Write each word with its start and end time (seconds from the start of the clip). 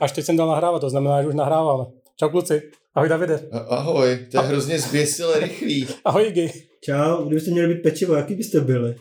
Až 0.00 0.12
teď 0.12 0.24
jsem 0.24 0.36
dal 0.36 0.48
nahrávat, 0.48 0.80
to 0.80 0.90
znamená, 0.90 1.22
že 1.22 1.28
už 1.28 1.34
nahráváme. 1.34 1.84
Čau 2.16 2.28
kluci. 2.28 2.62
Ahoj 2.94 3.08
Davide. 3.08 3.48
Ahoj, 3.68 4.26
to 4.30 4.36
je 4.36 4.42
hrozně 4.42 4.78
zběsil 4.78 5.40
rychlý. 5.40 5.88
Ahoj 6.04 6.26
Igi. 6.28 6.52
Čau, 6.84 7.24
kdybyste 7.24 7.50
měli 7.50 7.74
být 7.74 7.82
pečivo, 7.82 8.14
jaký 8.14 8.34
byste 8.34 8.60
byli? 8.60 8.96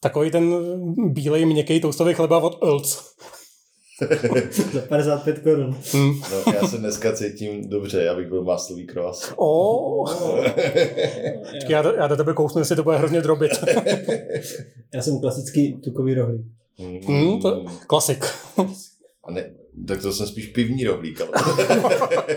Takový 0.00 0.30
ten 0.30 0.54
bílej, 1.12 1.44
měkký 1.46 1.80
toustový 1.80 2.14
chleba 2.14 2.38
od 2.38 2.62
Ulc. 2.62 2.98
Za 4.72 4.80
55 4.88 5.38
korun. 5.38 5.76
Hmm. 5.92 6.20
No, 6.20 6.52
já 6.52 6.68
se 6.68 6.78
dneska 6.78 7.12
cítím 7.12 7.68
dobře, 7.68 8.02
já 8.02 8.14
bych 8.14 8.28
byl 8.28 8.44
maslový 8.44 8.86
kros. 8.86 9.32
Oh. 9.36 10.10
já, 11.68 11.82
do, 11.82 11.92
já 11.92 12.06
do 12.06 12.16
tebe 12.16 12.32
kousnu, 12.32 12.60
jestli 12.60 12.76
to 12.76 12.82
bude 12.82 12.96
hrozně 12.96 13.20
drobit. 13.20 13.52
Já 14.94 15.02
jsem 15.02 15.20
klasický 15.20 15.80
tukový 15.80 16.14
rohlík. 16.14 16.46
Hmm, 17.06 17.40
to, 17.40 17.64
klasik. 17.86 18.24
A 19.24 19.30
ne, 19.30 19.54
tak 19.88 20.02
to 20.02 20.12
jsem 20.12 20.26
spíš 20.26 20.46
pivní 20.46 20.84
rohlík, 20.84 21.20
ale 21.20 21.30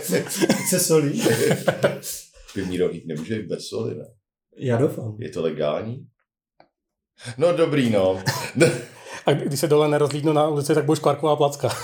Se 0.68 0.80
solí? 0.80 1.22
pivní 2.54 2.78
rohlík 2.78 3.06
nemůže 3.06 3.38
být 3.38 3.46
bez 3.46 3.66
soli, 3.66 3.94
ne? 3.94 4.04
Já 4.56 4.76
doufám. 4.76 5.16
Je 5.20 5.30
to 5.30 5.42
legální? 5.42 6.06
No 7.38 7.52
dobrý, 7.52 7.90
no. 7.90 8.22
A 9.26 9.32
když 9.32 9.60
se 9.60 9.66
dole 9.66 9.88
nerozlídnu 9.88 10.32
na 10.32 10.48
ulici, 10.48 10.74
tak 10.74 10.84
budeš 10.84 11.00
kvarková 11.00 11.36
placka. 11.36 11.68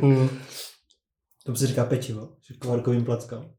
Hmm. 0.00 0.28
To 1.46 1.56
se 1.56 1.66
říká 1.66 1.84
pečivo, 1.84 2.28
že 2.48 2.54
kvarkovým 2.58 3.04
plackám. 3.04 3.50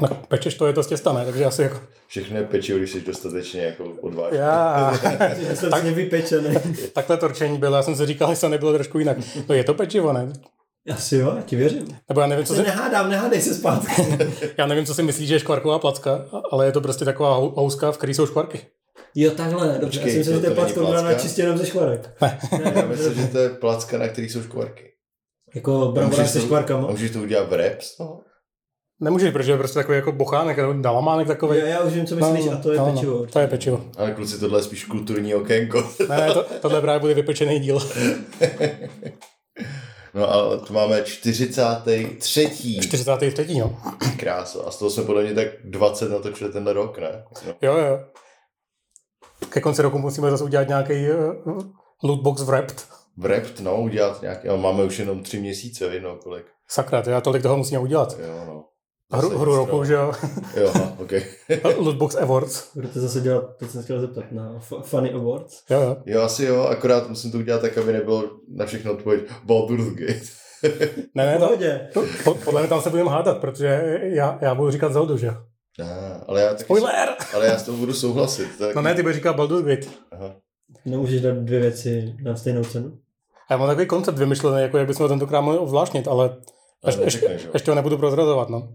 No, 0.00 0.08
pečeš 0.08 0.54
to 0.54 0.66
je 0.66 0.72
to 0.72 0.82
z 0.82 0.86
těsta, 0.86 1.12
ne? 1.12 1.24
Takže 1.24 1.44
asi 1.44 1.62
jako... 1.62 1.80
Všechno 2.06 2.36
je 2.36 2.44
pečivo, 2.44 2.78
když 2.78 2.90
jsi 2.90 3.00
dostatečně 3.00 3.62
jako 3.62 3.84
odvážný. 4.00 4.38
Já. 4.38 4.92
Já 5.48 5.56
jsem 5.56 5.70
tak... 5.70 5.84
vypečený. 5.84 6.54
Takhle 6.92 7.16
to 7.16 7.28
rčení 7.28 7.58
bylo, 7.58 7.76
já 7.76 7.82
jsem 7.82 7.96
si 7.96 8.06
říkal, 8.06 8.30
jestli 8.30 8.40
to 8.40 8.48
nebylo 8.48 8.72
trošku 8.72 8.98
jinak. 8.98 9.16
No 9.48 9.54
je 9.54 9.64
to 9.64 9.74
pečivo, 9.74 10.12
ne? 10.12 10.32
Asi 10.94 11.16
jo, 11.16 11.32
já 11.36 11.42
ti 11.42 11.56
věřím. 11.56 11.98
Nebo 12.08 12.20
já 12.20 12.26
nevím, 12.26 12.44
co 12.44 12.54
Se 12.54 12.60
si... 12.60 12.66
nehádám, 12.66 13.10
nehádej 13.10 13.40
se 13.42 13.54
zpátky. 13.54 13.92
Já 14.58 14.66
nevím, 14.66 14.86
co 14.86 14.94
si 14.94 15.02
myslíš, 15.02 15.28
že 15.28 15.34
je 15.34 15.40
škvarková 15.40 15.78
placka, 15.78 16.24
ale 16.50 16.66
je 16.66 16.72
to 16.72 16.80
prostě 16.80 17.04
taková 17.04 17.36
hou- 17.38 17.54
houska, 17.56 17.92
v 17.92 17.98
který 17.98 18.14
jsou 18.14 18.26
škvarky. 18.26 18.60
Jo, 19.14 19.30
takhle, 19.30 19.66
dobře. 19.66 19.80
Počkej, 20.00 20.16
já 20.18 20.24
si, 20.24 20.30
to- 20.30 20.36
že 20.36 20.40
to 20.42 20.46
je 20.50 20.54
placka 20.54 20.80
udělaná 20.82 21.14
čistě 21.14 21.42
jenom 21.42 21.58
ze 21.58 21.66
škvarek. 21.66 22.10
Já 22.74 22.86
myslím, 22.86 23.14
že 23.14 23.26
to 23.26 23.38
je 23.38 23.48
placka, 23.48 23.98
na 23.98 24.08
který 24.08 24.28
jsou 24.28 24.42
škvarky. 24.42 24.90
Jako 25.54 25.70
brambora 25.78 26.06
můžeš 26.06 26.30
se 26.30 26.38
to- 26.40 26.44
škvarkama. 26.46 26.88
A 26.88 26.90
můžeš 26.90 27.10
to 27.10 27.18
udělat 27.18 27.48
v 27.48 27.52
rap 27.52 27.80
z 27.80 27.96
toho? 27.96 28.20
Nemůžeš, 29.00 29.32
protože 29.32 29.52
je 29.52 29.58
prostě 29.58 29.74
takový 29.78 29.96
jako 29.96 30.12
bochánek, 30.12 30.56
nebo 30.56 30.72
dalamánek 30.72 31.26
takový. 31.26 31.58
Já, 31.58 31.66
já 31.66 31.80
už 31.80 31.92
vím, 31.92 32.06
co 32.06 32.16
myslíš, 32.16 32.46
a 32.52 32.56
to 32.56 32.72
je 32.72 32.80
pečivo. 32.92 33.26
To 33.26 33.38
je 33.38 33.46
pečivo. 33.46 33.84
Ale 33.98 34.12
kluci, 34.12 34.40
tohle 34.40 34.58
je 34.58 34.62
spíš 34.62 34.84
kulturní 34.84 35.34
okénko. 35.34 35.90
Ne, 36.08 36.16
ne, 36.16 36.32
to, 36.34 36.46
tohle 36.62 36.80
právě 36.80 37.00
bude 37.00 37.14
vypečený 37.14 37.60
díl. 37.60 37.78
No 40.14 40.30
ale 40.32 40.58
tu 40.58 40.72
máme 40.72 41.02
43. 41.02 42.50
43. 42.80 43.58
no. 43.58 43.76
Krása. 44.18 44.58
A 44.66 44.70
z 44.70 44.78
toho 44.78 44.90
jsme 44.90 45.02
podle 45.02 45.22
mě 45.22 45.34
tak 45.34 45.46
20 45.64 46.10
natočili 46.10 46.52
tenhle 46.52 46.72
rok, 46.72 46.98
ne? 46.98 47.24
No. 47.46 47.54
Jo, 47.62 47.76
jo. 47.78 48.00
Ke 49.48 49.60
konci 49.60 49.82
roku 49.82 49.98
musíme 49.98 50.30
zase 50.30 50.44
udělat 50.44 50.68
nějaký 50.68 50.92
uh, 51.10 51.62
lootbox 52.02 52.42
v 52.42 52.46
Wrapped. 52.46 52.86
V 53.16 53.26
rap, 53.26 53.44
no, 53.60 53.80
udělat 53.82 54.22
nějaký, 54.22 54.48
ale 54.48 54.58
máme 54.58 54.84
už 54.84 54.98
jenom 54.98 55.22
tři 55.22 55.40
měsíce, 55.40 55.84
jedno 55.84 56.16
kolik. 56.16 56.46
Sakra, 56.68 57.02
to 57.02 57.10
já 57.10 57.20
tolik 57.20 57.42
toho 57.42 57.56
musíme 57.56 57.78
udělat. 57.80 58.16
Jo, 58.20 58.44
no. 58.46 58.64
Hru, 59.12 59.38
hru 59.38 59.56
roku, 59.56 59.76
no. 59.76 59.84
že 59.84 59.94
jo. 59.94 60.12
Jo, 60.56 60.72
no, 60.74 60.96
ok. 60.98 61.12
Lootbox 61.76 62.14
Awards. 62.16 62.74
Budete 62.74 63.00
zase 63.00 63.20
dělat, 63.20 63.44
teď 63.56 63.70
jsem 63.70 63.82
chtěl 63.82 64.00
zeptat, 64.00 64.24
na 64.32 64.54
F- 64.56 64.82
Funny 64.82 65.12
Awards. 65.12 65.62
Jo, 65.70 65.80
jo. 65.80 65.96
Jo, 66.06 66.22
asi 66.22 66.44
jo, 66.44 66.62
akorát 66.62 67.08
musím 67.08 67.32
to 67.32 67.38
udělat 67.38 67.62
tak, 67.62 67.78
aby 67.78 67.92
nebylo 67.92 68.24
na 68.56 68.66
všechno 68.66 68.92
odpověď 68.92 69.22
Baldur's 69.44 69.94
Gate. 69.94 70.44
Ne, 71.14 71.38
ne, 71.38 71.88
V 71.90 71.94
to, 72.24 72.34
podle 72.34 72.60
mě 72.60 72.68
tam 72.68 72.80
se 72.80 72.90
budeme 72.90 73.10
hádat, 73.10 73.38
protože 73.38 73.98
já, 74.02 74.38
já 74.40 74.54
budu 74.54 74.70
říkat 74.70 74.92
Zeldu, 74.92 75.16
že 75.16 75.26
jo. 75.26 75.34
Ah, 75.82 76.24
ale 76.28 76.40
já 76.40 76.48
taky, 76.50 76.64
Spoiler! 76.64 77.08
ale 77.34 77.46
já 77.46 77.58
s 77.58 77.62
tou 77.62 77.76
budu 77.76 77.94
souhlasit. 77.94 78.58
Tak... 78.58 78.74
No 78.74 78.82
ne, 78.82 78.94
ty 78.94 79.02
budeš 79.02 79.16
říkat 79.16 79.36
Baldur's 79.36 79.64
Gate. 79.66 79.86
Aha. 80.12 80.34
Nemůžeš 80.84 81.20
dát 81.20 81.34
dvě 81.34 81.60
věci 81.60 82.14
na 82.22 82.36
stejnou 82.36 82.64
cenu? 82.64 82.98
A 83.48 83.52
já 83.54 83.56
mám 83.56 83.68
takový 83.68 83.86
koncept 83.86 84.18
vymyšlený, 84.18 84.62
jako 84.62 84.78
jak 84.78 84.86
bychom 84.86 85.04
ho 85.04 85.08
tentokrát 85.08 85.40
mohli 85.40 85.58
ovzvláštnit, 85.58 86.08
ale 86.08 86.28
Ale 86.84 86.94
ještě, 87.04 87.04
ještě, 87.04 87.44
jo. 87.44 87.50
ještě 87.54 87.70
ho 87.70 87.74
nebudu 87.74 87.98
prozrazovat, 87.98 88.48
no. 88.48 88.68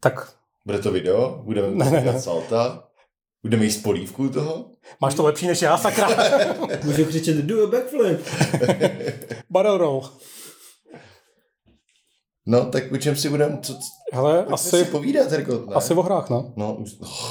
Tak 0.00 0.32
Bude 0.66 0.78
to 0.78 0.92
video, 0.92 1.40
budeme 1.44 1.68
Ne, 1.70 1.84
ne, 1.90 2.00
ne, 2.04 2.12
ne. 2.12 2.20
salta, 2.20 2.84
budeme 3.42 3.64
jíst 3.64 3.82
polívku 3.82 4.28
toho. 4.28 4.66
máš 5.00 5.14
to 5.14 5.22
lepší 5.24 5.46
než 5.46 5.62
já, 5.62 5.78
sakra. 5.78 6.08
Můžu 6.84 7.04
křičet 7.04 7.36
do 7.36 7.64
a 7.64 7.66
backflip. 7.70 8.20
Barrel 9.50 9.78
roll. 9.78 10.10
No, 12.46 12.64
tak 12.66 12.92
o 12.92 12.96
čem 12.96 13.16
si 13.16 13.28
budeme, 13.28 13.58
co, 13.62 13.74
co 13.74 13.80
Hele, 14.12 14.44
asi... 14.44 14.68
si 14.68 14.84
povídat, 14.84 15.30
Hergot, 15.30 15.66
ne? 15.68 15.74
asi 15.74 15.94
o 15.94 16.02
hrách, 16.02 16.30
no. 16.30 16.52
No, 16.56 16.74
už, 16.74 16.90
oh, 17.00 17.30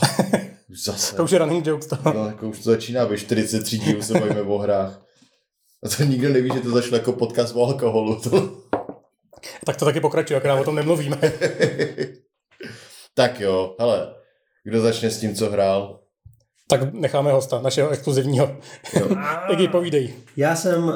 už 0.69 0.83
zase. 0.83 1.15
To 1.15 1.23
už 1.23 1.31
je 1.31 1.39
running 1.39 1.67
jokes. 1.67 1.87
To. 1.87 1.97
No, 2.13 2.27
jako 2.27 2.47
už 2.47 2.57
to 2.57 2.63
začíná, 2.63 3.05
být 3.05 3.17
43 3.17 3.77
dílů 3.77 4.01
se 4.01 4.13
bavíme 4.13 4.41
o 4.41 4.57
hrách. 4.57 5.01
A 5.83 5.89
to 5.97 6.03
nikdo 6.03 6.29
neví, 6.29 6.49
že 6.53 6.59
to 6.59 6.69
začalo 6.69 6.97
jako 6.97 7.11
podcast 7.11 7.55
o 7.55 7.65
alkoholu. 7.65 8.19
To... 8.19 8.57
Tak 9.65 9.77
to 9.77 9.85
taky 9.85 9.99
pokračuje, 9.99 10.37
akorát 10.37 10.61
o 10.61 10.63
tom 10.63 10.75
nemluvíme. 10.75 11.17
tak 13.13 13.39
jo, 13.39 13.75
hele, 13.79 14.13
kdo 14.63 14.81
začne 14.81 15.09
s 15.09 15.19
tím, 15.19 15.35
co 15.35 15.49
hrál? 15.49 15.99
Tak 16.67 16.93
necháme 16.93 17.31
hosta, 17.31 17.61
našeho 17.61 17.89
exkluzivního. 17.89 18.57
Jo. 18.99 19.15
Taky 19.49 19.67
povídej. 19.67 20.13
Já 20.37 20.55
jsem 20.55 20.83
uh, 20.83 20.93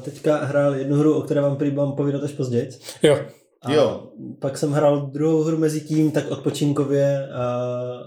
teďka 0.00 0.36
hrál 0.36 0.74
jednu 0.74 0.96
hru, 0.96 1.18
o 1.18 1.22
které 1.22 1.40
vám 1.40 1.56
prý 1.56 1.70
mám 1.70 1.92
povídat 1.92 2.22
až 2.22 2.32
později. 2.32 2.70
Jo, 3.02 3.18
A 3.62 3.72
Jo. 3.72 4.12
Pak 4.40 4.58
jsem 4.58 4.72
hrál 4.72 5.06
druhou 5.06 5.42
hru 5.44 5.58
mezi 5.58 5.80
tím, 5.80 6.10
tak 6.10 6.30
odpočinkově. 6.30 7.28
Uh, 7.28 8.06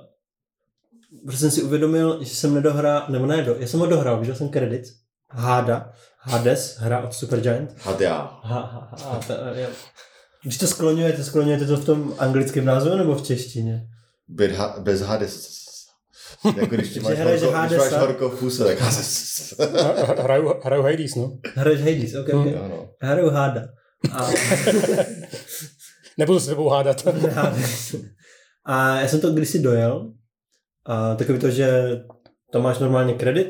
protože 1.25 1.37
jsem 1.37 1.51
si 1.51 1.63
uvědomil, 1.63 2.23
že 2.23 2.35
jsem 2.35 2.53
nedohrál, 2.53 3.05
nebo 3.09 3.25
ne, 3.25 3.43
do, 3.43 3.55
já 3.59 3.67
jsem 3.67 3.79
ho 3.79 3.85
dohrál, 3.85 4.19
viděl 4.19 4.35
jsem 4.35 4.49
credit. 4.49 4.83
Hada, 5.29 5.91
Hades, 6.19 6.77
hra 6.79 7.01
od 7.03 7.13
Supergiant. 7.13 7.75
Hadea. 7.81 8.39
Ha, 8.43 8.59
ha, 8.61 8.89
ha, 9.03 9.19
to, 9.27 9.33
jo. 9.33 9.67
Když 10.43 10.57
to 10.57 10.67
skloňujete, 10.67 11.23
skloňujete 11.23 11.65
to 11.65 11.77
v 11.77 11.85
tom 11.85 12.13
anglickém 12.17 12.65
názvu 12.65 12.97
nebo 12.97 13.15
v 13.15 13.21
češtině? 13.21 13.81
Bez, 14.27 14.51
ha- 14.51 14.79
bez 14.79 15.01
Hades. 15.01 15.59
Jako 16.57 16.75
když, 16.75 16.89
ti 16.93 16.99
máš 16.99 17.17
hraješ 17.17 17.41
horko, 17.41 17.59
když 17.67 17.77
máš 17.77 17.91
horko 17.93 18.29
v 18.29 18.39
puse, 18.39 18.63
tak 18.65 18.79
Hades. 18.79 19.53
Hraju, 20.17 20.53
hraju 20.63 20.83
Hades, 20.83 21.15
no. 21.15 21.37
Hraješ 21.55 21.79
Hades, 21.81 22.15
ok, 22.15 22.29
ok. 22.33 22.47
Hraju 23.01 23.29
Hada. 23.29 23.61
A, 24.11 24.27
Nebudu 26.17 26.39
se 26.39 26.49
tebou 26.49 26.69
hádat. 26.69 27.07
A 28.65 28.99
já 28.99 29.07
jsem 29.07 29.21
to 29.21 29.31
kdysi 29.31 29.59
dojel. 29.59 30.13
A 30.85 31.15
takový 31.15 31.39
to, 31.39 31.49
že 31.49 31.99
tam 32.51 32.63
máš 32.63 32.79
normálně 32.79 33.13
kredit 33.13 33.49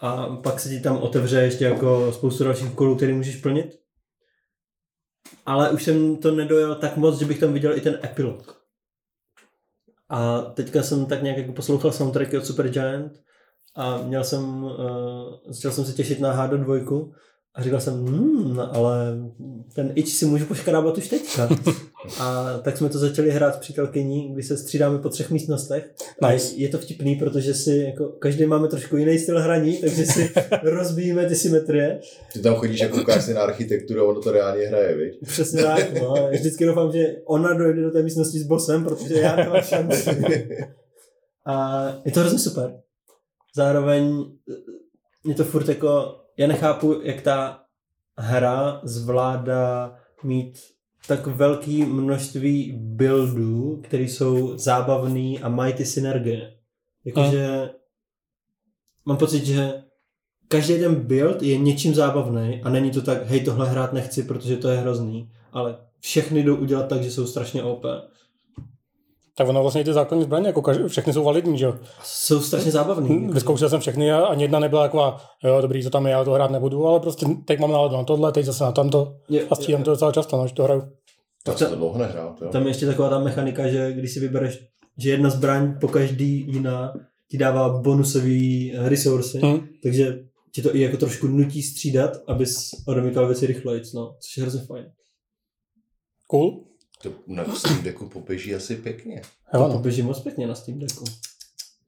a 0.00 0.36
pak 0.36 0.60
se 0.60 0.68
ti 0.68 0.80
tam 0.80 0.98
otevře 0.98 1.40
ještě 1.40 1.64
jako 1.64 2.12
spoustu 2.12 2.44
dalších 2.44 2.72
úkolů, 2.72 2.96
který 2.96 3.12
můžeš 3.12 3.36
plnit. 3.36 3.80
Ale 5.46 5.70
už 5.70 5.84
jsem 5.84 6.16
to 6.16 6.30
nedojel 6.30 6.74
tak 6.74 6.96
moc, 6.96 7.18
že 7.18 7.24
bych 7.24 7.40
tam 7.40 7.52
viděl 7.52 7.76
i 7.76 7.80
ten 7.80 8.00
epilog. 8.04 8.60
A 10.08 10.40
teďka 10.40 10.82
jsem 10.82 11.06
tak 11.06 11.22
nějak 11.22 11.38
jako 11.38 11.52
poslouchal 11.52 11.92
soundtracky 11.92 12.38
od 12.38 12.46
Supergiant 12.46 13.12
a 13.76 13.96
měl 14.02 14.24
jsem, 14.24 14.64
uh, 14.64 14.72
začal 15.46 15.72
jsem 15.72 15.84
se 15.84 15.92
těšit 15.92 16.20
na 16.20 16.32
Hado 16.32 16.58
dvojku 16.58 17.14
a 17.54 17.62
říkal 17.62 17.80
jsem, 17.80 18.06
hmm, 18.06 18.60
ale 18.60 19.18
ten 19.74 19.92
itch 19.94 20.12
si 20.12 20.26
můžu 20.26 20.46
poškrábat 20.46 20.98
už 20.98 21.08
teďka. 21.08 21.48
A 22.20 22.58
tak 22.58 22.76
jsme 22.76 22.88
to 22.88 22.98
začali 22.98 23.30
hrát 23.30 23.54
s 23.54 23.58
přítelkyní, 23.58 24.32
kdy 24.32 24.42
se 24.42 24.56
střídáme 24.56 24.98
po 24.98 25.08
třech 25.08 25.30
místnostech. 25.30 25.90
Nice. 26.30 26.54
A 26.54 26.54
je 26.56 26.68
to 26.68 26.78
vtipný, 26.78 27.16
protože 27.16 27.54
si 27.54 27.76
jako, 27.76 28.08
každý 28.08 28.46
máme 28.46 28.68
trošku 28.68 28.96
jiný 28.96 29.18
styl 29.18 29.40
hraní, 29.40 29.76
takže 29.76 30.06
si 30.06 30.30
rozbíjíme 30.62 31.26
ty 31.26 31.34
symetrie. 31.34 32.00
Ty 32.32 32.40
tam 32.40 32.54
chodíš 32.54 32.80
a 32.82 32.88
koukáš 32.88 33.24
si 33.24 33.34
na 33.34 33.42
architekturu 33.42 34.00
a 34.00 34.08
ono 34.08 34.20
to 34.20 34.32
reálně 34.32 34.66
hraje, 34.66 34.96
viď? 34.96 35.20
Přesně 35.26 35.62
tak. 35.62 36.02
No. 36.02 36.14
Já 36.16 36.30
Vždycky 36.30 36.66
doufám, 36.66 36.92
že 36.92 37.16
ona 37.24 37.54
dojde 37.54 37.82
do 37.82 37.90
té 37.90 38.02
místnosti 38.02 38.38
s 38.38 38.46
bosem, 38.46 38.84
protože 38.84 39.14
já 39.14 39.36
nemám 39.36 39.62
šanci. 39.62 40.10
A 41.46 41.86
je 42.04 42.12
to 42.12 42.20
hrozně 42.20 42.38
super. 42.38 42.80
Zároveň 43.56 44.24
je 45.26 45.34
to 45.34 45.44
furt 45.44 45.68
jako, 45.68 46.19
já 46.40 46.46
nechápu, 46.46 47.00
jak 47.02 47.20
ta 47.20 47.60
hra 48.18 48.80
zvládá 48.84 49.96
mít 50.22 50.58
tak 51.06 51.26
velké 51.26 51.86
množství 51.86 52.72
buildů, 52.76 53.80
které 53.84 54.02
jsou 54.02 54.58
zábavný 54.58 55.40
a 55.40 55.48
mají 55.48 55.72
ty 55.72 55.84
synergie. 55.84 56.54
Jakože 57.04 57.70
mám 59.04 59.16
pocit, 59.16 59.46
že 59.46 59.72
každý 60.48 60.78
ten 60.78 60.94
build 60.94 61.42
je 61.42 61.58
něčím 61.58 61.94
zábavný 61.94 62.62
a 62.64 62.70
není 62.70 62.90
to 62.90 63.02
tak, 63.02 63.26
hej, 63.26 63.40
tohle 63.40 63.68
hrát 63.68 63.92
nechci, 63.92 64.22
protože 64.22 64.56
to 64.56 64.68
je 64.68 64.78
hrozný, 64.78 65.32
ale 65.52 65.76
všechny 66.00 66.42
jdou 66.42 66.56
udělat 66.56 66.88
tak, 66.88 67.02
že 67.02 67.10
jsou 67.10 67.26
strašně 67.26 67.62
OP. 67.62 67.84
Tak 69.36 69.48
ono 69.48 69.62
vlastně 69.62 69.84
ty 69.84 69.92
základní 69.92 70.24
zbraně, 70.24 70.46
jako 70.46 70.62
každý, 70.62 70.84
všechny 70.88 71.12
jsou 71.12 71.24
validní, 71.24 71.58
že 71.58 71.64
jo. 71.64 71.74
Jsou 72.04 72.40
strašně 72.40 72.70
zábavný. 72.70 73.28
Vyzkoušel 73.32 73.68
jsem 73.68 73.80
všechny 73.80 74.12
a 74.12 74.18
ani 74.26 74.44
jedna 74.44 74.58
nebyla 74.58 74.82
taková, 74.82 75.20
jo, 75.44 75.58
dobrý, 75.60 75.82
to 75.84 75.90
tam 75.90 76.06
je, 76.06 76.12
já 76.12 76.24
to 76.24 76.30
hrát 76.32 76.50
nebudu, 76.50 76.86
ale 76.86 77.00
prostě 77.00 77.26
teď 77.46 77.58
mám 77.60 77.72
náladu 77.72 77.96
na 77.96 78.04
tohle, 78.04 78.32
teď 78.32 78.46
zase 78.46 78.64
na 78.64 78.72
tamto 78.72 79.14
Je- 79.28 79.46
a 79.50 79.54
střídám 79.54 79.82
to 79.82 79.90
docela 79.90 80.12
často, 80.12 80.36
no, 80.36 80.46
že 80.48 80.54
to 80.54 80.62
hraju. 80.64 80.82
Já 81.48 81.56
jsem 81.56 81.68
to 81.70 81.76
dlouho 81.76 81.98
nehrál, 81.98 82.34
jo. 82.42 82.48
Tam 82.48 82.62
je 82.62 82.68
ještě 82.70 82.86
taková 82.86 83.08
ta 83.08 83.18
mechanika, 83.18 83.68
že 83.68 83.92
když 83.92 84.12
si 84.14 84.20
vybereš, 84.20 84.58
že 84.98 85.10
jedna 85.10 85.30
zbraň 85.30 85.74
po 85.80 85.88
každý 85.88 86.46
jiná 86.52 86.92
ti 87.30 87.38
dává 87.38 87.68
bonusový 87.78 88.72
eh, 88.74 88.88
resursy, 88.88 89.40
Hm. 89.44 89.66
takže 89.82 90.18
ti 90.54 90.62
to 90.62 90.76
i 90.76 90.80
jako 90.80 90.96
trošku 90.96 91.26
nutí 91.26 91.62
střídat, 91.62 92.10
abys 92.26 92.70
odemykal 92.88 93.26
věci 93.26 93.46
rychleji, 93.46 93.82
no, 93.94 94.14
což 94.20 94.36
je 94.36 94.42
hrozně 94.42 94.60
fajn. 94.60 94.84
Cool. 96.26 96.64
To 97.02 97.10
na 97.26 97.44
Steam 97.54 97.82
Decku 97.82 98.08
poběží 98.08 98.54
asi 98.54 98.76
pěkně. 98.76 99.22
Jo, 99.54 99.62
To 99.62 99.68
no. 99.68 99.78
běží 99.78 100.02
moc 100.02 100.20
pěkně 100.20 100.46
na 100.46 100.54
Steam 100.54 100.78
Decku. 100.78 101.04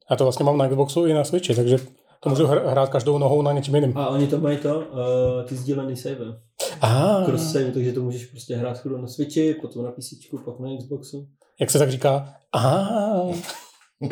Já 0.09 0.15
to 0.15 0.23
vlastně 0.23 0.45
mám 0.45 0.57
na 0.57 0.67
Xboxu 0.69 1.05
i 1.05 1.13
na 1.13 1.23
Switchi, 1.23 1.55
takže 1.55 1.77
to 2.19 2.29
můžu 2.29 2.43
hr- 2.45 2.67
hrát 2.69 2.89
každou 2.89 3.17
nohou 3.17 3.41
na 3.41 3.51
něčím 3.51 3.75
jiným. 3.75 3.97
A 3.97 4.09
oni 4.09 4.27
to 4.27 4.39
mají 4.39 4.57
to, 4.57 4.79
uh, 4.79 5.43
ty 5.47 5.55
sdílený 5.55 5.97
save, 5.97 6.41
Aha, 6.81 7.25
cross 7.25 7.51
save, 7.51 7.71
takže 7.71 7.93
to 7.93 8.01
můžeš 8.01 8.25
prostě 8.25 8.55
hrát 8.55 8.77
chvíli 8.79 9.01
na 9.01 9.07
Switchi, 9.07 9.53
potom 9.53 9.83
na 9.85 9.91
PC, 9.91 10.09
pak 10.45 10.59
na 10.59 10.77
Xboxu. 10.77 11.27
jak 11.59 11.71
se 11.71 11.79
tak 11.79 11.91
říká, 11.91 12.33
aha, 12.51 13.27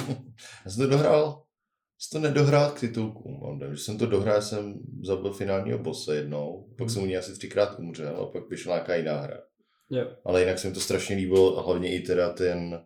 Já 0.65 0.71
jsem 0.71 0.83
to 0.83 0.87
dohrál, 0.89 1.43
jsem 1.99 2.21
to 2.21 2.27
nedohrál 2.27 2.71
k 2.71 2.79
titulkům. 2.79 3.39
Mám 3.43 3.75
že 3.75 3.83
jsem 3.83 3.97
to 3.97 4.05
dohrál, 4.05 4.41
jsem 4.41 4.79
zabil 5.03 5.33
finálního 5.33 5.77
bosse 5.79 6.15
jednou, 6.15 6.67
pak 6.77 6.89
jsem 6.89 7.03
u 7.03 7.05
něj 7.05 7.17
asi 7.17 7.37
třikrát 7.37 7.79
umřel 7.79 8.17
a 8.17 8.25
pak 8.25 8.49
vyšla 8.49 8.75
nějaká 8.75 8.95
jiná 8.95 9.21
hra. 9.21 9.37
Jo. 9.91 10.07
Ale 10.25 10.41
jinak 10.41 10.59
se 10.59 10.67
mi 10.67 10.73
to 10.73 10.79
strašně 10.79 11.15
líbilo 11.15 11.57
a 11.59 11.61
hlavně 11.61 11.95
i 11.95 11.99
teda 11.99 12.33
ten, 12.33 12.79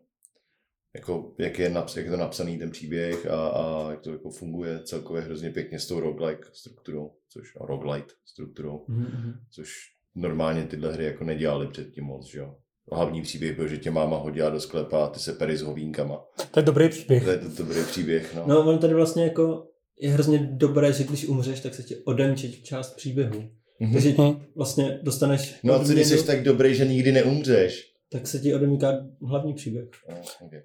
jako, 0.95 1.33
jak, 1.39 1.59
je 1.59 1.69
naps, 1.69 1.97
jak 1.97 2.05
je 2.05 2.11
to 2.11 2.17
napsaný 2.17 2.57
ten 2.59 2.71
příběh 2.71 3.25
a, 3.27 3.47
a 3.47 3.91
jak 3.91 4.01
to 4.01 4.11
jako 4.11 4.29
funguje 4.29 4.79
celkově 4.83 5.21
hrozně 5.21 5.49
pěkně 5.49 5.79
s 5.79 5.87
tou 5.87 5.99
roguelike 5.99 6.49
strukturou, 6.53 7.11
což, 7.29 7.55
a 7.61 7.65
roguelite 7.65 8.13
strukturou, 8.25 8.85
Mhm. 8.87 9.33
což 9.51 9.69
normálně 10.15 10.63
tyhle 10.63 10.93
hry 10.93 11.05
jako 11.05 11.23
nedělali 11.23 11.67
předtím 11.67 12.03
moc, 12.03 12.25
že 12.31 12.39
jo. 12.39 12.55
Hlavní 12.91 13.21
příběh 13.21 13.55
byl, 13.55 13.67
že 13.67 13.77
tě 13.77 13.91
máma 13.91 14.17
hodila 14.17 14.49
do 14.49 14.59
sklepa 14.59 15.05
a 15.05 15.09
ty 15.09 15.19
se 15.19 15.33
pery 15.33 15.57
s 15.57 15.61
hovínkama. 15.61 16.25
to 16.51 16.59
je 16.59 16.63
dobrý 16.63 16.89
příběh. 16.89 17.23
To 17.23 17.29
je 17.29 17.37
to 17.37 17.49
dobrý 17.63 17.83
příběh, 17.83 18.35
no. 18.35 18.43
No, 18.47 18.65
on 18.69 18.79
tady 18.79 18.93
vlastně 18.93 19.23
jako 19.23 19.67
je 19.99 20.09
hrozně 20.11 20.49
dobré, 20.51 20.93
že 20.93 21.03
když 21.03 21.25
umřeš, 21.27 21.59
tak 21.59 21.73
se 21.75 21.83
ti 21.83 21.95
odemče 21.95 22.51
část 22.51 22.95
příběhu. 22.95 23.49
Mhm. 23.79 23.93
Takže 23.93 24.09
Hm. 24.17 24.41
vlastně 24.55 24.99
dostaneš 25.03 25.55
No 25.63 25.73
a 25.73 25.85
co 25.85 25.91
když 25.93 26.07
jsi 26.07 26.25
tak 26.25 26.43
dobrý, 26.43 26.75
že 26.75 26.85
nikdy 26.85 27.11
neumřeš? 27.11 27.91
tak 28.11 28.27
se 28.27 28.39
ti 28.39 28.55
odemyká 28.55 28.93
hlavní 29.27 29.53
příběh. 29.53 29.85
No, 30.09 30.15
okay. 30.41 30.61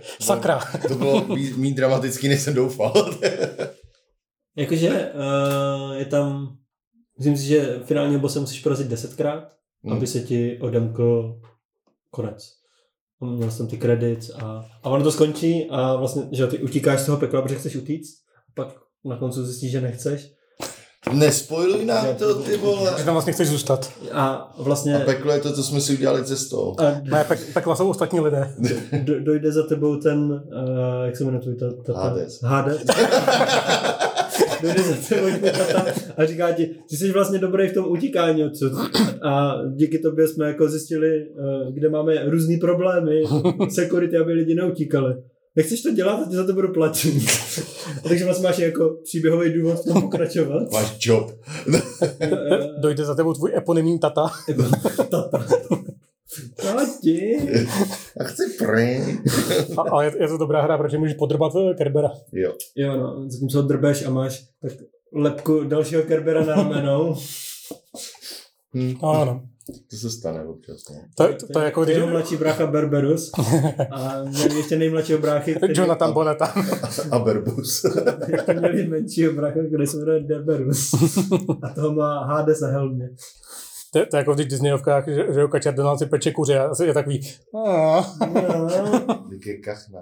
Sakra. 0.20 0.60
To 0.88 0.94
bylo 0.94 1.26
méně 1.56 1.74
dramatický, 1.74 2.28
než 2.28 2.40
jsem 2.40 2.54
doufal. 2.54 2.92
Jakože 4.56 4.88
uh, 5.14 5.96
je 5.96 6.04
tam, 6.04 6.56
myslím 7.18 7.36
si, 7.36 7.44
že 7.44 7.80
finálního 7.84 8.20
bosse 8.20 8.40
musíš 8.40 8.60
porazit 8.60 8.86
desetkrát, 8.88 9.52
Hmm. 9.84 9.96
aby 9.96 10.06
se 10.06 10.20
ti 10.20 10.58
odemkl 10.60 11.40
konec. 12.10 12.48
Měl 13.20 13.50
jsem 13.50 13.66
ty 13.68 13.78
credits 13.78 14.30
a, 14.30 14.64
a 14.82 14.90
ono 14.90 15.04
to 15.04 15.12
skončí 15.12 15.66
a 15.70 15.96
vlastně, 15.96 16.22
že 16.32 16.46
ty 16.46 16.58
utíkáš 16.58 17.00
z 17.00 17.06
toho 17.06 17.18
pekla, 17.18 17.42
protože 17.42 17.54
chceš 17.54 17.76
utíct, 17.76 18.14
a 18.48 18.52
pak 18.54 18.74
na 19.04 19.16
konci 19.16 19.40
zjistíš, 19.44 19.70
že 19.70 19.80
nechceš. 19.80 20.32
Nespojluj 21.10 21.84
nám 21.86 22.06
to, 22.18 22.34
ty 22.34 22.50
Že 22.50 22.56
vole. 22.56 22.92
tam 23.04 23.14
vlastně 23.14 23.32
chceš 23.32 23.48
zůstat. 23.48 23.92
A 24.12 24.54
vlastně 24.58 24.96
A 24.96 25.00
peklo 25.04 25.32
je 25.32 25.40
to, 25.40 25.52
co 25.52 25.62
jsme 25.62 25.80
si 25.80 25.92
udělali 25.92 26.24
cestou. 26.24 26.74
a 26.78 26.84
Ne, 27.02 27.24
pek, 27.28 27.52
pekla 27.54 27.76
jsou 27.76 27.88
ostatní 27.90 28.20
lidé. 28.20 28.54
do, 29.02 29.20
dojde 29.20 29.52
za 29.52 29.62
tebou 29.66 29.96
ten, 29.96 30.18
uh, 30.18 30.40
jak 31.04 31.16
se 31.16 31.24
jmenuje 31.24 31.40
tvůj 31.42 31.54
tata? 31.54 32.00
Hades. 32.00 32.42
Hades. 32.42 32.82
dojde 34.62 34.82
za 34.82 34.94
tebou 35.08 35.26
tvůj 35.38 35.50
tata 35.50 35.84
a 36.16 36.24
říká 36.24 36.52
ti, 36.52 36.66
ty 36.88 36.96
jsi 36.96 37.12
vlastně 37.12 37.38
dobrý 37.38 37.68
v 37.68 37.74
tom 37.74 37.84
utíkání 37.88 38.44
odsud. 38.44 38.72
A 39.22 39.54
díky 39.74 39.98
tobě 39.98 40.28
jsme 40.28 40.46
jako 40.46 40.68
zjistili, 40.68 41.26
uh, 41.28 41.72
kde 41.72 41.88
máme 41.88 42.30
různý 42.30 42.56
problémy, 42.56 43.22
security, 43.74 44.16
aby 44.16 44.32
lidi 44.32 44.54
neutíkali. 44.54 45.14
Nechceš 45.56 45.82
to 45.82 45.90
dělat, 45.90 46.22
a 46.22 46.28
ti 46.30 46.36
za 46.36 46.46
to 46.46 46.52
budu 46.52 46.72
platit. 46.72 47.14
A 47.98 48.00
takže 48.08 48.24
vlastně 48.24 48.44
máš 48.44 48.58
jako 48.58 48.96
příběhový 49.04 49.52
důvod 49.52 49.80
v 49.80 49.84
tom 49.84 50.02
pokračovat. 50.02 50.72
Máš 50.72 50.96
job. 51.00 51.30
Eh, 52.20 52.30
Dojde 52.80 53.04
za 53.04 53.14
tebou 53.14 53.32
tvůj 53.32 53.52
eponymní 53.56 53.98
tata. 53.98 54.30
Tata. 55.10 55.44
Tati. 56.62 57.38
Já 58.20 58.24
chci 58.24 58.42
pryč. 58.58 59.18
A, 59.78 59.80
ale 59.90 60.04
je, 60.04 60.12
je, 60.20 60.28
to 60.28 60.36
dobrá 60.36 60.62
hra, 60.62 60.78
protože 60.78 60.98
můžeš 60.98 61.14
podrbat 61.14 61.52
eh, 61.56 61.74
Kerbera. 61.74 62.10
Jo. 62.32 62.52
Jo, 62.76 62.96
no, 62.96 63.30
zatímco 63.30 63.62
drbeš 63.62 64.06
a 64.06 64.10
máš 64.10 64.44
tak 64.62 64.72
lepku 65.14 65.64
dalšího 65.64 66.02
Kerbera 66.02 66.44
na 66.44 66.54
ramenou. 66.54 67.16
Hm. 68.74 68.96
Ano. 69.02 69.42
To 69.90 69.96
se 69.96 70.10
stane 70.10 70.44
občas. 70.44 70.76
No. 70.90 70.96
To, 71.16 71.34
to, 71.34 71.52
to 71.52 71.58
je 71.58 71.64
jako 71.64 71.84
když 71.84 71.96
Jeho 71.96 72.08
mladší 72.08 72.36
brácha 72.36 72.66
Berberus 72.66 73.32
a 73.90 74.24
měli 74.24 74.56
ještě 74.56 74.76
nejmladšího 74.76 75.18
bráchy, 75.18 75.54
který 75.54 75.72
Jonathan 75.76 76.12
Boneta. 76.12 76.54
A 77.10 77.18
Berbus. 77.18 77.84
ještě 78.28 78.52
měli 78.54 78.86
menšího 78.88 79.32
brácha, 79.32 79.58
který 79.68 79.86
se 79.86 79.96
jmenuje 79.96 80.20
Derberus. 80.20 80.94
A 81.62 81.68
toho 81.74 81.92
má 81.92 82.24
Hades 82.24 82.60
na 82.60 82.68
helmě. 82.68 83.08
To, 83.92 83.98
je- 83.98 84.06
to 84.06 84.16
je 84.16 84.18
jako 84.18 84.34
v 84.34 84.36
těch 84.36 84.46
Disneyovkách, 84.48 85.08
že, 85.08 85.14
že 85.34 85.46
kačer 85.50 85.74
Donald 85.74 85.98
si 85.98 86.06
peče 86.06 86.30
kuře 86.32 86.58
a 86.58 86.64
asi 86.64 86.84
je 86.86 86.94
takový, 86.94 87.20
Díky 89.30 89.58
kachna. 89.64 90.00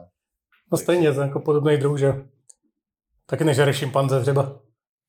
no 0.72 0.78
stejně, 0.78 1.12
to 1.12 1.20
je 1.20 1.26
jako 1.26 1.40
podobný 1.40 1.76
druh, 1.76 1.98
že 1.98 2.06
jo. 2.06 2.14
Taky 3.26 3.44
nežere 3.44 3.74
šimpanze 3.74 4.20
třeba. 4.20 4.60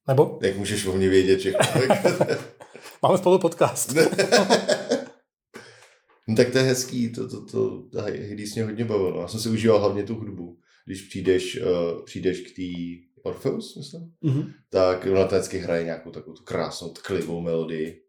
Nebo? 0.07 0.39
Jak 0.41 0.57
můžeš 0.57 0.85
o 0.85 0.93
mě 0.93 1.09
vědět 1.09 1.39
všechno? 1.39 1.59
Máme 3.01 3.18
spolu 3.18 3.39
podcast. 3.39 3.95
no 6.27 6.36
tak 6.36 6.51
to 6.51 6.57
je 6.57 6.63
hezký, 6.63 7.12
to, 7.12 7.30
to, 7.30 7.45
to, 7.45 7.81
to 7.92 8.01
Hades 8.01 8.56
mě 8.56 8.63
hodně 8.63 8.86
bavilo. 8.86 9.21
Já 9.21 9.27
jsem 9.27 9.39
si 9.39 9.50
užíval 9.50 9.80
hlavně 9.80 10.03
tu 10.03 10.15
hudbu. 10.15 10.59
Když 10.86 11.01
přijdeš, 11.01 11.59
uh, 11.62 12.06
přijdeš 12.06 12.42
k 12.42 12.56
té 12.56 12.62
Orpheus, 13.24 13.75
myslím, 13.77 14.13
Mhm. 14.21 14.51
tak 14.69 15.06
ona 15.12 15.27
to 15.27 15.36
vždycky 15.36 15.57
hraje 15.57 15.83
nějakou 15.83 16.12
takovou 16.12 16.36
tu 16.36 16.44
krásnou 16.44 16.89
tklivou 16.89 17.42
melodii. 17.42 18.01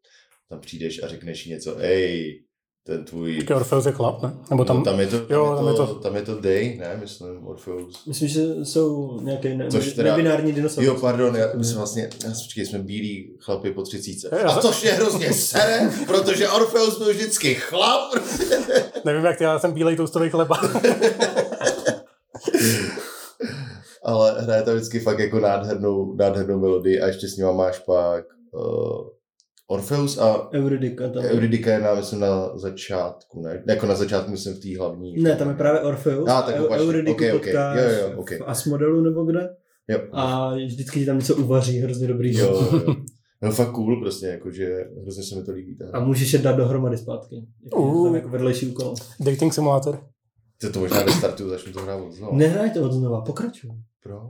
Tam 0.49 0.61
přijdeš 0.61 1.03
a 1.03 1.09
řekneš 1.09 1.47
něco, 1.47 1.79
ej, 1.79 2.45
ten 2.87 3.05
tvůj... 3.05 3.39
Taky 3.39 3.55
Orfeus 3.55 3.87
je 3.87 3.93
chlap, 3.93 4.23
ne? 4.23 4.33
Nebo 4.51 4.65
tam, 4.65 4.77
no, 4.79 4.85
tam, 4.85 5.01
je 5.01 5.07
to, 5.07 5.19
tam, 5.19 5.27
jo, 5.31 5.51
je 5.51 5.57
tam 5.57 5.67
je 5.69 5.73
to, 5.75 5.87
to- 5.87 5.95
tam 5.95 6.17
je 6.17 6.23
to 6.23 6.41
Day, 6.41 6.77
ne, 6.79 6.97
myslím, 7.01 7.47
Orpheus. 7.47 8.07
Myslím, 8.07 8.29
že 8.29 8.43
jsou 8.65 9.21
nějaké 9.23 9.55
ne- 9.55 9.71
Což 9.71 9.93
teda- 9.93 10.11
nebinární 10.17 10.53
dinosaury. 10.53 10.87
Jo, 10.87 10.95
pardon, 11.01 11.37
já, 11.37 11.47
my 11.55 11.65
jsme 11.65 11.77
vlastně, 11.79 12.11
já, 12.25 12.31
počkej, 12.31 12.67
jsme 12.67 12.79
bílí 12.79 13.37
chlapi 13.41 13.71
po 13.71 13.83
třicíce. 13.83 14.29
A 14.31 14.61
to 14.61 14.73
mě 14.83 14.93
hrozně 14.93 15.33
sere, 15.33 15.91
protože 16.07 16.49
Orpheus 16.49 16.99
byl 16.99 17.11
vždycky 17.11 17.55
chlap. 17.55 18.15
nevím 19.05 19.25
jak 19.25 19.39
ty, 19.39 19.45
já 19.45 19.59
jsem 19.59 19.73
bílej 19.73 19.97
toustový 19.97 20.31
chleba. 20.31 20.61
Ale 24.05 24.43
hraje 24.43 24.63
tam 24.63 24.75
vždycky 24.75 25.01
fakt 25.01 25.19
jako 25.19 25.41
nádhernou, 25.41 26.15
nádhernou 26.15 26.59
melodii 26.61 27.01
a 27.01 27.07
ještě 27.07 27.29
s 27.29 27.37
ním 27.37 27.47
máš 27.47 27.79
pak 27.79 28.25
uh, 28.53 29.07
Orpheus 29.73 30.19
a 30.19 30.49
Eurydica 30.53 31.09
tam. 31.09 31.25
Eurydica 31.25 31.71
je 31.71 31.81
na, 31.81 31.95
myslím, 31.95 32.21
na 32.21 32.59
začátku, 32.59 33.43
ne? 33.43 33.63
Jako 33.69 33.87
na 33.87 33.95
začátku, 33.95 34.31
myslím, 34.31 34.55
v 34.55 34.61
té 34.61 34.79
hlavní. 34.79 35.23
Ne, 35.23 35.37
tam 35.37 35.49
je 35.49 35.55
právě 35.55 35.81
Orpheus. 35.81 36.29
Ah, 36.29 36.43
tak 36.47 36.57
Eu- 36.57 36.65
opačně. 36.65 36.87
Euridiku 36.87 37.13
Ok, 37.25 37.35
ok. 37.35 37.43
potkáš 37.43 37.79
Jo, 37.79 37.99
jo, 38.09 38.19
ok. 38.21 38.31
v 38.31 38.43
Asmodelu 38.47 39.01
nebo 39.03 39.25
kde. 39.25 39.49
Jo, 39.89 39.99
A 40.13 40.55
vždycky 40.55 41.01
ti 41.01 41.07
tam 41.07 41.19
něco 41.19 41.37
uvaří, 41.37 41.79
hrozně 41.79 42.09
dobrý. 42.09 42.37
jo, 42.39 42.69
jo. 42.87 42.95
No 43.43 43.53
fakt 43.53 43.71
cool 43.73 44.01
prostě, 44.01 44.27
jakože 44.27 44.85
hrozně 45.03 45.23
se 45.23 45.35
mi 45.37 45.43
to 45.45 45.53
líbí. 45.53 45.77
ta 45.77 45.85
hra. 45.87 45.99
A 45.99 46.05
můžeš 46.05 46.33
je 46.33 46.39
dát 46.39 46.57
dohromady 46.57 46.97
zpátky. 46.99 47.47
Jako, 47.65 47.83
Uh. 47.83 48.05
tam 48.07 48.15
jako 48.15 48.29
vedlejší 48.29 48.67
úkol. 48.67 48.95
Dating 49.21 49.55
simulátor. 49.55 49.99
To, 50.61 50.73
to 50.73 50.81
možná 50.81 51.03
restartuju, 51.03 51.49
začnu 51.51 51.73
to 51.73 51.81
hrát 51.81 51.97
od 51.97 52.13
znova. 52.13 52.37
Nehraj 52.37 52.71
to 52.71 52.83
od 52.83 52.93
znova, 52.93 53.21
pokračuj. 53.21 53.71
Proč? 54.03 54.21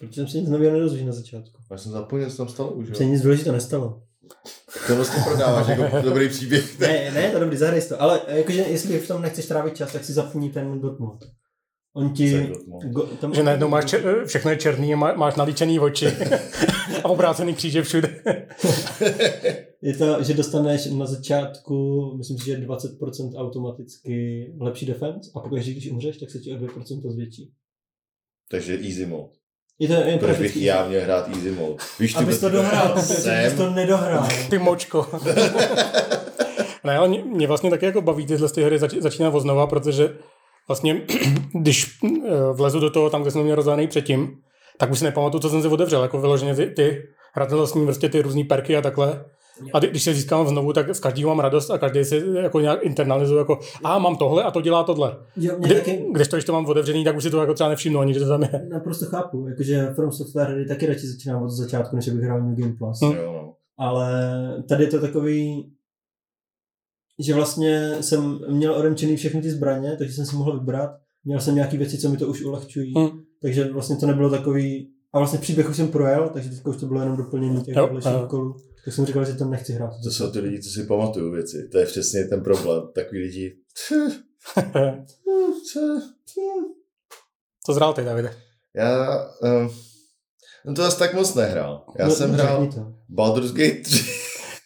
Protože 0.00 0.14
jsem 0.14 0.28
si 0.28 0.40
nic 0.40 0.48
nového 0.48 0.72
nedozvěděl 0.72 1.06
na 1.06 1.12
začátku. 1.12 1.58
Já 1.70 1.78
jsem 1.78 1.92
zapomněl, 1.92 2.30
co 2.30 2.36
tam 2.36 2.48
stalo 2.48 2.70
už, 2.72 2.96
Se 2.96 3.04
nic 3.04 3.22
důležitého 3.22 3.54
nestalo. 3.54 4.02
To 4.86 4.96
vlastně 4.96 5.22
prodáváš 5.24 5.68
jako 5.68 6.02
dobrý 6.02 6.28
příběh. 6.28 6.78
Ne, 6.78 7.10
ne, 7.14 7.30
to 7.30 7.36
je 7.36 7.40
dobrý, 7.40 7.56
zahraj 7.56 7.82
to. 7.82 8.02
Ale 8.02 8.20
jakože, 8.28 8.60
jestli 8.60 8.98
v 8.98 9.08
tom 9.08 9.22
nechceš 9.22 9.46
trávit 9.46 9.76
čas, 9.76 9.92
tak 9.92 10.04
si 10.04 10.12
zapni 10.12 10.50
ten 10.50 10.80
mod. 10.98 11.24
On 11.94 12.12
ti... 12.12 12.52
Go, 12.84 13.02
tam, 13.02 13.34
Že 13.34 13.42
najednou 13.42 13.68
máš 13.68 13.84
čer, 13.84 14.24
všechno 14.26 14.50
je 14.50 14.56
černý 14.56 14.94
a 14.94 14.96
má, 14.96 15.14
máš 15.14 15.34
nalíčený 15.34 15.80
oči 15.80 16.06
a 17.04 17.08
obrácený 17.08 17.54
kříže 17.54 17.82
všude. 17.82 18.22
Je 19.82 19.96
to, 19.96 20.22
že 20.22 20.34
dostaneš 20.34 20.86
na 20.86 21.06
začátku, 21.06 22.14
myslím 22.18 22.38
si, 22.38 22.44
že 22.44 22.56
20% 22.56 23.36
automaticky 23.36 24.46
lepší 24.60 24.86
defense 24.86 25.30
a 25.34 25.40
pokud 25.40 25.58
když 25.58 25.90
umřeš, 25.90 26.16
tak 26.18 26.30
se 26.30 26.38
ti 26.38 26.52
o 26.52 26.56
2% 26.56 27.10
zvětší. 27.10 27.52
Takže 28.50 28.74
easy 28.74 29.06
mode. 29.06 29.39
Je 29.80 29.88
to 29.88 29.94
jen 29.94 30.18
Proč 30.18 30.38
bych 30.38 30.56
já 30.56 30.88
měl 30.88 31.02
hrát 31.02 31.28
easy 31.28 31.50
mode? 31.50 31.84
Víš, 32.00 32.14
ty 32.14 32.18
Abys 32.18 32.40
to 32.40 32.48
dohrál, 32.48 33.02
jsem. 33.02 33.56
to 33.56 33.70
nedohrál. 33.70 34.28
Ty 34.50 34.58
močko. 34.58 35.06
ne, 36.84 36.96
ale 36.98 37.08
mě, 37.08 37.24
mě 37.24 37.46
vlastně 37.46 37.70
taky 37.70 37.86
jako 37.86 38.02
baví 38.02 38.26
tyhle 38.26 38.48
ty 38.48 38.62
hry 38.62 38.78
zač, 38.78 38.94
začínat 38.94 39.34
od 39.34 39.40
znova, 39.40 39.66
protože 39.66 40.14
vlastně, 40.68 41.02
když 41.60 41.98
eh, 42.04 42.30
vlezu 42.52 42.80
do 42.80 42.90
toho 42.90 43.10
tam, 43.10 43.22
kde 43.22 43.30
jsem 43.30 43.42
měl 43.42 43.56
rozdaný 43.56 43.88
předtím, 43.88 44.30
tak 44.78 44.90
už 44.90 44.98
si 44.98 45.04
nepamatuju, 45.04 45.40
co 45.40 45.50
jsem 45.50 45.62
si 45.62 45.68
otevřel, 45.68 46.02
jako 46.02 46.20
vyloženě 46.20 46.54
ty, 46.54 46.66
ty 46.66 47.02
ním 47.74 47.86
prostě 47.86 48.08
ty 48.08 48.22
různé 48.22 48.44
perky 48.44 48.76
a 48.76 48.82
takhle. 48.82 49.24
A 49.72 49.78
kdy- 49.78 49.88
když 49.90 50.02
se 50.02 50.14
získám 50.14 50.48
znovu, 50.48 50.72
tak 50.72 50.94
z 50.94 51.00
každého 51.00 51.28
mám 51.30 51.38
radost 51.40 51.70
a 51.70 51.78
každý 51.78 52.04
si 52.04 52.22
jako 52.42 52.60
nějak 52.60 52.82
internalizuje, 52.82 53.38
jako 53.38 53.58
a 53.84 53.98
mám 53.98 54.16
tohle 54.16 54.42
a 54.42 54.50
to 54.50 54.60
dělá 54.60 54.84
tohle. 54.84 55.16
Jo, 55.36 55.54
mě 55.58 55.66
Kdy, 55.68 55.74
taky 55.74 56.04
když 56.14 56.28
to 56.28 56.36
ještě 56.36 56.52
mám 56.52 56.66
otevřený, 56.66 57.04
tak 57.04 57.16
už 57.16 57.22
si 57.22 57.30
to 57.30 57.40
jako 57.40 57.54
třeba 57.54 57.68
nevšimnu 57.70 58.00
ani, 58.00 58.14
že 58.14 58.20
to 58.20 58.28
tam 58.28 58.42
je. 58.42 58.66
naprosto 58.70 59.06
chápu, 59.06 59.46
jakože 59.48 59.86
From 59.94 60.12
Software 60.12 60.50
hry 60.50 60.66
taky 60.66 60.86
radši 60.86 61.06
začínám 61.06 61.42
od 61.42 61.50
začátku, 61.50 61.96
než 61.96 62.08
abych 62.08 62.22
hrál 62.22 62.42
New 62.42 62.58
Game 62.60 62.74
Plus. 62.78 63.00
Hm. 63.04 63.14
No. 63.26 63.54
Ale 63.78 64.12
tady 64.68 64.84
je 64.84 64.90
to 64.90 65.00
takový, 65.00 65.70
že 67.18 67.34
vlastně 67.34 67.94
jsem 68.00 68.40
měl 68.48 68.74
odemčený 68.74 69.16
všechny 69.16 69.42
ty 69.42 69.50
zbraně, 69.50 69.96
takže 69.98 70.14
jsem 70.14 70.26
si 70.26 70.36
mohl 70.36 70.58
vybrat. 70.58 70.90
Měl 71.24 71.40
jsem 71.40 71.54
nějaké 71.54 71.76
věci, 71.76 71.98
co 71.98 72.08
mi 72.08 72.16
to 72.16 72.26
už 72.26 72.42
ulehčují, 72.42 72.94
Hm. 72.98 73.18
takže 73.42 73.72
vlastně 73.72 73.96
to 73.96 74.06
nebylo 74.06 74.30
takový... 74.30 74.88
A 75.12 75.18
vlastně 75.18 75.38
příběh 75.38 75.70
už 75.70 75.76
jsem 75.76 75.88
projel, 75.88 76.30
takže 76.32 76.50
teďka 76.50 76.70
už 76.70 76.76
to 76.76 76.86
bylo 76.86 77.00
jenom 77.00 77.16
doplnění 77.16 77.62
těch 77.62 77.74
dalších 77.74 78.12
jo. 78.32 78.54
Tak 78.84 78.94
jsem 78.94 79.06
říkal, 79.06 79.24
že 79.24 79.34
tam 79.34 79.50
nechci 79.50 79.72
hrát. 79.72 79.90
To 80.04 80.10
jsou 80.10 80.30
ty 80.30 80.38
lidi, 80.40 80.62
co 80.62 80.70
si 80.70 80.84
pamatují 80.86 81.32
věci. 81.32 81.68
To 81.72 81.78
je 81.78 81.86
přesně 81.86 82.24
ten 82.24 82.42
problém. 82.42 82.82
Takový 82.94 83.20
lidi... 83.22 83.56
Co 87.66 87.74
zhrál 87.74 87.94
ty, 87.94 88.04
Davide? 88.04 88.34
Já... 88.76 89.18
Um, 89.42 89.70
no 90.66 90.74
to 90.74 90.82
zase 90.82 90.98
tak 90.98 91.14
moc 91.14 91.34
nehrál. 91.34 91.84
Já 91.98 92.06
No, 92.08 92.14
jsem 92.14 92.30
řekni 92.30 92.42
hrál 92.44 92.66
To. 92.72 92.94
Baldur's 93.08 93.52
Gate 93.52 93.80
3 93.82 94.04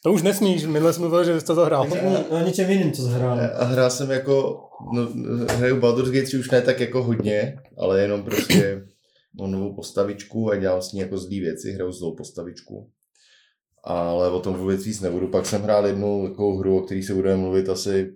To 0.03 0.13
už 0.13 0.23
nesmíš, 0.23 0.65
minule 0.67 0.93
jsme 0.93 1.01
mluvili, 1.01 1.25
že 1.25 1.41
jsi 1.41 1.47
to 1.47 1.55
zahrál. 1.55 1.91
Tak 1.91 2.03
o, 2.05 2.37
o 2.37 2.39
něčem 2.39 2.71
jiným, 2.71 2.93
co 2.93 3.03
zhrál. 3.03 3.41
a 3.55 3.65
hrál 3.65 3.91
jsem 3.91 4.11
jako... 4.11 4.61
No, 4.93 5.09
hraju 5.57 5.81
Baldur's 5.81 6.11
Gate 6.11 6.27
3 6.27 6.39
už 6.39 6.51
ne 6.51 6.63
tak 6.63 6.81
jako 6.81 7.03
hodně, 7.03 7.57
ale 7.79 8.01
jenom 8.03 8.23
prostě 8.23 8.85
mám 9.41 9.51
novou 9.53 9.75
postavičku 9.75 10.51
a 10.51 10.57
dělám 10.57 10.83
s 10.83 10.93
ní 10.93 11.01
jako 11.01 11.19
zlý 11.19 11.41
věci, 11.41 11.73
hraju 11.73 11.93
zlou 11.93 12.17
postavičku. 12.17 12.91
Ale 13.87 14.31
o 14.31 14.41
tom 14.41 14.55
vůbec 14.55 14.85
víc 14.85 15.01
nebudu. 15.01 15.29
Pak 15.29 15.47
jsem 15.47 15.63
hrál 15.63 15.87
jednu 15.87 16.29
takovou 16.29 16.59
hru, 16.59 16.79
o 16.79 16.81
které 16.81 17.03
se 17.03 17.15
budeme 17.15 17.37
mluvit 17.37 17.69
asi 17.69 18.11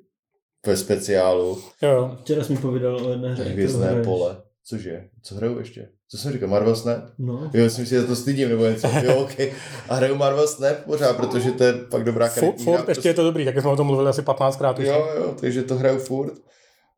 ve 0.66 0.76
speciálu. 0.76 1.58
Jo. 1.82 2.16
Včera 2.20 2.44
jsi 2.44 2.52
mi 2.52 2.58
povídal 2.58 3.06
o 3.06 3.10
jedné 3.10 3.32
hře. 3.32 3.44
Hvězdné 3.44 4.02
pole. 4.04 4.36
Cože? 4.64 5.04
Co 5.22 5.34
hraju 5.34 5.58
ještě? 5.58 5.88
Co 6.10 6.18
jsem 6.18 6.32
říkal? 6.32 6.48
Marvel 6.48 6.76
Snap? 6.76 7.04
No. 7.18 7.50
Jo, 7.54 7.64
myslím 7.64 7.86
si, 7.86 7.94
že 7.94 8.02
to 8.02 8.16
stydím 8.16 8.48
nebo 8.48 8.64
něco. 8.64 8.88
Jo, 9.02 9.16
OK. 9.16 9.40
A 9.88 9.94
hraju 9.94 10.14
Marvel 10.14 10.48
Snap 10.48 10.76
pořád, 10.86 11.16
protože 11.16 11.52
to 11.52 11.64
je 11.64 11.74
fakt 11.90 12.04
dobrá 12.04 12.28
Furt, 12.28 12.40
karetní 12.40 12.66
hra, 12.66 12.78
furt 12.78 12.88
ještě 12.88 13.08
je 13.08 13.14
to 13.14 13.24
dobrý, 13.24 13.44
tak 13.44 13.60
jsme 13.60 13.70
o 13.70 13.76
tom 13.76 13.86
mluvili 13.86 14.08
asi 14.08 14.22
15krát 14.22 14.78
už. 14.78 14.86
Jo, 14.86 15.08
jo, 15.16 15.34
takže 15.40 15.62
to 15.62 15.74
hraju 15.74 15.98
furt. 15.98 16.32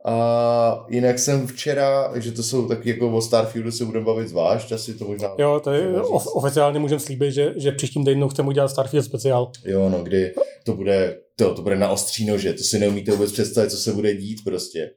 A 0.04 0.86
jinak 0.88 1.18
jsem 1.18 1.46
včera, 1.46 2.12
že 2.20 2.32
to 2.32 2.42
jsou 2.42 2.68
taky 2.68 2.90
jako 2.90 3.10
o 3.10 3.20
Starfieldu 3.20 3.72
se 3.72 3.84
budeme 3.84 4.04
bavit 4.04 4.28
zvlášť, 4.28 4.72
asi 4.72 4.94
to 4.94 5.04
možná... 5.04 5.28
Jo, 5.38 5.60
to 5.64 5.72
je, 5.72 6.00
of, 6.00 6.26
oficiálně 6.26 6.78
můžeme 6.78 7.00
slíbit, 7.00 7.32
že, 7.32 7.54
že 7.56 7.72
příštím 7.72 8.04
týdnu 8.04 8.28
chceme 8.28 8.48
udělat 8.48 8.68
Starfield 8.68 9.06
speciál. 9.06 9.50
Jo, 9.64 9.88
no, 9.88 10.02
kdy 10.02 10.34
to 10.64 10.72
bude, 10.72 11.18
to, 11.36 11.54
to 11.54 11.62
bude 11.62 11.76
na 11.76 11.88
ostří 11.88 12.26
nože, 12.26 12.52
to 12.52 12.62
si 12.62 12.78
neumíte 12.78 13.12
vůbec 13.12 13.32
představit, 13.32 13.70
co 13.70 13.76
se 13.76 13.92
bude 13.92 14.14
dít 14.14 14.44
prostě. 14.44 14.90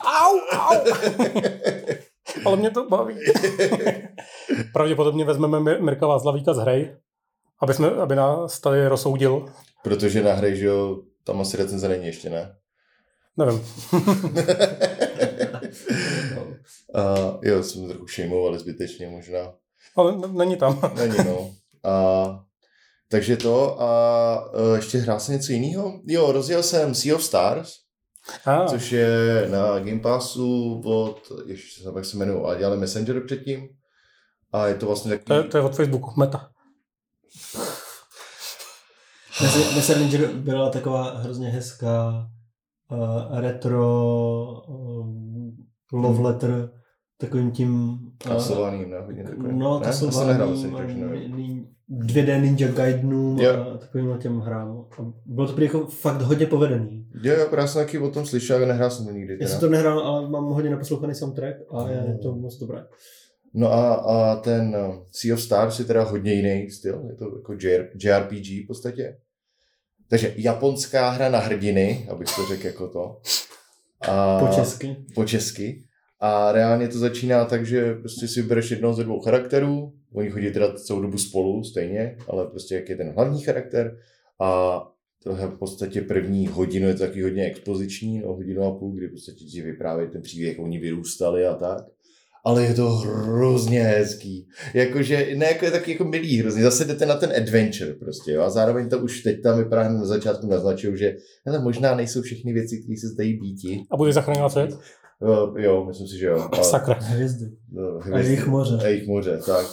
Au, 0.00 0.38
au. 0.52 0.92
Ale 2.44 2.56
mě 2.56 2.70
to 2.70 2.88
baví. 2.88 3.14
Pravděpodobně 4.72 5.24
vezmeme 5.24 5.58
Mir- 5.58 5.82
Mirka 5.82 6.06
Václavíka 6.06 6.54
z 6.54 6.58
hry, 6.58 6.96
aby, 7.62 7.74
jsme, 7.74 7.90
aby 7.90 8.16
nás 8.16 8.60
tady 8.60 8.88
rozsoudil. 8.88 9.44
Protože 9.82 10.22
na 10.22 10.32
hře, 10.32 10.56
že 10.56 10.66
jo, 10.66 10.98
tam 11.24 11.40
asi 11.40 11.56
recenze 11.56 11.88
není 11.88 12.06
ještě, 12.06 12.30
ne? 12.30 12.56
Nevím. 13.36 13.64
A 16.94 17.38
jo, 17.42 17.62
jsme 17.62 17.88
trochu 17.88 18.06
šejmovali 18.06 18.58
zbytečně 18.58 19.08
možná. 19.08 19.52
Ale 19.96 20.12
n- 20.12 20.36
není 20.36 20.56
tam. 20.56 20.80
Není, 20.96 21.16
no. 21.26 21.50
A, 21.90 22.24
takže 23.10 23.36
to 23.36 23.82
a 23.82 24.50
e, 24.72 24.76
ještě 24.76 24.98
hrál 24.98 25.20
jsem 25.20 25.34
něco 25.34 25.52
jiného? 25.52 26.00
Jo, 26.06 26.32
rozjel 26.32 26.62
jsem 26.62 26.94
Sea 26.94 27.14
of 27.14 27.24
Stars, 27.24 27.72
Ah, 28.46 28.66
což 28.68 28.92
je 28.92 29.08
na 29.50 29.78
Game 29.78 30.00
Passu 30.00 30.80
od, 30.84 31.32
ještě 31.46 31.82
se 31.82 31.90
jak 31.96 32.04
se 32.04 32.16
jmenují, 32.16 32.44
a 32.46 32.54
dělali 32.54 32.76
Messenger 32.76 33.20
předtím. 33.26 33.68
A 34.52 34.66
je 34.66 34.74
to 34.74 34.86
vlastně 34.86 35.08
to, 35.08 35.14
je, 35.14 35.18
takový... 35.38 35.50
to 35.50 35.56
je 35.58 35.62
od 35.64 35.76
Facebooku, 35.76 36.12
Meta. 36.20 36.50
Mes- 39.42 39.74
Messenger 39.74 40.26
byla 40.32 40.70
taková 40.70 41.18
hrozně 41.18 41.48
hezká 41.48 42.26
uh, 42.90 43.40
retro 43.40 43.86
um, 44.68 45.56
love 45.92 46.22
letter 46.22 46.70
takovým 47.18 47.50
tím 47.50 47.74
uh, 47.84 47.98
Kasovaným, 48.18 48.90
ne? 48.90 49.00
Hodně 49.00 49.24
takový. 49.24 49.58
no, 49.58 49.80
ne? 49.80 49.86
Já 49.86 49.92
že 50.88 50.94
nevím. 50.94 51.36
nin- 51.36 51.66
2D 51.90 52.40
Ninja 52.42 52.68
Gaidenům 52.72 53.40
a 53.74 53.78
takovým 53.78 54.18
těm 54.18 54.38
hrám. 54.40 54.84
A 54.98 55.12
bylo 55.26 55.46
to 55.46 55.52
prý 55.52 55.64
jako 55.64 55.86
fakt 55.86 56.20
hodně 56.22 56.46
povedený. 56.46 57.06
Jo, 57.22 57.34
jo, 57.34 57.46
já 57.56 57.66
jsem 57.66 57.84
taky 57.84 57.98
o 57.98 58.10
tom 58.10 58.26
slyšel, 58.26 58.56
ale 58.56 58.66
nehrál 58.66 58.90
jsem 58.90 59.06
to 59.06 59.12
nikdy. 59.12 59.32
Já 59.32 59.38
Teda. 59.38 59.50
jsem 59.50 59.60
to 59.60 59.68
nehrál, 59.68 59.98
ale 60.00 60.28
mám 60.30 60.44
hodně 60.44 60.70
naposlouchaný 60.70 61.14
soundtrack 61.14 61.56
a 61.70 61.88
je 61.90 62.00
Mm. 62.08 62.18
to 62.18 62.34
moc 62.34 62.58
dobré. 62.58 62.84
No 63.54 63.72
a, 63.72 63.94
a 63.94 64.36
ten 64.36 64.76
uh, 64.88 64.94
Sea 65.10 65.34
of 65.34 65.40
Stars 65.42 65.78
je 65.78 65.84
teda 65.84 66.02
hodně 66.04 66.32
jiný 66.32 66.70
styl, 66.70 67.02
je 67.08 67.14
to 67.14 67.24
jako 67.36 67.52
JR, 67.52 67.86
JRPG 68.04 68.46
v 68.64 68.66
podstatě. 68.66 69.16
Takže 70.08 70.34
japonská 70.36 71.10
hra 71.10 71.28
na 71.28 71.38
hrdiny, 71.38 72.06
abych 72.10 72.28
to 72.36 72.46
řekl 72.46 72.66
jako 72.66 72.88
to. 72.88 73.20
A, 74.08 74.40
Po 74.40 74.54
česky. 74.54 74.96
Po 75.14 75.24
česky. 75.24 75.84
A 76.20 76.52
reálně 76.52 76.88
to 76.88 76.98
začíná 76.98 77.44
tak, 77.44 77.66
že 77.66 77.94
prostě 77.94 78.28
si 78.28 78.42
vybereš 78.42 78.70
jednoho 78.70 78.94
ze 78.94 79.04
dvou 79.04 79.20
charakterů, 79.20 79.92
oni 80.12 80.30
chodí 80.30 80.50
teda 80.50 80.74
celou 80.74 81.00
dobu 81.00 81.18
spolu 81.18 81.64
stejně, 81.64 82.16
ale 82.28 82.46
prostě 82.46 82.74
jak 82.74 82.88
je 82.88 82.96
ten 82.96 83.12
hlavní 83.12 83.42
charakter 83.42 83.98
a 84.40 84.80
tohle 85.24 85.46
v 85.46 85.58
podstatě 85.58 86.02
první 86.02 86.46
hodinu 86.46 86.88
je 86.88 86.94
to 86.94 87.06
taky 87.06 87.22
hodně 87.22 87.44
expoziční, 87.44 88.18
no 88.18 88.34
hodinu 88.34 88.62
a 88.62 88.78
půl, 88.78 88.92
kdy 88.92 89.06
v 89.06 89.10
podstatě 89.10 89.44
ti 89.44 89.62
vyprávějí 89.62 90.10
ten 90.10 90.22
příběh, 90.22 90.48
jak 90.48 90.64
oni 90.64 90.78
vyrůstali 90.78 91.46
a 91.46 91.54
tak. 91.54 91.84
Ale 92.46 92.62
je 92.64 92.74
to 92.74 92.88
hrozně 92.88 93.82
hezký. 93.82 94.48
Jakože, 94.74 95.28
ne, 95.36 95.46
jako 95.46 95.64
je 95.64 95.70
taky 95.70 95.92
jako 95.92 96.04
milý 96.04 96.38
hrozně. 96.38 96.62
Zase 96.62 96.84
jdete 96.84 97.06
na 97.06 97.14
ten 97.14 97.32
adventure 97.42 97.94
prostě, 97.94 98.32
jo. 98.32 98.42
A 98.42 98.50
zároveň 98.50 98.88
to 98.88 98.98
už 98.98 99.22
teď 99.22 99.42
tam 99.42 99.58
vypadá 99.58 99.88
na 99.88 100.04
začátku 100.04 100.46
naznačují, 100.46 100.98
že 100.98 101.16
hele, 101.46 101.58
možná 101.58 101.94
nejsou 101.94 102.22
všechny 102.22 102.52
věci, 102.52 102.82
které 102.82 102.96
se 103.00 103.08
zdají 103.08 103.40
býti. 103.40 103.82
A 103.90 103.96
budeš 103.96 104.14
zachraňovat 104.14 104.52
svět? 104.52 104.70
Jo, 105.22 105.54
jo, 105.58 105.84
myslím 105.84 106.08
si, 106.08 106.18
že 106.18 106.26
jo. 106.26 106.48
A, 106.52 106.62
Sakra. 106.62 106.94
Hvězdy. 106.94 107.46
no, 107.72 108.14
A 108.14 108.18
jejich 108.18 108.46
moře. 108.46 108.78
A 108.82 108.86
jejich 108.86 109.06
moře, 109.08 109.40
tak. 109.46 109.66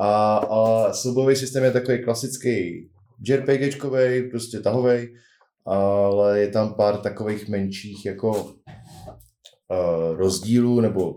A, 0.00 0.36
a 0.36 0.92
soubojový 0.92 1.36
systém 1.36 1.64
je 1.64 1.70
takový 1.70 2.04
klasický 2.04 2.88
JRPGčkovej, 3.28 4.22
prostě 4.22 4.60
tahovej, 4.60 5.08
ale 5.66 6.40
je 6.40 6.48
tam 6.48 6.74
pár 6.74 6.96
takových 6.96 7.48
menších 7.48 8.06
jako 8.06 8.30
uh, 8.30 10.16
rozdílů 10.16 10.80
nebo 10.80 11.14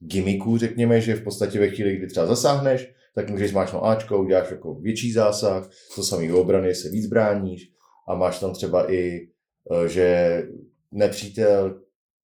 gimmicků, 0.00 0.58
řekněme, 0.58 1.00
že 1.00 1.14
v 1.14 1.24
podstatě 1.24 1.58
ve 1.60 1.68
chvíli, 1.68 1.96
kdy 1.96 2.06
třeba 2.06 2.26
zasáhneš, 2.26 2.92
tak 3.14 3.30
můžeš 3.30 3.50
zmáčknout 3.50 3.84
Ačko, 3.84 4.18
uděláš 4.22 4.50
jako 4.50 4.74
větší 4.74 5.12
zásah, 5.12 5.70
to 5.94 6.02
samý 6.02 6.32
u 6.32 6.36
obrany 6.36 6.74
se 6.74 6.88
víc 6.90 7.06
bráníš 7.06 7.70
a 8.08 8.14
máš 8.14 8.38
tam 8.38 8.52
třeba 8.52 8.92
i, 8.92 9.28
eh, 9.84 9.88
že 9.88 10.42
nepřítel 10.92 11.80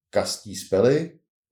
kastí 0.09 0.55
spely, 0.55 1.11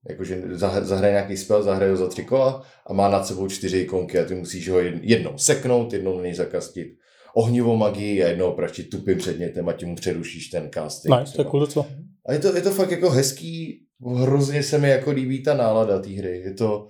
jakože 0.09 0.41
zahr- 0.41 0.83
zahraje 0.83 1.13
nějaký 1.13 1.37
spel, 1.37 1.63
zahraje 1.63 1.91
ho 1.91 1.97
za 1.97 2.07
tři 2.07 2.23
kola 2.23 2.65
a 2.87 2.93
má 2.93 3.09
nad 3.09 3.27
sebou 3.27 3.47
čtyři 3.47 3.77
ikonky 3.79 4.19
a 4.19 4.25
ty 4.25 4.35
musíš 4.35 4.69
ho 4.69 4.79
jed- 4.79 4.99
jednou 5.01 5.37
seknout, 5.37 5.93
jednou 5.93 6.17
na 6.17 6.23
něj 6.23 6.33
zakastit 6.33 6.87
ohnivou 7.35 7.75
magii 7.75 8.23
a 8.23 8.27
jednou 8.27 8.51
praštit 8.51 8.89
tupým 8.89 9.17
předmětem 9.17 9.69
a 9.69 9.73
tím 9.73 9.89
mu 9.89 9.95
přerušíš 9.95 10.47
ten 10.47 10.69
casting. 10.73 11.19
Nice, 11.19 11.33
to 11.35 11.41
je 11.41 11.45
cool 11.45 11.59
docela. 11.59 11.85
A 12.25 12.33
je 12.33 12.39
to, 12.39 12.55
je 12.55 12.61
to 12.61 12.71
fakt 12.71 12.91
jako 12.91 13.09
hezký, 13.09 13.85
hrozně 14.15 14.63
se 14.63 14.77
mi 14.77 14.89
jako 14.89 15.11
líbí 15.11 15.43
ta 15.43 15.53
nálada 15.53 15.99
té 15.99 16.09
hry. 16.09 16.39
Je 16.39 16.53
to, 16.53 16.87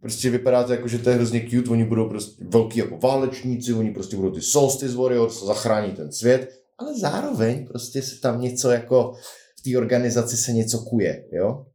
prostě 0.00 0.30
vypadá 0.30 0.64
to 0.64 0.72
jako, 0.72 0.88
že 0.88 0.98
to 0.98 1.10
je 1.10 1.16
hrozně 1.16 1.46
cute, 1.50 1.70
oni 1.70 1.84
budou 1.84 2.08
prostě 2.08 2.44
velký 2.48 2.78
jako 2.78 2.96
válečníci, 2.96 3.72
oni 3.72 3.90
prostě 3.90 4.16
budou 4.16 4.30
ty 4.30 4.40
Solstice 4.40 4.96
Warriors, 4.96 5.44
zachrání 5.44 5.92
ten 5.92 6.12
svět, 6.12 6.50
ale 6.78 6.98
zároveň 6.98 7.66
prostě 7.66 8.02
se 8.02 8.20
tam 8.20 8.40
něco 8.40 8.70
jako, 8.70 9.12
v 9.58 9.62
té 9.62 9.78
organizaci 9.78 10.36
se 10.36 10.52
něco 10.52 10.78
kuje, 10.78 11.24
jo. 11.32 11.66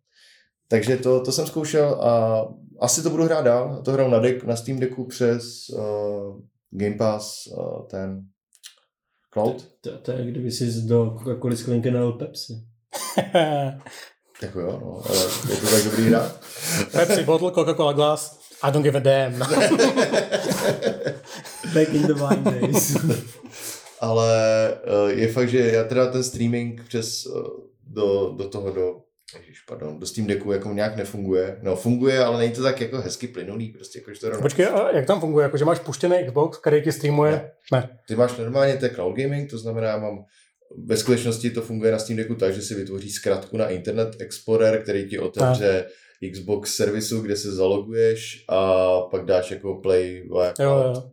Takže 0.67 0.97
to, 0.97 1.21
to 1.21 1.31
jsem 1.31 1.47
zkoušel 1.47 1.93
a 1.93 2.45
asi 2.79 3.03
to 3.03 3.09
budu 3.09 3.23
hrát 3.23 3.41
dál. 3.41 3.81
To 3.85 3.91
hraju 3.91 4.09
na, 4.09 4.19
deck, 4.19 4.43
na 4.43 4.55
Steam 4.55 4.79
Decku 4.79 5.05
přes 5.05 5.69
uh, 5.69 6.41
Game 6.71 6.95
Pass, 6.97 7.47
uh, 7.47 7.87
ten 7.87 8.21
Cloud. 9.29 9.67
To, 9.81 9.97
to 9.97 10.11
je, 10.11 10.25
kdyby 10.25 10.51
jsi 10.51 10.81
do 10.81 11.15
Coca-Cola 11.19 11.55
sklenky 11.55 11.91
nalil 11.91 12.11
Pepsi. 12.11 12.53
Jako 14.41 14.59
jo, 14.59 14.79
no, 14.81 15.01
ale 15.09 15.17
je 15.49 15.55
to 15.57 15.67
tak 15.67 15.83
dobrý 15.83 16.03
hra. 16.03 16.31
Pepsi 16.91 17.23
bottle, 17.23 17.51
Coca-Cola 17.51 17.93
glass. 17.93 18.39
I 18.63 18.71
don't 18.71 18.83
give 18.83 18.97
a 18.97 18.99
damn. 18.99 19.39
Back 21.73 21.89
in 21.93 22.07
the 22.07 22.13
wine 22.13 22.43
days. 22.43 22.97
Ale 23.99 24.29
uh, 25.03 25.09
je 25.09 25.33
fakt, 25.33 25.49
že 25.49 25.71
já 25.71 25.83
teda 25.83 26.11
ten 26.11 26.23
streaming 26.23 26.83
přes 26.87 27.25
uh, 27.25 27.43
do, 27.87 28.33
do 28.37 28.49
toho 28.49 28.71
do 28.71 29.01
Ježiš, 29.37 29.61
pardon, 29.67 29.99
do 29.99 30.05
Steam 30.05 30.27
Decku 30.27 30.51
jako 30.51 30.73
nějak 30.73 30.95
nefunguje. 30.95 31.59
No, 31.61 31.75
funguje, 31.75 32.23
ale 32.23 32.37
není 32.37 32.51
to 32.51 32.63
tak 32.63 32.81
jako 32.81 32.97
hezky 32.97 33.27
plynulý, 33.27 33.69
prostě 33.69 33.99
jako 33.99 34.19
to 34.21 34.29
rovno. 34.29 34.41
Počkej, 34.41 34.65
a 34.65 34.95
jak 34.95 35.05
tam 35.05 35.19
funguje? 35.19 35.43
Jako, 35.43 35.57
že 35.57 35.65
máš 35.65 35.79
puštěný 35.79 36.25
Xbox, 36.25 36.57
který 36.57 36.81
ti 36.81 36.91
streamuje? 36.91 37.31
Ne. 37.31 37.51
ne. 37.71 37.89
Ty 38.07 38.15
máš 38.15 38.37
normálně 38.37 38.77
to 38.77 38.89
cloud 38.89 39.17
gaming, 39.17 39.49
to 39.49 39.57
znamená, 39.57 39.97
mám 39.97 40.25
ve 40.77 40.97
skutečnosti 40.97 41.49
to 41.49 41.61
funguje 41.61 41.91
na 41.91 41.99
Steam 41.99 42.17
Decku 42.17 42.35
tak, 42.35 42.53
že 42.53 42.61
si 42.61 42.75
vytvoří 42.75 43.11
zkratku 43.11 43.57
na 43.57 43.69
Internet 43.69 44.21
Explorer, 44.21 44.83
který 44.83 45.09
ti 45.09 45.19
otevře 45.19 45.85
Xbox 46.31 46.75
servisu, 46.75 47.21
kde 47.21 47.35
se 47.35 47.51
zaloguješ 47.51 48.45
a 48.49 48.85
pak 49.01 49.25
dáš 49.25 49.51
jako 49.51 49.75
play 49.75 50.29
Jo, 50.59 50.69
jo. 50.69 51.03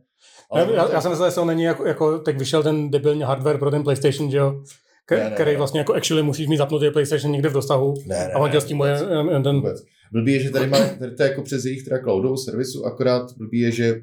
Ale 0.51 0.61
Já, 0.61 0.71
já, 0.71 0.93
já 0.93 1.01
jsem 1.01 1.11
myslel, 1.11 1.31
že 1.31 1.35
to 1.35 1.45
není 1.45 1.63
jako, 1.63 1.87
jako, 1.87 2.19
teď 2.19 2.39
vyšel 2.39 2.63
ten 2.63 2.91
debilní 2.91 3.23
hardware 3.23 3.59
pro 3.59 3.71
ten 3.71 3.83
PlayStation, 3.83 4.31
že 4.31 4.37
jo? 4.37 4.63
K- 5.09 5.17
Ne, 5.17 5.25
ne, 5.25 5.31
který 5.31 5.51
ne. 5.51 5.57
vlastně 5.57 5.81
jako 5.81 5.95
actually 5.95 6.23
musíš 6.23 6.47
mít 6.49 6.57
zapnutý 6.57 6.91
PlayStation 6.91 7.33
někde 7.33 7.49
v 7.49 7.53
dosahu. 7.53 7.95
Ne, 8.07 8.17
ne, 8.19 8.33
a 8.33 8.39
on 8.39 8.51
vůbec. 8.51 9.01
jen- 9.01 9.29
jen 9.31 9.43
ten... 9.43 9.57
Vůbec. 9.57 9.83
Blbý 10.13 10.33
je, 10.33 10.41
že 10.41 10.51
tady 10.51 10.67
má, 10.67 10.79
tady 10.99 11.15
to 11.15 11.23
je 11.23 11.29
jako 11.29 11.43
přes 11.43 11.65
jejich 11.65 11.85
teda 11.85 11.99
cloudovou 11.99 12.37
servisu, 12.37 12.87
akorát 12.87 13.33
blbý 13.37 13.61
je, 13.61 13.71
že 13.71 14.01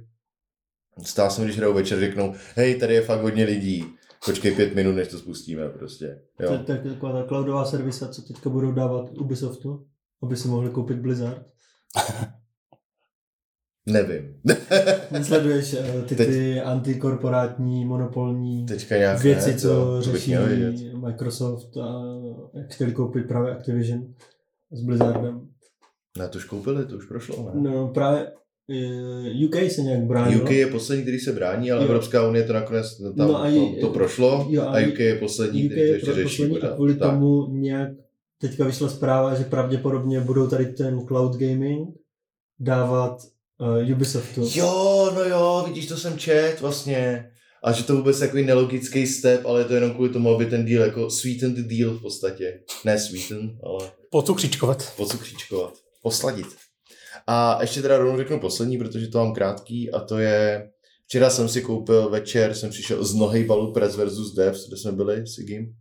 stál 1.03 1.29
jsem, 1.29 1.43
když 1.43 1.57
hrajou 1.57 1.74
večer, 1.74 2.00
řeknou, 2.00 2.33
hej, 2.55 2.75
tady 2.75 2.93
je 2.93 3.01
fakt 3.01 3.22
hodně 3.22 3.45
lidí, 3.45 3.86
počkej 4.25 4.51
pět 4.55 4.75
minut, 4.75 4.91
než 4.91 5.07
to 5.07 5.17
spustíme 5.17 5.69
prostě. 5.69 6.19
To, 6.38 6.43
Jo. 6.43 6.60
to 6.65 6.72
je 6.72 6.77
taková 6.77 7.12
ta 7.22 7.27
cloudová 7.27 7.65
servisa, 7.65 8.07
co 8.07 8.22
teďka 8.22 8.50
budou 8.50 8.72
dávat 8.72 9.10
Ubisoftu, 9.17 9.86
aby 10.24 10.36
si 10.36 10.48
mohli 10.48 10.69
koupit 10.69 10.98
Blizzard. 10.98 11.41
Nevím. 13.86 14.36
Nesleduješ 15.12 15.74
eh, 15.74 16.02
ty, 16.08 16.16
Teď- 16.16 16.28
ty 16.28 16.62
antikorporátní, 16.62 17.86
monopolní 17.86 18.66
Teďka 18.66 18.98
nějak 18.98 19.22
věci, 19.22 19.50
ne, 19.52 19.58
co 19.58 19.68
to, 19.68 19.75
to 19.96 20.02
řeší 20.02 20.32
měl 20.32 20.46
vědět. 20.46 20.94
Microsoft 20.94 21.78
a 21.78 22.04
jak 22.54 22.72
chtěli 22.74 22.92
koupit 22.92 23.28
právě 23.28 23.52
Activision 23.56 24.13
s 24.72 24.82
Blizzardem. 24.82 25.48
Ne, 26.20 26.28
to 26.28 26.38
už 26.38 26.46
koupili, 26.46 26.86
to 26.86 26.96
už 26.96 27.06
prošlo, 27.06 27.52
ne? 27.54 27.62
No 27.72 27.88
právě 27.88 28.28
eh, 28.72 29.46
UK 29.48 29.72
se 29.72 29.82
nějak 29.82 30.04
bránilo. 30.04 30.44
UK 30.44 30.52
je 30.52 30.68
poslední, 30.68 31.04
který 31.04 31.20
se 31.20 31.32
brání, 31.32 31.72
ale 31.72 31.82
Jo. 31.82 31.86
Evropská 31.88 32.28
unie 32.28 32.44
to 32.46 32.54
nakonec 32.54 32.98
tam 32.98 33.13
No 33.28 33.38
a 33.44 33.52
to, 33.52 33.88
to 33.88 33.94
prošlo 33.94 34.48
jo, 34.50 34.62
a 34.62 34.66
a 34.66 34.88
UK 34.88 35.00
je 35.00 35.16
poslední, 35.16 35.66
UK 35.66 35.72
který 35.72 35.82
to 35.82 35.86
je 35.88 35.94
ještě 35.94 36.06
pro 36.06 36.16
řeší. 36.16 36.38
poslední 36.44 36.62
a 36.70 36.75
kvůli 36.75 36.96
Tak. 36.96 37.12
tomu 37.12 37.48
nějak 37.52 37.90
teďka 38.42 38.63
vyšla 38.66 38.90
zpráva, 38.90 39.34
že 39.36 39.44
pravděpodobně 39.44 40.20
budou 40.20 40.48
tady 40.48 40.66
ten 40.66 41.00
cloud 41.08 41.36
gaming 41.36 41.90
dávat 42.60 43.18
uh, 43.84 43.91
Ubisoftu. 43.91 44.50
Jo, 44.55 45.12
no 45.15 45.24
jo, 45.24 45.63
vidíš, 45.67 45.86
to 45.88 45.98
jsem 45.98 46.17
čet 46.17 46.62
vlastně. 46.62 47.29
A 47.63 47.72
že 47.72 47.84
to 47.84 47.96
vůbec 47.96 48.20
takový 48.20 48.43
nelogický 48.46 49.08
step, 49.08 49.46
ale 49.46 49.62
je 49.62 49.65
to 49.65 49.74
jenom 49.74 49.93
kvůli 49.93 50.10
tomu, 50.10 50.36
aby 50.36 50.46
ten 50.46 50.65
deal 50.65 50.84
jako 50.86 51.10
sweeten 51.10 51.53
the 51.53 51.62
deal 51.62 51.91
v 51.93 52.01
podstatě. 52.01 52.60
Ne 52.86 53.00
sweeten, 53.00 53.58
ale 53.63 53.91
Pocukříčkovat. 54.12 54.93
pocukříčkovat, 54.98 55.74
posladit. 56.01 56.48
A 57.27 57.58
ještě 57.62 57.82
teda 57.82 57.98
rovnou 57.98 58.17
řeknu 58.17 58.39
poslední, 58.39 58.77
protože 58.77 59.08
to 59.08 59.17
mám 59.17 59.34
krátký 59.34 59.91
a 59.91 60.00
to 60.00 60.17
je, 60.17 60.70
včera 61.05 61.29
jsem 61.29 61.50
si 61.50 61.62
koupil 61.62 62.10
večer, 62.10 62.53
jsem 62.53 62.70
přišel 62.70 63.03
z 63.05 63.13
nohy 63.15 63.43
balu 63.43 63.74
Press 63.74 63.96
versus 63.96 64.34
Devs, 64.36 64.67
kde 64.67 64.77
jsme 64.77 64.91
byli 64.91 65.27
s 65.27 65.38
Igim, 65.38 65.74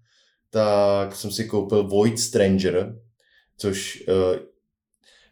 tak 0.51 1.17
jsem 1.17 1.31
si 1.31 1.45
koupil 1.45 1.89
Void 1.89 2.19
Stranger, 2.19 2.95
což 3.59 4.05
uh, 4.09 4.15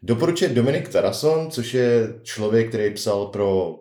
doporučuje 0.01 0.49
Dominik 0.49 0.89
Tarason, 0.89 1.51
což 1.51 1.73
je 1.73 2.13
člověk, 2.23 2.69
který 2.69 2.93
psal 2.93 3.25
pro 3.25 3.75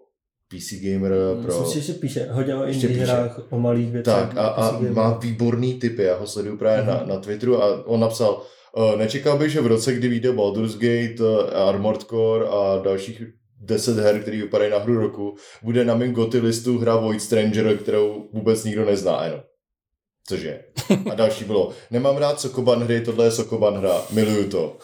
PC 0.49 0.73
Gamer, 0.83 1.13
pro... 1.43 1.59
Myslím 1.61 1.83
si, 1.83 1.87
že 1.87 1.93
píše 1.93 2.29
hodně 2.31 2.55
o 2.57 2.63
Ještě 2.65 2.87
indie 2.87 3.07
hrách, 3.07 3.41
o 3.51 3.59
malých 3.61 3.93
věcech. 3.93 4.15
Tak 4.15 4.37
a, 4.37 4.47
a 4.47 4.81
má 4.81 5.19
výborný 5.19 5.75
typy, 5.75 6.03
já 6.03 6.17
ho 6.17 6.27
sleduju 6.27 6.57
právě 6.57 6.85
na, 6.87 6.95
Mhm. 6.95 7.09
na 7.09 7.17
Twitteru 7.17 7.63
a 7.63 7.87
on 7.87 8.01
napsal, 8.01 8.43
uh, 8.77 8.97
nečekal 8.99 9.39
bych, 9.39 9.53
že 9.53 9.61
v 9.61 9.67
roce, 9.67 9.93
kdy 9.95 10.09
vyjde 10.09 10.33
Baldur's 10.33 10.75
Gate, 10.75 11.15
uh, 11.21 11.69
Armored 11.69 12.03
Core 12.03 12.47
a 12.49 12.81
dalších 12.85 13.23
10 13.63 13.97
her, 13.99 14.21
které 14.23 14.37
vypadají 14.37 14.71
na 14.71 14.79
hru 14.79 15.01
roku, 15.01 15.35
bude 15.63 15.85
na 15.85 15.95
mém 15.95 16.13
goty 16.13 16.39
listu 16.39 16.79
hra 16.79 16.97
Void 16.97 17.23
Stranger, 17.23 17.77
kterou 17.79 18.29
vůbec 18.33 18.65
nikdo 18.65 18.85
nezná, 18.85 19.25
jenom. 19.25 19.41
Cože? 20.29 20.61
A 21.11 21.15
další 21.15 21.45
bylo, 21.45 21.71
nemám 21.91 22.17
rád 22.17 22.41
Sokoban 22.41 22.83
hry, 22.85 23.01
tohle 23.01 23.25
je 23.25 23.31
Sokoban 23.31 23.75
hra, 23.79 24.03
miluju 24.13 24.49
to. 24.51 24.77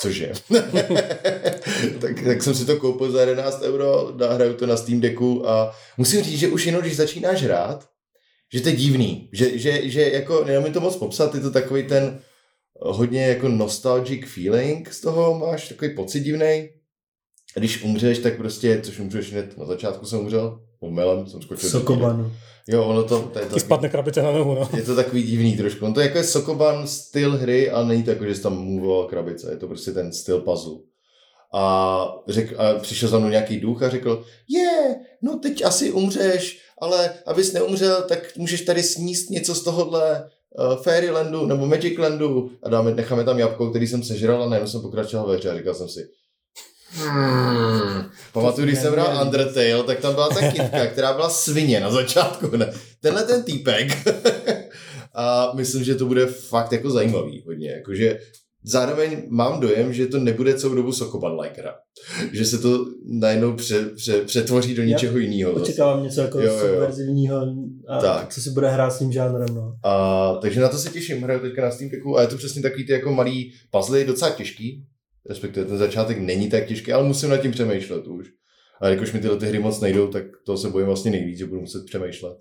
Cože? 0.00 0.32
tak, 2.00 2.22
tak 2.24 2.42
jsem 2.42 2.54
si 2.54 2.64
to 2.64 2.76
koupil 2.76 3.10
za 3.10 3.20
11 3.20 3.62
euro, 3.62 4.12
hraju 4.30 4.54
to 4.54 4.66
na 4.66 4.76
Steam 4.76 5.00
Decku 5.00 5.48
a 5.48 5.76
musím 5.96 6.22
říct, 6.22 6.38
že 6.38 6.48
už 6.48 6.66
jenom 6.66 6.82
když 6.82 6.96
začínáš 6.96 7.42
hrát, 7.42 7.88
že 8.52 8.60
to 8.60 8.68
je 8.68 8.76
divný, 8.76 9.30
že, 9.32 9.58
že, 9.58 9.88
že 9.88 10.10
jako, 10.10 10.44
neumím 10.44 10.72
to 10.72 10.80
moc 10.80 10.96
popsat, 10.96 11.34
je 11.34 11.40
to 11.40 11.50
takový 11.50 11.82
ten 11.82 12.20
hodně 12.80 13.26
jako 13.26 13.48
nostalgic 13.48 14.26
feeling 14.26 14.92
z 14.92 15.00
toho, 15.00 15.38
máš 15.38 15.68
takový 15.68 15.94
pocit 15.94 16.20
divný. 16.20 16.68
Když 17.56 17.82
umřeš, 17.82 18.18
tak 18.18 18.36
prostě, 18.36 18.80
což 18.82 18.98
umřeš 18.98 19.32
hned 19.32 19.58
na 19.58 19.64
začátku 19.64 20.06
jsem 20.06 20.18
umřel, 20.18 20.65
omylem 20.86 21.26
jsem 21.26 21.42
skočil. 21.42 21.70
Sokobanu. 21.70 22.32
Jo, 22.68 22.84
ono 22.84 23.02
to, 23.02 23.22
to 23.22 23.38
je 23.38 23.46
to 23.46 23.54
Ti 23.54 23.60
spadne 23.60 23.88
krabice 23.88 24.22
na 24.22 24.32
nohu, 24.32 24.54
no. 24.54 24.68
je 24.76 24.82
to 24.82 24.96
takový 24.96 25.22
divný 25.22 25.56
trošku. 25.56 25.86
On 25.86 25.94
to 25.94 26.00
je 26.00 26.06
jako 26.06 26.18
je 26.18 26.24
Sokoban 26.24 26.86
styl 26.86 27.36
hry, 27.36 27.70
ale 27.70 27.86
není 27.86 28.02
to 28.02 28.10
jako, 28.10 28.24
že 28.24 28.34
jsi 28.34 28.42
tam 28.42 28.58
movoval 28.58 29.06
krabice. 29.06 29.50
Je 29.50 29.56
to 29.56 29.66
prostě 29.66 29.92
ten 29.92 30.12
styl 30.12 30.40
puzzle. 30.40 30.78
A, 31.54 32.08
řek, 32.28 32.54
a 32.58 32.74
přišel 32.78 33.08
za 33.08 33.18
mnou 33.18 33.28
nějaký 33.28 33.60
duch 33.60 33.82
a 33.82 33.88
řekl, 33.88 34.24
je, 34.48 34.60
yeah, 34.60 34.96
no 35.22 35.38
teď 35.38 35.64
asi 35.64 35.92
umřeš, 35.92 36.60
ale 36.80 37.10
abys 37.26 37.52
neumřel, 37.52 38.02
tak 38.02 38.36
můžeš 38.36 38.60
tady 38.60 38.82
sníst 38.82 39.30
něco 39.30 39.54
z 39.54 39.64
tohohle 39.64 40.30
uh, 40.58 40.82
Fairylandu 40.82 41.46
nebo 41.46 41.66
Magiclandu 41.66 42.50
a 42.62 42.68
dáme, 42.68 42.94
necháme 42.94 43.24
tam 43.24 43.38
jabko, 43.38 43.70
který 43.70 43.86
jsem 43.86 44.02
sežral 44.02 44.42
a 44.42 44.48
najednou 44.48 44.70
jsem 44.70 44.80
pokračoval 44.80 45.26
ve 45.26 45.36
hře 45.36 45.50
a 45.50 45.56
říkal 45.56 45.74
jsem 45.74 45.88
si, 45.88 46.08
Hmm. 46.92 48.10
Pamatuju, 48.32 48.66
když 48.66 48.78
jsem 48.78 48.92
hrál 48.92 49.22
Undertale, 49.24 49.82
tak 49.86 50.00
tam 50.00 50.14
byla 50.14 50.28
ta 50.28 50.52
kytka, 50.52 50.86
která 50.92 51.12
byla 51.12 51.30
svině 51.30 51.80
na 51.80 51.90
začátku. 51.90 52.56
Ne? 52.56 52.72
Tenhle 53.00 53.22
ten 53.22 53.42
týpek. 53.42 53.88
a 55.14 55.52
myslím, 55.54 55.84
že 55.84 55.94
to 55.94 56.06
bude 56.06 56.26
fakt 56.26 56.72
jako 56.72 56.90
zajímavý 56.90 57.42
hodně. 57.46 57.70
Jakože 57.70 58.18
zároveň 58.64 59.22
mám 59.28 59.60
dojem, 59.60 59.92
že 59.92 60.06
to 60.06 60.18
nebude 60.18 60.54
celou 60.54 60.74
dobu 60.74 60.92
Sokoban 60.92 61.40
like 61.40 61.60
hra. 61.60 61.74
Že 62.32 62.44
se 62.44 62.58
to 62.58 62.86
najednou 63.04 63.52
pře, 63.52 63.84
pře, 63.84 64.20
přetvoří 64.20 64.74
do 64.74 64.82
něčeho 64.82 65.18
jiného. 65.18 65.52
Očekávám 65.52 66.02
něco 66.02 66.20
jako 66.20 66.40
jo. 66.40 66.58
subverzivního, 66.60 67.46
a 67.88 68.00
Tak. 68.00 68.34
co 68.34 68.40
si 68.42 68.50
bude 68.50 68.68
hrát 68.68 68.90
s 68.90 68.98
tím 68.98 69.12
žánrem. 69.12 69.54
No. 69.54 69.74
A, 69.84 70.34
takže 70.42 70.60
na 70.60 70.68
to 70.68 70.78
se 70.78 70.90
těším, 70.90 71.22
hraju 71.22 71.40
teďka 71.40 71.62
na 71.62 71.70
Steam 71.70 71.90
Decku 71.90 72.18
a 72.18 72.22
je 72.22 72.28
to 72.28 72.36
přesně 72.36 72.62
takový 72.62 72.86
ty 72.86 72.92
jako 72.92 73.12
malý 73.12 73.52
puzzle, 73.70 74.04
docela 74.04 74.30
těžký, 74.30 74.84
respektive 75.28 75.66
ten 75.66 75.78
začátek 75.78 76.18
není 76.18 76.50
tak 76.50 76.66
těžký, 76.66 76.92
ale 76.92 77.04
musím 77.04 77.30
nad 77.30 77.36
tím 77.36 77.52
přemýšlet 77.52 78.06
už. 78.06 78.28
A 78.80 78.88
jakož 78.88 79.12
mi 79.12 79.20
tyhle 79.20 79.36
ty 79.36 79.46
hry 79.46 79.58
moc 79.58 79.80
nejdou, 79.80 80.08
tak 80.08 80.24
to 80.46 80.56
se 80.56 80.70
bojím 80.70 80.86
vlastně 80.86 81.10
nejvíc, 81.10 81.38
že 81.38 81.46
budu 81.46 81.60
muset 81.60 81.84
přemýšlet. 81.86 82.38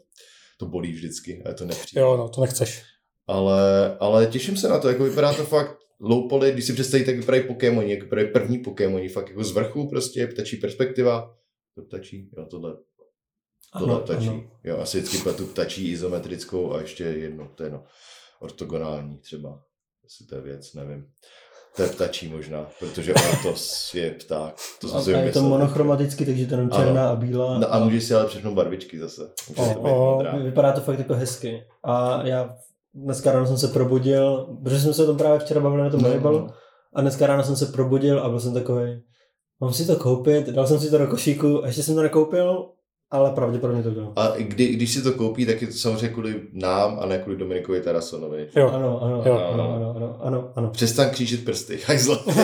To 0.59 0.65
bolí 0.65 0.91
vždycky 0.91 1.43
a 1.45 1.49
je 1.49 1.55
to 1.55 1.65
nepříjemné. 1.65 2.09
Jo, 2.09 2.17
no, 2.17 2.29
to 2.29 2.41
nechceš. 2.41 2.83
Ale, 3.27 3.97
ale 3.97 4.27
těším 4.27 4.57
se 4.57 4.67
na 4.67 4.79
to, 4.79 4.89
jako 4.89 5.03
vypadá 5.03 5.33
to 5.33 5.43
fakt 5.43 5.77
low 5.99 6.29
poly, 6.29 6.51
když 6.51 6.65
si 6.65 6.73
představíte, 6.73 7.11
jak 7.11 7.19
vypadají 7.19 7.43
Pokémoni, 7.43 7.91
jak 7.91 8.03
vypadají 8.03 8.27
první 8.31 8.59
Pokémoni, 8.59 9.09
fakt 9.09 9.29
jako 9.29 9.43
z 9.43 9.51
vrchu 9.51 9.89
prostě, 9.89 10.27
ptačí 10.27 10.57
perspektiva, 10.57 11.37
to 11.75 11.81
ptačí, 11.81 12.29
jo, 12.37 12.45
tohle, 12.45 12.77
tohle 13.79 13.95
Ano, 13.95 14.03
ptačí, 14.03 14.27
ano. 14.27 14.51
jo, 14.63 14.77
asi 14.77 14.99
vždycky 14.99 15.17
pletu 15.17 15.45
ptačí 15.45 15.91
izometrickou 15.91 16.73
a 16.73 16.81
ještě 16.81 17.03
jedno, 17.03 17.51
to 17.55 17.63
je 17.63 17.69
no, 17.69 17.83
ortogonální 18.39 19.17
třeba, 19.17 19.63
jestli 20.03 20.25
to 20.25 20.35
je 20.35 20.41
věc, 20.41 20.73
nevím. 20.73 21.05
To 21.75 21.81
je 21.81 21.89
ptačí 21.89 22.27
možná, 22.29 22.67
protože 22.79 23.13
ortos 23.31 23.93
je 23.93 24.11
pták. 24.11 24.55
To 24.81 24.87
jsem 24.87 24.97
A, 24.97 25.01
si 25.01 25.11
je 25.11 25.31
to 25.31 25.41
monochromaticky, 25.43 26.25
takže 26.25 26.45
to 26.45 26.53
je 26.53 26.57
jenom 26.59 26.69
Ano. 26.73 26.83
černá 26.83 27.09
a 27.09 27.15
bílá. 27.15 27.59
No 27.59 27.73
a 27.73 27.79
můžeš 27.79 28.03
si 28.03 28.13
ale 28.13 28.27
všechno 28.27 28.51
barvičky 28.51 28.99
zase. 28.99 29.21
O, 29.55 29.79
o. 29.79 30.23
Vypadá 30.43 30.71
to 30.71 30.81
fakt 30.81 30.99
jako 30.99 31.13
hezky. 31.13 31.63
A 31.83 32.21
já 32.27 32.55
dneska 32.93 33.31
ráno 33.31 33.47
jsem 33.47 33.57
se 33.57 33.67
probudil, 33.67 34.57
protože 34.63 34.79
jsme 34.79 34.93
se 34.93 35.03
o 35.03 35.05
tom 35.05 35.17
právě 35.17 35.39
včera 35.39 35.61
bavili 35.61 35.83
na 35.83 35.89
tom 35.89 36.01
No, 36.01 36.09
no, 36.21 36.31
no. 36.31 36.47
a 36.95 37.01
dneska 37.01 37.27
ráno 37.27 37.43
jsem 37.43 37.55
se 37.55 37.65
probudil 37.65 38.19
a 38.19 38.29
byl 38.29 38.39
jsem 38.39 38.53
takový, 38.53 39.01
mám 39.61 39.73
si 39.73 39.87
to 39.87 39.95
koupit, 39.95 40.47
dal 40.49 40.67
jsem 40.67 40.79
si 40.79 40.89
to 40.91 40.97
do 40.97 41.07
košíku 41.07 41.63
a 41.63 41.67
ještě 41.67 41.83
jsem 41.83 41.95
to 41.95 42.01
nekoupil, 42.01 42.69
ale 43.15 43.31
pravděpodobně 43.31 43.83
to 43.83 43.91
bylo. 43.91 44.13
A 44.15 44.33
kdy, 44.37 44.67
když 44.67 44.93
si 44.93 45.01
to 45.01 45.11
koupí, 45.11 45.45
tak 45.45 45.61
je 45.61 45.67
to 45.67 45.73
samozřejmě 45.73 46.07
kvůli 46.07 46.35
nám 46.53 46.97
a 47.01 47.05
ne 47.05 47.17
kvůli 47.17 47.37
Dominikovi 47.37 47.81
Tarasonovi. 47.81 48.47
Jo. 48.55 48.69
Ano, 48.69 49.03
ano, 49.03 49.23
Jo. 49.25 49.33
ano, 49.53 49.73
ano, 49.75 49.93
ano, 49.95 50.17
ano, 50.21 50.51
ano. 50.55 50.69
Přestaň 50.69 51.09
křížit 51.09 51.45
prsty, 51.45 51.79
hajzlo. 51.85 52.19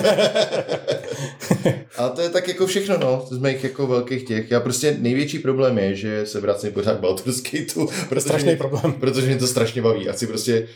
a 1.97 2.09
to 2.09 2.21
je 2.21 2.29
tak 2.29 2.47
jako 2.47 2.67
všechno, 2.67 2.97
no, 2.97 3.25
z 3.31 3.37
mých 3.37 3.63
jako 3.63 3.87
velkých 3.87 4.23
těch. 4.27 4.51
Já 4.51 4.59
prostě 4.59 4.97
největší 4.99 5.39
problém 5.39 5.77
je, 5.77 5.95
že 5.95 6.25
se 6.25 6.39
vracím 6.39 6.71
pořád 6.71 6.97
k 6.97 6.99
Baldur's 6.99 7.41
Gateu, 7.43 7.87
protože, 8.09 8.21
Strašný 8.21 8.47
mě, 8.47 8.55
problém. 8.55 8.93
protože 8.93 9.27
mě 9.27 9.37
to 9.37 9.47
strašně 9.47 9.81
baví. 9.81 10.09
A 10.09 10.11
chci 10.11 10.27
prostě, 10.27 10.67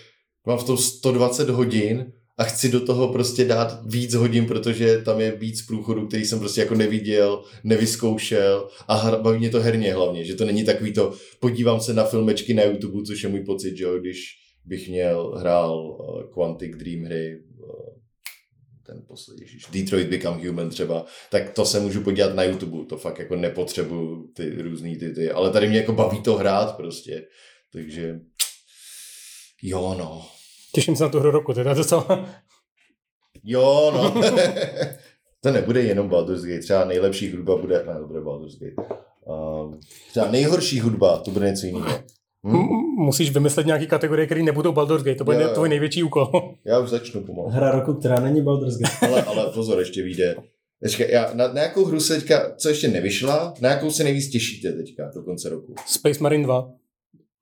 mám 0.47 0.57
v 0.57 0.63
tom 0.63 0.77
120 0.77 1.49
hodin 1.49 2.05
a 2.37 2.43
chci 2.43 2.69
do 2.69 2.85
toho 2.85 3.13
prostě 3.13 3.45
dát 3.45 3.79
víc 3.85 4.13
hodin, 4.13 4.45
protože 4.45 5.01
tam 5.01 5.21
je 5.21 5.31
víc 5.31 5.61
průchodů, 5.61 6.07
který 6.07 6.25
jsem 6.25 6.39
prostě 6.39 6.61
jako 6.61 6.75
neviděl, 6.75 7.43
nevyzkoušel 7.63 8.69
a 8.87 9.17
baví 9.21 9.39
mě 9.39 9.49
to 9.49 9.61
herně 9.61 9.93
hlavně, 9.93 10.25
že 10.25 10.35
to 10.35 10.45
není 10.45 10.63
takový 10.63 10.93
to, 10.93 11.13
podívám 11.39 11.81
se 11.81 11.93
na 11.93 12.03
filmečky 12.03 12.53
na 12.53 12.63
YouTube, 12.63 13.03
což 13.03 13.23
je 13.23 13.29
můj 13.29 13.43
pocit, 13.43 13.77
že 13.77 13.83
jo, 13.83 13.99
když 13.99 14.45
bych 14.65 14.89
měl, 14.89 15.31
hrál 15.37 15.85
uh, 15.85 16.33
Quantic 16.33 16.75
Dream 16.77 17.03
hry 17.03 17.43
eh, 17.59 17.95
ten 18.85 19.03
poslední, 19.07 19.41
ježiš, 19.41 19.65
Detroit 19.71 20.07
Become 20.07 20.47
Human 20.47 20.69
třeba, 20.69 21.05
tak 21.31 21.49
to 21.49 21.65
se 21.65 21.79
můžu 21.79 22.01
podívat 22.01 22.35
na 22.35 22.43
YouTube, 22.43 22.85
to 22.85 22.97
fakt 22.97 23.19
jako 23.19 23.35
nepotřebuju 23.35 24.31
ty 24.35 24.61
různý 24.61 24.97
ty, 24.97 25.13
ty, 25.13 25.31
ale 25.31 25.51
tady 25.51 25.67
mě 25.67 25.77
jako 25.77 25.93
baví 25.93 26.21
to 26.21 26.35
hrát 26.35 26.77
prostě, 26.77 27.25
takže 27.73 28.19
jo 29.61 29.95
no. 29.99 30.34
Těším 30.75 30.95
se 30.95 31.03
na 31.03 31.09
tu 31.09 31.19
hru 31.19 31.31
roku, 31.31 31.53
teda 31.53 31.73
docela. 31.73 32.29
Jo 33.43 33.91
no. 33.93 34.21
to 35.43 35.51
nebude 35.51 35.81
jenom 35.81 36.09
Baldur's 36.09 36.43
Gate, 36.43 36.59
třeba 36.59 36.85
nejlepší 36.85 37.31
hudba 37.31 37.57
bude, 37.57 37.83
ne, 37.87 37.99
to 37.99 38.07
bude 38.07 38.21
Baldur's 38.21 38.59
Gate. 38.59 38.93
Um, 39.25 39.79
třeba 40.09 40.31
nejhorší 40.31 40.79
hudba, 40.79 41.17
to 41.17 41.31
bude 41.31 41.49
něco 41.49 41.65
jiného. 41.65 41.87
Hm? 42.47 42.57
Musíš 42.97 43.33
vymyslet 43.33 43.65
nějaký 43.65 43.87
kategorie, 43.87 44.25
které 44.25 44.43
nebudou 44.43 44.71
Baldur's 44.71 45.03
Gate, 45.03 45.17
to 45.17 45.23
bude 45.23 45.41
jo, 45.41 45.47
jo. 45.47 45.53
tvůj 45.53 45.69
největší 45.69 46.03
úkol. 46.03 46.31
Já 46.65 46.79
už 46.79 46.89
začnu 46.89 47.21
pomalu. 47.21 47.49
Hra 47.49 47.71
roku, 47.71 47.93
která 47.93 48.19
není 48.19 48.41
Baldur's 48.41 48.77
Gate. 48.77 49.07
ale, 49.07 49.23
ale 49.23 49.51
pozor, 49.53 49.79
ještě 49.79 50.03
vyjde. 50.03 50.35
Teďka, 50.83 51.03
já, 51.03 51.33
na, 51.33 51.53
na, 51.53 51.61
jakou 51.61 51.85
hru 51.85 51.99
se 51.99 52.15
teďka, 52.15 52.55
co 52.55 52.69
ještě 52.69 52.87
nevyšla, 52.87 53.53
na 53.61 53.69
jakou 53.69 53.91
se 53.91 54.03
nejvíc 54.03 54.29
těšíte 54.29 54.71
teďka 54.71 55.11
do 55.15 55.23
konce 55.23 55.49
roku? 55.49 55.75
Space 55.85 56.23
Marine 56.23 56.43
2. 56.43 56.69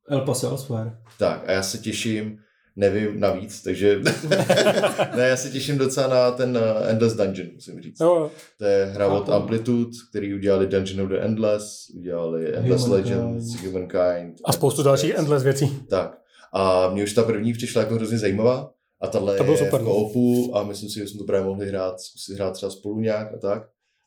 El 0.10 0.22
Paso 0.22 0.50
Elsewhere. 0.50 0.92
Tak 1.20 1.50
a 1.50 1.52
já 1.52 1.64
se 1.64 1.78
těším 1.78 2.40
nevím 2.76 3.20
navíc, 3.20 3.64
takže 3.64 4.02
ne, 5.16 5.28
já 5.28 5.38
se 5.38 5.50
těším 5.50 5.78
docela 5.78 6.08
na 6.08 6.32
ten 6.32 6.58
uh, 6.58 6.90
Endless 6.90 7.16
Dungeon, 7.16 7.48
musím 7.54 7.82
říct. 7.82 8.00
Jo. 8.02 8.32
To 8.58 8.66
je 8.66 8.86
hra 8.86 9.08
od 9.08 9.30
Amplitude, 9.30 9.92
který 10.10 10.34
udělali 10.34 10.68
Dungeon 10.68 11.02
of 11.02 11.10
the 11.10 11.20
Endless, 11.20 11.90
udělali 11.96 12.56
Endless 12.56 12.82
Humankind. 12.82 13.16
Legends, 13.16 13.64
Humankind. 13.64 14.36
A 14.46 14.54
spoustu 14.54 14.84
dalších 14.84 15.16
Endless 15.16 15.44
věcí. 15.44 15.80
Tak. 15.90 16.18
A 16.54 16.90
mě 16.90 17.04
už 17.04 17.14
ta 17.14 17.24
první 17.24 17.54
přišla 17.54 17.82
jako 17.82 17.96
hrozně 17.96 18.18
zajímavá. 18.18 18.74
A 19.02 19.08
tahle 19.08 19.38
to 19.38 19.44
je 19.44 19.58
super, 19.58 19.82
v 19.82 19.84
no. 19.84 20.58
a 20.58 20.64
myslím 20.64 20.90
si, 20.90 21.00
že 21.00 21.08
jsme 21.08 21.18
to 21.18 21.24
právě 21.24 21.48
mohli 21.48 21.68
hrát, 21.68 22.00
zkusit 22.00 22.34
hrát 22.34 22.52
třeba 22.52 22.70
spolu 22.70 23.00
nějak 23.00 23.34
a 23.34 23.38
tak. 23.38 23.64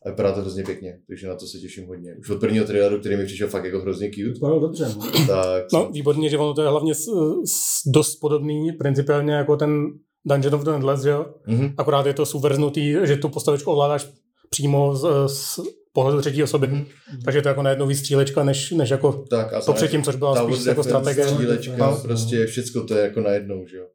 A 0.07 0.11
vypadá 0.11 0.33
to 0.33 0.41
hrozně 0.41 0.65
pěkně, 0.65 0.99
takže 1.09 1.29
na 1.29 1.35
to 1.35 1.47
se 1.47 1.59
těším 1.59 1.87
hodně. 1.87 2.15
Už 2.21 2.31
od 2.31 2.41
prvního 2.41 2.65
traileru, 2.65 3.01
který 3.01 3.17
mi 3.17 3.27
přišel 3.27 3.49
fakt 3.49 3.65
jako 3.65 3.81
hrozně 3.81 4.11
cute. 4.11 4.33
Vypadalo 4.33 4.61
dobře. 4.61 4.95
No. 4.97 5.27
Tak, 5.27 5.65
no, 5.73 5.91
výborně, 5.93 6.29
že 6.29 6.39
ono 6.39 6.55
to 6.55 6.63
je 6.63 6.69
hlavně 6.69 6.95
s, 6.95 7.05
s 7.45 7.89
dost 7.91 8.17
podobný 8.17 8.73
principiálně 8.73 9.35
jako 9.35 9.57
ten 9.57 9.87
Dungeon 10.27 10.55
of 10.55 10.65
the 10.65 10.71
Endless, 10.71 11.03
že 11.03 11.11
jo? 11.11 11.27
Mm-hmm. 11.49 11.75
Akorát 11.79 12.07
je 12.07 12.15
to 12.15 12.27
subverznutý, 12.27 12.97
že 13.05 13.17
tu 13.17 13.29
postavičku 13.29 13.71
ovládáš 13.71 14.09
přímo 14.51 14.97
z, 14.97 15.09
z 15.27 15.61
pohledu 15.93 16.21
třetí 16.21 16.43
osoby. 16.43 16.67
Mm-hmm. 16.67 16.87
Takže 17.25 17.43
to 17.43 17.49
je 17.49 17.51
jako 17.51 17.63
najednou 17.63 17.87
víc 17.87 17.99
střílečka, 17.99 18.45
než, 18.45 18.71
než 18.71 18.91
jako 18.91 19.25
tak, 19.31 19.53
a 19.53 19.61
to 19.61 19.73
předtím, 19.73 20.03
což 20.03 20.17
byla 20.17 20.45
spíš 20.45 20.65
jako 20.65 20.83
strategie. 20.83 21.29
Střílečka, 21.29 21.91
no. 21.91 22.01
prostě 22.03 22.47
všecko 22.47 22.85
to 22.85 22.95
je 22.95 23.03
jako 23.03 23.21
najednou, 23.21 23.67
že 23.67 23.77
jo. 23.77 23.87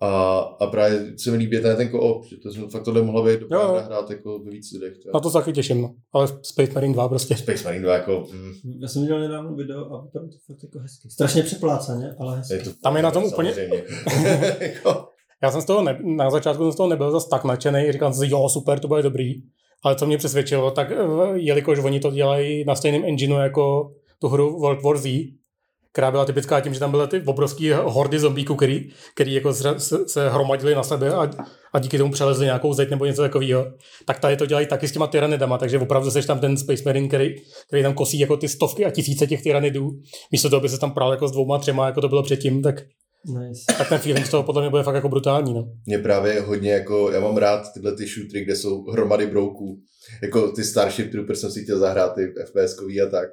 A, 0.00 0.38
a 0.60 0.66
právě 0.66 1.18
se 1.18 1.30
mi 1.30 1.36
líbí 1.36 1.60
ten, 1.62 1.76
ten 1.76 1.90
co-op, 1.90 2.24
že 2.24 2.36
to 2.36 2.50
jsem, 2.50 2.68
fakt 2.70 2.82
tohle 2.82 3.02
mohla 3.02 3.24
být 3.24 3.40
dobrá 3.40 3.70
hra 3.72 3.80
hrát 3.80 4.10
jako 4.10 4.38
ve 4.38 4.50
víc 4.50 4.72
lidech. 4.72 4.92
Na 5.14 5.20
to 5.20 5.30
se 5.30 5.38
taky 5.38 5.52
těším, 5.52 5.82
no. 5.82 5.94
ale 6.12 6.28
Space 6.42 6.72
Marine 6.74 6.92
2 6.94 7.08
prostě. 7.08 7.36
Space 7.36 7.64
Marine 7.64 7.82
2 7.82 7.94
jako... 7.94 8.26
Mm. 8.32 8.52
Já 8.80 8.88
jsem 8.88 9.02
viděl 9.02 9.20
nedávno 9.20 9.54
video 9.54 9.94
a 9.94 10.02
vypadá 10.02 10.26
to 10.26 10.36
fakt 10.46 10.62
jako 10.62 10.78
hezky. 10.78 11.10
Strašně 11.10 11.42
přeplácaně, 11.42 12.14
ale 12.18 12.36
hezky. 12.36 12.54
Je 12.54 12.60
to, 12.60 12.70
Tam 12.82 12.96
je 12.96 13.02
na 13.02 13.10
tom 13.10 13.24
úplně... 13.32 13.54
Jako- 14.60 15.08
Já 15.42 15.50
jsem 15.50 15.60
z 15.60 15.64
toho, 15.64 15.82
ne, 15.82 15.98
na 16.02 16.30
začátku 16.30 16.62
jsem 16.62 16.72
z 16.72 16.76
toho 16.76 16.88
nebyl 16.88 17.10
zase 17.10 17.28
tak 17.30 17.44
nadšený, 17.44 17.92
říkal 17.92 18.12
jsem 18.12 18.26
si, 18.26 18.32
jo, 18.32 18.48
super, 18.48 18.80
to 18.80 18.88
bude 18.88 19.02
dobrý. 19.02 19.34
Ale 19.82 19.96
co 19.96 20.06
mě 20.06 20.18
přesvědčilo, 20.18 20.70
tak 20.70 20.90
eh, 20.92 20.96
jelikož 21.34 21.78
oni 21.78 22.00
to 22.00 22.10
dělají 22.10 22.64
na 22.64 22.74
stejném 22.74 23.04
engineu 23.04 23.36
jako 23.36 23.92
tu 24.18 24.28
hru 24.28 24.58
World 24.60 24.82
War 24.82 24.96
Z, 24.98 25.34
která 25.94 26.10
byla 26.10 26.24
typická 26.24 26.60
tím, 26.60 26.74
že 26.74 26.80
tam 26.80 26.90
byly 26.90 27.08
ty 27.08 27.22
obrovské 27.26 27.74
hordy 27.74 28.18
zombíků, 28.18 28.56
který, 28.56 28.90
který 29.14 29.34
jako 29.34 29.54
se, 29.54 29.74
se 30.06 30.28
hromadili 30.28 30.74
na 30.74 30.82
sebe 30.82 31.14
a, 31.14 31.30
a 31.72 31.78
díky 31.78 31.98
tomu 31.98 32.12
přelezli 32.12 32.44
nějakou 32.44 32.72
zeď 32.72 32.90
nebo 32.90 33.04
něco 33.04 33.22
takového. 33.22 33.66
Tak 34.04 34.18
tady 34.18 34.36
to 34.36 34.46
dělají 34.46 34.66
taky 34.66 34.88
s 34.88 34.92
těma 34.92 35.06
tyranidama, 35.06 35.58
takže 35.58 35.78
opravdu 35.78 36.10
jsi 36.10 36.26
tam 36.26 36.38
ten 36.38 36.56
Space 36.56 36.82
Marine, 36.86 37.08
který, 37.08 37.34
který 37.68 37.82
tam 37.82 37.94
kosí 37.94 38.18
jako 38.18 38.36
ty 38.36 38.48
stovky 38.48 38.84
a 38.84 38.90
tisíce 38.90 39.26
těch 39.26 39.42
tyranidů. 39.42 39.90
Místo 40.32 40.50
toho, 40.50 40.60
aby 40.60 40.68
se 40.68 40.78
tam 40.78 40.94
prál 40.94 41.10
jako 41.10 41.28
s 41.28 41.32
dvouma, 41.32 41.58
třema, 41.58 41.86
jako 41.86 42.00
to 42.00 42.08
bylo 42.08 42.22
předtím, 42.22 42.62
tak 42.62 42.74
Nice. 43.26 43.64
Tak 43.78 43.88
ten 43.88 43.98
feeling 43.98 44.26
z 44.26 44.30
toho 44.30 44.42
podle 44.42 44.62
mě 44.62 44.70
bude 44.70 44.82
fakt 44.82 44.94
jako 44.94 45.08
brutální. 45.08 45.54
No. 45.54 45.72
Mě 45.86 45.98
právě 45.98 46.40
hodně 46.40 46.72
jako, 46.72 47.10
já 47.10 47.20
mám 47.20 47.36
rád 47.36 47.72
tyhle 47.74 47.96
ty 47.96 48.06
shootery, 48.06 48.44
kde 48.44 48.56
jsou 48.56 48.84
hromady 48.90 49.26
brouků. 49.26 49.78
Jako 50.22 50.52
ty 50.52 50.64
Starship 50.64 51.12
Troopers 51.12 51.40
jsem 51.40 51.50
si 51.50 51.62
chtěl 51.62 51.78
zahrát, 51.78 52.14
ty 52.14 52.34
fps 52.46 52.78
a 53.06 53.10
tak. 53.10 53.28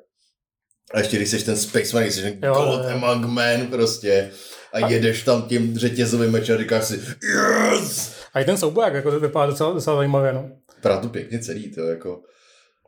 A 0.94 1.00
ještě 1.00 1.18
když 1.18 1.30
jsi 1.30 1.46
ten 1.46 1.58
Space 1.58 1.96
Man, 1.96 2.04
jsi 2.04 2.22
ten 2.22 2.40
jo, 2.44 2.54
God 2.54 2.86
Among 2.86 3.26
Men 3.26 3.68
prostě 3.68 4.32
a, 4.74 4.86
a 4.86 4.90
jedeš 4.90 5.24
tam 5.24 5.42
tím 5.42 5.78
řetězovým 5.78 6.32
mečem 6.32 6.56
a 6.56 6.60
říkáš 6.60 6.86
si 6.86 6.94
yes! 6.94 8.16
A 8.34 8.40
i 8.40 8.46
ten 8.46 8.58
souboják 8.58 8.94
jako 8.94 9.12
to 9.12 9.20
vypadá 9.20 9.46
docela, 9.46 9.74
docela 9.74 9.96
zajímavě, 9.96 10.34
no. 10.34 10.50
Vypadá 10.76 10.98
to 10.98 11.10
pěkně 11.10 11.40
celý, 11.40 11.72
to 11.72 11.82
jako 11.82 12.22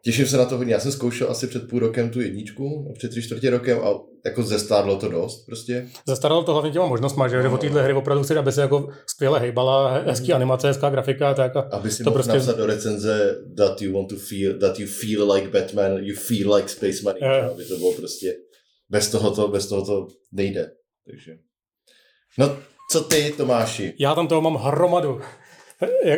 Těším 0.04 0.28
se 0.28 0.38
na 0.38 0.46
to 0.46 0.58
hodně. 0.58 0.74
Já 0.74 0.80
jsem 0.80 0.92
zkoušel 0.92 1.32
asi 1.32 1.48
před 1.48 1.70
půl 1.70 1.80
rokem 1.80 2.10
tu 2.10 2.22
jedničku, 2.22 2.94
před 2.98 3.12
tři 3.12 3.22
čtvrtě 3.22 3.50
rokem 3.50 3.80
a 3.80 4.00
jako 4.26 4.44
zestárlo 4.44 4.96
to 4.96 5.10
dost 5.10 5.46
prostě. 5.46 5.90
Zestárlo 6.08 6.44
to 6.44 6.54
hlavně 6.54 6.72
těma 6.72 6.86
možnostma, 6.86 7.28
že, 7.28 7.36
no. 7.36 7.42
že 7.42 7.50
od 7.50 7.62
téhle 7.62 7.84
hry 7.84 7.94
opravdu 7.94 8.24
chci, 8.24 8.36
aby 8.36 8.52
se 8.52 8.62
jako 8.62 8.90
skvěle 9.08 9.40
hejbala, 9.40 9.98
hezký 9.98 10.28
mm. 10.28 10.36
animace, 10.36 10.68
hezká 10.68 10.90
grafika, 10.90 11.34
tak 11.34 11.56
a 11.56 11.60
Aby 11.60 11.92
si 11.92 12.04
to 12.04 12.10
mohl 12.10 12.14
prostě... 12.14 12.34
napsat 12.34 12.58
do 12.58 12.66
recenze 12.66 13.38
that 13.58 13.82
you 13.82 13.94
want 13.94 14.10
to 14.10 14.16
feel, 14.16 14.60
that 14.60 14.80
you 14.80 14.88
feel 14.88 15.32
like 15.32 15.48
Batman, 15.48 15.98
you 16.04 16.16
feel 16.16 16.56
like 16.56 16.70
Space 16.70 17.04
Marine, 17.04 17.28
yeah. 17.28 17.52
aby 17.52 17.66
to 17.66 17.78
bylo 17.78 17.94
prostě, 17.94 18.36
bez 18.90 19.10
toho 19.10 19.32
to, 19.32 19.48
bez 19.48 19.68
toho 19.68 19.86
to 19.86 20.08
nejde. 20.32 20.72
Takže. 21.06 21.38
No, 22.38 22.58
co 22.92 23.04
ty, 23.04 23.34
Tomáši? 23.38 23.94
Já 24.00 24.16
tam 24.16 24.28
toho 24.28 24.42
mám 24.42 24.56
hromadu 24.56 25.22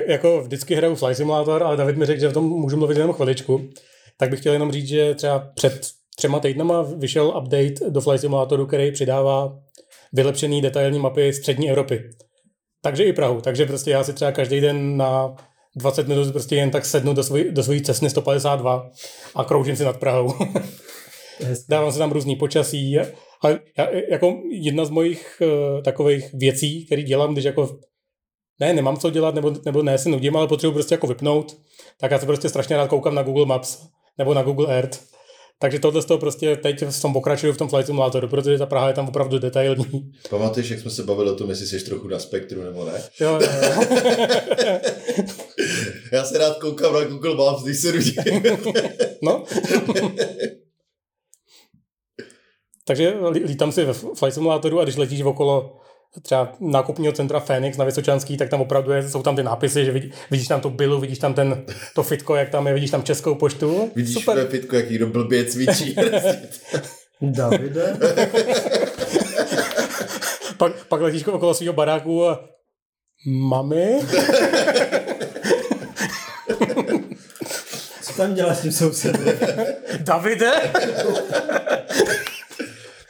jako 0.08 0.42
vždycky 0.42 0.76
hraju 0.76 0.96
Fly 0.96 1.16
Simulator, 1.16 1.64
ale 1.64 1.78
David 1.78 1.98
mi 1.98 2.06
řekl, 2.06 2.22
že 2.22 2.28
v 2.28 2.34
tom 2.34 2.46
můžu 2.46 2.78
mluvit 2.78 2.98
jenom 2.98 3.14
chviličku, 3.14 3.70
tak 4.18 4.30
bych 4.30 4.40
chtěl 4.40 4.54
jenom 4.54 4.72
říct, 4.72 4.88
že 4.88 5.16
třeba 5.16 5.40
před 5.56 5.82
třema 6.18 6.40
týdnama 6.40 6.82
vyšel 6.82 7.28
update 7.28 7.90
do 7.90 8.02
Fly 8.02 8.20
Simulatoru, 8.20 8.66
který 8.66 8.92
přidává 8.92 9.60
vylepšený 10.14 10.62
detailní 10.62 11.00
mapy 11.00 11.34
střední 11.34 11.70
Evropy. 11.70 12.04
Takže 12.82 13.04
i 13.04 13.14
Prahu. 13.14 13.42
Takže 13.42 13.66
prostě 13.66 13.92
já 13.92 14.04
si 14.04 14.14
třeba 14.14 14.32
každý 14.32 14.62
den 14.62 14.98
na 14.98 15.36
20 15.76 16.08
minut 16.08 16.32
prostě 16.32 16.56
jen 16.56 16.72
tak 16.72 16.86
sednu 16.86 17.14
do, 17.14 17.24
svoj, 17.24 17.52
do 17.52 17.64
svojí 17.64 17.82
cesty 17.82 18.10
152 18.10 18.90
a 19.36 19.44
kroužím 19.44 19.76
si 19.76 19.84
nad 19.84 19.98
Prahou. 19.98 20.34
Dávám 21.70 21.92
si 21.92 21.98
tam 21.98 22.12
různý 22.12 22.36
počasí. 22.36 23.00
A 23.00 23.50
já, 23.78 23.90
jako 24.12 24.36
jedna 24.52 24.86
z 24.86 24.90
mojich 24.90 25.42
uh, 25.42 25.82
takových 25.84 26.34
věcí, 26.34 26.86
které 26.86 27.04
dělám, 27.04 27.34
když 27.34 27.46
jako 27.46 27.78
ne, 28.60 28.74
nemám 28.74 28.98
co 28.98 29.10
dělat, 29.10 29.36
nebo, 29.36 29.54
nebo 29.66 29.84
ne, 29.84 29.98
se 29.98 30.10
nudím, 30.10 30.38
ale 30.38 30.48
potřebuji 30.48 30.74
prostě 30.74 30.94
jako 30.94 31.08
vypnout, 31.08 31.58
tak 32.00 32.12
já 32.12 32.20
se 32.20 32.26
prostě 32.26 32.50
strašně 32.50 32.78
rád 32.78 32.88
koukám 32.88 33.16
na 33.16 33.24
Google 33.24 33.46
Maps 33.46 33.78
nebo 34.18 34.34
na 34.34 34.44
Google 34.44 34.76
Earth. 34.76 35.16
Takže 35.60 35.80
tohle 35.80 36.02
z 36.02 36.06
toho 36.06 36.18
prostě 36.18 36.56
teď 36.56 36.84
v 36.90 37.02
tom 37.02 37.14
pokračuju 37.14 37.54
v 37.54 37.58
tom 37.58 37.70
Flight 37.70 37.86
Simulatoru, 37.88 38.28
protože 38.28 38.58
ta 38.58 38.66
Praha 38.66 38.88
je 38.88 38.94
tam 38.94 39.08
opravdu 39.08 39.40
detailní. 39.40 40.12
Pamatuješ, 40.30 40.70
jak 40.70 40.80
jsme 40.80 40.92
se 40.92 41.04
bavili 41.04 41.30
o 41.30 41.36
tom, 41.36 41.50
jestli 41.50 41.68
jsi 41.68 41.86
trochu 41.86 42.08
na 42.08 42.20
spektru 42.20 42.64
nebo 42.64 42.86
ne? 42.86 43.04
Jo, 43.20 43.40
jo. 43.42 43.48
Já 46.12 46.24
se 46.24 46.38
rád 46.38 46.58
koukám 46.58 46.94
na 46.94 47.04
Google 47.04 47.36
Maps, 47.36 47.64
když 47.64 47.80
se 47.80 47.94
no. 49.22 49.44
Takže 52.88 53.14
lítám 53.46 53.72
si 53.72 53.86
ve 53.86 53.94
Flight 53.94 54.34
Simulatoru 54.34 54.80
a 54.80 54.84
když 54.84 54.96
letíš 54.96 55.22
okolo 55.22 55.80
třeba 56.22 56.54
nákupního 56.60 57.14
centra 57.14 57.40
Fénix 57.40 57.78
na 57.78 57.86
Vysočanský, 57.86 58.38
tak 58.38 58.50
tam 58.50 58.62
opravdu 58.62 58.92
je, 58.92 59.10
jsou 59.10 59.24
tam 59.24 59.36
ty 59.36 59.44
nápisy, 59.44 59.86
že 59.86 59.92
vidí, 59.92 60.12
vidíš 60.32 60.48
tam 60.48 60.62
tu 60.62 60.70
bilu, 60.70 61.00
vidíš 61.00 61.20
tam 61.20 61.34
ten, 61.34 61.64
to 61.96 62.04
fitko, 62.04 62.36
jak 62.36 62.50
tam 62.50 62.68
je, 62.68 62.74
vidíš 62.74 62.92
tam 62.92 63.04
českou 63.04 63.36
poštu. 63.36 63.92
Vidíš 63.96 64.14
Super. 64.14 64.46
to 64.46 64.52
fitko, 64.52 64.76
jaký 64.76 64.98
do 64.98 65.08
blbě 65.08 65.46
cvičí. 65.46 65.96
Davide. 67.22 67.98
pak, 70.58 70.86
pak 70.86 71.02
letíš 71.02 71.28
okolo 71.28 71.54
svého 71.54 71.74
baráku 71.74 72.28
a 72.28 72.40
mami? 73.28 74.00
Co 78.02 78.14
tam 78.18 78.34
děláš 78.34 78.58
s 78.58 78.62
tím 78.62 78.72
sousedem? 78.72 79.40
Davide? 80.00 80.52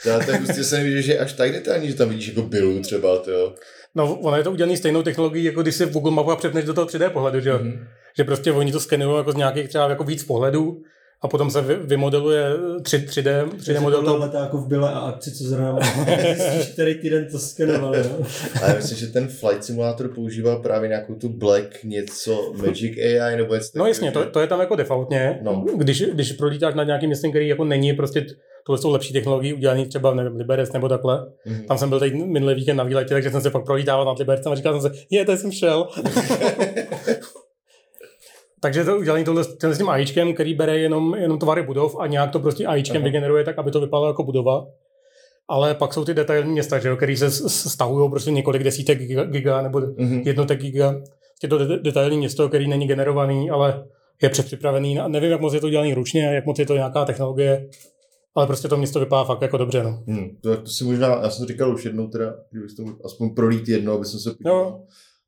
Já 0.06 0.20
tak 0.20 0.44
prostě 0.44 0.64
se 0.64 0.78
nevíš, 0.78 1.06
že 1.06 1.12
je 1.14 1.20
až 1.20 1.34
tak 1.34 1.52
detailní, 1.52 1.88
že 1.88 1.96
tam 1.96 2.10
vidíš 2.10 2.28
jako 2.28 2.42
bylu 2.42 2.82
třeba, 2.82 3.18
to 3.18 3.56
No, 3.96 4.16
ono 4.16 4.38
je 4.38 4.44
to 4.44 4.52
udělané 4.52 4.78
stejnou 4.78 5.04
technologií, 5.04 5.44
jako 5.44 5.62
když 5.62 5.76
si 5.76 5.86
v 5.86 5.92
Google 5.92 6.12
Mapu 6.12 6.32
a 6.32 6.36
přepneš 6.36 6.66
do 6.66 6.74
toho 6.74 6.88
3D 6.88 7.10
pohledu, 7.10 7.40
že 7.40 7.54
Mm-hmm. 7.54 7.88
Že 8.18 8.24
prostě 8.24 8.52
oni 8.52 8.72
to 8.72 8.80
skenují 8.80 9.18
jako 9.18 9.32
z 9.32 9.36
nějakých 9.36 9.70
třeba 9.70 9.90
jako 9.90 10.04
víc 10.04 10.24
pohledů 10.24 10.82
a 11.22 11.28
potom 11.28 11.52
se 11.52 11.62
vymodeluje 11.62 12.46
3, 12.82 12.98
3D, 12.98 13.48
3D 13.48 13.82
model. 13.82 14.04
To 14.04 14.18
letáku 14.18 14.58
v 14.58 14.68
byle 14.68 14.90
a 14.90 15.00
akci, 15.00 15.32
co 15.32 15.44
zrovna 15.44 15.80
který 16.74 16.96
týden 16.96 17.28
to 17.32 17.40
skenoval. 17.40 17.96
A 18.64 18.68
já 18.68 18.76
myslím, 18.76 18.98
že 18.98 19.08
ten 19.08 19.28
Flight 19.28 19.64
Simulator 19.64 20.08
používá 20.08 20.56
právě 20.56 20.90
nějakou 20.90 21.16
tu 21.16 21.30
Black 21.30 21.84
něco 21.84 22.54
Magic 22.58 22.98
AI 22.98 23.38
nebo 23.38 23.56
něco 23.56 23.72
No 23.76 23.88
jasně, 23.88 24.12
to, 24.12 24.26
to, 24.26 24.40
je 24.40 24.48
tam 24.48 24.60
jako 24.60 24.76
defaultně. 24.76 25.40
No. 25.42 25.66
Když, 25.78 26.04
když 26.14 26.32
prolítáš 26.32 26.76
na 26.76 26.84
nějakým 26.84 27.10
městem, 27.10 27.32
který 27.32 27.48
jako 27.48 27.64
není 27.64 27.94
prostě 27.94 28.26
tohle 28.66 28.78
jsou 28.82 28.92
lepší 28.92 29.14
technologie 29.14 29.54
udělané 29.54 29.86
třeba 29.86 30.14
nevím, 30.14 30.36
Liberec 30.38 30.72
nebo 30.72 30.90
takhle. 30.90 31.32
Mhm. 31.46 31.64
Tam 31.68 31.78
jsem 31.78 31.90
byl 31.90 32.00
teď 32.00 32.14
minulý 32.14 32.56
víkend 32.56 32.78
na 32.78 32.84
výletě, 32.84 33.14
takže 33.14 33.32
jsem 33.32 33.42
se 33.42 33.52
pak 33.52 33.66
prolítával 33.66 34.06
nad 34.06 34.20
Libercem 34.20 34.52
a 34.52 34.56
říkal 34.56 34.82
jsem 34.82 34.94
si, 34.96 35.06
je, 35.10 35.26
to 35.26 35.38
jsem 35.38 35.52
šel. 35.52 35.88
takže 38.62 38.84
to 38.84 38.98
udělané 38.98 39.24
tohle, 39.24 39.46
tohle 39.46 39.76
s 39.76 39.78
tím 39.78 39.90
AIčkem, 39.90 40.34
který 40.34 40.54
bere 40.54 40.80
jenom, 40.80 41.16
jenom 41.16 41.40
tvary 41.40 41.64
budov 41.64 41.96
a 42.00 42.08
nějak 42.08 42.32
to 42.32 42.40
prostě 42.40 42.66
AIčkem 42.66 42.98
Aha. 42.98 43.06
vygeneruje 43.06 43.44
tak, 43.44 43.60
aby 43.60 43.72
to 43.72 43.82
vypadalo 43.82 44.08
jako 44.08 44.24
budova. 44.24 44.68
Ale 45.48 45.74
pak 45.76 45.94
jsou 45.94 46.06
ty 46.06 46.14
detailní 46.14 46.52
města, 46.52 46.80
že 46.80 46.90
jo, 46.90 46.96
který 46.96 47.18
se 47.18 47.32
stahují 47.50 48.10
prostě 48.10 48.32
několik 48.32 48.64
desítek 48.64 49.00
giga, 49.00 49.24
giga 49.24 49.62
nebo 49.62 49.82
Mhm. 49.98 50.22
jednotek 50.26 50.60
giga. 50.62 50.96
Je 51.44 51.50
to 51.50 51.58
de- 51.58 51.80
detailní 51.80 52.18
město, 52.18 52.50
který 52.50 52.68
není 52.68 52.88
generovaný, 52.88 53.50
ale 53.50 53.86
je 54.22 54.30
předpřipravený. 54.30 55.00
A 55.00 55.08
nevím, 55.08 55.32
jak 55.32 55.42
moc 55.42 55.54
je 55.54 55.62
to 55.62 55.70
dělaný 55.70 55.94
ručně, 55.94 56.24
jak 56.26 56.46
moc 56.46 56.60
je 56.60 56.66
to 56.66 56.76
nějaká 56.76 57.06
technologie, 57.06 57.68
ale 58.36 58.48
prostě 58.48 58.68
to 58.68 58.78
město 58.78 59.00
vypadá 59.00 59.24
fakt 59.24 59.42
jako 59.42 59.58
dobře. 59.58 59.84
No. 59.84 60.04
Hmm, 60.08 60.30
to, 60.42 60.58
to 60.58 60.68
si 60.70 60.84
možná, 60.84 61.08
já 61.08 61.30
jsem 61.30 61.46
to 61.46 61.52
říkal 61.54 61.74
už 61.74 61.86
jednou 61.86 62.08
teda, 62.08 62.34
kdybych 62.52 62.74
to 62.74 62.84
aspoň 63.06 63.30
prolít 63.30 63.68
jedno, 63.70 63.94
aby 63.94 64.06
jsem 64.06 64.20
se 64.20 64.32
podíval. 64.32 64.56
Jo. 64.60 64.82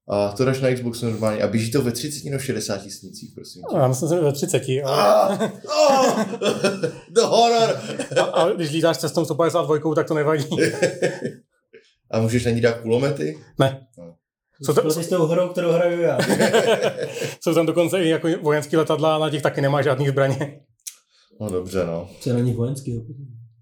A 0.09 0.31
to 0.31 0.45
dáš 0.45 0.61
na 0.61 0.73
Xboxu 0.73 1.05
normálně. 1.05 1.43
A 1.43 1.47
běží 1.47 1.71
to 1.71 1.81
ve 1.81 1.91
30 1.91 2.25
nebo 2.29 2.39
60 2.39 2.81
snících, 2.81 3.31
prosím. 3.35 3.61
tě. 3.69 3.75
A 3.77 3.79
já 3.79 3.87
myslím, 3.87 4.09
že 4.09 4.15
ve 4.19 4.31
30. 4.33 4.63
Ale, 4.85 5.37
Ah, 5.39 5.51
oh, 5.89 6.19
the 7.11 7.21
horror! 7.21 7.75
a, 8.19 8.23
a, 8.23 8.49
když 8.49 8.71
lítáš 8.71 8.97
cestou 8.97 9.25
152, 9.25 9.95
tak 9.95 10.07
to 10.07 10.13
nevadí. 10.13 10.45
A 12.11 12.19
můžeš 12.21 12.45
na 12.45 12.51
ní 12.51 12.61
dát 12.61 12.77
kulomety? 12.81 13.37
Ne. 13.59 13.87
Co 14.65 14.73
to- 14.73 14.79
Spolu 14.91 15.03
s 15.03 15.07
tou 15.07 15.25
hrou, 15.25 15.49
kterou 15.49 15.71
hraju 15.71 16.01
já. 16.01 16.17
Jsou 17.41 17.53
tam 17.53 17.65
dokonce 17.65 18.03
i 18.03 18.09
jako 18.09 18.27
vojenské 18.41 18.77
letadla 18.77 19.15
a 19.15 19.19
na 19.19 19.29
těch 19.29 19.41
taky 19.41 19.61
nemá 19.61 19.81
žádný 19.81 20.07
zbraně. 20.07 20.59
No 21.39 21.49
dobře, 21.49 21.85
no. 21.85 22.09
Co 22.19 22.29
je 22.29 22.33
na 22.33 22.39
nich 22.41 22.55
vojenský? 22.55 22.91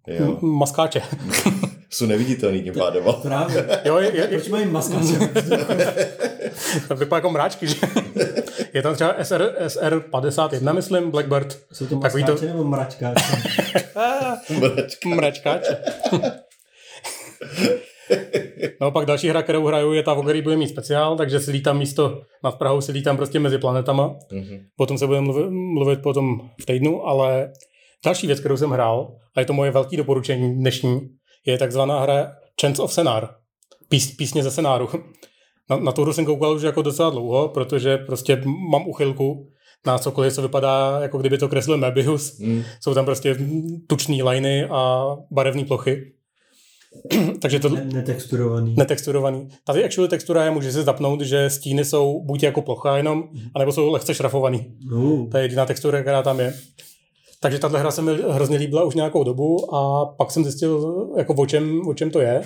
Jo. 0.07 0.25
M- 0.25 0.38
Maskáče. 0.49 1.01
Jsou 1.89 2.05
neviditelný 2.05 2.63
tím 2.63 2.73
pádem. 2.73 3.03
Právě. 3.21 3.81
Jo, 3.85 3.97
je, 3.97 4.15
je, 4.17 4.27
Proč 4.27 4.47
mají 4.47 4.65
maskáče? 4.65 5.13
to 6.88 6.95
vypadá 6.95 7.17
jako 7.17 7.29
mráčky, 7.29 7.67
že? 7.67 7.75
Je 8.73 8.81
tam 8.81 8.95
třeba 8.95 9.15
SR, 9.23 9.53
SR51, 9.65 10.73
myslím, 10.73 11.11
Blackbird. 11.11 11.59
Jsou 11.71 11.85
to 11.85 11.99
Takový 11.99 12.23
to- 12.23 12.31
maskáče 12.31 12.51
nebo 12.53 12.63
mračkáče? 12.63 13.25
Mračkáče. 15.05 15.77
pak 18.94 19.06
další 19.06 19.30
hra, 19.30 19.44
kterou 19.44 19.65
hraju, 19.65 19.94
je 19.94 20.04
ta, 20.04 20.13
o 20.13 20.24
který 20.24 20.41
bude 20.41 20.58
mít 20.58 20.68
speciál, 20.68 21.18
takže 21.18 21.39
si 21.39 21.52
lítám 21.52 21.78
místo 21.78 22.22
nad 22.44 22.58
Prahou, 22.58 22.82
si 22.82 22.91
lítám 22.91 23.18
prostě 23.18 23.39
mezi 23.39 23.58
planetama. 23.58 24.15
Mhm. 24.32 24.60
Potom 24.76 24.98
se 24.98 25.08
budeme 25.08 25.26
mluvit, 25.26 25.50
mluvit 25.50 26.02
potom 26.02 26.50
v 26.62 26.65
týdnu, 26.65 27.08
ale 27.08 27.52
další 28.06 28.28
věc, 28.28 28.39
kterou 28.39 28.58
jsem 28.58 28.70
hrál, 28.70 29.15
a 29.36 29.39
je 29.39 29.46
to 29.46 29.54
moje 29.54 29.72
velké 29.72 29.98
doporučení 29.98 30.56
dnešní, 30.56 31.00
je 31.46 31.58
takzvaná 31.58 32.00
hra 32.02 32.32
Chance 32.62 32.82
of 32.82 32.94
Senar. 32.94 33.30
Pís, 33.89 34.15
písně 34.15 34.44
ze 34.44 34.52
Senáru. 34.52 34.89
Na, 35.70 35.78
na 35.78 35.91
tu 35.91 36.02
hru 36.02 36.13
jsem 36.13 36.26
koukal 36.26 36.56
už 36.56 36.62
jako 36.62 36.82
docela 36.82 37.10
dlouho, 37.10 37.50
protože 37.50 37.98
prostě 37.98 38.41
mám 38.72 38.88
uchylku 38.88 39.48
na 39.86 39.98
cokoliv, 39.98 40.34
co 40.34 40.41
vypadá, 40.41 41.00
jako 41.02 41.18
kdyby 41.18 41.38
to 41.38 41.50
kreslil 41.50 41.78
Mebius. 41.78 42.39
Mm. 42.39 42.63
Jsou 42.80 42.94
tam 42.94 43.06
prostě 43.06 43.38
tučné 43.88 44.24
liny 44.24 44.65
a 44.65 45.06
barevné 45.32 45.65
plochy. 45.65 46.13
Takže 47.41 47.60
to 47.60 47.69
Ne- 47.69 47.86
netexturovaný. 47.93 48.75
netexturovaný. 48.77 49.47
Tady 49.63 49.84
actually 49.84 50.10
textura 50.10 50.45
je, 50.45 50.51
může 50.51 50.71
se 50.71 50.84
zapnout, 50.84 51.21
že 51.21 51.49
stíny 51.49 51.86
jsou 51.86 52.21
buď 52.25 52.43
jako 52.43 52.62
plocha 52.62 52.97
jenom, 52.97 53.23
anebo 53.55 53.71
jsou 53.71 53.91
lehce 53.91 54.13
šrafovaný. 54.15 54.77
Uh, 54.93 55.29
To 55.29 55.38
je 55.38 55.43
jediná 55.43 55.65
textura, 55.65 56.01
která 56.01 56.23
tam 56.23 56.39
je. 56.39 56.53
Takže 57.41 57.60
tahle 57.60 57.79
hra 57.79 57.91
se 57.91 58.01
mi 58.01 58.12
hrozně 58.29 58.58
líbila 58.58 58.84
už 58.84 58.95
nějakou 58.95 59.23
dobu 59.23 59.75
a 59.75 60.05
pak 60.05 60.31
jsem 60.31 60.43
zjistil, 60.43 60.95
jako 61.17 61.34
o 61.34 61.45
čem, 61.45 61.88
o 61.88 61.93
čem 61.93 62.10
to 62.12 62.19
je, 62.19 62.41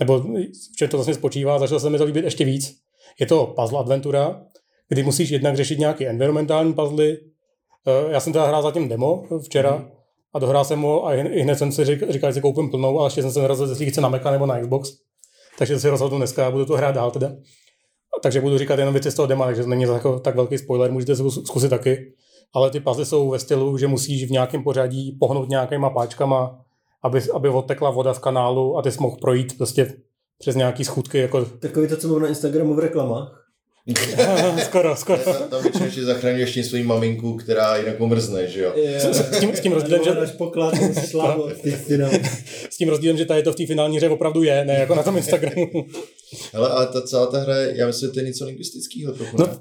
nebo 0.00 0.18
v 0.20 0.76
čem 0.76 0.88
to 0.88 0.96
vlastně 0.96 1.14
spočívá, 1.14 1.54
a 1.54 1.58
začalo 1.58 1.80
se 1.80 1.90
mi 1.90 1.98
to 1.98 2.04
líbit 2.04 2.24
ještě 2.24 2.44
víc. 2.44 2.76
Je 3.20 3.26
to 3.26 3.54
puzzle 3.60 3.78
adventura, 3.78 4.42
kdy 4.88 5.02
musíš 5.02 5.30
jednak 5.30 5.56
řešit 5.56 5.78
nějaké 5.78 6.06
environmentální 6.08 6.72
puzzle. 6.74 7.04
Eh, 7.06 8.12
Já 8.12 8.20
jsem 8.20 8.32
teda 8.32 8.46
hrál 8.46 8.62
zatím 8.62 8.88
demo 8.88 9.22
včera 9.44 9.88
a 10.34 10.38
dohrál 10.38 10.64
jsem 10.64 10.80
ho 10.80 11.06
a 11.06 11.14
i 11.14 11.40
hned 11.40 11.58
jsem 11.58 11.72
si 11.72 11.84
říkal, 11.84 12.12
říkal, 12.12 12.30
že 12.30 12.34
si 12.34 12.40
koupím 12.40 12.70
plnou, 12.70 12.98
ale 12.98 13.06
ještě 13.06 13.22
jsem 13.22 13.32
se 13.32 13.40
nerozhodl, 13.40 13.72
jestli 13.72 13.90
chci 13.90 14.00
na 14.00 14.08
Maca 14.08 14.30
nebo 14.30 14.46
na 14.46 14.60
Xbox. 14.60 14.90
Takže 15.58 15.80
si 15.80 15.88
rozhodnu 15.88 16.18
dneska 16.18 16.46
a 16.46 16.50
budu 16.50 16.64
to 16.64 16.76
hrát 16.76 16.94
dál 16.94 17.10
teda. 17.10 17.32
Takže 18.22 18.40
budu 18.40 18.58
říkat 18.58 18.78
jenom 18.78 18.94
věci 18.94 19.10
z 19.10 19.14
toho 19.14 19.26
dema, 19.26 19.44
takže 19.46 19.62
to 19.62 19.68
není 19.68 19.82
jako 19.82 20.20
tak 20.20 20.36
velký 20.36 20.58
spoiler, 20.58 20.92
můžete 20.92 21.16
si 21.16 21.22
zkus- 21.22 21.44
zkusit 21.44 21.68
taky. 21.68 22.14
Ale 22.54 22.70
ty 22.70 22.80
puzzle 22.80 23.04
jsou 23.04 23.30
ve 23.30 23.38
stylu, 23.38 23.78
že 23.78 23.86
musíš 23.86 24.24
v 24.24 24.30
nějakém 24.30 24.62
pořadí 24.64 25.16
pohnout 25.20 25.48
nějakýma 25.48 25.90
páčkama, 25.90 26.64
aby, 27.04 27.20
aby 27.34 27.48
odtekla 27.48 27.90
voda 27.90 28.14
z 28.14 28.18
kanálu 28.18 28.78
a 28.78 28.82
ty 28.82 28.92
jsi 28.92 29.00
mohl 29.00 29.16
projít 29.16 29.56
prostě 29.58 29.94
přes 30.38 30.56
nějaký 30.56 30.84
schůdky, 30.84 31.18
jako 31.18 31.44
takový 31.44 31.88
to, 31.88 31.96
co 31.96 32.08
mám 32.08 32.22
na 32.22 32.28
Instagramu 32.28 32.74
v 32.74 32.78
reklamách. 32.78 33.47
skoro, 34.64 34.96
skoro. 34.96 35.18
Tam, 35.50 35.62
většinou 35.62 35.84
ještě 35.84 36.04
zachraňuješ 36.04 36.54
tím 36.54 36.64
svoji 36.64 36.82
maminku, 36.82 37.36
která 37.36 37.76
jinak 37.76 38.00
umrzne, 38.00 38.46
že 38.48 38.62
jo? 38.62 38.72
S 38.98 39.40
tím, 39.40 39.56
s 39.56 39.60
tím 39.60 39.72
rozdílem, 39.72 40.04
že, 40.04 40.10
poklad, 40.38 40.74
ty 41.62 41.70
finále. 41.70 42.20
s 42.70 42.76
tím 42.76 42.88
rozdílem, 42.88 43.16
že 43.16 43.24
tady 43.24 43.42
to 43.42 43.52
v 43.52 43.56
té 43.56 43.66
finální 43.66 43.96
hře 43.96 44.08
opravdu 44.08 44.42
je, 44.42 44.64
ne 44.64 44.74
jako 44.74 44.94
na 44.94 45.02
tom 45.02 45.16
Instagramu. 45.16 45.66
Hele, 46.52 46.68
ale 46.68 46.86
ta 46.86 47.02
celá 47.02 47.26
ta 47.26 47.38
hra, 47.38 47.56
je- 47.56 47.76
já 47.76 47.86
myslím, 47.86 48.08
že 48.08 48.12
to 48.12 48.20
je 48.20 48.26
něco 48.26 48.44
lingvistického 48.44 49.12
trochu, 49.12 49.36
No, 49.38 49.46
ne? 49.46 49.52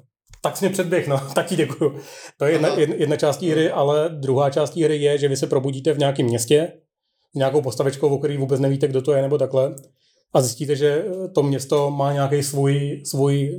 tak 0.43 0.57
jsi 0.57 0.65
mě 0.65 0.73
předběh, 0.73 1.07
no, 1.07 1.21
taky 1.35 1.55
děkuju. 1.55 1.99
To 2.39 2.45
je 2.45 2.51
jedna, 2.51 2.69
jedna, 2.79 2.95
jedna 2.97 3.15
část 3.15 3.41
hry, 3.41 3.69
ale 3.71 4.09
druhá 4.09 4.49
část 4.49 4.75
hry 4.75 4.97
je, 4.97 5.17
že 5.17 5.27
vy 5.27 5.37
se 5.37 5.47
probudíte 5.47 5.93
v 5.93 5.97
nějakém 5.97 6.25
městě, 6.25 6.71
s 7.35 7.37
nějakou 7.37 7.61
postavečkou, 7.61 8.09
o 8.09 8.17
který 8.17 8.37
vůbec 8.37 8.59
nevíte, 8.59 8.87
kdo 8.87 9.01
to 9.01 9.13
je, 9.13 9.21
nebo 9.21 9.37
takhle. 9.37 9.75
A 10.33 10.41
zjistíte, 10.41 10.75
že 10.75 11.05
to 11.35 11.43
město 11.43 11.91
má 11.91 12.13
nějaký 12.13 12.43
svůj, 12.43 13.01
svůj 13.05 13.51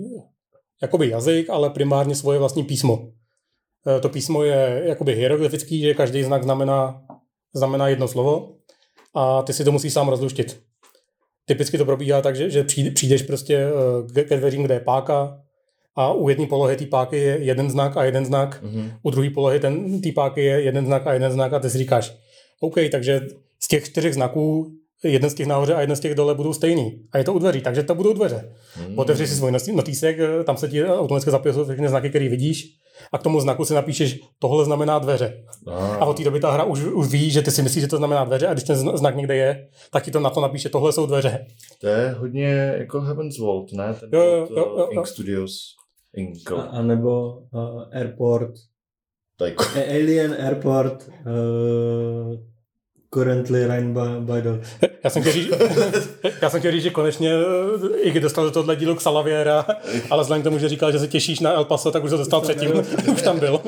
jakoby 0.82 1.08
jazyk, 1.08 1.50
ale 1.50 1.70
primárně 1.70 2.14
svoje 2.14 2.38
vlastní 2.38 2.64
písmo. 2.64 3.08
E, 3.96 4.00
To 4.00 4.08
písmo 4.08 4.42
je 4.42 4.82
jakoby 4.84 5.14
hieroglyfický, 5.14 5.80
že 5.80 5.94
každý 5.94 6.22
znak 6.22 6.42
znamená, 6.42 7.02
znamená 7.54 7.88
jedno 7.88 8.08
slovo 8.08 8.54
a 9.14 9.42
ty 9.42 9.52
si 9.52 9.64
to 9.64 9.72
musíš 9.72 9.92
sám 9.92 10.08
rozluštit. 10.08 10.60
Typicky 11.46 11.78
to 11.78 11.84
probíhá 11.84 12.22
tak, 12.22 12.36
že, 12.36 12.50
že 12.50 12.64
přijde- 12.64 12.90
přijdeš 12.90 13.22
prostě 13.22 13.66
e, 14.16 14.24
ke 14.24 14.36
dveřím, 14.36 14.62
kde 14.62 14.74
je 14.74 14.80
páka 14.80 15.40
a 15.96 16.12
u 16.12 16.28
jedné 16.28 16.46
polohy 16.46 16.76
té 16.76 16.86
páky 16.86 17.16
je 17.16 17.38
jeden 17.38 17.70
znak 17.70 17.96
a 17.96 18.04
jeden 18.04 18.24
znak, 18.26 18.62
Mhm. 18.62 18.90
u 19.02 19.10
druhé 19.10 19.30
polohy 19.30 19.60
ten, 19.60 20.00
té 20.00 20.12
páky 20.12 20.44
je 20.44 20.60
jeden 20.62 20.86
znak 20.86 21.06
a 21.06 21.12
jeden 21.12 21.32
znak 21.32 21.52
a 21.52 21.58
ty 21.58 21.70
si 21.70 21.78
říkáš, 21.78 22.16
OK, 22.60 22.74
takže 22.92 23.20
z 23.62 23.68
těch 23.68 23.84
čtyřech 23.84 24.14
znaků 24.14 24.72
jeden 25.04 25.30
z 25.30 25.34
těch 25.34 25.46
nahoře 25.46 25.74
a 25.74 25.80
jeden 25.80 25.96
z 25.96 26.00
těch 26.00 26.14
dole 26.14 26.34
budou 26.34 26.52
stejný. 26.52 27.02
A 27.12 27.18
je 27.18 27.24
to 27.24 27.32
u 27.32 27.38
dveří, 27.38 27.60
takže 27.60 27.82
to 27.82 27.94
budou 27.94 28.12
dveře. 28.12 28.52
Hmm. 28.74 28.98
Otevři 28.98 29.26
si 29.26 29.36
svůj 29.36 29.52
notýsek, 29.74 30.18
eh, 30.18 30.44
tam 30.44 30.56
se 30.56 30.68
ti 30.68 30.84
automaticky 30.84 31.30
zapisují 31.30 31.64
všechny 31.66 31.88
znaky, 31.88 32.08
které 32.08 32.28
vidíš 32.28 32.64
a 33.12 33.18
k 33.18 33.22
tomu 33.22 33.40
znaku 33.40 33.64
si 33.64 33.74
napíšeš, 33.74 34.20
tohle 34.38 34.64
znamená 34.64 34.98
dveře. 34.98 35.44
A 36.00 36.04
od 36.06 36.16
té 36.16 36.24
doby 36.24 36.40
ta 36.40 36.50
hra 36.50 36.64
už, 36.64 36.84
už 36.84 37.08
ví, 37.08 37.30
že 37.30 37.42
ty 37.42 37.50
si 37.50 37.62
myslíš, 37.62 37.82
že 37.82 37.88
to 37.88 37.96
znamená 37.96 38.24
dveře 38.24 38.46
a 38.46 38.52
když 38.52 38.64
ten 38.64 38.76
zna- 38.76 38.96
znak 38.96 39.16
někde 39.16 39.36
je, 39.36 39.68
tak 39.90 40.04
ti 40.04 40.10
to 40.10 40.20
na 40.20 40.30
to 40.30 40.40
napíše, 40.40 40.68
tohle 40.68 40.92
jsou 40.92 41.06
dveře. 41.06 41.46
To 41.80 41.86
je 41.86 42.10
hodně 42.18 42.74
jako 42.78 43.00
Heaven's 43.00 43.38
Vault, 43.38 43.72
ne? 43.72 43.94
Ten 44.00 44.08
Jo, 44.12 44.20
jo, 44.22 44.36
jo, 44.36 44.46
jo, 44.56 44.76
jo. 44.78 44.88
Ink 44.90 45.06
Studios. 45.06 45.58
Ink. 46.16 46.50
A, 46.52 46.54
a 46.62 46.82
nebo 46.82 47.30
uh, 47.52 47.82
Airport, 47.92 48.50
Jako, 49.42 49.64
A- 49.64 49.90
Alien 49.90 50.36
Airport, 50.46 51.08
uh, 51.26 52.34
currently 53.14 53.66
run 53.66 53.94
by, 53.94 54.32
by 54.32 54.42
the... 54.42 54.48
Já 55.04 55.10
jsem 55.10 55.22
chtěl 55.22 55.32
říct, 55.32 55.48
já 56.42 56.50
jsem 56.50 56.60
chtěl 56.60 56.72
říct 56.72 56.82
že 56.82 56.90
konečně 56.90 57.32
eh, 57.32 57.98
i 58.00 58.10
když 58.10 58.22
dostal 58.22 58.44
do 58.44 58.50
tohle 58.50 58.76
dílu 58.76 58.94
k 58.94 59.00
Salaviera, 59.00 59.66
ale 60.10 60.22
vzhledem 60.22 60.42
k 60.42 60.44
tomu, 60.44 60.58
že 60.58 60.68
říkal, 60.68 60.92
že 60.92 60.98
se 60.98 61.08
těšíš 61.08 61.40
na 61.40 61.52
El 61.52 61.64
Paso, 61.64 61.90
tak 61.90 62.04
už 62.04 62.10
to 62.10 62.16
dostal 62.16 62.40
předtím, 62.40 62.70
už 63.12 63.22
tam 63.22 63.38
byl. 63.38 63.60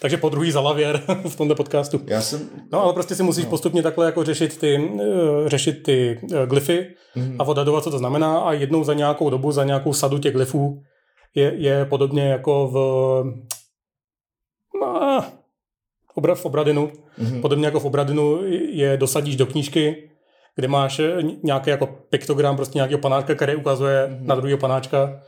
Takže 0.00 0.16
po 0.16 0.28
druhý 0.28 0.52
Salavier 0.52 1.00
v 1.28 1.36
tomto 1.36 1.54
podcastu. 1.54 2.00
já 2.06 2.20
jsem... 2.20 2.40
No 2.72 2.82
ale 2.82 2.92
prostě 2.92 3.14
si 3.14 3.22
musíš 3.22 3.44
postupně 3.44 3.82
takhle 3.82 4.06
jako 4.06 4.24
řešit 4.24 4.58
ty, 4.58 4.90
eh, 5.00 5.48
řešit 5.48 5.82
ty 5.82 6.20
eh, 6.34 6.46
glyfy 6.46 6.86
Mhm. 7.16 7.36
a 7.38 7.44
odhadovat, 7.44 7.84
co 7.84 7.90
to 7.90 7.98
znamená 7.98 8.38
a 8.40 8.52
jednou 8.52 8.84
za 8.84 8.94
nějakou 8.94 9.30
dobu, 9.30 9.52
za 9.52 9.64
nějakou 9.64 9.92
sadu 9.92 10.18
těch 10.18 10.32
glyfů 10.32 10.82
je, 11.34 11.52
je 11.56 11.84
podobně 11.84 12.22
jako 12.28 12.66
v, 12.68 12.76
no, 16.16 16.22
obra- 16.22 16.34
v 16.34 16.44
Obradinu, 16.44 16.92
Mhm. 17.18 17.40
podobně 17.40 17.66
jako 17.66 17.80
v 17.80 17.84
Obradinu 17.84 18.40
je 18.72 18.96
dosadíš 18.96 19.36
do 19.36 19.46
knížky, 19.46 20.10
kde 20.56 20.68
máš 20.68 20.98
eh, 20.98 21.16
nějaký 21.42 21.70
jako 21.70 21.86
piktogram 22.10 22.56
prostě 22.56 22.78
nějakého 22.78 23.00
panáčka, 23.00 23.34
který 23.34 23.56
ukazuje 23.56 24.06
Mhm. 24.06 24.16
mm-hmm. 24.16 24.26
na 24.26 24.34
druhého 24.34 24.58
panáčka. 24.58 25.20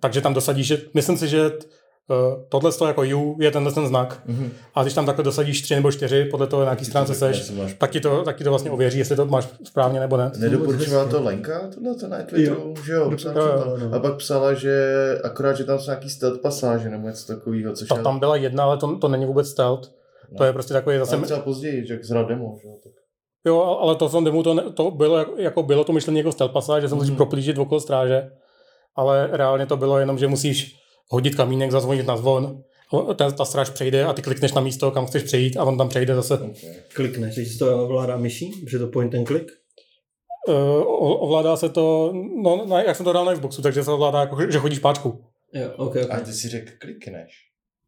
Takže 0.00 0.20
tam 0.20 0.34
dosadíš, 0.34 0.66
že 0.66 0.78
myslím 0.94 1.16
si, 1.18 1.28
že 1.28 1.50
uh, 1.50 2.16
tohle 2.48 2.72
to 2.72 2.86
jako 2.86 3.02
U 3.02 3.36
je 3.40 3.50
tenhle 3.50 3.72
ten 3.72 3.86
znak. 3.86 4.20
Mhm. 4.26 4.50
A 4.74 4.82
když 4.82 4.94
tam 4.94 5.06
takhle 5.06 5.24
dosadíš 5.24 5.62
tři 5.62 5.74
nebo 5.74 5.92
čtyři, 5.92 6.24
podle 6.24 6.46
toho, 6.46 6.64
na 6.64 6.70
jaký 6.70 6.84
stránce 6.84 7.14
seš, 7.14 7.50
máš- 7.50 7.74
tak 7.78 7.90
ti, 7.90 8.00
to, 8.00 8.22
tak 8.24 8.36
ti 8.36 8.44
to 8.44 8.50
vlastně 8.50 8.70
ověří, 8.70 8.98
jestli 8.98 9.16
to 9.16 9.26
máš 9.26 9.48
správně 9.64 10.00
nebo 10.00 10.16
ne. 10.16 10.30
Nedoporučovala 10.38 11.08
to 11.08 11.22
Lenka, 11.22 11.60
tohle 11.74 11.94
to 11.94 12.08
na 12.08 12.18
Twitteru, 12.22 12.74
že 12.86 12.92
jo? 12.92 13.10
Psala, 13.16 13.34
Jo, 13.36 13.46
jo, 13.46 13.76
to. 13.90 13.96
A 13.96 13.98
pak 13.98 14.16
psala, 14.16 14.54
že 14.54 14.94
akorát, 15.24 15.56
že 15.56 15.64
tam 15.64 15.78
jsou 15.78 15.90
nějaký 15.90 16.10
stealth 16.10 16.40
pasáže 16.40 16.90
nebo 16.90 17.06
něco 17.08 17.26
takového, 17.36 17.72
což 17.72 17.88
Ta, 17.88 18.02
tam 18.02 18.18
byla 18.18 18.36
jedna, 18.36 18.64
ale 18.64 18.76
to, 18.76 18.96
to 18.98 19.08
není 19.08 19.26
vůbec 19.26 19.48
stealth. 19.48 19.90
To 20.38 20.44
je 20.44 20.52
prostě 20.52 20.72
takový 20.72 20.98
zase... 20.98 21.16
ale 21.16 21.24
třeba 21.24 21.40
později, 21.40 21.86
že 21.86 21.94
jak 21.94 22.04
zhrál 22.04 22.26
demo, 22.26 22.56
že 22.62 22.68
jo? 22.68 22.74
Tak. 22.84 22.92
Jo, 23.46 23.60
ale 23.62 23.96
to 23.96 24.08
v 24.08 24.12
tom 24.12 24.24
demo 24.24 24.42
to, 24.42 24.54
ne, 24.54 24.62
to 24.74 24.90
bylo, 24.90 25.26
jako- 25.36 25.62
bylo 25.62 25.84
to 25.84 25.92
myšlení 25.92 26.18
jako 26.18 26.32
stealth 26.32 26.52
pasáž, 26.52 26.82
že 26.82 26.88
se 26.88 26.94
musíš 26.94 27.10
Mhm. 27.10 27.16
proplížit 27.16 27.58
okolo 27.58 27.80
stráže, 27.80 28.30
ale 28.96 29.28
reálně 29.32 29.66
to 29.66 29.76
bylo 29.76 29.98
jenom, 29.98 30.18
že 30.18 30.26
musíš 30.26 30.76
hodit 31.10 31.34
kamínek, 31.34 31.70
zazvonit 31.70 32.06
na 32.06 32.16
zvon, 32.16 32.62
ten, 33.16 33.32
ta 33.32 33.44
stráž 33.44 33.70
přejde 33.70 34.04
a 34.04 34.12
ty 34.12 34.22
klikneš 34.22 34.52
na 34.52 34.60
místo, 34.60 34.90
kam 34.90 35.06
chceš 35.06 35.22
přejít 35.22 35.56
a 35.56 35.64
on 35.64 35.78
tam 35.78 35.88
přejde 35.88 36.14
zase. 36.14 36.34
Okay. 36.34 36.54
Klikneš, 36.94 37.34
když 37.34 37.58
to 37.58 37.84
ovládá 37.84 38.16
myší, 38.16 38.64
že 38.70 38.78
to 38.78 38.86
point 38.86 39.14
and 39.14 39.26
click. 39.26 39.46
Uh, 40.48 40.54
ovládá 41.24 41.56
se 41.56 41.68
to, 41.68 42.12
no, 42.42 42.64
na, 42.66 42.82
jak 42.82 42.96
jsem 42.96 43.04
to 43.04 43.12
dal 43.12 43.24
na 43.24 43.32
Xboxu, 43.34 43.62
takže 43.62 43.84
se 43.84 43.90
ovládá 43.90 44.20
jako, 44.20 44.50
že 44.50 44.58
chodíš 44.58 44.78
páčku. 44.78 45.24
Jo, 45.54 45.70
ok, 45.76 45.96
ok. 46.04 46.10
A 46.10 46.20
ty 46.20 46.32
si 46.32 46.48
řekl 46.48 46.70
klikneš. 46.80 47.32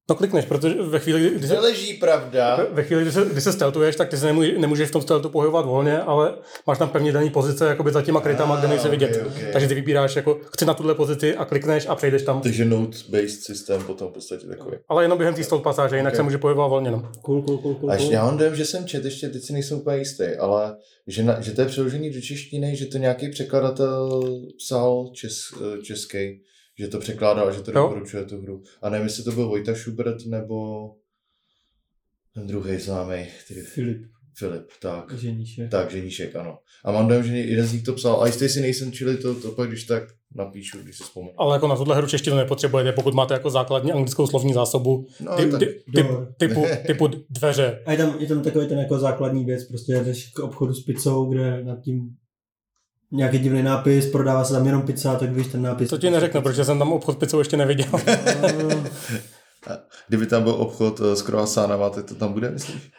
No 0.09 0.15
klikneš, 0.17 0.45
protože 0.45 0.75
ve 0.83 0.99
chvíli, 0.99 1.21
kdy, 1.21 1.31
kdy 1.39 1.47
se, 1.49 1.55
Neleží 1.55 1.95
pravda. 1.95 2.67
ve 2.73 2.83
chvíli, 2.83 3.03
kdy 3.03 3.13
se, 3.13 3.25
kdy 3.33 3.41
se 3.41 3.53
steltuješ, 3.53 3.97
tak 3.97 4.09
ty 4.09 4.17
se 4.17 4.27
nemůžeš, 4.27 4.55
nemůžeš 4.59 4.89
v 4.89 4.93
tom 4.93 5.03
steltu 5.03 5.29
pohybovat 5.29 5.67
volně, 5.67 5.99
ale 5.99 6.35
máš 6.67 6.79
tam 6.79 6.89
pevně 6.89 7.13
daný 7.13 7.31
pozice 7.31 7.67
jakoby 7.69 7.93
za 7.93 8.03
těma 8.03 8.21
krytama, 8.21 8.57
kde 8.57 8.69
nejsi 8.69 8.87
Ah, 8.89 8.91
vidět. 8.91 9.23
ok, 9.27 9.27
ok. 9.27 9.43
Takže 9.53 9.69
ty 9.69 9.75
vybíráš 9.75 10.17
jako, 10.17 10.41
chci 10.53 10.65
na 10.67 10.75
tuhle 10.75 10.95
pozici 10.95 11.37
a 11.37 11.45
klikneš 11.45 11.87
a 11.89 11.95
přejdeš 11.95 12.23
tam. 12.23 12.41
Takže 12.41 12.65
node-based 12.65 13.41
systém 13.43 13.83
potom 13.83 14.09
v 14.09 14.13
podstatě 14.13 14.47
takový. 14.47 14.77
Ale 14.89 15.05
jenom 15.05 15.19
během 15.19 15.35
té 15.35 15.45
stealth 15.45 15.65
pasáže, 15.65 15.97
jinak 15.97 16.13
Ok. 16.13 16.17
se 16.17 16.23
může 16.23 16.39
pohybovat 16.39 16.69
volně. 16.69 16.91
No. 16.91 17.11
Cool, 17.23 17.43
cool, 17.43 17.59
cool, 17.59 17.75
cool. 17.75 17.91
A 17.91 17.95
ještě 17.95 18.07
cool. 18.07 18.15
já 18.15 18.25
mám 18.25 18.39
dojem, 18.39 18.55
že 18.57 18.65
jsem 18.65 18.87
čet, 18.87 19.05
ještě 19.05 19.29
teď 19.29 19.43
si 19.43 19.53
nejsem 19.53 19.79
úplně 19.79 19.97
jistý, 19.97 20.25
ale 20.41 20.77
že, 21.07 21.23
na, 21.23 21.41
že 21.41 21.53
to 21.53 21.61
je 21.61 21.67
přeložený 21.67 22.11
do 22.11 22.21
češtiny, 22.21 22.77
že 22.77 22.87
to 22.87 22.99
nějaký 22.99 23.29
překladatel 23.29 24.23
psal 24.59 25.11
čes, 25.15 25.35
eh, 25.79 25.83
český, 25.83 26.41
že 26.79 26.89
to 26.89 26.99
překládal, 26.99 27.53
že 27.53 27.61
to 27.63 27.71
Jo. 27.71 27.83
doporučuje 27.83 28.25
tu 28.25 28.41
hru. 28.43 28.63
A 28.83 28.89
nevím, 28.91 29.07
jestli 29.07 29.25
to 29.25 29.33
byl 29.33 29.49
Vojta 29.49 29.75
Schubert 29.75 30.27
nebo 30.27 30.89
ten 32.35 32.47
druhý 32.47 32.79
známý, 32.79 33.27
který 33.45 33.61
Filip, 33.61 34.03
Filip, 34.39 34.63
tak. 34.81 35.13
ženíšek. 35.19 35.71
Tak, 35.71 35.91
Ženíšek, 35.91 36.37
ano. 36.37 36.59
A 36.85 36.93
mám 36.93 37.09
dojem, 37.09 37.25
že 37.25 37.37
jeden 37.37 37.67
z 37.67 37.73
nich 37.73 37.83
to 37.83 37.93
psal, 37.93 38.23
a 38.23 38.27
jistý 38.27 38.49
si 38.49 38.61
nejsem, 38.61 38.93
čili 38.93 39.17
to, 39.17 39.35
to 39.41 39.51
pak 39.53 39.69
když 39.69 39.85
tak 39.85 40.03
napíšu, 40.35 40.79
když 40.83 40.97
si 40.97 41.03
vzpomenu. 41.03 41.33
Ale 41.41 41.57
jako 41.57 41.69
na 41.69 41.77
tuhle 41.77 41.97
hru 41.97 42.07
češtinu 42.07 42.37
nepotřebujete, 42.37 42.93
pokud 42.93 43.15
máte 43.15 43.35
jako 43.35 43.51
základní 43.51 43.93
anglickou 43.93 44.27
slovní 44.27 44.53
zásobu 44.53 45.07
No, 45.21 45.37
ty, 45.37 45.51
tak, 45.51 45.61
ty, 45.61 45.67
typ, 45.95 46.07
jo. 46.07 46.27
typu, 46.39 46.65
typu 46.87 47.09
dveře. 47.31 47.83
A 47.87 47.93
je 47.93 47.99
tam, 47.99 48.17
je 48.21 48.27
tam 48.27 48.43
takový 48.43 48.67
ten 48.67 48.79
jako 48.79 48.99
základní 48.99 49.45
věc, 49.45 49.65
prostě 49.65 49.93
jdeš 50.05 50.31
k 50.33 50.39
obchodu 50.39 50.75
s 50.75 50.85
pizzou, 50.85 51.33
kde 51.33 51.65
nad 51.65 51.81
tím 51.81 52.17
nějaký 53.15 53.39
divný 53.39 53.63
nápis, 53.63 54.07
prodává 54.07 54.45
se 54.45 54.53
tam 54.55 54.67
jenom 54.67 54.83
pizza, 54.83 55.15
tak 55.15 55.33
víš 55.33 55.47
ten 55.47 55.63
nápis. 55.63 55.91
To 55.91 55.99
ti 55.99 56.11
neřeknu, 56.11 56.43
protože 56.43 56.65
jsem 56.65 56.79
tam 56.79 56.93
obchod 56.93 57.19
pizzou 57.19 57.39
ještě 57.39 57.57
neviděl. 57.57 57.91
Kdyby 60.09 60.27
tam 60.27 60.43
byl 60.43 60.53
obchod 60.53 61.01
eh, 61.01 61.17
s 61.17 61.23
croissantama, 61.23 61.91
tak 61.91 62.05
to 62.05 62.15
tam 62.15 62.33
bude, 62.33 62.51
myslíš? 62.51 62.91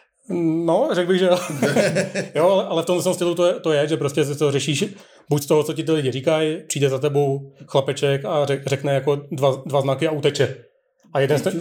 No, 0.64 0.88
řekl 0.92 1.08
bych, 1.08 1.18
že 1.18 1.26
jo. 1.26 1.38
jo, 2.34 2.50
ale, 2.50 2.64
ale 2.64 2.82
v 2.82 2.86
tom 2.86 3.14
stylu 3.14 3.34
to 3.34 3.46
je, 3.46 3.54
to 3.60 3.72
je, 3.72 3.88
že 3.88 3.96
prostě 3.96 4.24
si 4.24 4.38
to 4.38 4.52
řešíš 4.52 4.84
buď 5.30 5.42
z 5.42 5.46
toho, 5.46 5.64
co 5.64 5.72
ti 5.72 5.84
ty 5.84 5.92
lidi 5.92 6.12
říkají, 6.12 6.62
přijde 6.66 6.88
za 6.88 6.98
tebou 6.98 7.52
chlapeček 7.66 8.24
a 8.24 8.46
řek, 8.46 8.66
řekne 8.66 8.94
jako 8.94 9.16
dva, 9.30 9.62
dva 9.66 9.80
znaky 9.80 10.08
a 10.08 10.10
uteče. 10.10 10.56
A 11.16 11.20
jeden 11.20 11.38
z, 11.38 11.42
te, 11.42 11.52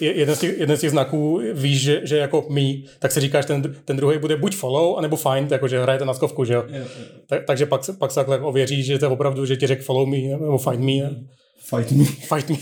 jeden, 0.00 0.36
z 0.36 0.38
těch, 0.38 0.58
jeden 0.58 0.76
z 0.76 0.80
těch 0.80 0.90
znaků 0.90 1.40
víš, 1.54 1.80
že, 1.82 2.00
že 2.04 2.16
jako 2.16 2.46
mý, 2.50 2.84
tak 2.98 3.12
si 3.12 3.20
říkáš, 3.20 3.46
ten, 3.46 3.62
ten 3.84 3.96
druhý 3.96 4.18
bude 4.18 4.36
buď 4.36 4.56
follow, 4.56 4.98
anebo 4.98 5.16
find, 5.16 5.50
jakože 5.50 5.82
hrajete 5.82 6.04
na 6.04 6.14
skovku, 6.14 6.44
že 6.44 6.54
jo. 6.54 6.64
jo, 6.68 6.78
jo. 6.78 6.84
Tak, 7.28 7.44
takže 7.46 7.66
pak, 7.66 7.84
se- 7.84 7.92
pak 7.92 8.10
se 8.10 8.14
takhle 8.14 8.40
ověří, 8.40 8.82
že 8.82 8.98
to 8.98 9.04
je 9.04 9.08
opravdu, 9.08 9.46
že 9.46 9.56
ti 9.56 9.66
řekl 9.66 9.82
follow 9.82 10.06
me, 10.08 10.16
nebo 10.18 10.58
find 10.58 10.80
me, 10.80 11.10
Fight 11.76 11.90
me. 11.90 12.04
fight 12.04 12.48
me. 12.48 12.56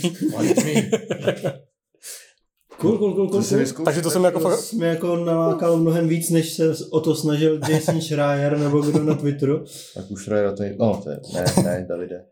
Cool, 2.78 2.98
cool, 2.98 3.14
cool, 3.14 3.26
To 3.26 3.32
cool. 3.32 3.42
si 3.42 3.48
cool. 3.54 3.58
vyzkoušet. 3.58 3.84
Takže 3.84 4.02
to 4.02 4.10
jsem 4.10 4.24
jako 4.24 4.40
To 4.40 4.48
fakt, 4.48 4.58
jsi 4.58 4.76
mě 4.76 4.86
jako 4.86 5.16
nalákal 5.16 5.76
mnohem 5.76 6.08
víc, 6.08 6.30
než 6.30 6.52
se 6.52 6.72
o 6.90 7.00
to 7.00 7.14
snažil 7.14 7.60
Jason 7.68 8.00
Schreier 8.00 8.58
nebo 8.58 8.80
kdo 8.80 9.04
na 9.04 9.14
Twitteru. 9.14 9.64
Tak 9.94 10.10
už 10.10 10.22
Schreier 10.24 10.52
to 10.56 10.62
je, 10.62 10.76
no 10.78 11.00
to 11.04 11.10
je, 11.10 11.20
ne, 11.34 11.44
ne, 11.64 11.86
Davide. 11.88 12.24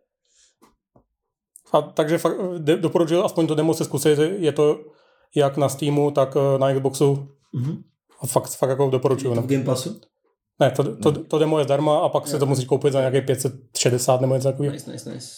A 1.72 1.82
takže 1.82 2.18
fakt 2.18 2.36
de- 2.58 2.76
doporučuji 2.76 3.22
aspoň 3.24 3.46
to 3.46 3.54
demo 3.54 3.74
se 3.74 3.84
zkusit, 3.84 4.18
je 4.38 4.52
to 4.52 4.80
jak 5.34 5.56
na 5.56 5.68
Steamu, 5.68 6.10
tak 6.10 6.36
eh, 6.36 6.58
na 6.58 6.74
Xboxu. 6.74 7.28
Mhm. 7.52 7.76
A 8.20 8.26
fakt, 8.26 8.56
fakt 8.56 8.70
jako 8.70 8.90
doporučuju. 8.90 9.34
No. 9.34 9.42
V 9.42 9.46
Game 9.46 9.64
Passu? 9.64 10.00
Ne, 10.60 10.70
to, 10.70 10.96
to, 10.96 11.12
to 11.24 11.38
demo 11.38 11.58
je 11.58 11.64
zdarma 11.64 11.98
a 11.98 12.08
pak 12.08 12.28
si 12.28 12.38
to 12.38 12.46
musíš 12.46 12.64
koupit 12.64 12.92
za 12.92 12.98
nějaké 12.98 13.22
560 13.22 14.20
nebo 14.20 14.34
něco 14.34 14.48
takového. 14.48 14.72
Nice, 14.72 14.92
nice, 14.92 15.12
nice. 15.12 15.28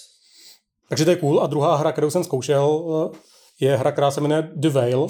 Takže 0.88 1.04
to 1.04 1.10
je 1.10 1.16
cool. 1.16 1.40
A 1.40 1.46
druhá 1.46 1.76
hra, 1.76 1.92
kterou 1.92 2.10
jsem 2.10 2.24
zkoušel, 2.24 2.80
eh, 3.14 3.18
je 3.60 3.76
hra, 3.76 3.92
která 3.92 4.10
se 4.10 4.20
jmenuje 4.20 4.50
The 4.56 4.68
Veil, 4.68 5.06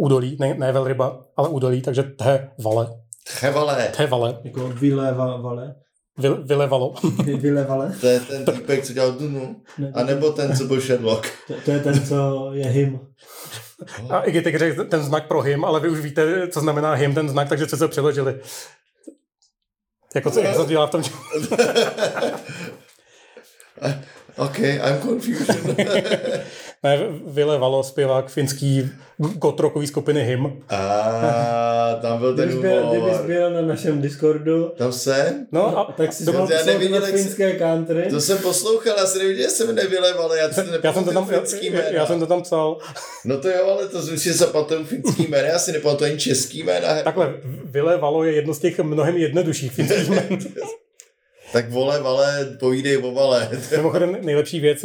údolí, 0.00 0.36
ne, 0.40 0.54
ne 0.54 0.72
velryba, 0.72 1.24
ale 1.36 1.48
údolí, 1.48 1.82
takže 1.82 2.02
the 2.02 2.48
vale. 2.64 2.94
Chevale. 3.28 3.92
The 3.98 4.06
vale. 4.06 4.40
Jako 4.44 4.68
vyleva 4.68 5.36
vale. 5.36 5.74
Vil, 6.22 6.42
vylevalo. 6.44 6.94
Vy- 7.24 7.34
Vylevale. 7.36 7.96
To 8.00 8.06
je 8.06 8.20
ten 8.20 8.44
týpek, 8.44 8.84
co 8.84 8.92
dělal 8.92 9.12
Dunu. 9.12 9.62
A 9.94 10.02
nebo 10.04 10.32
ten, 10.32 10.56
co 10.56 10.64
byl 10.64 10.80
Sherlock. 10.80 11.26
to, 11.46 11.54
to, 11.64 11.70
je 11.70 11.80
ten, 11.80 12.06
co 12.06 12.50
je 12.52 12.64
him. 12.64 13.00
A 14.10 14.20
i 14.22 14.30
když 14.30 14.56
řekl 14.56 14.84
ten 14.84 15.02
znak 15.02 15.28
pro 15.28 15.40
him, 15.42 15.64
ale 15.64 15.80
vy 15.80 15.88
už 15.88 16.00
víte, 16.00 16.48
co 16.48 16.60
znamená 16.60 16.92
him, 16.92 17.14
ten 17.14 17.28
znak, 17.28 17.48
takže 17.48 17.66
jste 17.66 17.76
se 17.76 17.88
přeložili. 17.88 18.40
Jako 20.14 20.30
co, 20.30 20.40
jak 20.40 20.52
se 20.52 20.58
to 20.58 20.64
dělá 20.68 20.86
v 20.86 20.90
tom, 20.90 21.02
OK, 24.36 24.58
I'm 24.58 25.00
confused. 25.02 25.66
ne, 26.82 26.98
vylevalo 27.26 27.82
zpěvák 27.82 28.28
finský 28.28 28.90
gotrokový 29.18 29.86
skupiny 29.86 30.24
him. 30.24 30.52
A 30.68 31.98
tam 32.02 32.18
byl 32.18 32.36
ten 32.36 32.48
Kdybys 32.48 32.62
byl, 32.62 32.86
kdybys 32.90 33.08
humor. 33.12 33.26
byl 33.26 33.50
na 33.50 33.60
našem 33.62 34.02
Discordu, 34.02 34.72
Tam 34.76 34.92
jsem? 34.92 35.46
No 35.52 35.78
a 35.78 35.92
tak 35.96 36.12
si 36.12 36.24
to- 36.24 36.46
já 36.50 36.64
neviděl, 36.64 37.00
se- 37.06 37.12
finské 37.12 37.52
country. 37.52 38.06
To 38.10 38.20
jsem 38.20 38.38
poslouchal, 38.38 38.94
já 38.98 39.06
jsem 39.06 39.22
neviděl, 39.22 39.42
že 39.44 39.50
jsem 39.50 39.74
nevyleval, 39.74 40.34
já 40.34 40.50
si 40.52 40.60
já 40.84 40.92
jsem 40.92 41.04
to 41.04 41.12
tam, 41.12 41.28
já, 41.30 41.38
finský 41.40 41.66
jména. 41.70 41.88
já 41.90 42.06
jsem 42.06 42.20
to 42.20 42.26
tam 42.26 42.42
psal. 42.42 42.78
No 43.24 43.38
to 43.40 43.48
jo, 43.48 43.66
ale 43.70 43.88
to 43.88 44.02
si 44.02 44.32
zapamatuju 44.32 44.84
finský 44.84 45.26
jména, 45.28 45.48
já 45.48 45.58
si 45.58 45.72
nepamatuju 45.72 46.10
ani 46.10 46.20
český 46.20 46.62
jména. 46.62 47.02
Takhle, 47.02 47.34
vylevalo 47.64 48.24
je 48.24 48.32
jedno 48.32 48.54
z 48.54 48.58
těch 48.58 48.78
mnohem 48.80 49.16
jednodušších 49.16 49.72
finských 49.72 50.08
jmen. 50.08 50.24
Tak 51.52 51.70
vole, 51.70 52.00
vale, 52.00 52.56
povídej 52.60 52.96
o 52.98 53.12
vale. 53.14 53.48
Mimochodem 53.76 54.16
nejlepší 54.24 54.60
věc, 54.60 54.84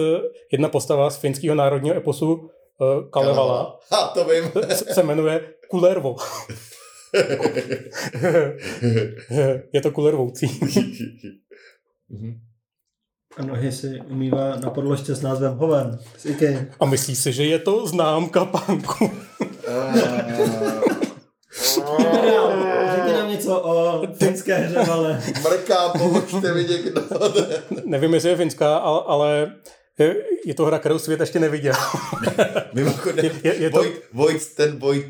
jedna 0.52 0.70
postava 0.70 1.10
z 1.10 1.18
finského 1.18 1.56
národního 1.56 1.96
eposu 1.96 2.34
uh, 2.34 3.10
Kalevala 3.10 3.80
Ha, 3.92 4.08
to 4.08 4.26
vím. 4.26 4.52
se- 4.76 5.04
jmenuje 5.04 5.42
Kulervo. 5.70 6.16
je 9.74 9.82
to 9.82 9.92
kulervoucí. 9.92 10.60
Mhm. 12.10 12.34
A 13.38 13.46
nohy 13.46 13.72
si 13.72 14.02
umývá 14.10 14.56
na 14.56 14.70
podložce 14.70 15.16
s 15.16 15.22
názvem 15.22 15.54
Hoven 15.58 16.00
z. 16.18 16.68
A 16.80 16.86
myslí 16.86 17.16
si, 17.16 17.34
že 17.34 17.44
je 17.46 17.60
to 17.60 17.88
známka 17.88 18.46
panku. 18.46 19.12
Řekni 22.96 23.14
nám 23.14 23.30
něco 23.30 23.62
o 23.62 24.07
finské 24.18 24.56
hře, 24.56 24.78
ale 24.78 25.22
Mrká, 25.44 25.90
pomožte 25.90 26.54
mi 26.54 26.64
někdo. 26.64 27.02
Nevím, 27.86 28.14
jestli 28.14 28.30
je 28.30 28.36
finská, 28.38 28.78
ale, 28.78 29.52
je, 30.00 30.16
je 30.46 30.54
to 30.54 30.66
hra, 30.66 30.80
kterou 30.80 31.00
svět 31.00 31.20
ještě 31.20 31.40
neviděl. 31.40 31.74
Mimochodem, 32.74 33.26
Je- 33.26 33.32
je- 33.44 33.56
je 33.56 33.70
to- 33.70 33.78
Void, 33.78 34.02
Void, 34.14 34.56
ten 34.56 34.80
Void 34.80 35.06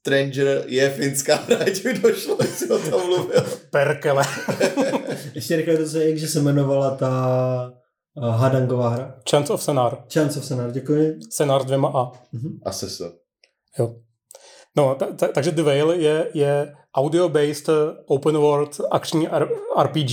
Stranger 0.00 0.62
je 0.66 0.90
finská 0.90 1.36
hra, 1.36 1.56
ať 1.66 1.84
mi 1.84 1.94
došlo, 1.98 2.36
jak 2.40 2.50
jsi 2.50 2.68
o 2.70 2.78
tom 2.78 3.06
mluvil. 3.06 3.44
Perkele. 3.70 4.24
ještě 5.34 5.56
rychle 5.56 5.76
to 5.76 5.86
se, 5.86 6.04
jakže 6.08 6.28
se 6.28 6.38
jmenovala 6.38 6.90
ta 6.90 7.72
uh, 8.14 8.24
hadangová 8.34 8.88
hra. 8.88 9.14
Chance 9.30 9.52
of 9.52 9.62
Senar. 9.62 9.98
Chance 10.14 10.38
of 10.38 10.44
Senar, 10.44 10.70
děkuji. 10.72 11.18
Senar 11.30 11.64
dvěma 11.64 12.12
A. 12.64 12.72
Se. 12.72 12.86
Jo. 13.78 13.94
No, 14.76 14.94
ta, 14.94 15.06
ta, 15.06 15.28
takže 15.28 15.50
The 15.50 15.62
Veil 15.62 15.90
je, 15.90 16.30
je 16.34 16.74
audio-based 16.94 17.68
open 18.06 18.36
world 18.36 18.80
akční 18.90 19.28
RPG. 19.82 20.10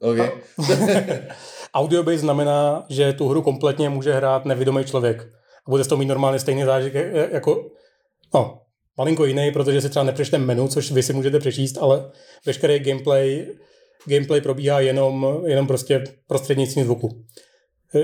OK. 0.00 0.18
Audio-based 1.74 2.20
znamená, 2.20 2.84
že 2.88 3.12
tu 3.12 3.28
hru 3.28 3.42
kompletně 3.42 3.88
může 3.88 4.14
hrát 4.14 4.44
nevědomý 4.44 4.84
člověk. 4.84 5.22
A 5.66 5.70
bude 5.70 5.84
z 5.84 5.88
toho 5.88 5.98
mít 5.98 6.06
normálně 6.06 6.38
stejný 6.38 6.64
zážitek 6.64 7.32
jako, 7.32 7.70
no, 8.34 8.60
malinko 8.98 9.24
jiný, 9.24 9.50
protože 9.52 9.80
si 9.80 9.88
třeba 9.88 10.04
nepřečte 10.04 10.38
menu, 10.38 10.68
což 10.68 10.90
vy 10.90 11.02
si 11.02 11.12
můžete 11.12 11.38
přečíst, 11.38 11.78
ale 11.78 12.10
veškerý 12.46 12.78
gameplay, 12.78 13.46
gameplay 14.06 14.40
probíhá 14.40 14.80
jenom, 14.80 15.42
jenom 15.46 15.66
prostě 15.66 16.04
prostřednictvím 16.26 16.84
zvuku. 16.84 17.24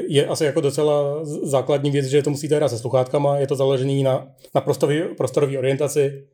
Je 0.08 0.26
asi 0.26 0.44
jako 0.44 0.60
docela 0.60 1.24
základní 1.42 1.90
věc, 1.90 2.06
že 2.06 2.22
to 2.22 2.30
musíte 2.30 2.56
hrát 2.56 2.68
se 2.68 2.78
sluchátkama, 2.78 3.38
je 3.38 3.46
to 3.46 3.56
založený 3.56 4.02
na, 4.02 4.26
na 4.54 4.60
prostorový, 4.60 5.00
prostorový 5.16 5.58
orientaci. 5.58 6.26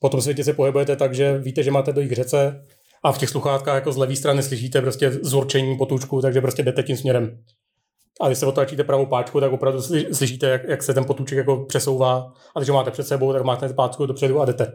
Po 0.00 0.08
tom 0.08 0.20
světě 0.20 0.44
se 0.44 0.52
pohybujete 0.52 0.96
tak, 0.96 1.14
že 1.14 1.38
víte, 1.38 1.62
že 1.62 1.70
máte 1.70 1.92
dojít 1.92 2.08
k 2.08 2.12
řece 2.12 2.64
a 3.04 3.12
v 3.12 3.18
těch 3.18 3.28
sluchátkách 3.28 3.74
jako 3.74 3.92
z 3.92 3.96
levé 3.96 4.16
strany 4.16 4.42
slyšíte 4.42 4.80
prostě 4.80 5.10
zurčení 5.10 5.76
potůčku, 5.78 6.20
takže 6.22 6.40
prostě 6.40 6.62
jdete 6.62 6.82
tím 6.82 6.96
směrem. 6.96 7.38
A 8.20 8.26
když 8.26 8.38
se 8.38 8.46
otáčíte 8.46 8.84
pravou 8.84 9.06
páčku, 9.06 9.40
tak 9.40 9.52
opravdu 9.52 9.78
sly- 9.80 10.12
slyšíte, 10.12 10.46
jak, 10.48 10.64
jak 10.68 10.82
se 10.82 10.94
ten 10.94 11.04
potůček 11.04 11.38
jako 11.38 11.64
přesouvá. 11.68 12.32
A 12.56 12.60
když 12.60 12.68
ho 12.68 12.74
máte 12.74 12.90
před 12.90 13.06
sebou, 13.06 13.32
tak 13.32 13.44
máte 13.44 13.68
páčku 13.68 14.06
dopředu 14.06 14.40
a 14.40 14.44
jdete. 14.44 14.72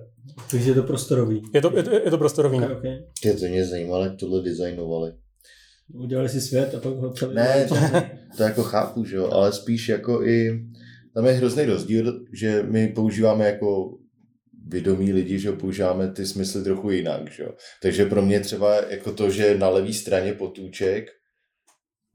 Takže 0.51 0.71
je 0.71 0.75
to 0.75 0.83
prostorový. 0.83 1.41
Je 1.53 1.61
to, 1.61 1.77
je, 1.77 1.83
to- 1.83 1.91
je 1.91 2.11
to 2.11 2.17
prostorový. 2.17 2.59
no. 2.59 2.65
Okay, 2.65 2.77
okay. 2.77 2.97
Ty, 3.21 3.33
to 3.39 3.45
mě 3.45 3.65
zajímalo, 3.67 4.03
jak 4.03 4.15
tohle 4.19 4.41
designovali. 4.43 5.11
Udělali 5.93 6.29
si 6.29 6.41
svět 6.41 6.75
a 6.75 6.79
pak 6.79 6.93
ho 6.93 7.13
celý... 7.13 7.35
Ne, 7.35 7.65
to, 7.69 7.75
to 8.37 8.43
jako 8.43 8.63
chápu, 8.63 9.05
že 9.05 9.15
jo, 9.15 9.29
ale 9.31 9.53
spíš 9.53 9.89
jako 9.89 10.23
i, 10.23 10.65
tam 11.13 11.25
je 11.25 11.33
hrozný 11.33 11.65
rozdíl, 11.65 12.19
že 12.33 12.63
my 12.63 12.87
používáme 12.87 13.45
jako 13.45 13.97
vědomí 14.67 15.13
lidi, 15.13 15.39
že 15.39 15.51
používáme 15.51 16.11
ty 16.11 16.25
smysly 16.25 16.63
trochu 16.63 16.91
jinak, 16.91 17.31
že 17.31 17.43
jo. 17.43 17.49
Takže 17.81 18.05
pro 18.05 18.21
mě 18.21 18.39
třeba 18.39 18.75
jako 18.75 19.11
to, 19.11 19.29
že 19.29 19.57
na 19.57 19.69
levé 19.69 19.93
straně 19.93 20.33
potůček, 20.33 21.05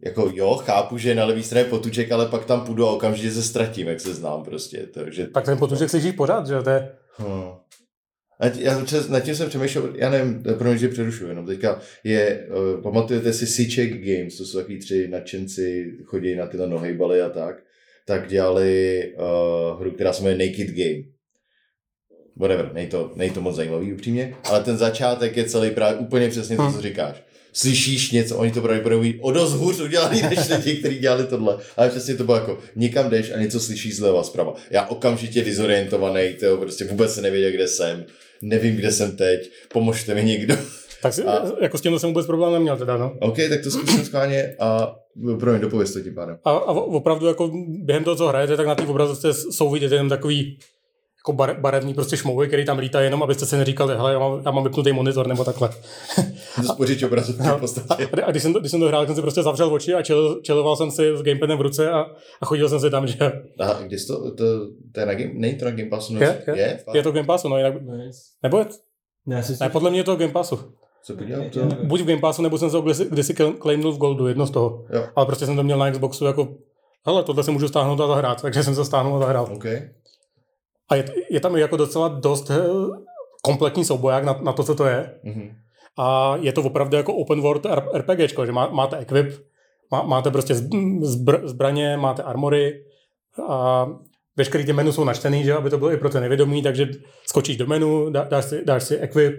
jako 0.04 0.30
jo, 0.34 0.54
chápu, 0.54 0.98
že 0.98 1.08
je 1.08 1.14
na 1.14 1.24
levé 1.24 1.42
straně 1.42 1.64
potůček, 1.64 2.12
ale 2.12 2.26
pak 2.26 2.44
tam 2.44 2.66
půjdu 2.66 2.86
a 2.86 2.90
okamžitě 2.90 3.30
se 3.30 3.42
ztratím, 3.42 3.88
jak 3.88 4.00
se 4.00 4.14
znám 4.14 4.44
prostě. 4.44 4.86
To, 4.86 5.10
že 5.10 5.26
Tak 5.26 5.44
ten 5.44 5.58
potůček 5.58 5.90
slyšíš 5.90 6.12
pořád, 6.12 6.46
že 6.46 6.54
jo? 6.54 6.62
To 6.62 6.70
je, 6.70 6.92
Hmm. 7.18 7.50
Já 8.58 8.84
čas, 8.84 9.08
nad 9.08 9.20
tím 9.20 9.34
jsem 9.34 9.48
přemýšlel, 9.48 9.94
já 9.96 10.10
nevím, 10.10 10.42
pro 10.58 10.68
mě, 10.68 10.78
že 10.78 10.88
přerušuju, 10.88 11.28
jenom 11.28 11.46
teďka 11.46 11.80
je, 12.04 12.46
uh, 12.48 12.82
pamatujete 12.82 13.32
si 13.32 13.46
Siček 13.46 13.92
Games, 13.92 14.36
to 14.36 14.44
jsou 14.44 14.58
takový 14.58 14.78
tři 14.78 15.08
nadšenci, 15.08 15.92
chodí 16.04 16.34
na 16.34 16.46
tyhle 16.46 16.66
nohejbaly 16.66 17.22
a 17.22 17.28
tak, 17.28 17.56
tak 18.06 18.28
dělali 18.28 19.02
uh, 19.16 19.80
hru, 19.80 19.90
která 19.90 20.12
se 20.12 20.22
jmenuje 20.22 20.48
Naked 20.48 20.68
Game. 20.68 21.02
Whatever, 22.36 22.70
nej 22.72 22.86
to, 22.86 23.12
nej 23.16 23.30
to 23.30 23.40
moc 23.40 23.56
zajímavý 23.56 23.92
upřímně, 23.92 24.34
ale 24.44 24.60
ten 24.60 24.76
začátek 24.76 25.36
je 25.36 25.44
celý 25.44 25.70
právě 25.70 25.98
úplně 25.98 26.28
přesně 26.28 26.56
to, 26.56 26.72
co 26.72 26.80
říkáš. 26.80 27.22
Slyšíš 27.52 28.10
něco, 28.10 28.36
oni 28.36 28.52
to 28.52 28.60
pravděpodobně 28.60 29.14
o 29.20 29.32
dost 29.32 29.52
hůř 29.52 29.80
udělali 29.80 30.22
než 30.30 30.48
lidi, 30.48 30.76
kteří 30.76 30.98
dělali 30.98 31.24
tohle. 31.24 31.58
Ale 31.76 31.88
přesně 31.88 32.14
to 32.14 32.24
bylo 32.24 32.36
jako, 32.36 32.58
někam 32.76 33.10
jdeš 33.10 33.30
a 33.30 33.38
něco 33.40 33.60
slyšíš 33.60 33.96
zleva, 33.96 34.22
zprava. 34.22 34.54
Já 34.70 34.86
okamžitě 34.86 35.44
disorientovaný, 35.44 36.34
to 36.40 36.56
prostě 36.56 36.84
vůbec 36.84 37.14
se 37.14 37.22
nevěděl, 37.22 37.50
kde 37.50 37.68
jsem, 37.68 38.06
nevím, 38.42 38.76
kde 38.76 38.92
jsem 38.92 39.16
teď, 39.16 39.50
pomožte 39.72 40.14
mi 40.14 40.24
někdo. 40.24 40.54
tak 41.02 41.12
si, 41.14 41.24
A- 41.24 41.52
jako 41.60 41.78
s 41.78 41.80
tím 41.80 41.98
jsem 41.98 42.10
vůbec 42.10 42.26
problém 42.26 42.52
neměl 42.52 42.76
teda, 42.76 42.96
no. 42.96 43.16
OK, 43.20 43.36
tak 43.48 43.62
to 43.62 43.70
zkusím 43.70 44.04
schválně 44.04 44.54
a 44.60 44.94
pro 45.40 45.50
mě 45.50 45.60
dopověz 45.60 45.92
to 45.92 46.00
tím 46.00 46.14
pádem. 46.14 46.38
A, 46.44 46.50
a 46.50 46.70
opravdu 46.72 47.26
jako 47.26 47.50
během 47.68 48.04
toho, 48.04 48.16
co 48.16 48.28
hrajete, 48.28 48.56
tak 48.56 48.66
na 48.66 48.74
té 48.74 48.86
obrazovce 48.86 49.34
jsou 49.34 49.70
vidět 49.70 49.92
jenom 49.92 50.08
takový 50.08 50.58
jako 51.20 51.32
bare, 51.32 51.54
barevný 51.54 51.94
prostě 51.94 52.16
šmouhy, 52.16 52.46
který 52.48 52.64
tam 52.64 52.78
lítají 52.78 53.06
jenom, 53.06 53.22
abyste 53.22 53.46
si 53.46 53.56
neříkali, 53.56 53.96
hele, 53.96 54.12
já 54.12 54.18
mám, 54.18 54.42
já 54.44 54.50
mám 54.50 54.64
vypnutý 54.64 54.92
monitor 54.92 55.26
nebo 55.26 55.44
takhle. 55.44 55.70
To 56.56 56.62
spoříč 56.62 57.02
obrazovky 57.02 57.42
v 57.42 57.48
A, 57.48 57.58
podstatě. 57.58 58.08
a, 58.26 58.30
když, 58.30 58.42
jsem 58.42 58.52
to, 58.52 58.60
když 58.60 58.70
jsem 58.70 58.80
to 58.80 58.86
hrál, 58.86 59.00
tak 59.00 59.08
jsem 59.08 59.14
si 59.16 59.22
prostě 59.22 59.42
zavřel 59.42 59.74
oči 59.74 59.94
a 59.94 60.02
čel, 60.02 60.40
čeloval 60.42 60.76
jsem 60.76 60.90
si 60.90 61.16
s 61.16 61.22
gamepadem 61.22 61.58
v 61.58 61.60
ruce 61.60 61.90
a, 61.90 62.06
a 62.40 62.46
chodil 62.46 62.68
jsem 62.68 62.80
si 62.80 62.90
tam, 62.90 63.06
že 63.06 63.16
A 63.60 63.82
kde 63.82 63.98
jsi 63.98 64.06
to, 64.06 64.30
to, 64.34 64.44
to 64.94 65.00
je 65.00 65.06
na 65.06 65.14
game, 65.14 65.30
není 65.34 65.54
to 65.58 65.64
na 65.64 65.70
Game 65.70 65.88
Passu? 65.90 66.14
no, 66.14 66.20
je, 66.20 66.42
je, 66.46 66.56
je? 66.56 66.78
je 66.94 67.02
to 67.02 67.12
Game 67.12 67.26
Passu, 67.26 67.48
no 67.48 67.56
jinak, 67.56 67.74
Nice. 67.82 68.18
nebo 68.42 68.58
je, 68.58 68.66
Ne, 69.26 69.42
ne, 69.60 69.68
podle 69.70 69.90
mě 69.90 70.00
je 70.00 70.04
to 70.04 70.16
Game 70.16 70.32
Passu. 70.32 70.58
Se 71.02 71.14
podívám 71.14 71.50
to? 71.50 71.60
Buď 71.84 72.00
v 72.00 72.04
Game 72.06 72.20
Passu, 72.20 72.42
nebo 72.42 72.58
jsem 72.58 72.70
se 72.70 72.76
ho 72.76 72.82
kdysi, 72.82 73.04
kdysi 73.10 73.34
claimnul 73.62 73.92
v 73.92 73.98
Goldu, 73.98 74.26
jedno 74.26 74.46
z 74.46 74.50
toho. 74.50 74.84
Jo, 74.92 75.04
Ale 75.16 75.26
prostě 75.26 75.46
jsem 75.46 75.56
to 75.56 75.62
měl 75.62 75.78
na 75.78 75.90
Xboxu 75.90 76.24
jako, 76.24 76.48
hele, 77.06 77.22
tohle 77.22 77.42
se 77.44 77.50
můžu 77.50 77.68
stáhnout 77.68 78.00
a 78.00 78.06
zahrát, 78.06 78.42
takže 78.42 78.62
jsem 78.62 78.74
se 78.74 78.84
stáhnul 78.84 79.16
a 79.16 79.18
zahrál. 79.18 79.48
OK. 79.56 79.64
A 80.88 80.94
je, 80.94 81.04
je 81.30 81.40
tam 81.40 81.56
jako 81.56 81.76
docela 81.76 82.08
dost 82.08 82.50
eh, 82.50 82.56
kompletní 83.42 83.84
souboják 83.84 84.24
na, 84.24 84.40
na 84.42 84.52
to, 84.52 84.64
co 84.64 84.74
to 84.74 84.84
je. 84.86 85.10
Mhm. 85.22 85.50
A 85.98 86.36
je 86.40 86.52
to 86.52 86.62
opravdu 86.62 86.96
jako 86.96 87.14
open 87.14 87.40
world 87.40 87.66
R- 87.66 87.88
RPGčko, 87.94 88.46
že 88.46 88.52
má, 88.52 88.68
máte 88.68 88.96
equip, 88.98 89.26
má, 89.90 90.02
máte 90.02 90.30
prostě 90.30 90.54
zb- 90.54 91.04
zbr, 91.04 91.48
zbraně, 91.48 91.96
máte 91.96 92.22
armory 92.22 92.74
a 93.48 93.88
veškerý 94.36 94.64
ty 94.64 94.72
menu 94.72 94.92
jsou 94.92 95.04
načtený, 95.04 95.44
že 95.44 95.54
aby 95.54 95.70
to 95.70 95.78
bylo 95.78 95.92
i 95.92 95.96
pro 95.96 96.08
ty 96.08 96.20
nevědomí, 96.20 96.62
takže 96.62 96.88
skočíš 97.26 97.56
do 97.56 97.66
menu, 97.66 98.10
dá, 98.10 98.24
dáš, 98.24 98.44
si, 98.44 98.64
dáš 98.64 98.82
si 98.82 98.96
equip, 98.96 99.34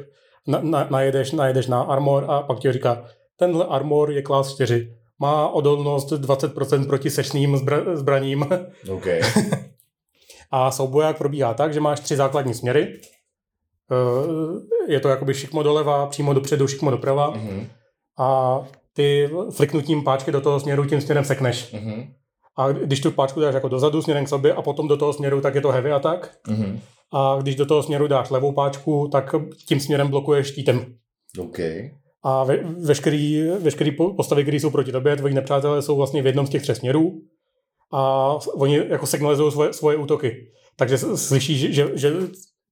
na, 0.47 0.59
na, 0.61 0.87
najedeš, 0.89 1.31
najedeš 1.31 1.67
na 1.67 1.81
armor 1.81 2.25
a 2.27 2.41
pak 2.41 2.59
ti 2.59 2.71
říká, 2.71 3.05
tenhle 3.37 3.65
armor 3.65 4.11
je 4.11 4.21
klas 4.21 4.53
4, 4.53 4.95
má 5.19 5.47
odolnost 5.47 6.11
20% 6.11 6.87
proti 6.87 7.09
sečným 7.09 7.57
zbra, 7.57 7.95
zbraním 7.95 8.45
OK. 8.91 9.05
a 10.51 10.71
souboják 10.71 11.17
probíhá 11.17 11.53
tak, 11.53 11.73
že 11.73 11.79
máš 11.79 11.99
tři 11.99 12.15
základní 12.15 12.53
směry. 12.53 12.99
Eh, 13.91 14.91
Je 14.91 14.99
to 14.99 15.09
jakoby 15.09 15.33
šikmo 15.33 15.63
doleva, 15.63 16.05
přímo 16.07 16.33
dopředu, 16.33 16.67
šikmo 16.67 16.91
doprava 16.91 17.29
Mhm. 17.29 17.67
a 18.19 18.59
ty 18.93 19.29
fliknutím 19.51 20.03
páčky 20.03 20.31
do 20.31 20.41
toho 20.41 20.59
směru 20.59 20.85
tím 20.85 21.01
směrem 21.01 21.25
sekneš. 21.25 21.71
Mhm. 21.73 22.03
A 22.57 22.71
když 22.71 22.99
tu 23.01 23.11
páčku 23.11 23.39
dáš 23.39 23.53
jako 23.53 23.67
dozadu 23.67 24.01
směrem 24.01 24.25
k 24.25 24.29
sobě 24.29 24.53
a 24.53 24.61
potom 24.61 24.87
do 24.87 24.97
toho 24.97 25.13
směru, 25.13 25.41
tak 25.41 25.55
je 25.55 25.61
to 25.61 25.71
heavy 25.71 25.91
attack. 25.91 26.31
Mhm. 26.47 26.79
A 27.13 27.37
když 27.41 27.55
do 27.55 27.65
toho 27.65 27.83
směru 27.83 28.07
dáš 28.07 28.29
levou 28.29 28.51
páčku, 28.51 29.07
tak 29.11 29.35
tím 29.67 29.79
směrem 29.79 30.07
blokuješ 30.07 30.47
štítem. 30.47 30.85
OK. 31.39 31.59
A 32.23 32.43
ve, 32.43 32.57
veškerý, 32.57 33.43
veškerý 33.59 33.91
po- 33.91 34.13
postavy, 34.13 34.43
které 34.43 34.57
jsou 34.57 34.69
proti 34.69 34.91
tobě, 34.91 35.15
tvoji 35.15 35.33
nepřátelé 35.33 35.81
jsou 35.81 35.95
vlastně 35.95 36.21
v 36.21 36.25
jednom 36.25 36.47
z 36.47 36.49
těch 36.49 36.61
třech 36.61 36.77
směrů 36.77 37.21
a 37.93 38.33
oni 38.53 38.81
jako 38.89 39.05
signalizují 39.07 39.51
svoje, 39.51 39.73
svoje 39.73 39.97
útoky. 39.97 40.51
Takže 40.75 40.97
s- 40.97 41.27
slyšíš, 41.27 41.75
že, 41.75 41.89
že 41.93 42.13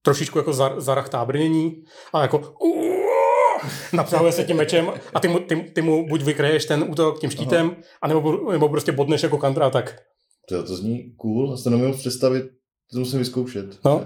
trošičku 0.02 0.38
jako 0.38 0.52
zar, 0.52 0.80
zarach 0.80 1.08
tábrnění 1.08 1.82
a 2.12 2.22
jako 2.22 2.54
napřahuje 3.92 4.32
se 4.32 4.44
tím 4.44 4.56
mečem 4.56 4.92
a 5.14 5.20
ty 5.20 5.28
mu, 5.28 5.38
ty, 5.38 5.56
ty 5.56 5.82
mu 5.82 6.08
buď 6.08 6.22
vykreješ 6.22 6.64
ten 6.64 6.86
útok 6.90 7.20
tím 7.20 7.30
štítem, 7.30 7.76
anebo, 8.02 8.50
nebo 8.52 8.68
prostě 8.68 8.92
bodneš 8.92 9.22
jako 9.22 9.38
kontratak. 9.38 9.96
To, 10.48 10.62
to 10.62 10.76
zní 10.76 11.12
cool, 11.16 11.54
a 11.54 11.62
to 11.64 11.70
nemůžu 11.70 11.98
představit, 11.98 12.44
to 12.92 12.98
musím 12.98 13.18
vyzkoušet. 13.18 13.84
No. 13.84 14.04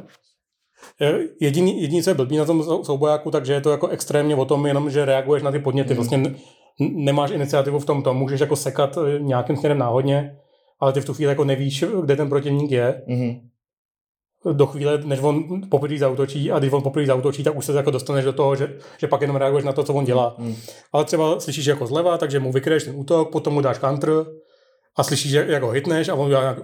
Jediný, 1.40 1.82
jediný, 1.82 2.02
co 2.02 2.10
je 2.10 2.14
blbý 2.14 2.36
na 2.36 2.44
tom 2.44 2.62
sou- 2.62 2.84
soubojáku, 2.84 3.30
takže 3.30 3.52
je 3.52 3.60
to 3.60 3.70
jako 3.70 3.88
extrémně 3.88 4.36
o 4.36 4.44
tom 4.44 4.66
jenom, 4.66 4.90
že 4.90 5.04
reaguješ 5.04 5.42
na 5.42 5.52
ty 5.52 5.58
podněty. 5.58 5.94
Mhm. 5.94 5.96
Vlastně 5.96 6.34
nemáš 6.80 7.30
iniciativu 7.30 7.78
v 7.78 7.84
tomto, 7.84 8.14
můžeš 8.14 8.40
jako 8.40 8.56
sekat 8.56 8.98
nějakým 9.18 9.56
směrem 9.56 9.78
náhodně, 9.78 10.36
ale 10.82 10.92
ty 10.92 11.00
v 11.00 11.04
tu 11.04 11.14
chvíli 11.14 11.28
jako 11.28 11.44
nevíš, 11.44 11.84
kde 12.04 12.16
ten 12.16 12.28
protivník 12.28 12.70
je. 12.70 13.02
Mhm. 13.06 13.48
Do 14.52 14.66
chvíle, 14.66 14.98
než 15.04 15.20
on 15.20 15.44
poprvé 15.70 15.98
zautočí 15.98 16.52
a 16.52 16.58
když 16.58 16.72
on 16.72 16.82
poprvé 16.82 17.06
zautočí, 17.06 17.42
tak 17.42 17.56
už 17.56 17.64
se 17.64 17.72
jako 17.72 17.90
dostaneš 17.90 18.24
do 18.24 18.32
toho, 18.32 18.56
že, 18.56 18.78
že 18.98 19.06
pak 19.06 19.20
jenom 19.20 19.36
reaguješ 19.36 19.64
na 19.64 19.72
to, 19.72 19.82
co 19.82 19.94
on 19.94 20.04
dělá. 20.04 20.34
Mhm. 20.38 20.54
Ale 20.92 21.04
třeba 21.04 21.40
slyšíš 21.40 21.66
jako 21.66 21.86
zleva, 21.86 22.18
takže 22.18 22.40
mu 22.40 22.52
vykryješ 22.52 22.84
ten 22.84 22.96
útok, 22.96 23.32
potom 23.32 23.54
mu 23.54 23.60
dáš 23.60 23.78
counter 23.78 24.10
a 24.96 25.02
slyšíš, 25.02 25.32
jak, 25.32 25.48
jak 25.48 25.62
ho 25.62 25.70
hitneš 25.70 26.08
a 26.08 26.14
on 26.14 26.26
udělá 26.26 26.42
nějak... 26.42 26.58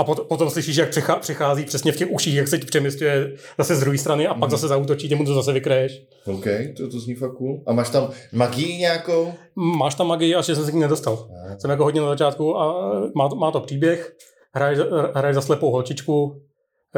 A 0.00 0.04
potom, 0.04 0.26
potom 0.26 0.50
slyšíš, 0.50 0.76
jak 0.76 0.90
přichá, 0.90 1.16
přichází 1.16 1.64
přesně 1.64 1.92
v 1.92 1.96
těch 1.96 2.10
uších, 2.10 2.34
jak 2.34 2.48
se 2.48 2.58
ti 2.58 2.66
přemysťuje 2.66 3.32
zase 3.58 3.76
z 3.76 3.80
druhé 3.80 3.98
strany 3.98 4.26
a 4.26 4.34
pak 4.34 4.40
Mhm. 4.42 4.50
zase 4.50 4.68
zautočí, 4.68 5.08
ty 5.08 5.14
mu 5.14 5.24
to 5.24 5.34
zase 5.34 5.52
vykreješ. 5.52 6.02
OK, 6.26 6.44
to, 6.76 6.90
to 6.90 7.00
zní 7.00 7.14
fakt 7.14 7.32
cool. 7.34 7.62
A 7.66 7.72
máš 7.72 7.90
tam 7.90 8.10
magii 8.32 8.76
nějakou? 8.76 9.32
Máš 9.78 9.94
tam 9.94 10.06
magii, 10.06 10.34
až 10.34 10.46
jsem 10.46 10.56
se 10.64 10.70
k 10.70 10.74
ní 10.74 10.80
nedostal. 10.80 11.28
Ne. 11.30 11.56
Jsem 11.60 11.70
jako 11.70 11.84
hodně 11.84 12.00
na 12.00 12.08
začátku 12.08 12.56
a 12.58 12.92
má 13.16 13.28
to, 13.28 13.36
má 13.36 13.50
to 13.50 13.60
příběh. 13.60 14.12
Hraješ, 14.54 14.78
hraješ 15.14 15.34
za 15.34 15.40
slepou 15.40 15.70
holčičku, 15.70 16.42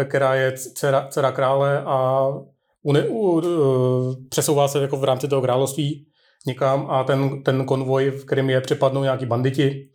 která 0.05 0.35
je 0.35 0.53
dcera, 0.53 1.07
dcera 1.11 1.33
krále 1.33 1.83
a 1.87 2.29
une, 2.83 3.09
u, 3.09 3.19
uh, 3.19 3.43
přesouvá 4.29 4.69
se 4.69 4.79
jako 4.83 4.97
v 4.97 5.05
rámci 5.05 5.29
toho 5.29 5.43
království 5.43 6.07
někam 6.47 6.87
a 6.91 7.05
ten, 7.05 7.43
ten 7.43 7.65
konvoj, 7.65 8.11
v 8.11 8.25
kterém 8.25 8.51
je, 8.51 8.61
přepadnou 8.61 9.03
nějaký 9.03 9.27
banditi 9.27 9.89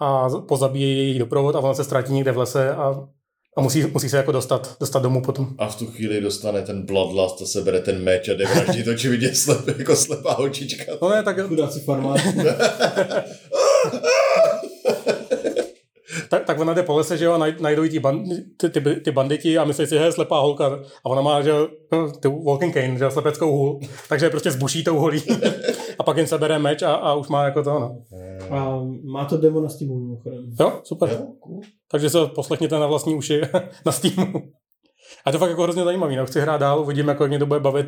a 0.00 0.28
pozabíjejí 0.48 0.98
jejich 0.98 1.18
doprovod 1.18 1.56
a 1.56 1.60
ona 1.60 1.74
se 1.74 1.84
ztratí 1.84 2.12
někde 2.12 2.32
v 2.32 2.38
lese 2.38 2.74
a, 2.74 3.08
a 3.56 3.60
musí, 3.60 3.82
musí 3.82 4.08
se 4.08 4.16
jako 4.16 4.32
dostat, 4.32 4.76
dostat 4.80 5.02
domů 5.02 5.22
potom. 5.22 5.48
A 5.58 5.68
v 5.68 5.76
tu 5.76 5.86
chvíli 5.86 6.20
dostane 6.20 6.62
ten 6.62 6.86
Bloodlust 6.86 7.42
a 7.42 7.46
sebere 7.46 7.80
ten 7.80 8.04
meč 8.04 8.28
a 8.28 8.34
jde 8.34 8.46
vraždit 8.46 8.88
očividně 8.88 9.34
slep, 9.34 9.78
jako 9.78 9.96
slepá 9.96 10.32
holčička. 10.34 10.92
No 11.02 11.08
ne, 11.08 11.22
tak, 11.22 11.46
Chudáci 11.46 11.80
farmáři. 11.80 12.34
tak, 16.28 16.44
tak 16.44 16.60
ona 16.60 16.74
jde 16.74 16.82
po 16.82 16.96
lese, 16.96 17.16
že 17.16 17.24
jo, 17.24 17.32
a 17.32 17.46
najdou 17.60 17.88
ty, 17.88 17.98
band, 17.98 18.28
ty, 18.56 18.70
ty, 18.70 18.80
ty, 19.00 19.10
banditi 19.10 19.58
a 19.58 19.64
myslí 19.64 19.86
si, 19.86 19.94
že 19.94 20.04
je 20.04 20.12
slepá 20.12 20.40
holka 20.40 20.66
a 21.04 21.06
ona 21.06 21.22
má, 21.22 21.42
že 21.42 21.50
jo, 21.50 21.68
tu 22.20 22.44
walking 22.44 22.74
cane, 22.74 22.98
že 22.98 23.10
slepeckou 23.10 23.52
hůl, 23.52 23.80
takže 24.08 24.26
je 24.26 24.30
prostě 24.30 24.50
zbuší 24.50 24.84
tou 24.84 24.98
holí 24.98 25.22
a 25.98 26.02
pak 26.02 26.16
jen 26.16 26.26
sebere 26.26 26.58
meč 26.58 26.82
a, 26.82 26.94
a 26.94 27.14
už 27.14 27.28
má 27.28 27.44
jako 27.44 27.62
to, 27.62 27.70
no. 27.70 28.02
A 28.50 28.80
má 29.04 29.24
to 29.24 29.36
demo 29.36 29.60
na 29.60 29.68
Steamu 29.68 29.98
mimochodem. 29.98 30.44
Jo, 30.60 30.80
super. 30.84 31.08
Jo, 31.10 31.26
cool. 31.40 31.60
Takže 31.90 32.10
se 32.10 32.18
poslechněte 32.26 32.78
na 32.78 32.86
vlastní 32.86 33.14
uši 33.14 33.40
na 33.86 33.92
Steamu. 33.92 34.32
A 35.24 35.32
to 35.32 35.38
fakt 35.38 35.50
jako 35.50 35.62
hrozně 35.62 35.84
zajímavý, 35.84 36.16
no. 36.16 36.26
Chci 36.26 36.40
hrát 36.40 36.58
dál, 36.58 36.80
uvidím, 36.80 37.08
jako 37.08 37.24
jak 37.24 37.30
mě 37.30 37.38
to 37.38 37.46
bude 37.46 37.60
bavit, 37.60 37.86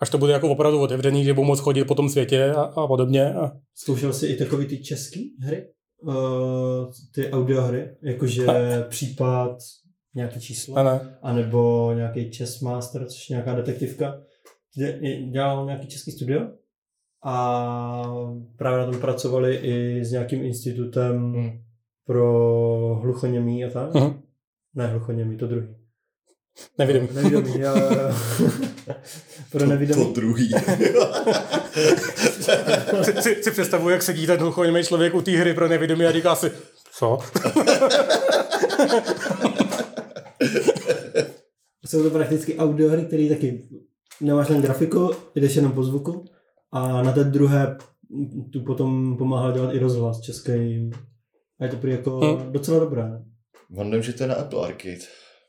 až 0.00 0.10
to 0.10 0.18
bude 0.18 0.32
jako 0.32 0.48
opravdu 0.48 0.80
otevřený, 0.80 1.24
že 1.24 1.34
budu 1.34 1.46
moc 1.46 1.60
chodit 1.60 1.84
po 1.84 1.94
tom 1.94 2.08
světě 2.08 2.52
a, 2.52 2.62
a 2.62 2.86
podobně. 2.86 3.34
A, 3.34 3.52
Zkoušel 3.74 4.12
jsi 4.12 4.26
i 4.26 4.36
takový 4.36 4.66
ty 4.66 4.78
český 4.78 5.36
hry? 5.40 5.66
Uh, 6.06 6.92
ty 7.14 7.30
audiohry? 7.30 7.96
Jakože 8.02 8.46
případ, 8.88 9.58
nějaký 10.14 10.40
číslo? 10.40 10.76
a 10.76 10.82
ne. 10.82 11.18
anebo 11.22 11.92
nějaký 11.94 12.32
Chess 12.32 12.60
Master, 12.60 13.06
což 13.06 13.30
je 13.30 13.34
nějaká 13.34 13.54
detektivka. 13.54 14.20
Dělal 15.32 15.66
nějaký 15.66 15.86
český 15.88 16.10
studio 16.12 16.48
a 17.24 18.02
právě 18.56 18.78
na 18.78 18.92
tom 18.92 19.00
pracovali 19.00 19.56
i 19.56 20.04
s 20.04 20.10
nějakým 20.12 20.44
institutem 20.44 21.32
Hmm. 21.32 21.50
pro 22.06 22.98
hluchoněmí 23.02 23.64
a 23.64 23.70
tak. 23.70 23.94
Mhm. 23.94 24.20
Ne 24.74 24.86
hluchoněmí, 24.86 25.36
to 25.36 25.46
druhý. 25.46 25.66
Nevidím. 26.78 27.08
Nevidomí, 27.12 27.60
jo, 27.60 27.72
jo, 27.76 27.88
jo. 28.88 28.94
pro 29.50 29.60
To 29.60 29.66
nevidomí. 29.66 30.12
druhý. 30.14 30.50
si, 33.02 33.12
si, 33.22 33.42
si 33.42 33.50
představuji, 33.50 33.88
jak 33.88 34.02
sedí 34.02 34.26
ten 34.26 34.40
hluchoněmý 34.40 34.84
člověk 34.84 35.14
u 35.14 35.22
té 35.22 35.30
hry 35.30 35.54
pro 35.54 35.68
nevědomí 35.68 36.04
a 36.04 36.12
říká 36.12 36.34
si, 36.34 36.50
co? 36.92 37.18
Jsou 41.86 42.02
to 42.02 42.10
prakticky 42.10 42.56
audiohry, 42.58 43.02
které 43.04 43.28
taky 43.28 43.68
nemáš 44.20 44.48
jen 44.48 44.62
grafiku, 44.62 45.10
jdeš 45.34 45.56
jenom 45.56 45.72
po 45.72 45.84
zvuku 45.84 46.24
a 46.72 47.02
na 47.02 47.12
té 47.12 47.24
druhé 47.24 47.76
tu 48.52 48.60
potom 48.64 49.16
pomáhal 49.18 49.52
dělat 49.52 49.74
i 49.74 49.78
rozhlas 49.78 50.20
český. 50.20 50.90
A 51.60 51.64
je 51.64 51.70
to 51.70 51.76
prý 51.76 51.90
jako 51.92 52.18
Hmm. 52.18 52.52
docela 52.52 52.78
dobré. 52.78 53.04
Nevím, 53.70 54.02
že 54.02 54.12
to 54.12 54.22
je 54.22 54.28
na 54.28 54.34
Apple 54.34 54.66
Arcade. 54.66 54.98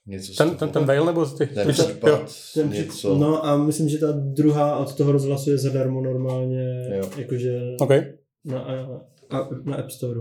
Něco 0.07 0.33
Ten, 0.43 0.55
ten, 0.55 0.69
ten 0.69 0.85
Veil 0.85 1.05
nebo 1.05 1.25
ty, 1.25 1.47
ten 1.47 1.67
ty, 1.67 1.81
jo. 1.81 1.85
případ, 1.85 2.31
Ten 2.53 2.69
něco. 2.69 3.15
No 3.15 3.45
a 3.45 3.57
myslím, 3.57 3.89
že 3.89 3.97
ta 3.97 4.11
druhá 4.11 4.77
od 4.77 4.95
toho 4.95 5.11
rozhlasu 5.11 5.49
je 5.51 5.57
zadarmo 5.57 6.01
normálně, 6.01 6.89
Jo. 6.97 7.09
jakože 7.17 7.61
OK. 7.79 7.89
na, 8.45 8.65
na, 9.31 9.49
na 9.63 9.75
App 9.75 9.91
Store. 9.91 10.19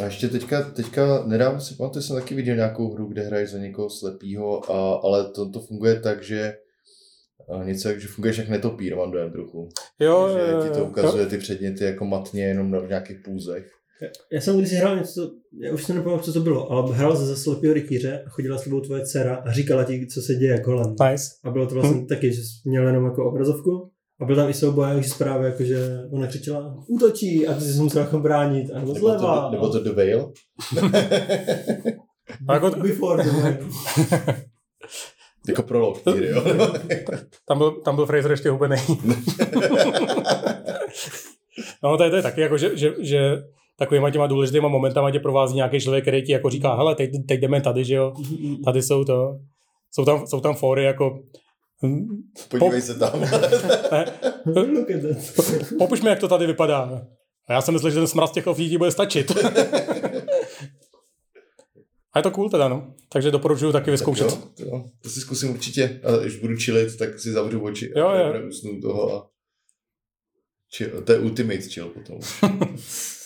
A 0.00 0.04
ještě 0.04 0.28
teďka, 0.28 0.62
teďka 0.62 1.24
nedávno 1.26 1.60
si 1.60 1.74
pamatuju, 1.74 2.02
jsem 2.02 2.16
taky 2.16 2.34
viděl 2.34 2.56
nějakou 2.56 2.94
hru, 2.94 3.06
kde 3.06 3.22
hraješ 3.22 3.50
za 3.50 3.58
někoho 3.58 3.90
slepýho, 3.90 4.72
a, 4.72 5.00
ale 5.04 5.30
to, 5.30 5.50
to 5.50 5.60
funguje 5.60 6.00
tak, 6.00 6.22
že 6.22 6.54
a 7.48 7.64
něco, 7.64 7.98
že 7.98 8.08
funguješ 8.08 8.38
jak 8.38 8.48
netopír, 8.48 8.96
mám 8.96 9.10
dojem 9.10 9.32
trochu. 9.32 9.68
Jo, 10.00 10.30
že 10.32 10.52
jo, 10.52 10.62
ti 10.62 10.70
to 10.70 10.78
jo, 10.78 10.84
ukazuje 10.84 11.26
ty 11.26 11.38
předměty 11.38 11.84
jako 11.84 12.04
matně 12.04 12.44
jenom 12.44 12.70
na 12.70 12.78
v 12.78 12.88
nějakých 12.88 13.18
půzech. 13.24 13.70
Já 14.32 14.40
jsem 14.40 14.58
když 14.58 14.72
hrál 14.72 14.96
něco, 14.96 15.30
já 15.62 15.72
už 15.74 15.84
se 15.84 15.94
nepamatuju, 15.94 16.24
co 16.24 16.32
to 16.32 16.40
bylo, 16.40 16.70
ale 16.72 16.96
hrál 16.96 17.16
ze 17.16 17.36
slepého 17.36 17.74
rytíře 17.74 18.22
a 18.26 18.30
chodila 18.30 18.58
s 18.58 18.64
tebou 18.64 18.80
tvoje 18.80 19.02
dcera 19.06 19.36
a 19.36 19.52
říkala 19.52 19.84
ti, 19.84 20.06
co 20.06 20.22
se 20.22 20.34
děje 20.34 20.60
kolem. 20.60 20.90
Nice. 20.90 21.24
A 21.44 21.50
bylo 21.50 21.66
to 21.66 21.74
vlastně 21.74 22.00
Hm. 22.00 22.06
taky, 22.06 22.32
že 22.32 22.40
jsi 22.42 22.48
měl 22.68 22.86
jenom 22.86 23.04
jako 23.04 23.28
obrazovku 23.30 23.90
a 24.20 24.24
byl 24.24 24.36
tam 24.36 24.50
i 24.50 24.54
souboj, 24.54 24.88
jak 24.94 25.04
zprávy, 25.04 25.44
jakože 25.46 25.98
ona 26.12 26.26
křičela, 26.26 26.84
útočí 26.88 27.46
a 27.46 27.54
ty 27.54 27.60
jsi 27.60 27.72
se 27.74 27.82
musel 27.82 28.02
jako 28.02 28.18
bránit, 28.18 28.70
a 28.70 28.78
nebo 28.78 28.92
Nebo 28.94 28.98
zleva. 29.06 29.44
to, 29.44 29.50
nebo 29.50 29.68
to 29.68 29.80
The 29.80 29.90
Veil. 29.90 30.32
A 32.48 32.54
jako, 32.54 32.70
Before 32.82 33.24
the 33.24 33.30
win. 33.30 33.58
jako 35.48 35.62
prolog 35.62 36.06
hry, 36.06 36.28
jo. 36.28 36.42
tam, 37.48 37.58
byl, 37.58 37.70
tam 37.70 37.96
byl 37.96 38.06
Fraser 38.06 38.30
ještě 38.30 38.50
hubený. 38.50 38.76
no 41.82 41.96
to 41.96 42.04
je, 42.04 42.10
to 42.10 42.16
je 42.16 42.22
taky 42.22 42.40
jako, 42.40 42.58
že, 42.58 42.76
že, 42.76 42.94
že 42.98 43.42
takovýma 43.78 44.10
těma 44.10 44.26
důležitýma 44.26 44.68
momentama 44.68 45.10
tě 45.10 45.20
provází 45.20 45.56
nějaký 45.56 45.80
člověk, 45.80 46.04
který 46.04 46.22
ti 46.22 46.32
jako 46.32 46.50
říká, 46.50 46.74
hele, 46.74 46.94
teď, 46.94 47.10
teď 47.28 47.40
jdeme 47.40 47.60
tady, 47.60 47.84
že 47.84 47.94
jo, 47.94 48.12
tady 48.64 48.82
jsou 48.82 49.04
to, 49.04 49.38
jsou 49.90 50.04
tam, 50.04 50.26
jsou 50.26 50.40
tam 50.40 50.54
fóry 50.54 50.84
jako, 50.84 51.18
hm, 51.82 52.06
Podívej 52.48 52.82
se 52.82 52.98
tam. 52.98 53.20
ne, 53.92 54.04
that. 54.44 55.78
Popiš 55.78 56.02
mi, 56.02 56.08
jak 56.08 56.18
to 56.18 56.28
tady 56.28 56.46
vypadá. 56.46 57.06
A 57.48 57.52
já 57.52 57.60
jsem 57.60 57.74
myslel, 57.74 57.90
že 57.90 57.98
ten 57.98 58.06
smraz 58.06 58.32
těch 58.32 58.46
lidí 58.46 58.78
bude 58.78 58.90
stačit. 58.90 59.32
A 62.12 62.18
je 62.18 62.22
to 62.22 62.30
cool 62.30 62.50
teda, 62.50 62.68
no. 62.68 62.94
Takže 63.08 63.30
doporučuji 63.30 63.72
taky 63.72 63.90
vyzkoušet. 63.90 64.26
Jo, 64.58 64.66
jo, 64.66 64.84
to 65.02 65.08
si 65.08 65.20
zkusím 65.20 65.50
určitě. 65.50 66.00
A 66.04 66.16
když 66.16 66.36
budu 66.36 66.56
chillit, 66.56 66.98
tak 66.98 67.18
si 67.18 67.32
zavřu 67.32 67.60
oči 67.60 67.92
Jo, 67.96 68.06
a 68.06 68.18
jo. 68.18 68.32
neusnu 68.32 68.80
toho. 68.80 69.14
A... 69.14 69.28
Chill. 70.76 71.02
To 71.02 71.12
je 71.12 71.18
ultimate 71.18 71.62
chill 71.62 71.88
potom. 71.88 72.18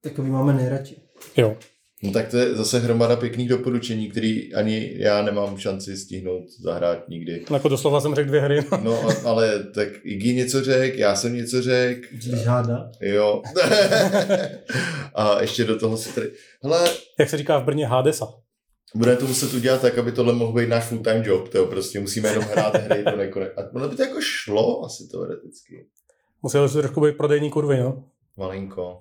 Takový 0.00 0.30
máme 0.30 0.52
nejradši. 0.52 0.96
Jo. 1.36 1.56
No 2.02 2.12
tak 2.12 2.28
to 2.28 2.36
je 2.36 2.54
zase 2.54 2.78
hromada 2.78 3.16
pěkných 3.16 3.48
doporučení, 3.48 4.10
který 4.10 4.54
ani 4.54 4.92
já 4.96 5.22
nemám 5.22 5.58
šanci 5.58 5.96
stihnout 5.96 6.44
zahrát 6.62 7.08
nikdy. 7.08 7.44
Jako 7.52 7.68
doslova 7.68 8.00
jsem 8.00 8.14
řekl 8.14 8.28
dvě 8.28 8.40
hry. 8.40 8.60
No, 8.82 9.02
a- 9.08 9.28
ale 9.28 9.64
tak 9.74 9.88
Iggy 10.04 10.34
něco 10.34 10.64
řek, 10.64 10.98
já 10.98 11.16
jsem 11.16 11.34
něco 11.34 11.62
řek, 11.62 11.98
Když 12.12 12.46
hádá. 12.46 12.90
jo. 13.00 13.42
a 15.14 15.40
ještě 15.40 15.64
do 15.64 15.78
toho 15.78 15.96
si 15.96 16.14
tady... 16.14 16.30
Hele, 16.62 16.90
Jak 17.18 17.30
se 17.30 17.36
říká 17.38 17.58
v 17.58 17.64
Brně 17.64 17.86
Hadesa. 17.86 18.26
budeme 18.94 19.16
to 19.16 19.26
muset 19.26 19.54
udělat 19.54 19.80
tak, 19.82 19.98
aby 19.98 20.12
tohle 20.12 20.32
mohl 20.34 20.52
být 20.52 20.68
náš 20.68 20.84
full-time 20.84 21.22
job, 21.26 21.48
to 21.48 21.66
prostě 21.66 22.00
musíme 22.00 22.28
jenom 22.28 22.44
hrát 22.44 22.74
hry 22.76 23.04
do 23.04 23.16
nekonec. 23.16 23.52
A 23.56 23.74
ono 23.74 23.88
by 23.88 23.96
to 23.96 24.02
jako 24.02 24.18
šlo 24.20 24.84
asi 24.84 25.08
teoreticky. 25.10 25.86
Musel 26.42 26.68
si 26.68 26.78
trošku 26.78 27.00
být 27.00 27.16
prodejní 27.16 27.50
kurvy, 27.50 27.76
no. 27.76 28.04
Malinko. 28.36 28.98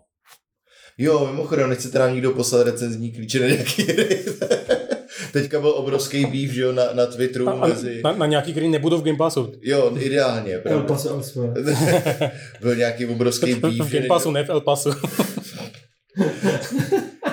Jo, 1.02 1.28
mimochodem, 1.32 1.70
nechcete 1.70 2.00
nám 2.00 2.14
někdo 2.14 2.32
poslat 2.32 2.64
recenzní 2.64 3.12
klíče 3.12 3.40
na 3.40 3.48
nějaký? 3.48 3.88
Teďka 5.34 5.60
byl 5.60 5.70
obrovský 5.70 6.26
beef, 6.26 6.52
že 6.52 6.62
jo, 6.62 6.72
na, 6.72 6.84
na 6.94 7.06
Twitteru 7.06 7.50
A, 7.50 7.52
a 7.52 7.68
mezi... 7.68 8.02
na, 8.04 8.12
na, 8.12 8.26
nějaký, 8.26 8.52
který 8.52 8.70
nebudou 8.70 8.98
v 8.98 9.04
Game 9.04 9.18
Passu. 9.18 9.52
Jo, 9.62 9.92
ideálně, 10.00 10.54
El 10.54 10.62
pravda. 10.62 10.84
Paso 10.84 11.10
elsewhere. 11.10 11.54
byl 12.62 12.76
nějaký 12.76 13.06
obrovský 13.06 13.54
beef, 13.56 13.80
V 13.80 13.92
Game 13.92 14.08
Passu, 14.08 14.32
ne 14.32 14.44
v 14.44 14.50
El 14.50 14.62
Pasu. 14.62 14.90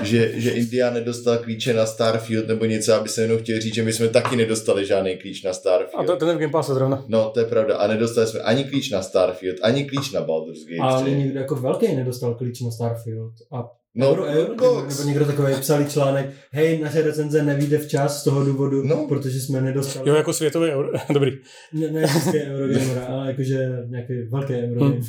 Že, 0.07 0.32
že 0.40 0.50
India 0.50 0.90
nedostal 0.90 1.38
klíče 1.38 1.74
na 1.74 1.86
Starfield 1.86 2.48
nebo 2.48 2.64
něco, 2.64 2.94
aby 2.94 3.09
se 3.09 3.22
jenom 3.22 3.38
chtěl 3.38 3.61
říct, 3.61 3.74
že 3.74 3.82
my 3.82 3.92
jsme 3.92 4.09
taky 4.09 4.36
nedostali 4.36 4.86
žádný 4.86 5.16
klíč 5.16 5.42
na 5.42 5.50
A 5.50 5.54
Starfield. 5.54 6.07
to, 6.07 6.16
ten 6.16 6.28
je 6.28 6.34
v 6.34 6.38
Game 6.38 6.52
Passu 6.52 6.74
zrovna. 6.74 7.04
No, 7.09 7.30
to 7.34 7.40
je 7.40 7.46
pravda. 7.46 7.76
A 7.76 7.86
nedostali 7.86 8.26
jsme 8.26 8.40
ani 8.40 8.64
klíč 8.64 8.90
na 8.90 9.02
Starfield, 9.02 9.57
ani 9.62 9.84
klíč 9.84 10.12
na 10.12 10.20
Baldur's 10.20 10.64
Gate 10.64 10.80
Ale 10.94 11.02
3. 11.02 11.11
někdo 11.16 11.40
jako 11.40 11.54
velký 11.54 11.94
nedostal 11.96 12.34
klíč 12.34 12.61
na 12.61 12.70
Starfield. 12.70 13.32
A 13.52 13.64
No, 13.98 14.11
Euro, 14.11 14.24
Euro, 14.24 14.48
nebo, 14.50 14.82
nebo 14.88 15.02
někdo 15.02 15.24
takový 15.24 15.54
psali 15.61 15.84
článek, 15.86 16.26
hej, 16.52 16.78
naše 16.80 17.02
recenze 17.02 17.42
nevyjde 17.42 17.78
včas 17.78 18.20
z 18.20 18.24
toho 18.24 18.44
důvodu, 18.44 18.82
No. 18.86 19.07
protože 19.09 19.40
jsme 19.40 19.61
nedostali. 19.61 20.09
Jo, 20.09 20.14
jako 20.14 20.32
světový 20.32 20.70
euro. 20.70 20.88
Dobrý. 21.12 21.30
Ne, 21.72 21.90
ne 21.90 22.02
české 22.12 22.42
Eurogamer, 22.44 23.04
ale 23.09 23.26
jakože 23.28 23.68
nějaký 23.86 24.12
velký 24.32 24.52
Eurogamer. 24.54 24.92
Hmm. 24.94 25.02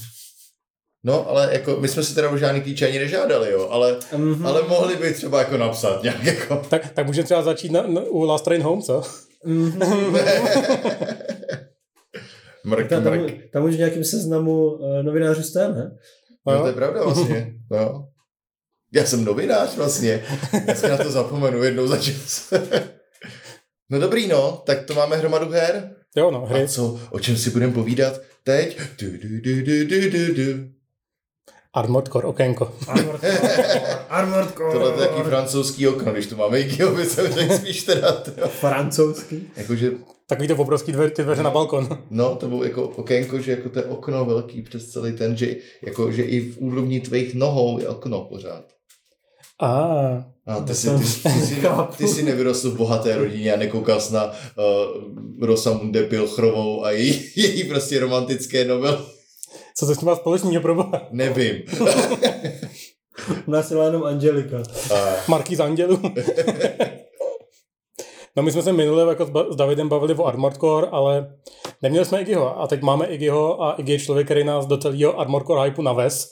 No, 1.03 1.29
ale 1.29 1.49
jako 1.51 1.77
my 1.79 1.87
jsme 1.87 2.03
si 2.03 2.15
teda 2.15 2.29
o 2.29 2.37
žádný 2.37 2.61
klíče 2.61 2.87
ani 2.87 2.99
nežádali, 2.99 3.51
jo, 3.51 3.67
ale, 3.71 3.99
Mhm. 4.17 4.45
ale 4.45 4.61
mohli 4.67 4.95
by 4.95 5.13
třeba 5.13 5.39
jako 5.39 5.57
napsat 5.57 6.03
nějak 6.03 6.23
jako... 6.23 6.61
Tak, 6.69 6.89
tak 6.93 7.05
můžeme 7.05 7.25
třeba 7.25 7.41
začít 7.41 7.71
na, 7.71 7.87
na, 7.87 8.01
u 8.01 8.23
Last 8.23 8.45
Train 8.45 8.61
Home, 8.61 8.81
co? 8.81 9.01
Mhm. 9.45 9.79
mrk, 12.65 12.89
tam, 12.89 13.03
tam, 13.03 13.13
mrk. 13.13 13.33
tam 13.53 13.63
už 13.63 13.75
v 13.75 13.77
nějakém 13.77 14.03
seznamu 14.03 14.71
uh, 14.71 15.03
novinářů 15.03 15.43
jste, 15.43 15.67
ne? 15.67 15.91
No, 16.47 16.61
to 16.61 16.67
je 16.67 16.73
pravda 16.73 17.03
vlastně. 17.03 17.53
No. 17.71 18.07
Já 18.93 19.05
jsem 19.05 19.25
novinář 19.25 19.75
vlastně. 19.75 20.23
Já 20.67 20.75
si 20.75 20.89
na 20.89 20.97
to 20.97 21.11
zapomenu 21.11 21.63
jednou 21.63 21.87
za 21.87 21.97
čas. 21.97 22.53
no 23.89 23.99
dobrý 23.99 24.27
no, 24.27 24.63
tak 24.65 24.83
to 24.85 24.93
máme 24.93 25.15
hromadu 25.15 25.49
her. 25.49 25.95
Jo, 26.17 26.31
no, 26.31 26.45
hry. 26.45 26.63
A 26.63 26.67
co, 26.67 26.99
o 27.11 27.19
čem 27.19 27.37
si 27.37 27.49
budeme 27.49 27.73
povídat 27.73 28.21
teď? 28.43 28.79
Du, 28.99 29.07
du, 29.11 29.41
du, 29.41 29.61
du, 29.63 29.85
du, 29.85 30.09
du, 30.09 30.33
du. 30.33 30.69
Armored 31.77 32.07
Core, 32.07 32.27
okénko. 32.27 32.71
Armored 32.87 33.21
Core. 33.21 33.59
Armored 34.09 34.53
Core. 34.57 34.71
Tohle 34.73 34.91
je 34.91 34.97
taky 35.07 35.21
francouzský 35.29 35.87
okno, 35.87 36.11
když 36.11 36.27
tu 36.27 36.35
máme 36.35 36.59
jsem 36.59 37.33
řekl 37.33 37.53
spíš 37.53 37.83
teda. 37.83 38.11
to. 38.11 38.47
Francouzský. 38.47 39.49
Jakože, 39.57 39.91
Takový 40.27 40.47
to 40.47 40.55
obrovský 40.55 40.91
dveře, 40.91 41.09
ty 41.09 41.23
dveře 41.23 41.43
na 41.43 41.49
balkon. 41.49 41.97
no, 42.09 42.35
to 42.35 42.47
bylo 42.47 42.63
jako 42.63 42.83
okénko, 42.83 43.39
že 43.39 43.51
jako 43.51 43.69
to 43.69 43.79
je 43.79 43.85
okno 43.85 44.25
velký 44.25 44.61
přes 44.61 44.89
celý 44.91 45.11
ten, 45.11 45.37
že, 45.37 45.55
jako, 45.85 46.11
že 46.11 46.23
i 46.23 46.39
v 46.51 46.57
úrovni 46.57 46.99
tvých 46.99 47.35
nohou 47.35 47.79
je 47.79 47.87
okno 47.89 48.21
pořád. 48.21 48.63
A, 49.61 49.67
A 50.47 50.59
ty 50.67 50.75
si, 50.75 50.89
ty, 50.89 50.95
ty, 50.97 51.03
ty, 51.23 51.45
si, 51.45 51.55
ty 51.97 52.07
si 52.07 52.23
nevyrostl 52.23 52.71
v 52.71 52.77
bohaté 52.77 53.17
rodině 53.17 53.53
a 53.53 53.57
nekoukal 53.57 54.01
jsi 54.01 54.13
na 54.13 54.25
uh, 54.25 54.33
Rosamunde 55.47 56.03
Pilchrovou 56.03 56.85
a 56.85 56.91
její, 56.91 57.21
její 57.35 57.63
prostě 57.63 57.99
romantické 57.99 58.65
novely. 58.65 58.97
Co 59.79 59.85
to 59.87 59.95
s 59.95 59.97
tím 59.97 60.05
má 60.07 60.15
společného 60.15 60.61
problém? 60.61 60.91
Nevím. 61.11 61.61
U 63.47 63.51
nás 63.51 63.71
je 63.71 63.77
jenom 63.77 64.03
Angelika. 64.03 64.57
A, 64.95 65.15
Marky 65.27 65.55
z 65.55 65.59
Andělů. 65.59 65.99
No 68.35 68.43
my 68.43 68.51
jsme 68.51 68.61
se 68.61 68.73
minule 68.73 69.09
jako 69.09 69.25
s 69.51 69.55
Davidem 69.55 69.89
bavili 69.89 70.13
o 70.15 70.25
Armored 70.25 70.57
Core, 70.57 70.87
ale 70.91 71.35
neměli 71.81 72.05
jsme 72.05 72.21
Iggyho. 72.21 72.59
A 72.61 72.67
teď 72.67 72.81
máme 72.81 73.05
Iggyho 73.05 73.63
a 73.63 73.71
Iggy 73.73 73.91
je 73.91 73.99
člověk, 73.99 74.27
který 74.27 74.43
nás 74.43 74.65
do 74.65 74.77
celého 74.77 75.19
Armored 75.19 75.47
Core 75.47 75.69
hypeu 75.69 75.81
navez. 75.81 76.29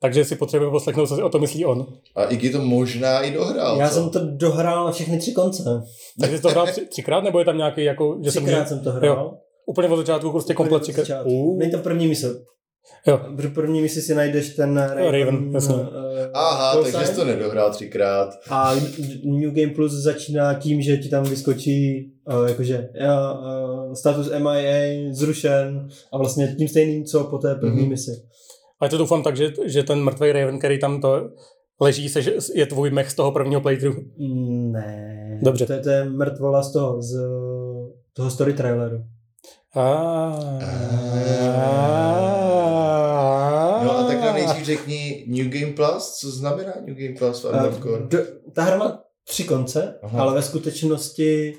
Takže 0.00 0.24
si 0.24 0.36
potřebujeme 0.36 0.70
poslechnout, 0.72 1.06
co 1.06 1.16
si 1.16 1.22
o 1.22 1.28
to 1.28 1.38
myslí 1.38 1.64
on. 1.64 1.86
a 2.16 2.24
Iggy 2.24 2.50
to 2.50 2.58
možná 2.60 3.20
i 3.20 3.30
dohrál. 3.30 3.76
Já 3.78 3.88
co? 3.88 3.94
jsem 3.94 4.10
to 4.10 4.18
dohrál 4.36 4.84
na 4.86 4.92
všechny 4.92 5.18
tři 5.18 5.32
konce. 5.32 5.62
Takže 6.20 6.36
jsi 6.36 6.42
to 6.42 6.48
hrál 6.48 6.66
tři, 6.66 6.86
třikrát, 6.86 7.24
nebo 7.24 7.38
je 7.38 7.44
tam 7.44 7.56
nějaký, 7.56 7.84
jako, 7.84 8.18
že 8.24 8.30
se 8.32 8.40
může, 8.40 8.52
Třikrát 8.52 8.68
jsem 8.68 8.80
to 8.84 8.90
hrál. 8.92 9.38
úplně 9.66 9.88
od 9.88 9.96
začátku 9.96 10.30
prostě 10.30 10.54
komplet 10.54 10.82
třikrát. 10.82 11.26
Uh, 11.26 11.58
Není 11.58 11.72
to 11.72 11.78
první 11.78 12.06
mise. 12.08 12.44
Jo. 13.06 13.20
Protože 13.36 13.48
první 13.48 13.80
misi 13.80 14.02
si 14.02 14.14
najdeš 14.14 14.50
ten 14.50 14.76
Raven, 14.78 15.04
Raven, 15.20 15.50
jasně. 15.54 15.74
uh, 15.74 15.80
Aha, 16.34 16.72
call 16.72 16.82
takže 16.84 17.06
jsi 17.06 17.16
to 17.16 17.24
nedohrál 17.24 17.70
třikrát. 17.70 18.28
A 18.50 18.74
New 19.24 19.50
Game 19.50 19.74
Plus 19.74 19.92
začíná 19.92 20.54
tím, 20.54 20.82
že 20.82 20.96
ti 20.96 21.08
tam 21.08 21.24
vyskočí 21.24 22.10
uh, 22.40 22.48
jakože 22.48 22.88
uh, 23.00 23.92
status 23.94 24.30
MIA 24.38 25.08
zrušen 25.14 25.88
a 26.12 26.18
vlastně 26.18 26.54
tím 26.58 26.68
stejným, 26.68 27.04
co 27.04 27.24
po 27.24 27.38
té 27.38 27.54
první 27.54 27.80
Mhm. 27.80 27.88
misi. 27.90 28.10
A 28.80 28.88
to 28.88 28.98
doufám 28.98 29.22
tak, 29.22 29.36
že, 29.36 29.52
že 29.64 29.82
ten 29.82 30.02
mrtvý 30.04 30.32
Raven, 30.32 30.58
který 30.58 30.78
tam 30.78 31.00
to 31.00 31.30
leží, 31.80 32.08
se, 32.08 32.20
je 32.54 32.66
tvůj 32.66 32.90
mech 32.90 33.10
z 33.10 33.14
toho 33.14 33.32
prvního 33.32 33.60
playthrough. 33.60 33.96
Mm, 34.18 34.72
Ne. 34.72 35.38
Dobře. 35.42 35.66
To, 35.66 35.72
je- 35.72 35.78
to 35.80 35.90
je 35.90 36.04
mrtvola 36.04 36.62
z 36.62 36.72
toho, 36.72 37.02
z 37.02 37.14
toho 38.12 38.30
story 38.30 38.52
traileru. 38.52 38.98
No 39.76 40.34
řekni 44.64 45.24
New 45.28 45.48
Game 45.48 45.72
Plus, 45.72 46.18
co 46.18 46.30
znamená 46.30 46.72
New 46.86 46.96
Game 46.96 47.18
Plus 47.18 47.44
v 47.44 47.48
Armored 47.48 47.82
Core? 47.82 48.04
Do, 48.06 48.18
ta 48.52 48.62
hra 48.62 48.76
má 48.76 49.02
tři 49.28 49.44
konce, 49.44 49.98
Aha. 50.02 50.22
ale 50.22 50.34
ve 50.34 50.42
skutečnosti 50.42 51.54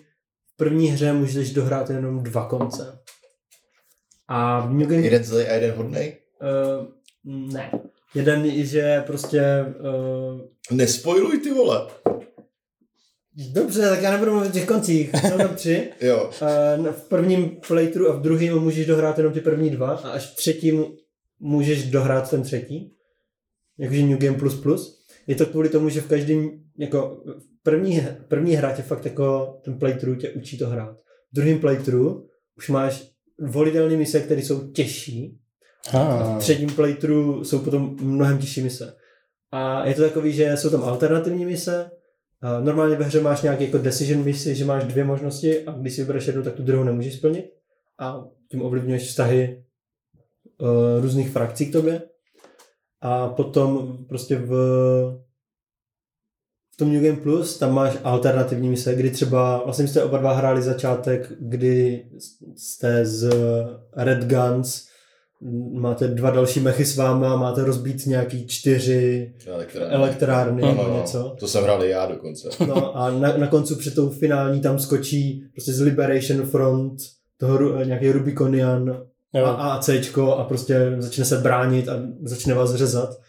v 0.53 0.57
první 0.57 0.87
hře 0.87 1.13
můžeš 1.13 1.51
dohrát 1.53 1.89
jenom 1.89 2.23
dva 2.23 2.45
konce. 2.45 2.99
A 4.27 4.59
v 4.59 4.73
New 4.73 4.87
Game... 4.87 5.01
Jeden 5.01 5.23
zlej 5.23 5.49
a 5.49 5.53
jeden 5.53 5.71
hodnej? 5.75 6.17
Uh, 6.41 6.87
ne. 7.53 7.71
Jeden 8.15 8.45
je, 8.45 8.65
že 8.65 9.03
prostě... 9.07 9.65
Uh, 9.79 10.41
Nespojluj 10.77 11.39
ty 11.39 11.53
vole. 11.53 11.87
dobře, 13.53 13.81
tak 13.81 14.01
já 14.01 14.11
nebudu 14.11 14.31
mluvit 14.31 14.49
o 14.49 14.51
těch 14.51 14.65
koncích. 14.65 15.11
Jsou 15.21 15.37
tam 15.37 15.55
tři. 15.55 15.91
Jo. 16.01 16.29
Uh, 16.79 16.87
v 16.87 17.07
prvním 17.09 17.57
playthrough 17.67 18.09
a 18.09 18.13
v 18.13 18.21
druhém 18.21 18.59
můžeš 18.59 18.85
dohrát 18.85 19.17
jenom 19.17 19.33
ty 19.33 19.41
první 19.41 19.69
dva 19.69 19.91
a 19.91 20.09
až 20.09 20.25
v 20.31 20.35
třetím 20.35 20.85
můžeš 21.39 21.83
dohrát 21.91 22.29
ten 22.29 22.43
třetí. 22.43 22.94
Jakože 23.79 24.03
New 24.03 24.17
Game 24.17 24.37
Plus 24.37 24.61
Plus. 24.61 25.05
Je 25.27 25.35
to 25.35 25.45
kvůli 25.45 25.69
tomu, 25.69 25.89
že 25.89 26.01
v 26.01 26.07
každém, 26.07 26.49
jako 26.77 27.23
v 27.25 27.63
první, 27.63 28.07
první 28.27 28.55
hra 28.55 28.75
tě 28.75 28.81
fakt 28.81 29.05
jako 29.05 29.57
ten 29.63 29.79
playthrough 29.79 30.17
tě 30.17 30.29
učí 30.29 30.57
to 30.57 30.67
hrát. 30.67 30.97
V 31.31 31.35
druhém 31.35 31.59
playthrough 31.59 32.25
už 32.57 32.69
máš 32.69 33.11
volitelné 33.41 33.97
mise, 33.97 34.19
které 34.19 34.41
jsou 34.41 34.71
těžší. 34.71 35.39
A 35.93 36.35
v 36.35 36.39
třetím 36.39 36.69
playthrough 36.69 37.45
jsou 37.45 37.59
potom 37.59 37.97
mnohem 38.01 38.37
těžší 38.37 38.61
mise. 38.61 38.95
A 39.51 39.87
je 39.87 39.93
to 39.93 40.01
takový, 40.01 40.33
že 40.33 40.57
jsou 40.57 40.69
tam 40.69 40.83
alternativní 40.83 41.45
mise. 41.45 41.91
Normálně 42.63 42.95
ve 42.95 43.05
hře 43.05 43.21
máš 43.21 43.41
nějaký 43.41 43.63
jako 43.63 43.77
decision 43.77 44.23
misi, 44.23 44.55
že 44.55 44.65
máš 44.65 44.83
dvě 44.83 45.03
možnosti 45.03 45.65
a 45.65 45.71
když 45.71 45.93
si 45.93 46.01
vybereš 46.01 46.27
jednu, 46.27 46.43
tak 46.43 46.53
tu 46.53 46.63
druhou 46.63 46.83
nemůžeš 46.83 47.15
splnit. 47.15 47.45
A 47.99 48.25
tím 48.51 48.61
ovlivňuješ 48.61 49.07
vztahy 49.07 49.63
uh, 50.57 51.01
různých 51.01 51.29
frakcí 51.29 51.65
k 51.65 51.71
tobě. 51.71 52.01
A 53.05 53.29
potom 53.29 53.97
prostě 54.09 54.35
v, 54.35 54.49
v 56.73 56.77
tom 56.77 56.93
New 56.93 57.03
Game 57.03 57.21
Plus 57.21 57.57
tam 57.57 57.73
máš 57.73 57.97
alternativní 58.03 58.69
mise, 58.69 58.95
kdy 58.95 59.11
třeba, 59.11 59.61
vlastně 59.63 59.87
jste 59.87 60.03
oba 60.03 60.17
dva 60.17 60.33
hráli 60.33 60.61
začátek, 60.61 61.31
kdy 61.39 62.05
jste 62.55 63.05
z 63.05 63.29
Red 63.95 64.23
Guns, 64.23 64.87
máte 65.73 66.07
dva 66.07 66.29
další 66.31 66.59
mechy 66.59 66.85
s 66.85 66.97
váma, 66.97 67.35
máte 67.35 67.63
rozbít 67.63 68.05
nějaký 68.05 68.47
čtyři 68.47 69.33
Elektrárny. 69.47 69.95
elektrárny 69.95 70.61
No, 70.61 70.67
nebo 70.67 70.83
no, 70.83 70.97
něco. 70.97 71.35
To 71.39 71.47
jsem 71.47 71.63
hrál 71.63 71.83
i 71.83 71.89
já 71.89 72.05
dokonce. 72.05 72.49
No 72.67 72.97
a 72.97 73.11
na, 73.11 73.37
na 73.37 73.47
koncu 73.47 73.75
před 73.75 73.95
tou 73.95 74.09
finální 74.09 74.61
tam 74.61 74.79
skočí 74.79 75.43
prostě 75.51 75.73
z 75.73 75.81
Liberation 75.81 76.45
Front 76.45 76.97
toho 77.37 77.83
nějaký 77.83 78.11
Rubiconian 78.11 79.05
Jo. 79.35 79.45
a 79.45 79.79
Cčko 79.79 80.35
a 80.35 80.43
prostě 80.43 80.95
začne 80.99 81.25
se 81.25 81.37
bránit 81.37 81.89
a 81.89 82.01
začne 82.23 82.53
vás 82.53 82.75
řezat. 82.75 83.21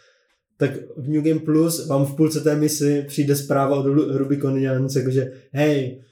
Tak 0.57 0.71
v 0.97 1.09
New 1.09 1.23
Game 1.23 1.41
Plus 1.41 1.87
vám 1.87 2.07
v 2.07 2.17
půlce 2.17 2.41
té 2.41 2.57
misi 2.57 3.05
přijde 3.09 3.37
zpráva 3.37 3.77
od 3.77 3.87
Ru- 3.87 4.17
Rubiconians, 4.17 4.97
jakože 4.97 5.33
hej, 5.53 6.03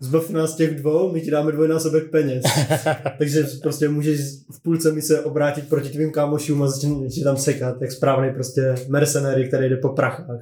zbav 0.00 0.30
nás 0.30 0.56
těch 0.56 0.76
dvou, 0.76 1.12
my 1.12 1.20
ti 1.20 1.30
dáme 1.30 1.52
dvojnásobek 1.52 2.10
peněz. 2.10 2.44
Takže 3.18 3.46
prostě 3.62 3.88
můžeš 3.88 4.20
v 4.52 4.62
půlce 4.62 4.92
mise 4.92 5.20
obrátit 5.20 5.68
proti 5.68 5.88
tvým 5.88 6.12
kámošům 6.12 6.62
a 6.62 6.68
začne 6.68 7.24
tam 7.24 7.36
sekat, 7.36 7.82
jak 7.82 7.92
správný 7.92 8.30
prostě 8.34 8.74
mercenary, 8.88 9.48
který 9.48 9.68
jde 9.68 9.76
po 9.76 9.88
prachách. 9.88 10.40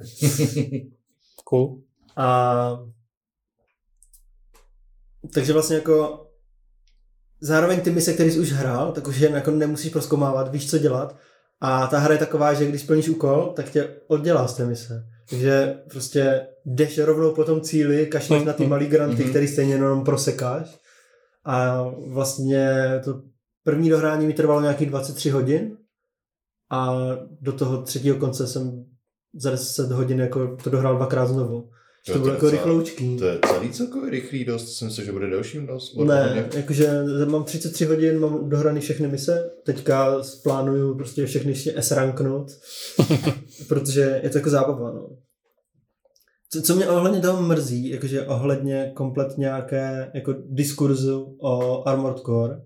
Cool. 1.45 1.79
A 2.17 2.79
takže 5.33 5.53
vlastně 5.53 5.75
jako 5.75 6.27
zároveň 7.41 7.79
ty 7.81 7.91
mise, 7.91 8.13
které 8.13 8.31
jsi 8.31 8.39
už 8.39 8.51
hrál, 8.51 8.91
tak 8.91 9.07
už 9.07 9.17
je 9.19 9.29
jako 9.31 9.51
nemusíš 9.51 9.91
proskoumávat, 9.91 10.51
víš, 10.51 10.69
co 10.69 10.77
dělat. 10.77 11.15
A 11.61 11.87
ta 11.87 11.97
hra 11.99 12.13
je 12.13 12.19
taková, 12.19 12.53
že 12.53 12.65
když 12.65 12.81
splníš 12.81 13.09
úkol, 13.09 13.53
tak 13.55 13.69
tě 13.69 13.89
oddělá 14.07 14.47
z 14.47 14.53
té 14.57 14.65
mise. 14.65 15.03
Takže 15.29 15.77
prostě 15.89 16.47
jdeš 16.65 16.97
rovnou 16.99 17.31
po 17.33 17.43
tom 17.43 17.61
cíli, 17.61 18.07
kašleš 18.07 18.43
na 18.43 18.53
ty 18.53 18.67
malý 18.67 18.87
granty, 18.87 19.21
Mhm. 19.21 19.29
který 19.29 19.47
stejně 19.47 19.73
jenom 19.73 20.03
prosekáš. 20.03 20.79
A 21.45 21.83
vlastně 22.13 22.75
to 23.03 23.21
první 23.63 23.89
dohrání 23.89 24.27
mi 24.27 24.33
trvalo 24.33 24.61
nějakých 24.61 24.89
23 24.89 25.29
hodin 25.29 25.77
a 26.71 26.95
do 27.41 27.53
toho 27.53 27.81
třetího 27.81 28.15
konce 28.17 28.47
jsem 28.47 28.85
za 29.35 29.51
10 29.51 29.91
hodin 29.91 30.19
jako 30.19 30.57
to 30.63 30.69
dohrál 30.69 30.95
dvakrát 30.95 31.25
znovu. 31.25 31.69
Že 32.05 32.13
to 32.13 32.19
bylo 32.19 32.33
jako 32.33 32.49
rychloučký. 32.49 33.17
To 33.17 33.25
je 33.25 33.39
celý 33.47 33.71
celkově 33.71 34.09
rychlý 34.11 34.45
dost, 34.45 34.77
jsem 34.77 34.87
myslel, 34.87 35.05
že 35.05 35.11
bude 35.11 35.29
delším 35.29 35.67
dost. 35.67 35.97
Ne, 35.97 36.49
jakože 36.55 37.03
mám 37.25 37.43
33 37.43 37.85
hodin, 37.85 38.19
mám 38.19 38.49
dohraný 38.49 38.81
všechny 38.81 39.07
mise, 39.07 39.51
teďka 39.63 40.21
plánuju 40.43 40.95
prostě 40.95 41.25
všechny 41.25 41.51
ještě 41.51 41.73
S-ranknout, 41.77 42.51
protože 43.67 44.19
je 44.23 44.29
to 44.29 44.37
jako 44.37 44.49
zábava, 44.49 44.91
no. 44.91 45.09
Co, 46.49 46.61
co 46.61 46.75
mě 46.75 46.87
ohledně 46.87 47.19
toho 47.19 47.41
mrzí, 47.41 47.89
jakože 47.89 48.25
ohledně 48.27 48.91
komplet 48.95 49.37
nějaké 49.37 50.11
jako 50.13 50.33
diskurzu 50.49 51.37
o 51.41 51.87
Armored 51.87 52.19
Core, 52.19 52.61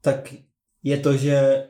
tak 0.00 0.34
je 0.82 0.96
to, 0.96 1.16
že 1.16 1.64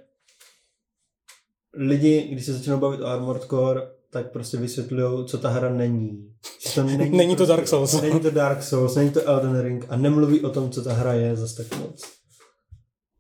lidi, 1.75 2.29
když 2.33 2.47
se 2.47 2.53
začnou 2.53 2.79
bavit 2.79 3.01
o 3.01 3.07
Armored 3.07 3.43
Core, 3.43 3.81
tak 4.11 4.33
prostě 4.33 4.57
vysvětlují, 4.57 5.27
co 5.27 5.39
ta 5.39 5.49
hra 5.49 5.69
není. 5.71 6.35
Že 6.67 6.75
to 6.75 6.83
není, 6.85 7.17
Není 7.17 7.37
to 7.37 7.37
prostě- 7.37 7.53
Dark 7.57 7.69
Souls. 7.69 8.01
Není 8.03 8.21
to 8.21 8.31
Dark 8.31 8.63
Souls, 8.63 8.95
není 8.95 9.11
to 9.11 9.29
Elden 9.29 9.61
Ring 9.61 9.87
a 9.89 9.97
nemluví 9.97 10.41
o 10.41 10.51
tom, 10.51 10.71
co 10.71 10.83
ta 10.83 10.93
hra 10.93 11.13
je 11.13 11.37
zase 11.37 11.65
tak 11.65 11.79
moc. 11.81 12.03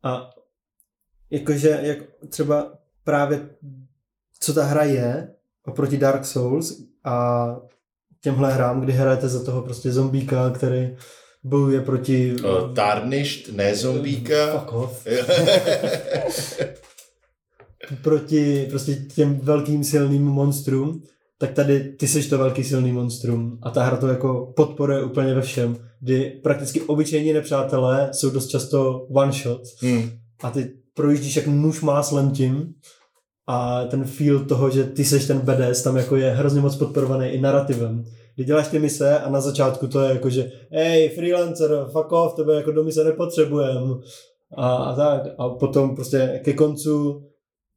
A 0.03 0.31
jakože 1.31 1.79
jak 1.83 1.99
třeba 2.29 2.73
právě 3.05 3.49
co 4.41 4.55
ta 4.55 4.65
hra 4.65 4.83
je 4.85 5.29
oproti 5.67 5.97
Dark 5.99 6.25
Souls 6.27 6.83
a 7.05 7.47
těmhle 8.21 8.55
hrám, 8.55 8.81
kdy 8.81 8.93
hrajete 8.93 9.29
za 9.29 9.45
toho 9.45 9.63
prostě 9.63 9.93
zombíka, 9.93 10.51
který 10.51 10.97
bojuje 11.45 11.81
proti... 11.81 12.37
Uh, 12.41 12.75
Tarnished, 12.75 13.55
ne 13.57 13.75
zombíka. 13.75 14.59
Fuck 14.59 14.73
off. 14.73 15.07
proti 18.03 18.67
prostě 18.71 18.95
těm 18.95 19.39
velkým 19.43 19.85
silným 19.85 20.25
monstrům, 20.25 21.03
tak 21.39 21.53
tady 21.53 21.81
ty 21.81 22.09
seš 22.09 22.29
to 22.29 22.39
velký 22.39 22.65
silný 22.65 22.93
monstrum 22.93 23.59
a 23.63 23.71
ta 23.71 23.83
hra 23.83 23.97
to 23.97 24.07
jako 24.07 24.53
podporuje 24.57 25.05
úplně 25.05 25.35
ve 25.35 25.43
všem, 25.43 25.77
kdy 26.01 26.41
prakticky 26.43 26.81
obyčejní 26.81 27.33
nepřátelé 27.33 28.11
jsou 28.13 28.31
dost 28.31 28.47
často 28.47 29.07
one 29.15 29.33
shot 29.33 29.63
hmm. 29.81 30.11
a 30.43 30.51
ty 30.51 30.73
projíždíš 30.95 31.37
jak 31.37 31.47
nůž 31.47 31.81
máslem 31.81 32.31
tím 32.31 32.75
a 33.47 33.85
ten 33.85 34.05
feel 34.05 34.45
toho, 34.45 34.71
že 34.71 34.85
ty 34.85 35.05
seš 35.05 35.27
ten 35.27 35.41
badass, 35.41 35.83
tam 35.83 35.97
jako 35.97 36.17
je 36.17 36.31
hrozně 36.31 36.61
moc 36.61 36.77
podporovaný 36.77 37.29
i 37.29 37.41
narrativem. 37.41 38.05
Kdy 38.35 38.45
děláš 38.45 38.69
ty 38.69 38.79
mise 38.79 39.19
a 39.19 39.31
na 39.31 39.41
začátku 39.41 39.87
to 39.87 40.01
je 40.01 40.13
jako, 40.13 40.31
že 40.31 40.51
hej, 40.73 41.09
freelancer, 41.09 41.87
fuck 41.93 42.13
off, 42.13 42.35
tebe 42.35 42.55
jako 42.55 42.73
do 42.73 42.85
mise 42.85 43.05
nepotřebujem. 43.05 44.01
A, 44.57 44.77
a 44.77 44.97
tak. 44.97 45.23
A 45.39 45.49
potom 45.49 45.95
prostě 45.95 46.41
ke 46.45 46.53
koncu 46.53 47.23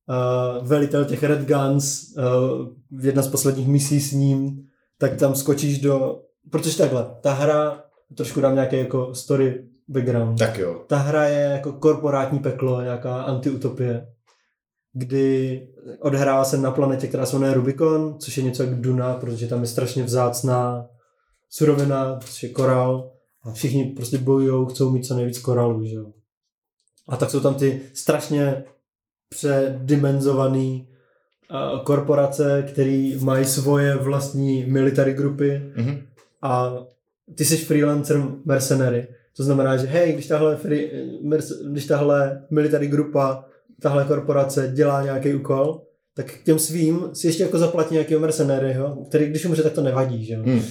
uh, 0.10 0.68
velitel 0.68 1.06
těch 1.06 1.24
Red 1.24 1.48
Guns, 1.48 2.14
uh, 2.18 3.04
jedna 3.04 3.22
z 3.22 3.28
posledních 3.28 3.68
misí 3.68 4.00
s 4.00 4.12
ním, 4.12 4.64
tak 4.98 5.16
tam 5.16 5.36
skočíš 5.36 5.82
do... 5.82 6.22
Protože 6.52 6.78
takhle, 6.78 7.06
ta 7.22 7.34
hra, 7.34 7.84
trošku 8.16 8.42
dám 8.42 8.56
nějaký 8.56 8.78
jako 8.78 9.16
story 9.16 9.64
background 9.88 10.40
Tak 10.40 10.58
jo. 10.58 10.84
ta 10.88 10.98
hra 10.98 11.26
je 11.26 11.42
jako 11.42 11.74
korporátní 11.74 12.40
peklo, 12.40 12.82
nějaká 12.82 13.22
antiutopie, 13.22 14.08
kdy 14.94 15.62
odhrává 16.00 16.46
se 16.46 16.58
na 16.58 16.72
planetě, 16.72 17.08
která 17.08 17.26
se 17.26 17.36
jmenuje 17.36 17.54
Rubicon, 17.54 18.20
což 18.20 18.38
je 18.38 18.44
něco 18.44 18.64
jak 18.64 18.82
Duna, 18.82 19.14
protože 19.14 19.48
tam 19.48 19.62
je 19.62 19.68
strašně 19.68 20.04
vzácná 20.04 20.88
surovina, 21.50 22.20
což 22.20 22.44
je 22.44 22.50
korál 22.50 23.12
a 23.44 23.52
všichni 23.52 23.86
prostě 23.86 24.18
bojují, 24.18 24.68
chcou 24.70 24.90
mít 24.90 25.06
co 25.06 25.16
nejvíc 25.16 25.40
korálů, 25.40 25.86
že 25.86 25.96
jo. 25.96 26.06
A 27.08 27.18
tak 27.18 27.30
jsou 27.30 27.40
tam 27.40 27.56
ty 27.56 27.82
strašně 27.94 28.64
předimenzované 29.30 30.80
uh, 30.82 31.84
korporace, 31.84 32.64
které 32.68 33.12
mají 33.22 33.46
svoje 33.46 33.96
vlastní 33.96 34.66
military 34.66 35.14
grupy, 35.14 35.62
Mhm. 35.76 35.98
a 36.42 36.74
ty 37.36 37.46
jsi 37.46 37.58
freelancer 37.58 38.24
mercenary. 38.46 39.08
To 39.38 39.44
znamená, 39.44 39.78
že 39.78 39.88
hej, 39.88 40.14
když 40.14 40.28
tahle, 40.28 40.56
free, 40.56 40.92
merc, 41.24 41.52
když 41.72 41.86
tahle 41.86 42.42
military 42.50 42.88
grupa 42.88 43.46
tahle 43.82 44.06
korporace 44.06 44.72
dělá 44.74 45.04
nějaký 45.04 45.34
úkol, 45.34 45.82
tak 46.14 46.26
k 46.32 46.44
těm 46.44 46.60
svým 46.60 47.10
si 47.14 47.28
ještě 47.28 47.44
jako 47.44 47.58
zaplatí 47.58 47.94
nějakého 47.94 48.22
mercenéryho, 48.22 49.06
který 49.10 49.26
když 49.26 49.46
umře, 49.46 49.64
tak 49.64 49.74
to 49.74 49.82
nevadí, 49.82 50.26
že 50.26 50.34
jo. 50.34 50.44
Hmm. 50.46 50.62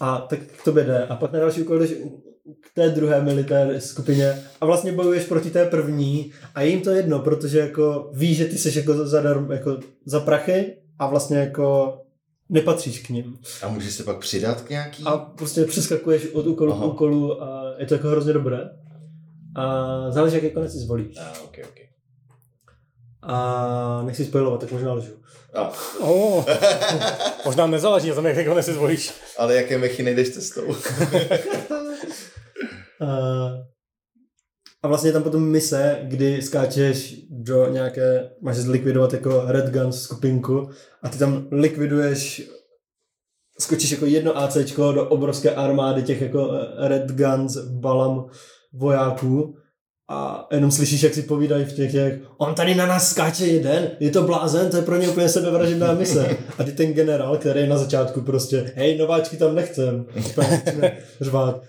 A 0.00 0.18
tak 0.18 0.38
k 0.38 0.64
tobě 0.64 0.84
jde. 0.84 1.06
A 1.06 1.16
pak 1.16 1.32
na 1.32 1.38
další 1.40 1.62
úkol 1.62 1.78
jdeš 1.78 1.94
k 2.60 2.74
té 2.74 2.88
druhé 2.88 3.22
militér 3.22 3.80
skupině 3.80 4.42
a 4.60 4.66
vlastně 4.66 4.92
bojuješ 4.92 5.24
proti 5.24 5.50
té 5.50 5.64
první 5.64 6.32
a 6.54 6.62
je 6.62 6.68
jim 6.68 6.80
to 6.80 6.90
jedno, 6.90 7.18
protože 7.18 7.58
jako 7.58 8.10
víš, 8.12 8.36
že 8.36 8.44
ty 8.44 8.58
jsi 8.58 8.78
jako 8.78 9.06
za, 9.06 9.20
darm, 9.22 9.50
jako 9.52 9.78
za 10.04 10.20
prachy 10.20 10.76
a 10.98 11.06
vlastně 11.06 11.38
jako 11.38 11.98
nepatříš 12.48 13.00
k 13.06 13.08
ním. 13.08 13.38
A 13.62 13.68
můžeš 13.68 13.92
se 13.94 14.02
pak 14.04 14.18
přidat 14.18 14.60
k 14.60 14.70
nějaký? 14.70 15.02
A 15.06 15.16
prostě 15.16 15.64
přeskakuješ 15.64 16.26
od 16.32 16.46
úkolu 16.46 16.72
Aha. 16.72 16.82
k 16.82 16.86
úkolu 16.88 17.42
a 17.42 17.74
je 17.78 17.86
to 17.86 17.94
jako 17.94 18.08
hrozně 18.08 18.32
dobré. 18.32 18.58
A 19.56 19.86
záleží, 20.10 20.34
jaký 20.36 20.50
konec 20.50 20.72
si 20.72 20.78
zvolíš. 20.78 21.16
A, 21.18 21.32
okay, 21.44 21.64
okay. 21.64 21.84
A 23.22 24.02
nechci 24.06 24.24
spojovat, 24.24 24.60
tak 24.60 24.72
možná 24.72 24.92
lžu. 24.92 25.12
A, 25.54 25.72
Oh, 26.00 26.44
možná 27.44 27.66
nezáleží 27.66 28.08
na 28.08 28.14
tom, 28.14 28.26
jak 28.26 28.46
ho 28.46 28.62
si 28.62 28.72
zvolíš. 28.72 29.12
ale 29.38 29.54
jaké 29.54 29.78
mechy 29.78 30.02
nejdeš 30.02 30.28
cestou? 30.30 30.62
A, 33.00 33.08
a 34.82 34.88
vlastně 34.88 35.12
tam 35.12 35.22
potom 35.22 35.48
mise, 35.48 35.98
kdy 36.02 36.42
skáčeš 36.42 37.16
do 37.30 37.68
nějaké, 37.68 38.30
máš 38.42 38.56
zlikvidovat 38.56 39.12
jako 39.12 39.42
Red 39.46 39.70
Guns 39.70 40.02
skupinku 40.02 40.70
a 41.02 41.08
ty 41.08 41.18
tam 41.18 41.48
likviduješ 41.50 42.50
skočíš 43.60 43.90
jako 43.90 44.06
jedno 44.06 44.38
ACčko 44.38 44.92
do 44.92 45.08
obrovské 45.08 45.50
armády 45.50 46.02
těch 46.02 46.20
jako 46.20 46.52
eh, 46.52 46.88
Red 46.88 47.12
Guns, 47.12 47.56
Balam 47.56 48.26
vojáků 48.72 49.54
a 50.10 50.48
jenom 50.52 50.70
slyšíš, 50.70 51.02
jak 51.02 51.14
si 51.14 51.22
povídají 51.22 51.64
v 51.64 51.72
těch, 51.72 51.92
těch 51.92 52.20
on 52.38 52.54
tady 52.54 52.74
na 52.74 52.86
nás 52.86 53.10
skáče 53.10 53.46
jeden, 53.46 53.90
je 54.00 54.10
to 54.10 54.22
blázen, 54.22 54.70
to 54.70 54.76
je 54.76 54.82
pro 54.82 54.96
ně 54.96 55.08
úplně 55.08 55.28
sebevražedná 55.28 55.92
mise. 55.92 56.36
A 56.58 56.64
ty 56.64 56.72
ten 56.72 56.92
generál, 56.92 57.36
který 57.36 57.60
je 57.60 57.66
na 57.66 57.78
začátku 57.78 58.20
prostě, 58.20 58.72
hej, 58.76 58.98
nováčky 58.98 59.36
tam 59.36 59.54
nechcem, 59.54 60.06
řvát. 61.20 61.62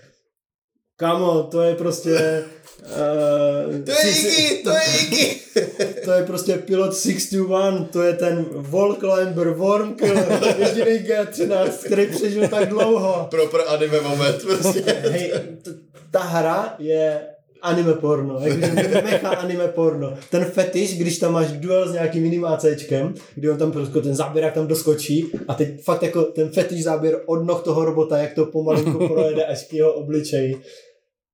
Kámo, 1.00 1.42
to 1.42 1.62
je 1.62 1.74
prostě... 1.74 2.44
Uh, 2.82 3.84
To 3.84 3.90
je 3.90 4.10
Iggy, 4.10 4.62
to 4.64 4.70
je 4.70 4.80
Iggy! 5.02 5.40
to 6.04 6.12
je 6.12 6.22
prostě 6.24 6.54
pilot 6.54 6.96
621, 6.96 7.88
to 7.92 8.02
je 8.02 8.12
ten 8.12 8.46
wall 8.52 8.94
climber, 8.94 9.50
worm 9.50 9.94
killer, 9.94 10.40
jediný 10.58 10.98
G13, 11.08 11.68
který 11.86 12.06
přežil 12.06 12.48
tak 12.48 12.68
dlouho. 12.68 13.26
Proper 13.30 13.60
anime 13.68 14.00
moment, 14.00 14.42
prostě. 14.42 14.82
Hej, 15.10 15.32
t- 15.62 15.70
ta 16.10 16.20
hra 16.20 16.74
je 16.78 17.20
anime 17.62 17.92
porno, 17.94 18.40
jakože 18.40 19.02
mecha 19.04 19.28
anime 19.44 19.68
porno. 19.68 20.14
Ten 20.30 20.44
fetiš, 20.44 20.98
když 20.98 21.18
tam 21.18 21.32
máš 21.32 21.52
duel 21.52 21.88
s 21.88 21.92
nějakým 21.92 22.24
jiným 22.24 22.44
ACčkem, 22.44 23.14
kdy 23.34 23.50
on 23.50 23.58
tam 23.58 23.72
prostě 23.72 24.00
ten 24.00 24.14
záběrák 24.14 24.54
tam 24.54 24.66
doskočí 24.66 25.32
a 25.48 25.54
teď 25.54 25.82
fakt 25.84 26.02
jako 26.02 26.22
ten 26.22 26.48
fetiš 26.48 26.84
záběr 26.84 27.20
od 27.26 27.46
noh 27.46 27.62
toho 27.62 27.84
robota, 27.84 28.18
jak 28.18 28.34
to 28.34 28.46
pomalinku 28.46 29.08
projede 29.14 29.44
až 29.44 29.64
k 29.64 29.72
jeho 29.72 29.92
obličeji. 29.92 30.62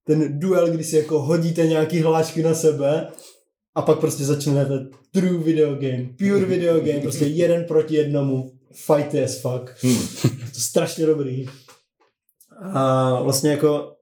Ten 0.07 0.39
duel, 0.39 0.71
kdy 0.71 0.85
si 0.85 0.97
jako 0.97 1.23
hodíte 1.23 1.67
nějaký 1.67 2.01
hlášky 2.01 2.43
na 2.43 2.55
sebe 2.55 3.09
a 3.75 3.83
pak 3.83 3.99
prostě 3.99 4.25
začne 4.25 4.67
ten 4.67 4.91
true 5.13 5.39
video 5.39 5.75
game, 5.75 6.07
pure 6.19 6.45
video 6.45 6.81
game, 6.81 7.01
prostě 7.01 7.25
jeden 7.27 7.65
proti 7.65 7.95
jednomu, 7.95 8.53
fight 8.73 9.15
as 9.25 9.41
fuck. 9.41 9.75
Hmm. 9.83 10.07
To 10.23 10.29
je 10.29 10.61
strašně 10.61 11.07
dobrý. 11.07 11.47
A 12.73 13.23
vlastně 13.23 13.51
jako 13.51 13.93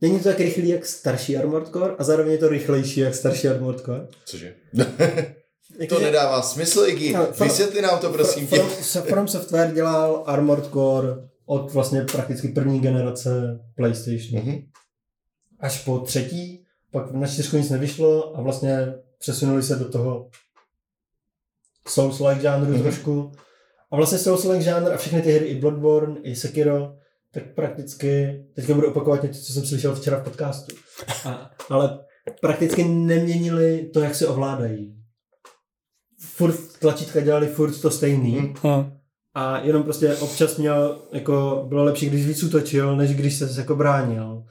není 0.00 0.18
to 0.18 0.24
tak 0.24 0.40
rychlý 0.40 0.68
jak 0.68 0.86
starší 0.86 1.36
Armored 1.36 1.68
Core 1.68 1.94
a 1.98 2.04
zároveň 2.04 2.32
je 2.32 2.38
to 2.38 2.48
rychlejší 2.48 3.00
jak 3.00 3.14
starší 3.14 3.48
Armored 3.48 3.80
Core. 3.80 4.06
Cože? 4.24 4.54
To 5.88 5.98
nedává 6.00 6.42
smysl, 6.42 6.84
Iggy. 6.86 7.12
No, 7.12 7.26
for- 7.32 7.46
Vysvětli 7.46 7.82
nám 7.82 7.98
to, 7.98 8.10
prosím 8.12 8.46
tě. 8.46 8.56
From, 8.56 9.02
From 9.02 9.28
Software 9.28 9.72
dělal 9.74 10.22
Armored 10.26 10.66
Core 10.72 11.08
od 11.46 11.72
vlastně 11.72 12.00
prakticky 12.12 12.48
první 12.48 12.80
generace 12.80 13.58
PlayStation. 13.76 14.42
Mhm. 14.44 14.58
Až 15.64 15.84
po 15.84 15.98
třetí, 15.98 16.64
pak 16.90 17.12
na 17.12 17.26
čtyřku 17.26 17.56
nic 17.56 17.70
nevyšlo 17.70 18.36
a 18.38 18.40
vlastně 18.40 18.94
přesunuli 19.18 19.62
se 19.62 19.76
do 19.76 19.88
toho 19.88 20.30
Souls-like 21.88 22.40
žánru 22.40 22.70
Mhm. 22.72 22.82
trošku. 22.82 23.32
A 23.90 23.96
vlastně 23.96 24.18
Souls-like 24.18 24.60
žánr 24.60 24.92
a 24.92 24.96
všechny 24.96 25.22
ty 25.22 25.32
hry, 25.32 25.46
i 25.46 25.54
Bloodborne, 25.60 26.20
i 26.22 26.36
Sekiro, 26.36 26.94
tak 27.30 27.54
prakticky, 27.54 28.44
teďka 28.54 28.74
budu 28.74 28.88
opakovat 28.88 29.22
něco, 29.22 29.40
co 29.42 29.52
jsem 29.52 29.66
slyšel 29.66 29.94
včera 29.94 30.16
v 30.20 30.24
podcastu, 30.24 30.76
a, 31.24 31.50
ale 31.70 31.98
prakticky 32.40 32.84
neměnili 32.84 33.90
to, 33.94 34.00
jak 34.00 34.14
se 34.14 34.28
ovládají. 34.28 34.96
Furt 36.18 36.56
tlačítka 36.78 37.20
dělali 37.20 37.46
furt 37.46 37.80
to 37.80 37.90
stejný. 37.90 38.36
Mhm. 38.36 38.54
Hm. 38.64 38.92
A 39.34 39.58
jenom 39.60 39.82
prostě 39.82 40.14
občas 40.16 40.56
měl, 40.56 41.02
jako 41.12 41.64
bylo 41.68 41.84
lepší, 41.84 42.06
když 42.10 42.26
víc 42.26 42.42
útočil, 42.42 42.96
než 42.96 43.14
když 43.14 43.34
se 43.38 43.60
jako 43.60 43.76
bránil. 43.76 44.44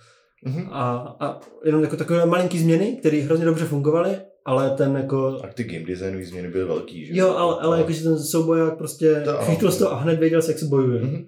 Mhm. 0.45 0.67
A, 0.71 1.15
a 1.19 1.39
jenom 1.65 1.83
jako 1.83 1.97
takové 1.97 2.25
malinký 2.25 2.59
změny, 2.59 2.97
které 2.99 3.17
hrozně 3.17 3.45
dobře 3.45 3.65
fungovaly, 3.65 4.17
ale 4.45 4.69
ten 4.69 4.95
jako... 4.95 5.39
A 5.43 5.47
ty 5.47 5.63
game 5.63 5.85
designové 5.85 6.25
změny 6.25 6.47
byly 6.47 6.65
velký, 6.65 7.05
že? 7.05 7.13
Jo, 7.15 7.29
ale, 7.29 7.61
ale 7.61 7.77
jakože 7.77 8.03
ten 8.03 8.19
souboják 8.19 8.77
prostě 8.77 9.23
chytil 9.39 9.71
z 9.71 9.77
toho 9.77 9.91
a 9.91 9.95
hned 9.95 10.19
věděl, 10.19 10.41
jak 10.47 10.59
se 10.59 10.65
bojuje. 10.65 11.01
Mhm. 11.01 11.25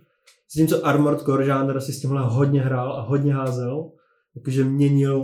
Zatímco 0.55 0.85
Armored 0.85 1.21
Core 1.21 1.45
žánr 1.45 1.81
si 1.81 1.93
s 1.93 2.01
tímhle 2.01 2.21
hodně 2.21 2.61
hrál 2.61 2.93
a 2.93 3.01
hodně 3.01 3.33
házel, 3.33 3.91
jakože 4.35 4.63
měnil, 4.63 5.23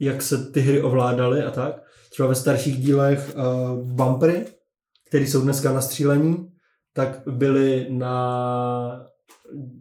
jak 0.00 0.22
se 0.22 0.50
ty 0.50 0.60
hry 0.60 0.82
ovládaly 0.82 1.42
a 1.42 1.50
tak. 1.50 1.82
Třeba 2.10 2.28
ve 2.28 2.34
starších 2.34 2.76
dílech 2.76 3.36
uh, 3.36 3.78
bumpery, 3.92 4.46
které 5.08 5.26
jsou 5.26 5.40
dneska 5.40 5.72
na 5.72 5.80
střílení, 5.80 6.48
tak 6.92 7.22
byly 7.26 7.86
na 7.90 9.06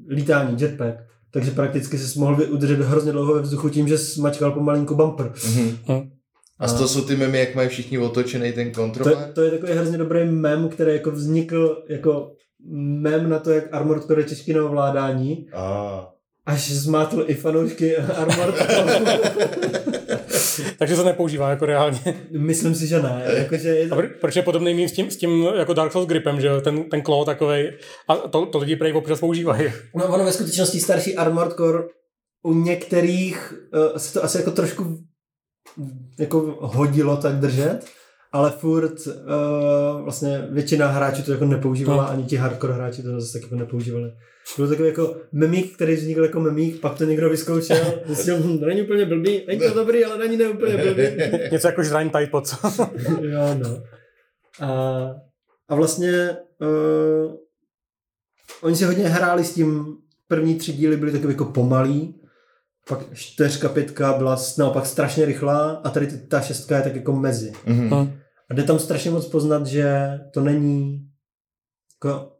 lítání, 0.09 0.61
jetpack. 0.61 0.97
Takže 1.31 1.51
prakticky 1.51 1.97
se 1.97 2.19
mohl 2.19 2.43
udržet 2.49 2.79
hrozně 2.79 3.11
dlouho 3.11 3.33
ve 3.33 3.41
vzduchu 3.41 3.69
tím, 3.69 3.87
že 3.87 3.97
smačkal 3.97 4.51
pomalinku 4.51 4.95
bumper. 4.95 5.31
Mhm. 5.47 5.77
Hm. 5.91 6.09
A 6.59 6.67
z 6.67 6.73
toho 6.73 6.87
jsou 6.87 7.01
ty 7.01 7.15
memy, 7.15 7.39
jak 7.39 7.55
mají 7.55 7.69
všichni 7.69 7.97
otočený 7.99 8.51
ten 8.53 8.71
To, 8.71 8.81
kontroler? 8.81 9.31
to 9.35 9.41
je 9.41 9.51
takový 9.51 9.71
hrozně 9.73 9.97
dobrý 9.97 10.25
mem, 10.25 10.69
který 10.69 10.91
jako 10.93 11.11
vznikl 11.11 11.83
jako 11.89 12.31
mem 12.99 13.29
na 13.29 13.39
to, 13.39 13.51
jak 13.51 13.73
Armored 13.73 14.03
Core 14.03 14.21
je 14.21 14.25
těžký 14.25 14.53
na 14.53 14.65
ovládání, 14.65 15.47
A. 15.53 16.09
až 16.45 16.71
zmátl 16.71 17.23
i 17.27 17.33
fanoušky 17.33 17.97
Armored 17.97 18.55
Core. 18.57 19.01
Takže 20.77 20.95
se 20.95 21.03
nepoužívá 21.03 21.49
jako 21.49 21.65
reálně. 21.65 21.99
Myslím 22.37 22.75
si, 22.75 22.87
že 22.87 23.01
ne. 23.01 23.23
Jakože 23.37 23.69
je 23.69 23.85
A 23.85 23.89
to, 23.89 24.01
pr- 24.01 24.09
proč 24.21 24.35
je 24.35 24.41
podobný 24.41 24.73
mým 24.73 24.89
s 24.89 24.91
tím, 24.91 25.11
s 25.11 25.17
tím 25.17 25.43
jako 25.57 25.73
Dark 25.73 25.91
Souls 25.91 26.07
gripem, 26.07 26.41
že? 26.41 26.49
Ten, 26.61 26.89
ten 26.89 27.01
claw 27.01 27.25
takovej. 27.25 27.73
A 28.07 28.15
to, 28.15 28.45
to 28.45 28.57
lidi 28.57 28.75
prej 28.75 28.93
občas 28.93 29.19
používají. 29.19 29.71
no, 29.95 30.05
ono 30.07 30.23
ve 30.25 30.31
skutečnosti 30.31 30.79
starší 30.79 31.15
Armored 31.15 31.53
Core 31.53 31.83
u 32.43 32.53
některých 32.53 33.53
uh, 33.73 33.97
se 33.97 34.13
to 34.13 34.23
asi 34.23 34.37
jako 34.37 34.51
trošku 34.51 34.97
jako 36.19 36.57
hodilo 36.61 37.17
tak 37.17 37.35
držet, 37.35 37.79
ale 38.31 38.51
furt 38.51 39.07
uh, 39.07 40.01
vlastně 40.03 40.47
většina 40.51 40.87
hráčů 40.87 41.23
to 41.23 41.31
jako 41.31 41.45
nepoužívala, 41.45 42.03
No. 42.03 42.09
ani 42.09 42.23
ti 42.23 42.35
hardcore 42.35 42.73
hráči 42.73 43.03
to 43.03 43.21
zase 43.21 43.33
tak 43.33 43.41
jako 43.41 43.55
nepoužívali. 43.55 44.11
Byl 44.57 44.69
takový 44.69 44.87
jako 44.87 45.15
memík, 45.31 45.75
který 45.75 45.95
vznikl 45.95 46.23
jako 46.23 46.39
memík, 46.39 46.81
pak 46.81 46.97
to 46.97 47.03
někdo 47.03 47.29
vyzkoušel, 47.29 48.01
zjistil, 48.05 48.37
hm, 48.37 48.59
není 48.61 48.81
úplně 48.81 49.05
blbý, 49.05 49.45
není 49.47 49.59
to 49.59 49.73
dobrý, 49.73 50.05
ale 50.05 50.17
není 50.17 50.37
neúplně 50.37 50.77
blbý. 50.77 51.03
Něco 51.51 51.67
jako 51.67 51.83
žraň 51.83 52.09
Tide 52.09 52.41
co? 52.43 52.57
jo, 53.21 53.55
no. 53.57 53.83
A, 54.61 54.71
a 55.67 55.75
vlastně 55.75 56.37
uh, 56.61 57.35
oni 58.61 58.75
si 58.75 58.85
hodně 58.85 59.07
hráli 59.07 59.43
s 59.43 59.53
tím, 59.53 59.97
první 60.27 60.55
tři 60.55 60.73
díly 60.73 60.97
byly 60.97 61.11
takové 61.11 61.33
jako 61.33 61.45
pomalý, 61.45 62.21
pak 62.87 63.13
čtyřka, 63.13 63.69
pětka 63.69 64.13
byla 64.13 64.37
naopak 64.57 64.85
strašně 64.85 65.25
rychlá 65.25 65.71
a 65.71 65.89
tady 65.89 66.07
ta 66.07 66.41
šestka 66.41 66.77
je 66.77 66.83
tak 66.83 66.95
jako 66.95 67.13
mezi. 67.13 67.51
Mhm. 67.65 67.89
Hm. 67.89 68.19
A 68.49 68.53
jde 68.53 68.63
tam 68.63 68.79
strašně 68.79 69.11
moc 69.11 69.27
poznat, 69.27 69.65
že 69.65 70.19
to 70.33 70.41
není 70.41 71.07
jako 72.03 72.36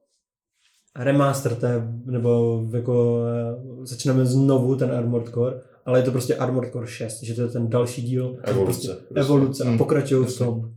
remaster 0.97 1.55
té, 1.55 1.81
nebo 2.05 2.63
jako 2.73 3.21
eh, 3.27 3.85
začneme 3.85 4.25
znovu 4.25 4.75
ten 4.75 4.91
Armored 4.91 5.29
Core, 5.33 5.61
ale 5.85 5.99
je 5.99 6.03
to 6.03 6.11
prostě 6.11 6.35
Armored 6.35 6.71
Core 6.71 6.87
6, 6.87 7.23
že 7.23 7.33
to 7.35 7.41
je 7.41 7.47
ten 7.47 7.69
další 7.69 8.01
díl. 8.01 8.37
Evoluce. 8.43 8.87
Prostě 8.95 9.05
evoluce 9.15 9.63
a 9.63 9.69
Mm. 9.69 9.77
pokračují 9.77 10.25
v 10.25 10.37
tom. 10.37 10.73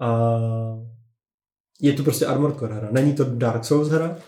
A 0.00 0.38
je 1.80 1.92
to 1.92 2.02
prostě 2.02 2.26
Armored 2.26 2.58
Core 2.58 2.74
hra. 2.74 2.88
Není 2.92 3.12
to 3.14 3.24
Dark 3.24 3.64
Souls 3.64 3.88
hra, 3.88 4.18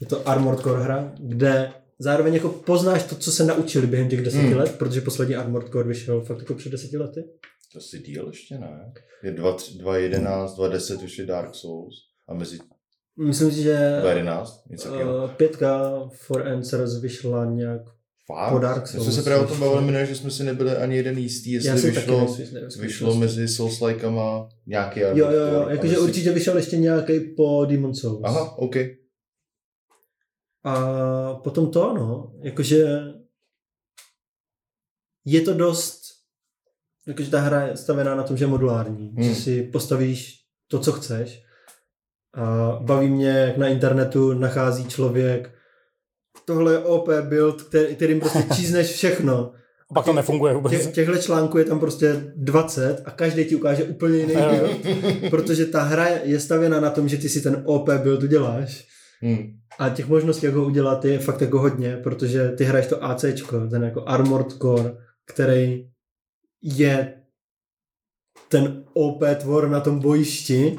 je 0.00 0.06
to 0.06 0.28
Armored 0.28 0.60
Core 0.60 0.82
hra, 0.82 1.12
kde 1.18 1.72
zároveň 1.98 2.34
jako 2.34 2.48
poznáš 2.48 3.02
to, 3.04 3.14
co 3.16 3.32
se 3.32 3.44
naučili 3.44 3.86
během 3.86 4.08
těch 4.08 4.22
deseti 4.24 4.46
Mm. 4.46 4.56
let, 4.56 4.74
protože 4.78 5.00
poslední 5.00 5.34
Armored 5.36 5.72
Core 5.72 5.88
vyšel 5.88 6.20
fakt 6.20 6.38
jako 6.38 6.54
před 6.54 6.72
deseti 6.72 6.98
lety. 6.98 7.24
To 7.72 7.80
si 7.80 7.98
díl 7.98 8.26
ještě 8.26 8.58
ne. 8.58 8.92
Je 9.22 9.32
2.11, 9.32 10.54
2.10 10.56 11.04
už 11.04 11.18
je 11.18 11.26
Dark 11.26 11.54
Souls. 11.54 11.94
A 12.28 12.34
mezi 12.34 12.58
Myslím 13.26 13.52
si, 13.52 13.62
že 13.62 14.00
2.11, 14.04 14.46
něco 14.70 14.88
uh, 14.94 15.30
pětka 15.30 15.92
For 16.12 16.48
Answers 16.48 17.00
vyšla 17.00 17.44
nějak 17.44 17.80
Fakt? 18.26 18.52
Po 18.52 18.58
Dark 18.58 18.82
My 18.82 18.88
jsme 18.88 19.00
Souls, 19.00 19.14
se 19.14 19.22
právě 19.22 19.44
o 19.44 19.48
tom 19.48 19.60
bavili 19.60 19.82
minule, 19.84 20.06
že 20.06 20.14
jsme 20.16 20.30
si 20.30 20.44
nebyli 20.44 20.76
ani 20.76 20.96
jeden 20.96 21.18
jistý, 21.18 21.52
Já 21.52 21.58
jestli 21.74 21.78
si 21.78 21.92
taky 21.94 22.10
vyšlo, 22.10 22.36
nejsem 22.60 22.82
vyšlo 22.82 23.14
mezi 23.14 23.44
Souls-likeama 23.48 24.48
nějaký 24.66 25.00
Jo, 25.00 25.08
jo, 25.16 25.30
jo, 25.30 25.66
jakože 25.68 25.94
si- 25.94 26.00
určitě 26.00 26.32
vyšel 26.32 26.56
ještě 26.56 26.76
nějaký 26.76 27.20
po 27.20 27.64
Demon 27.64 27.94
Souls. 27.94 28.20
Aha, 28.24 28.58
OK. 28.58 28.76
A 30.64 31.34
potom 31.34 31.70
to, 31.70 31.94
no, 31.94 32.32
jakože 32.42 32.84
je 35.24 35.40
to 35.40 35.54
dost, 35.54 36.00
jakože 37.06 37.30
ta 37.30 37.40
hra 37.40 37.66
je 37.66 37.76
stavěná 37.76 38.14
na 38.14 38.22
tom, 38.22 38.36
že 38.36 38.44
je 38.44 38.48
modulární, 38.48 39.08
Hmm. 39.08 39.22
že 39.22 39.34
si 39.34 39.62
postavíš 39.62 40.40
to, 40.68 40.78
co 40.78 40.92
chceš. 40.92 41.42
A 42.34 42.78
baví 42.80 43.08
mě, 43.08 43.28
jak 43.28 43.56
na 43.56 43.68
internetu 43.68 44.32
nachází 44.34 44.84
člověk 44.84 45.50
tohle 46.44 46.72
je 46.72 46.78
OP 46.78 47.08
build, 47.20 47.62
který, 47.62 47.96
kterým 47.96 48.20
prostě 48.20 48.44
čízneš 48.54 48.86
všechno. 48.92 49.52
A 49.90 49.94
pak 49.94 50.04
to 50.04 50.12
nefunguje 50.12 50.54
vůbec. 50.54 50.72
Těch, 50.72 50.94
těchhle 50.94 51.18
článků 51.18 51.58
je 51.58 51.64
tam 51.64 51.80
prostě 51.80 52.32
20 52.36 53.02
a 53.04 53.10
každý 53.10 53.44
ti 53.44 53.56
ukáže 53.56 53.84
úplně 53.84 54.18
jiný 54.18 54.34
build, 54.34 55.30
protože 55.30 55.66
ta 55.66 55.82
hra 55.82 56.06
je 56.06 56.40
stavěna 56.40 56.80
na 56.80 56.90
tom, 56.90 57.08
že 57.08 57.16
ty 57.16 57.28
si 57.28 57.40
ten 57.40 57.62
OP 57.64 57.90
build 57.90 58.22
uděláš. 58.22 58.86
Hmm. 59.20 59.52
A 59.78 59.88
těch 59.88 60.08
možností, 60.08 60.46
jak 60.46 60.54
ho 60.54 60.64
udělat, 60.64 61.04
je 61.04 61.18
fakt 61.18 61.40
jako 61.40 61.58
hodně, 61.58 61.96
protože 61.96 62.48
ty 62.48 62.64
hraješ 62.64 62.86
to 62.86 63.04
ACčko, 63.04 63.66
ten 63.66 63.82
jako 63.82 64.04
Armored 64.06 64.52
Core, 64.52 64.92
který 65.26 65.88
je 66.62 67.14
ten 68.48 68.84
OP 68.94 69.22
tvor 69.40 69.68
na 69.68 69.80
tom 69.80 69.98
bojišti, 69.98 70.78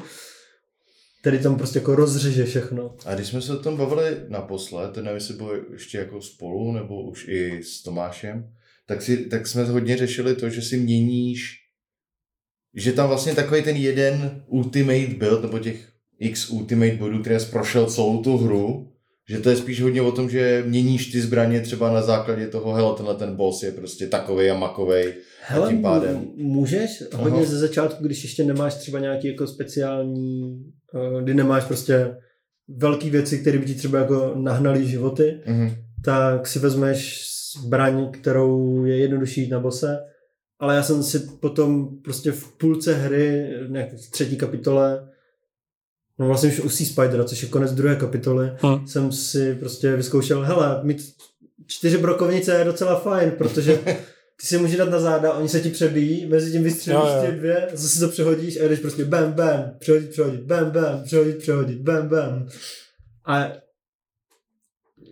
který 1.22 1.38
tam 1.38 1.56
prostě 1.56 1.78
jako 1.78 1.94
rozřeže 1.94 2.44
všechno. 2.44 2.94
A 3.06 3.14
když 3.14 3.26
jsme 3.26 3.42
se 3.42 3.56
o 3.56 3.62
tom 3.62 3.76
bavili 3.76 4.16
naposled, 4.28 4.96
nevím, 4.96 5.14
jestli 5.14 5.34
bylo 5.34 5.50
ještě 5.72 5.98
jako 5.98 6.22
spolu, 6.22 6.72
nebo 6.72 7.02
už 7.02 7.28
i 7.28 7.62
s 7.62 7.82
Tomášem, 7.82 8.50
tak, 8.86 9.02
si, 9.02 9.16
tak 9.16 9.46
jsme 9.46 9.64
hodně 9.64 9.96
řešili 9.96 10.34
to, 10.34 10.48
že 10.48 10.62
si 10.62 10.76
měníš, 10.76 11.58
že 12.74 12.92
tam 12.92 13.08
vlastně 13.08 13.34
takový 13.34 13.62
ten 13.62 13.76
jeden 13.76 14.42
ultimate 14.46 15.14
build, 15.18 15.42
nebo 15.42 15.58
těch 15.58 15.92
x 16.18 16.50
ultimate 16.50 16.96
bodů, 16.96 17.20
které 17.20 17.40
jsi 17.40 17.50
prošel 17.50 17.86
celou 17.86 18.22
tu 18.22 18.36
hru, 18.36 18.88
že 19.28 19.38
to 19.38 19.50
je 19.50 19.56
spíš 19.56 19.82
hodně 19.82 20.02
o 20.02 20.12
tom, 20.12 20.30
že 20.30 20.64
měníš 20.66 21.12
ty 21.12 21.20
zbraně 21.20 21.60
třeba 21.60 21.92
na 21.92 22.02
základě 22.02 22.46
toho, 22.46 22.72
hele, 22.72 22.96
tenhle 22.96 23.14
ten 23.14 23.36
boss 23.36 23.62
je 23.62 23.72
prostě 23.72 24.06
takovej 24.06 24.50
a 24.50 24.54
makovej. 24.58 25.14
Hele, 25.42 25.68
tím 25.68 25.82
pádem- 25.82 26.24
můžeš 26.36 27.02
Aha. 27.12 27.22
hodně 27.22 27.46
ze 27.46 27.58
začátku, 27.58 28.04
když 28.04 28.22
ještě 28.22 28.44
nemáš 28.44 28.74
třeba 28.74 28.98
nějaký 28.98 29.28
jako 29.28 29.46
speciální, 29.46 30.64
kdy 31.22 31.34
nemáš 31.34 31.64
prostě 31.64 32.16
velké 32.68 33.10
věci, 33.10 33.38
které 33.38 33.58
by 33.58 33.66
ti 33.66 33.74
třeba 33.74 33.98
jako 33.98 34.32
nahnaly 34.36 34.86
životy, 34.86 35.40
Mhm. 35.46 35.70
tak 36.04 36.46
si 36.46 36.58
vezmeš 36.58 37.26
zbraň, 37.62 38.10
kterou 38.10 38.84
je 38.84 38.96
jednodušší 38.96 39.40
jít 39.42 39.50
na 39.50 39.60
bose, 39.60 39.98
ale 40.58 40.74
já 40.76 40.82
jsem 40.82 41.02
si 41.02 41.18
potom 41.18 41.88
prostě 42.02 42.32
v 42.32 42.52
půlce 42.52 42.94
hry, 42.94 43.48
nějak 43.68 43.92
v 43.92 44.10
třetí 44.10 44.36
kapitole, 44.36 45.08
no 46.18 46.26
vlastně 46.26 46.48
už 46.48 46.60
u 46.60 46.68
Sea 46.68 46.86
Spidera, 46.86 47.24
což 47.24 47.42
je 47.42 47.48
konec 47.48 47.72
druhé 47.72 47.96
kapitoly, 47.96 48.46
Hm. 48.66 48.86
jsem 48.86 49.12
si 49.12 49.54
prostě 49.54 49.96
vyzkoušel, 49.96 50.42
hele, 50.42 50.80
mít 50.82 51.14
čtyři 51.66 51.98
brokovnice 51.98 52.54
je 52.58 52.64
docela 52.64 53.00
fajn, 53.00 53.30
protože 53.30 53.78
ty 54.42 54.46
si 54.48 54.58
můžeš 54.58 54.76
dát 54.76 54.90
na 54.90 55.00
záda, 55.00 55.32
oni 55.32 55.48
se 55.48 55.60
ti 55.60 55.70
přebíjí, 55.70 56.26
mezi 56.26 56.52
tím 56.52 56.62
vystřelíš 56.62 57.08
ty 57.26 57.32
dvě, 57.32 57.68
zase 57.72 58.00
to 58.00 58.08
přehodíš 58.08 58.60
a 58.60 58.64
jdeš 58.68 58.78
prostě 58.80 59.04
bam, 59.04 59.32
bam, 59.32 59.64
přehodit, 59.78 60.10
přehodit, 60.10 60.40
bam, 60.40 60.70
bam, 60.70 61.02
přehodit, 61.04 61.38
přehodit, 61.38 61.78
bam, 61.80 62.08
bam. 62.08 62.46
A 63.26 63.48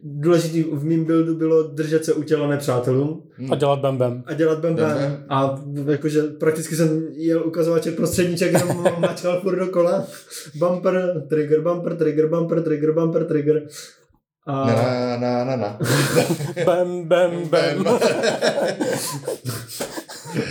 důležitý 0.02 0.62
v 0.62 0.84
mým 0.84 1.04
buildu 1.04 1.34
bylo 1.34 1.62
držet 1.62 2.04
se 2.04 2.12
u 2.12 2.22
těla 2.22 2.48
nepřátelům 2.48 3.22
A 3.50 3.56
dělat 3.56 3.78
bam 3.80 3.98
bam. 3.98 4.22
a 4.26 4.34
dělat 4.34 4.58
bam 4.58 4.76
Bam, 4.76 4.88
bam. 4.90 4.98
bam. 4.98 5.24
A 5.28 5.62
jakože 5.90 6.22
prakticky 6.22 6.76
jsem 6.76 7.08
jel 7.12 7.46
ukazovače 7.46 7.92
prostředníček, 7.92 8.52
jenom 8.52 8.84
mačkal 8.98 9.40
furt 9.40 9.56
dokola. 9.58 10.06
Bumper, 10.54 11.22
trigger, 11.28 11.60
bumper, 11.60 11.96
trigger, 11.96 12.28
bumper, 12.28 12.62
trigger, 12.62 12.92
bumper, 12.92 13.24
trigger. 13.24 13.66
A 14.50 14.66
Na, 14.66 15.16
na, 15.16 15.44
na, 15.44 15.56
na. 15.56 15.78
Bam 16.64 17.08
bam 17.08 17.48
bam. 17.48 17.84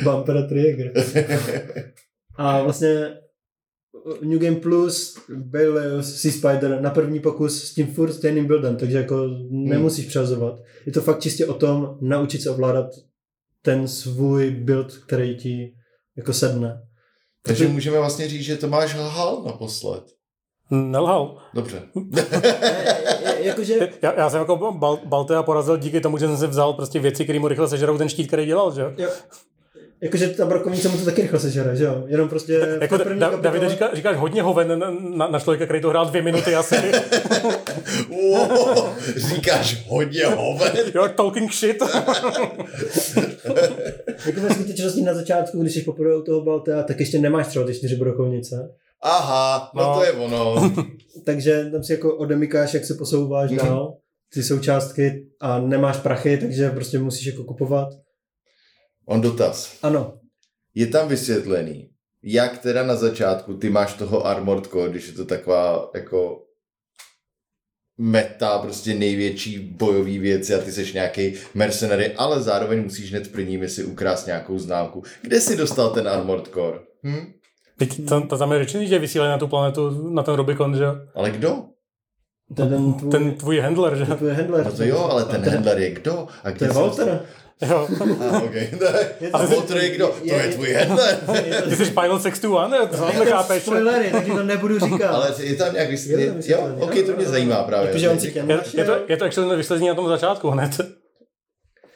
bumper 0.03 0.37
a 0.37 0.47
trigger. 0.47 0.93
A 2.35 2.63
vlastně 2.63 3.13
New 4.21 4.39
Game 4.39 4.55
Plus, 4.55 5.17
Baileus, 5.35 6.15
Sea 6.15 6.31
Spider 6.31 6.81
na 6.81 6.89
první 6.89 7.19
pokus 7.19 7.63
s 7.63 7.73
tím 7.73 7.87
furt 7.87 8.13
stejným 8.13 8.45
buildem, 8.45 8.77
takže 8.77 8.97
jako 8.97 9.27
nemusíš 9.49 10.05
přehazovat. 10.05 10.59
Je 10.85 10.91
to 10.91 11.01
fakt 11.01 11.19
čistě 11.19 11.45
o 11.45 11.53
tom 11.53 11.97
naučit 12.01 12.41
se 12.41 12.49
ovládat 12.49 12.85
ten 13.61 13.87
svůj 13.87 14.51
build, 14.51 14.93
který 14.97 15.37
ti 15.37 15.73
jako 16.17 16.33
sedne. 16.33 16.81
Takže 17.41 17.67
můžeme 17.67 17.97
vlastně 17.99 18.27
říct, 18.27 18.43
že 18.43 18.57
Tomáš 18.57 18.95
lhal 18.95 19.43
naposled. 19.45 20.03
Nelhal. 20.71 21.37
Dobře. 21.53 21.81
Jakože 23.39 23.89
Já, 24.01 24.13
já 24.19 24.29
jsem 24.29 24.39
jako 24.39 24.71
Bal, 24.71 24.99
Baltea 25.05 25.43
porazil 25.43 25.77
díky 25.77 26.01
tomu, 26.01 26.17
že 26.17 26.27
jsem 26.27 26.37
si 26.37 26.47
vzal 26.47 26.73
prostě 26.73 26.99
věci, 26.99 27.23
které 27.23 27.39
mu 27.39 27.47
rychle 27.47 27.67
sežerou 27.67 27.97
ten 27.97 28.09
štít, 28.09 28.27
který 28.27 28.45
dělal, 28.45 28.75
že 28.75 28.81
jo? 28.81 28.91
Jakože 30.01 30.27
ta 30.29 30.45
brokovnice 30.45 30.89
mu 30.89 30.97
to 30.97 31.05
taky 31.05 31.21
rychle 31.21 31.39
sežere, 31.39 31.75
že 31.75 31.83
jo? 31.83 32.03
Jenom 32.07 32.29
prostě 32.29 32.53
Jako 32.81 32.97
da, 32.97 33.03
kapitole- 33.03 33.41
Davide, 33.41 33.69
říká, 33.69 33.89
říkáš 33.93 34.17
hodně 34.17 34.41
hoven 34.41 34.79
na, 34.79 34.91
na, 35.15 35.27
na 35.27 35.39
člověka, 35.39 35.65
který 35.65 35.81
to 35.81 35.89
hrál 35.89 36.05
dvě 36.05 36.21
minuty 36.21 36.55
asi. 36.55 36.75
Wow, 38.09 38.89
říkáš 39.15 39.85
hodně 39.87 40.25
hoven. 40.25 40.71
jo, 40.95 41.07
talking 41.15 41.53
shit. 41.53 41.77
Jako 44.25 44.41
ve 44.41 44.49
skutečnosti 44.53 45.01
na 45.01 45.13
začátku, 45.13 45.61
když 45.61 45.73
jsi 45.73 45.81
poprvé 45.81 46.17
u 46.17 46.21
toho 46.21 46.41
Baltea, 46.41 46.83
tak 46.83 46.99
ještě 46.99 47.19
nemáš 47.19 47.47
třeba 47.47 47.65
ty 47.65 47.73
čtyři 47.75 47.95
brokovnice. 47.95 48.71
Aha, 49.03 49.71
no, 49.75 49.83
No. 49.83 49.93
to 49.95 50.03
je 50.03 50.11
ono. 50.11 50.73
Takže 51.25 51.69
tam 51.71 51.83
si 51.83 51.91
jako 51.93 52.15
odemykáš, 52.17 52.73
jak 52.73 52.85
se 52.85 52.93
posouváš 52.93 53.51
Mhm. 53.51 53.59
dál, 53.59 53.97
ty 54.33 54.43
součástky 54.43 55.27
a 55.41 55.59
nemáš 55.59 55.97
prachy, 55.97 56.37
takže 56.37 56.69
prostě 56.69 56.99
musíš 56.99 57.25
jako 57.27 57.43
kupovat. 57.43 57.87
On 59.05 59.21
dotaz. 59.21 59.77
Ano, 59.81 60.19
Je 60.75 60.87
tam 60.87 61.07
vysvětlený, 61.07 61.89
jak 62.23 62.57
teda 62.57 62.83
na 62.83 62.95
začátku 62.95 63.53
ty 63.53 63.69
máš 63.69 63.93
toho 63.93 64.25
Armored 64.27 64.65
Core, 64.67 64.89
když 64.91 65.07
je 65.07 65.13
to 65.13 65.25
taková 65.25 65.91
jako 65.95 66.43
meta, 67.97 68.59
prostě 68.59 68.93
největší 68.93 69.59
bojový 69.59 70.19
věc 70.19 70.49
a 70.49 70.57
ty 70.57 70.71
seš 70.71 70.93
nějaký 70.93 71.33
mercenary, 71.53 72.13
ale 72.15 72.41
zároveň 72.41 72.83
musíš 72.83 73.11
hned 73.11 73.27
v 73.27 73.31
první 73.31 73.57
misi 73.57 73.83
ukrást 73.83 74.25
nějakou 74.25 74.59
známku. 74.59 75.03
Kde 75.21 75.41
jsi 75.41 75.57
dostal 75.57 75.89
ten 75.89 76.07
Armored 76.07 76.47
Core? 76.47 76.79
Hm? 77.07 77.33
Teď 77.79 78.05
to, 78.09 78.21
to 78.21 78.37
tam 78.37 78.51
je 78.51 78.59
řečený, 78.59 78.87
že 78.87 78.99
vysílají 78.99 79.31
na 79.31 79.37
tu 79.37 79.47
planetu, 79.47 80.09
na 80.13 80.23
ten 80.23 80.35
Rubikon, 80.35 80.75
že 80.77 80.83
jo? 80.83 80.95
Ale 81.15 81.31
kdo? 81.31 81.55
to 82.55 82.61
je 82.63 82.69
ten 82.69 82.93
tvůj, 82.93 83.11
Ten 83.11 83.31
tvůj 83.31 83.59
handler, 83.59 83.95
že 83.97 84.05
ten 84.05 84.17
tvůj 84.17 84.31
handler. 84.33 84.65
No 84.65 84.71
to 84.71 84.83
jo, 84.83 84.97
ale 85.11 85.25
ten 85.25 85.43
to, 85.43 85.49
handler 85.49 85.79
je 85.79 85.89
kdo? 85.89 86.27
A 86.43 86.49
to 86.51 86.55
kde 86.57 86.65
je 86.65 86.69
jsi 86.71 86.75
Walter. 86.79 87.19
jo. 87.69 87.87
A, 88.31 88.37
okay. 88.41 88.69
Je 89.21 89.29
to- 89.29 89.35
A 89.37 89.45
Walter 89.45 89.77
je 89.77 89.89
kdo? 89.89 90.07
To 90.29 90.35
je 90.35 90.47
tvůj 90.47 90.73
handler. 90.73 91.17
Ty 91.69 91.75
jsi 91.75 91.91
Pilot 91.91 92.21
61, 92.21 92.67
ne? 92.67 92.77
To 92.87 93.19
nechápeš. 93.19 93.63
Spoilery, 93.63 94.09
takže 94.11 94.31
to 94.31 94.43
nebudu 94.43 94.79
říkat. 94.79 95.09
Ale 95.15 95.33
je 95.39 95.55
tam 95.55 95.73
nějak 95.73 95.87
Je 95.87 95.91
vysvětlený. 95.91 96.31
tam 96.31 96.41
Jo, 96.45 96.75
ok, 96.79 96.93
to 97.05 97.15
mě 97.15 97.25
zajímá 97.25 97.63
právě. 97.63 97.91
Je, 97.95 98.19
je, 98.73 98.83
to, 98.85 98.97
je 99.07 99.17
to 99.17 99.25
actually 99.25 99.57
vyslezení 99.57 99.87
na 99.87 99.95
tom 99.95 100.07
začátku 100.07 100.49
hned. 100.49 100.71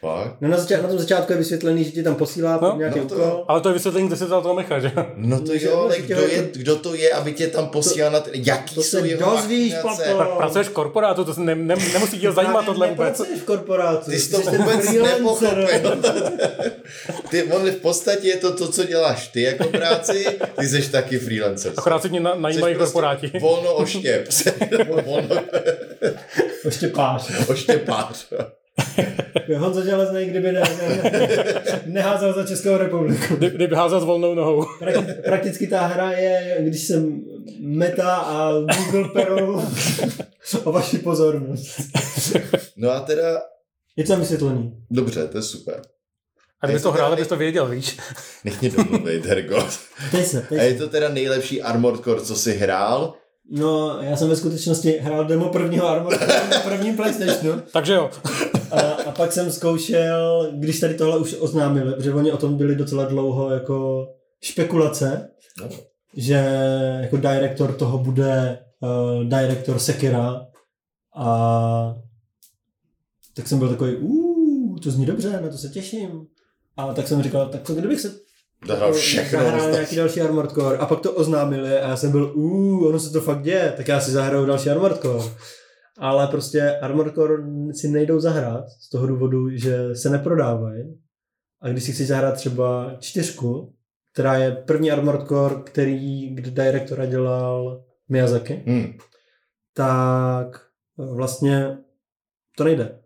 Fakt? 0.04 0.36
No 0.42 0.50
na, 0.50 0.58
začát, 0.58 0.82
na 0.82 0.88
tom 0.88 1.00
začátku 1.00 1.32
je 1.32 1.38
vysvětlený, 1.38 1.84
že 1.84 1.92
ti 1.92 2.04
tam 2.04 2.16
posílá 2.16 2.60
No, 2.62 2.76
nějaký 2.78 3.00
no 3.00 3.06
to 3.06 3.16
úkol. 3.16 3.46
Ale 3.48 3.62
to 3.62 3.70
je 3.70 3.74
vysvětlení, 3.74 4.08
kde 4.08 4.18
se 4.18 4.26
vzal 4.26 4.42
toho 4.42 4.54
mecha, 4.54 4.80
že? 4.80 4.92
No 5.16 5.42
to 5.42 5.54
jo, 5.54 5.78
ale 5.78 6.00
kdo, 6.00 6.16
tě- 6.22 6.34
je, 6.34 6.50
kdo 6.54 6.76
to 6.76 6.96
je, 6.96 7.12
aby 7.12 7.34
tě 7.34 7.48
tam 7.48 7.68
posílal 7.68 8.12
na 8.12 8.20
ten, 8.20 8.34
jaký 8.36 8.76
to 8.76 8.84
jsou 8.84 9.00
se 9.00 9.08
jeho 9.08 9.32
dozvíš, 9.36 9.74
papo. 9.82 10.02
Pra, 10.18 10.26
pracuješ 10.26 10.68
v 10.68 10.72
korporátu, 10.72 11.26
to 11.26 11.34
se 11.34 11.40
ne, 11.42 11.56
ne, 11.56 11.76
nemusí 11.94 12.20
tě 12.20 12.32
zajímat 12.32 12.66
tohle 12.66 12.88
vůbec. 12.88 13.22
v 13.42 13.44
korporátu. 13.44 14.12
Ty 14.12 14.20
jsi 14.20 14.32
to 14.32 14.38
vůbec 14.52 14.86
freelancer. 14.86 15.58
nepochopil. 15.58 16.02
Ty, 17.30 17.44
on 17.44 17.72
v 17.72 17.76
podstatě 17.76 18.28
je 18.28 18.38
to 18.38 18.54
to, 18.54 18.68
co 18.72 18.84
děláš 18.84 19.28
ty 19.28 19.42
jako 19.42 19.64
práci, 19.68 20.26
ty 20.60 20.68
jsi 20.68 20.92
taky 20.92 21.20
freelancer. 21.20 21.74
Akorát 21.78 22.02
si 22.02 22.10
mě 22.10 22.20
na, 22.20 22.36
najímají 22.36 22.76
prostě 22.76 22.94
korporáti. 22.94 23.32
Volno 23.42 23.74
oštěp. 23.74 24.28
volno 25.06 25.36
Ještě 26.66 26.88
páš. 26.88 27.32
oštěpář. 27.50 28.28
Honza 29.58 29.84
Železný, 29.86 30.26
kdyby 30.26 30.52
ne, 30.52 30.62
ne, 30.62 31.12
neházel 31.86 32.34
za 32.34 32.46
Českou 32.48 32.78
republiku. 32.78 33.36
Kdy- 33.36 33.50
Kdyby 33.50 33.76
házal 33.76 34.02
s 34.02 34.04
volnou 34.04 34.34
nohou. 34.34 34.64
Prakti- 34.80 35.22
Prakticky 35.26 35.68
ta 35.68 35.82
hra 35.88 36.12
je, 36.12 36.58
když 36.60 36.82
jsem 36.82 37.22
Meta 37.60 38.16
a 38.16 38.52
Google 38.54 39.10
perou 39.14 39.62
o 40.64 40.72
vaši 40.72 40.98
pozornost. 40.98 41.80
No 42.78 42.92
a 42.92 43.00
teda, 43.00 43.42
Je 43.96 44.04
to 44.04 44.08
tam 44.12 44.20
vysvětlený. 44.20 44.78
dobře, 44.92 45.28
to 45.28 45.38
je 45.38 45.42
super. 45.42 45.82
A 46.62 46.66
kdybys 46.66 46.84
to 46.84 46.92
hrál, 46.92 47.14
abys 47.14 47.28
to 47.28 47.36
věděl, 47.38 47.68
víš. 47.68 47.98
Nech 48.44 48.62
mě 48.62 48.70
domluvit, 48.70 49.26
Hergo. 49.26 49.68
Se, 50.24 50.48
A 50.60 50.62
je 50.64 50.74
to 50.74 50.88
teda 50.90 51.10
nejlepší 51.10 51.62
Armored 51.62 52.04
Core, 52.04 52.22
co 52.22 52.36
jsi 52.36 52.54
hrál? 52.54 53.14
No, 53.52 53.98
já 54.02 54.16
jsem 54.16 54.30
ve 54.30 54.36
skutečnosti 54.36 54.92
hrál 54.92 55.26
demo 55.26 55.50
prvního 55.50 55.88
Armored 55.88 56.22
na 56.52 56.60
prvním 56.60 56.96
Playstationu. 56.96 57.62
Takže 57.74 57.94
jo. 57.94 58.10
A, 58.72 58.80
a 58.82 59.12
pak 59.12 59.32
jsem 59.32 59.52
zkoušel, 59.52 60.52
když 60.54 60.80
tady 60.80 60.94
tohle 60.94 61.18
už 61.18 61.36
oznámili, 61.40 61.94
protože 61.94 62.14
oni 62.14 62.32
o 62.32 62.38
tom 62.38 62.58
byli 62.58 62.76
docela 62.76 63.06
dlouho 63.06 63.50
jako 63.50 64.08
špekulace, 64.42 65.30
No. 65.62 65.70
že 66.18 66.34
jako 67.02 67.18
director 67.18 67.74
toho 67.74 67.98
bude 67.98 68.60
uh, 68.80 69.24
director 69.24 69.80
Sekira 69.80 70.46
a 71.16 71.96
tak 73.36 73.48
jsem 73.48 73.60
byl 73.60 73.70
takový, 73.70 73.96
uuu, 73.96 74.80
to 74.80 74.92
zní 74.92 75.06
dobře, 75.06 75.42
na 75.42 75.50
to 75.50 75.58
se 75.58 75.70
těším. 75.70 76.26
A 76.78 76.94
tak 76.94 77.08
jsem 77.08 77.24
říkal, 77.24 77.50
tak 77.50 77.64
co 77.64 77.76
kdybych 77.76 78.00
se 78.02 78.12
Zahrál 78.68 78.94
všechno. 78.94 79.40
zahrál 79.40 79.72
nějaký 79.72 79.96
další 79.96 80.22
Armored 80.22 80.52
Core 80.52 80.78
a 80.78 80.86
pak 80.86 81.00
to 81.00 81.12
oznámili 81.14 81.78
a 81.80 81.90
já 81.90 81.96
jsem 81.96 82.12
byl, 82.12 82.32
uuu, 82.36 82.88
ono 82.88 83.00
se 83.00 83.10
to 83.12 83.22
fakt 83.22 83.42
děje, 83.42 83.74
tak 83.78 83.88
já 83.88 84.00
si 84.02 84.12
zahraju 84.12 84.46
další 84.46 84.70
Armored 84.70 85.02
Core. 85.02 85.24
Ale 85.98 86.28
prostě 86.28 86.78
Armored 86.82 87.14
Core 87.16 87.34
si 87.74 87.88
nejdou 87.88 88.20
zahrát 88.20 88.66
z 88.70 88.90
toho 88.90 89.08
důvodu, 89.08 89.50
že 89.50 89.96
se 89.96 90.10
neprodávají. 90.10 91.00
A 91.62 91.70
když 91.70 91.84
si 91.84 91.92
chceš 91.92 92.08
zahrát 92.08 92.36
třeba 92.36 92.96
čtyřku, 93.00 93.74
která 94.14 94.36
je 94.36 94.52
první 94.52 94.92
Armored 94.92 95.28
Core, 95.28 95.56
který, 95.64 96.36
kde 96.36 96.52
directora 96.52 97.06
dělal 97.06 97.84
Miyazaki, 98.10 98.64
Hmm. 98.68 98.94
tak 99.74 100.48
vlastně 100.98 101.78
to 102.58 102.64
nejde. 102.64 103.00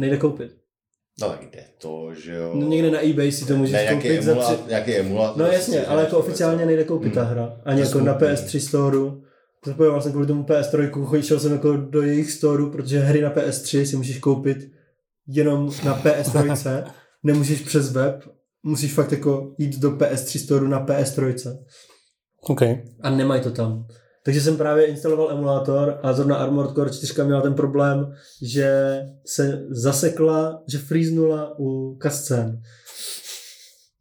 Nejde 0.00 0.16
koupit. 0.16 0.56
No 1.20 1.28
tak 1.28 1.50
jde 1.50 1.64
to, 1.78 2.14
že 2.14 2.34
jo. 2.34 2.52
No, 2.54 2.68
někde 2.68 2.90
na 2.90 3.06
eBay 3.06 3.32
si 3.32 3.46
to 3.46 3.56
můžeš 3.56 3.72
ne, 3.72 3.82
nějaký, 3.82 4.08
koupit 4.08 4.22
za 4.22 4.32
emulát, 4.32 4.60
tři... 4.60 4.68
nějaký 4.68 4.94
emulátor. 4.96 5.42
No 5.42 5.52
jasně, 5.52 5.80
si 5.80 5.86
ale 5.86 6.02
jako 6.02 6.18
oficiálně 6.18 6.66
nejde 6.66 6.84
koupit 6.84 7.14
ta 7.14 7.22
Hmm. 7.22 7.32
hra. 7.32 7.60
Ani 7.64 7.82
To 7.82 7.88
jako 7.88 8.00
na 8.00 8.18
smutný. 8.18 8.28
PS3 8.28 8.58
storeu. 8.60 9.22
Zapojoval 9.66 10.00
jsem 10.02 10.12
kvůli 10.12 10.26
tomu 10.26 10.42
PS3, 10.42 11.04
chodil 11.04 11.40
jsem 11.40 11.52
jako 11.52 11.76
do 11.76 12.02
jejich 12.02 12.30
storeu, 12.32 12.70
protože 12.70 12.98
hry 12.98 13.20
na 13.20 13.30
PS3 13.34 13.82
si 13.82 13.96
můžeš 13.96 14.18
koupit 14.18 14.58
jenom 15.26 15.70
na 15.84 16.02
PS3. 16.02 16.84
Nemůžeš 17.22 17.60
přes 17.60 17.92
web, 17.92 18.24
musíš 18.62 18.92
fakt 18.94 19.12
jako 19.12 19.54
jít 19.58 19.78
do 19.78 19.90
PS3 19.90 20.38
storeu 20.44 20.66
na 20.66 20.86
PS3. 20.86 21.58
OK. 22.40 22.62
A 23.00 23.10
nemají 23.10 23.42
to 23.42 23.50
tam. 23.50 23.86
Takže 24.28 24.40
jsem 24.40 24.56
právě 24.56 24.86
instaloval 24.86 25.30
emulátor 25.30 25.98
a 26.02 26.12
zrovna 26.12 26.36
Armored 26.36 26.74
Core 26.74 26.90
4 26.90 27.14
měla 27.24 27.40
ten 27.40 27.54
problém, 27.54 28.12
že 28.42 29.00
se 29.26 29.62
zasekla, 29.70 30.62
že 30.68 30.78
freeznula 30.78 31.54
u 31.58 31.98
cutscén. 32.02 32.60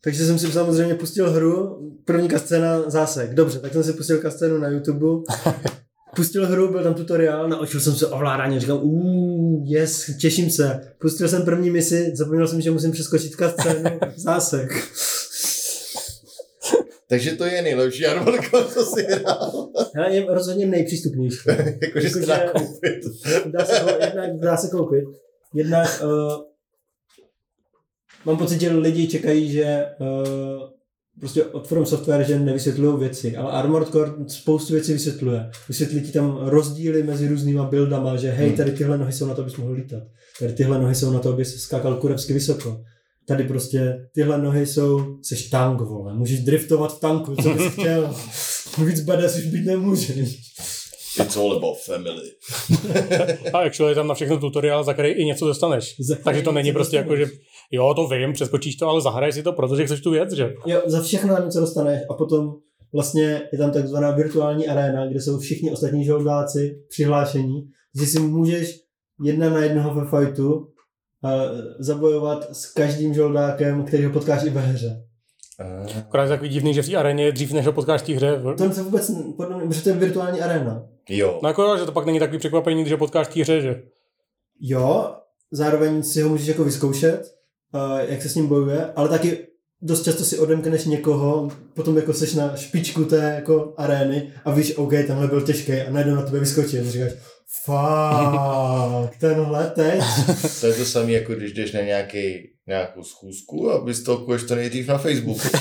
Takže 0.03 0.25
jsem 0.25 0.39
si 0.39 0.51
samozřejmě 0.51 0.95
pustil 0.95 1.31
hru, 1.31 1.79
první 2.05 2.29
cutscéna 2.29 2.89
zásek. 2.89 3.33
Dobře, 3.33 3.59
tak 3.59 3.73
jsem 3.73 3.83
si 3.83 3.93
pustil 3.93 4.21
cutscénu 4.21 4.57
na 4.57 4.67
YouTube, 4.67 5.23
pustil 6.15 6.47
hru, 6.47 6.71
byl 6.71 6.83
tam 6.83 6.93
tutoriál, 6.93 7.49
naučil 7.49 7.79
jsem 7.79 7.95
se 7.95 8.07
ovládání, 8.07 8.59
říkal, 8.59 8.79
uuu, 8.83 9.63
yes, 9.67 10.11
těším 10.21 10.49
se. 10.49 10.81
Pustil 11.01 11.27
jsem 11.27 11.45
první 11.45 11.69
misi, 11.69 12.11
zapomněl 12.15 12.47
jsem, 12.47 12.61
že 12.61 12.71
musím 12.71 12.91
přeskočit 12.91 13.35
cutscénu, 13.35 13.99
zásek. 14.15 14.69
Takže 17.09 17.31
to 17.31 17.45
je 17.45 17.61
nejlepší 17.61 18.05
Armored 18.05 18.41
Core, 18.49 18.65
co 18.73 18.85
si 18.85 19.03
hrál. 19.03 19.69
Hele, 19.95 20.15
je 20.15 20.25
rozhodně 20.29 20.65
nejpřístupnější. 20.67 21.37
Jakože 21.81 22.09
se 22.09 22.19
Jakože- 22.19 22.25
dá 22.25 22.49
koupit. 22.49 22.99
dá 23.45 23.65
se, 23.65 23.97
jednak 24.01 24.39
dá 24.39 24.57
se 24.57 24.67
koupit. 24.69 25.03
Jednak 25.53 26.01
uh, 26.03 26.43
mám 28.25 28.37
pocit, 28.37 28.61
že 28.61 28.71
lidi 28.71 29.07
čekají, 29.07 29.51
že 29.51 29.85
uh, 29.99 30.07
prostě 31.19 31.45
od 31.45 31.67
From 31.67 31.85
Software, 31.85 32.23
že 32.23 32.39
nevysvětlují 32.39 32.99
věci, 32.99 33.37
ale 33.37 33.51
Armored 33.51 33.87
Core 33.89 34.11
spoustu 34.27 34.73
věcí 34.73 34.93
vysvětluje. 34.93 35.49
Vysvětlí 35.67 36.01
ti 36.01 36.11
tam 36.11 36.37
rozdíly 36.47 37.03
mezi 37.03 37.27
různýma 37.27 37.63
buildama, 37.65 38.15
že 38.17 38.29
hej, 38.31 38.47
Hmm. 38.47 38.57
tady 38.57 38.71
tyhle 38.71 38.97
nohy 38.97 39.13
jsou 39.13 39.25
na 39.25 39.33
to, 39.33 39.41
abys 39.41 39.55
mohl 39.55 39.71
lítat. 39.73 40.03
Tady 40.39 40.53
tyhle 40.53 40.79
nohy 40.81 40.95
jsou 40.95 41.11
na 41.11 41.19
to, 41.19 41.29
abys 41.29 41.55
skákal 41.61 41.95
kurevsky 41.95 42.33
vysoko. 42.33 42.81
Tady 43.27 43.43
prostě 43.43 43.97
tyhle 44.13 44.41
nohy 44.41 44.65
jsou, 44.65 45.17
seš 45.23 45.49
tank, 45.49 45.81
vole, 45.81 46.13
můžeš 46.13 46.39
driftovat 46.39 46.97
v 46.97 46.99
tanku, 46.99 47.35
co 47.35 47.49
bys 47.53 47.73
chtěl. 47.73 48.15
Víc 48.85 48.99
badass 48.99 49.37
už 49.37 49.45
být 49.45 49.65
nemůžeš. 49.65 50.39
It's 51.21 51.37
all 51.37 51.53
about 51.53 51.77
family. 51.85 52.31
A 53.53 53.57
actually 53.57 53.95
tam 53.95 54.07
na 54.07 54.13
všechno 54.13 54.37
tutoriál, 54.37 54.83
za 54.83 54.93
který 54.93 55.09
i 55.09 55.25
něco 55.25 55.47
dostaneš. 55.47 55.95
Za- 55.99 56.15
Takže 56.23 56.41
to 56.41 56.51
není 56.51 56.71
prostě 56.71 56.97
jako, 56.97 57.15
že 57.15 57.21
dostaneš. 57.21 57.47
jo, 57.71 57.93
to 57.93 58.07
vím, 58.07 58.33
přeskočíš 58.33 58.75
to, 58.75 58.87
ale 58.87 59.01
zahraješ 59.01 59.35
si 59.35 59.43
to, 59.43 59.53
protože 59.53 59.85
chceš 59.85 60.01
tu 60.01 60.11
věc, 60.11 60.31
že? 60.33 60.53
Jo, 60.65 60.81
za 60.85 61.01
všechno 61.01 61.33
na 61.33 61.45
něco 61.45 61.59
dostaneš 61.59 62.01
a 62.09 62.13
potom 62.13 62.53
vlastně 62.93 63.41
je 63.51 63.57
tam 63.57 63.71
takzvaná 63.71 64.11
virtuální 64.11 64.67
aréna, 64.67 65.07
kde 65.07 65.21
jsou 65.21 65.39
všichni 65.39 65.71
ostatní 65.71 66.05
žoldáci 66.05 66.75
přihlášení, 66.89 67.69
že 67.99 68.05
si 68.05 68.19
můžeš 68.19 68.75
jedna 69.23 69.49
na 69.49 69.59
jednoho 69.59 69.93
ve 69.93 70.05
fightu 70.05 70.53
uh, 70.53 70.65
zabojovat 71.79 72.55
s 72.55 72.65
každým 72.73 73.13
žoldákem, 73.13 73.83
který 73.83 74.05
ho 74.05 74.11
potkáš 74.11 74.43
i 74.43 74.49
ve 74.49 74.61
hře. 74.61 75.03
Akorát 75.99 76.23
je 76.23 76.29
takový 76.29 76.49
divný, 76.49 76.73
že 76.73 76.81
v 76.81 76.89
té 76.89 76.95
aréně 76.95 77.25
je 77.25 77.31
dřív, 77.31 77.53
než 77.53 77.65
ho 77.65 77.73
potkáš 77.73 78.01
v 78.01 78.05
té 78.05 78.13
hře. 78.13 78.41
To 78.57 78.71
se 78.71 78.83
vůbec, 78.83 79.11
podle 79.37 79.57
mě, 79.57 79.67
protože 79.67 79.81
to 79.81 79.89
je 79.89 79.95
virtuální 79.95 80.41
aréna. 80.41 80.85
Jo. 81.09 81.39
No 81.43 81.49
jako, 81.49 81.77
že 81.77 81.85
to 81.85 81.91
pak 81.91 82.05
není 82.05 82.19
takový 82.19 82.39
překvapení, 82.39 82.81
když 82.81 82.91
ho 82.91 82.97
potkáš 82.97 83.27
v 83.27 83.33
té 83.33 83.41
hře, 83.41 83.61
že? 83.61 83.81
Jo, 84.59 85.15
zároveň 85.51 86.03
si 86.03 86.21
ho 86.21 86.29
můžeš 86.29 86.47
jako 86.47 86.63
vyzkoušet, 86.63 87.35
jak 88.07 88.21
se 88.21 88.29
s 88.29 88.35
ním 88.35 88.47
bojuje, 88.47 88.85
ale 88.95 89.09
taky 89.09 89.47
dost 89.81 90.03
často 90.03 90.23
si 90.23 90.39
odemkneš 90.39 90.85
někoho, 90.85 91.49
potom 91.73 91.97
jako 91.97 92.13
seš 92.13 92.33
na 92.33 92.55
špičku 92.55 93.05
té 93.05 93.33
jako 93.35 93.73
arény 93.77 94.33
a 94.45 94.51
víš, 94.51 94.77
OK, 94.77 94.91
tenhle 94.91 95.27
byl 95.27 95.41
těžký 95.41 95.73
a 95.73 95.91
najednou 95.91 96.15
na 96.15 96.21
tebe 96.21 96.39
vyskočí 96.39 96.79
a 96.79 96.83
říkáš, 96.83 97.11
fuck, 97.65 99.17
tenhle 99.19 99.71
teď. 99.75 100.01
To 100.61 100.67
je 100.67 100.73
to 100.73 100.85
samé, 100.85 101.11
jako 101.11 101.33
když 101.35 101.53
jdeš 101.53 101.71
na 101.71 101.81
nějaký, 101.81 102.49
nějakou 102.67 103.03
schůzku 103.03 103.71
a 103.71 103.83
vystolkuješ 103.83 104.43
to 104.43 104.55
nejdřív 104.55 104.87
na 104.87 104.97
Facebooku. 104.97 105.41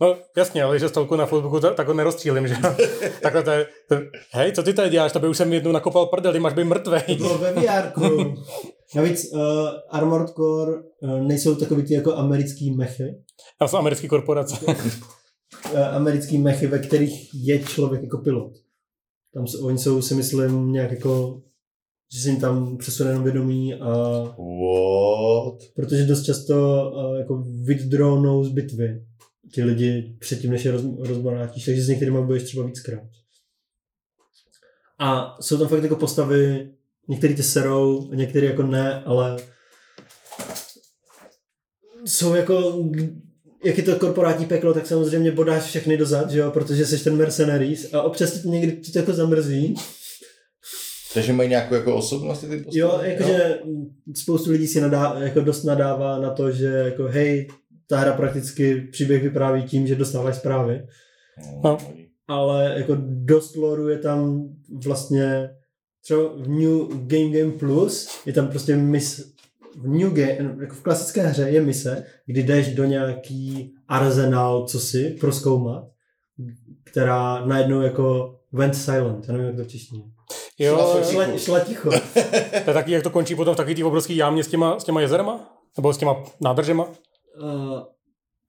No 0.00 0.16
jasně, 0.36 0.62
ale 0.62 0.74
když 0.74 0.82
je 0.82 0.88
stolku 0.88 1.16
na 1.16 1.26
Facebooku, 1.26 1.60
tak 1.60 1.88
ho 1.88 1.94
nerozstřílím, 1.94 2.48
že? 2.48 2.54
Takhle 3.22 3.42
to 3.42 3.50
je, 3.50 3.66
to, 3.88 3.96
hej, 4.32 4.52
co 4.52 4.62
ty 4.62 4.74
tady 4.74 4.90
děláš, 4.90 5.12
tebe 5.12 5.28
už 5.28 5.36
jsem 5.36 5.52
jednou 5.52 5.72
nakopal 5.72 6.06
prdel, 6.06 6.40
máš 6.40 6.52
být 6.52 6.62
To 6.62 6.68
mrtvej. 6.68 7.02
bylo 7.16 7.38
ve 7.38 7.52
VR. 7.52 7.92
Navíc 8.94 9.32
uh, 9.32 9.40
Armored 9.90 10.28
Core 10.30 10.72
uh, 11.00 11.20
nejsou 11.20 11.54
takový 11.54 11.82
ty 11.82 11.94
jako 11.94 12.14
americký 12.14 12.70
mechy, 12.76 13.04
Já 13.60 13.68
jsem 13.68 13.78
americký 13.78 14.08
korporace. 14.08 14.56
uh, 14.66 14.74
americký 15.92 16.38
mechy, 16.38 16.66
ve 16.66 16.78
kterých 16.78 17.30
je 17.34 17.58
člověk 17.58 18.02
jako 18.02 18.18
pilot. 18.18 18.52
Tam 19.36 19.46
jsou, 19.46 19.66
oni 19.66 19.78
jsou 19.78 20.02
si 20.02 20.14
myslím 20.14 20.72
nějak 20.72 20.90
jako, 20.90 21.42
že 22.12 22.20
se 22.20 22.28
jim 22.28 22.40
tam 22.40 22.76
přesune 22.76 23.10
jenom 23.10 23.24
vědomí 23.24 23.74
a 23.74 23.88
What? 24.22 25.62
protože 25.74 26.04
dost 26.04 26.22
často 26.22 26.54
uh, 26.94 27.18
jako 27.18 27.44
withdrownou 27.64 28.44
z 28.44 28.52
bitvy 28.52 29.06
ti 29.52 29.64
lidi 29.64 30.16
předtím, 30.20 30.50
než 30.50 30.64
je 30.64 30.70
roz, 30.72 30.82
rozbanátíš, 30.98 31.64
takže 31.64 31.82
s 31.82 31.88
některými 31.88 32.22
budeš 32.22 32.42
třeba 32.42 32.66
víckrát. 32.66 33.02
A 34.98 35.36
jsou 35.40 35.58
tam 35.58 35.68
fakt 35.68 35.82
jako 35.82 35.96
postavy, 35.96 36.70
některý 37.08 37.34
ty 37.34 37.42
serou, 37.42 38.14
některý 38.14 38.46
jako 38.46 38.62
ne, 38.62 39.04
ale 39.04 39.36
jsou 42.04 42.34
jako, 42.34 42.84
jak 43.64 43.78
je 43.78 43.84
to 43.84 43.96
korporátní 43.96 44.46
peklo, 44.46 44.74
tak 44.74 44.86
samozřejmě 44.86 45.30
bodáš 45.32 45.62
všechny 45.62 45.96
dozad, 45.96 46.30
že 46.30 46.38
jo, 46.38 46.50
protože 46.50 46.86
jsi 46.86 47.04
ten 47.04 47.16
mercenaries 47.16 47.94
a 47.94 48.02
občas 48.02 48.30
ti 48.32 48.42
to 48.42 48.48
někdy 48.48 48.72
ti 48.76 48.92
to 48.92 48.98
jako 48.98 49.12
zamrzí. 49.12 49.74
Takže 51.14 51.32
mají 51.32 51.48
nějakou 51.48 51.74
jako 51.74 51.96
osobnost 51.96 52.40
ty 52.40 52.46
postavy? 52.46 52.78
Jo, 52.78 53.00
jakože 53.02 53.58
spoustu 54.22 54.50
lidí 54.50 54.66
si 54.66 54.80
nadá, 54.80 55.16
jako 55.20 55.40
dost 55.40 55.64
nadává 55.64 56.18
na 56.20 56.30
to, 56.30 56.50
že 56.50 56.66
jako 56.66 57.04
hej, 57.04 57.48
ta 57.88 57.98
hra 57.98 58.12
prakticky 58.12 58.80
příběh 58.92 59.22
vypráví 59.22 59.62
tím, 59.62 59.86
že 59.86 59.94
dostáváš 59.94 60.36
zprávy, 60.36 60.86
No. 61.64 61.78
ale 62.28 62.74
jako 62.76 62.96
dost 63.00 63.56
loru 63.56 63.88
je 63.88 63.98
tam 63.98 64.48
vlastně 64.84 65.50
třeba 66.04 66.20
v 66.36 66.48
New 66.48 66.86
Game 67.06 67.38
Game 67.40 67.52
Plus 67.52 68.08
je 68.26 68.32
tam 68.32 68.48
prostě 68.48 68.76
mis, 68.76 69.32
v 69.76 69.88
New 69.88 70.10
Game, 70.12 70.56
jako 70.60 70.74
v 70.74 70.82
klasické 70.82 71.22
hře 71.26 71.42
je 71.42 71.60
mise, 71.60 72.04
kdy 72.26 72.42
jdeš 72.42 72.74
do 72.74 72.84
nějaký 72.84 73.74
arzenál, 73.88 74.66
co 74.66 74.80
si, 74.80 75.16
proskoumat, 75.20 75.84
která 76.84 77.46
najednou 77.46 77.80
jako 77.80 78.34
went 78.52 78.74
silent, 78.76 79.24
já 79.28 79.32
nevím, 79.32 79.46
jak 79.48 79.56
to 79.56 79.64
v 79.64 79.68
češtině. 79.68 80.02
Jo, 80.58 80.76
Šla- 80.76 81.10
Šla, 81.10 81.38
šla 81.38 81.60
ticho. 81.60 81.90
to 82.64 82.70
je 82.70 82.74
taky, 82.74 82.92
jak 82.92 83.02
to 83.02 83.10
končí 83.10 83.34
potom 83.34 83.54
v 83.54 83.56
takový 83.56 83.74
ty 83.74 83.84
obrovský 83.84 84.16
jámě 84.16 84.44
s 84.44 84.48
těma, 84.48 84.78
s 84.80 84.84
těma 84.84 85.00
jezerama? 85.00 85.58
Nebo 85.76 85.92
s 85.92 85.98
těma 85.98 86.16
nádržema? 86.40 86.84
Uh, 86.84 87.80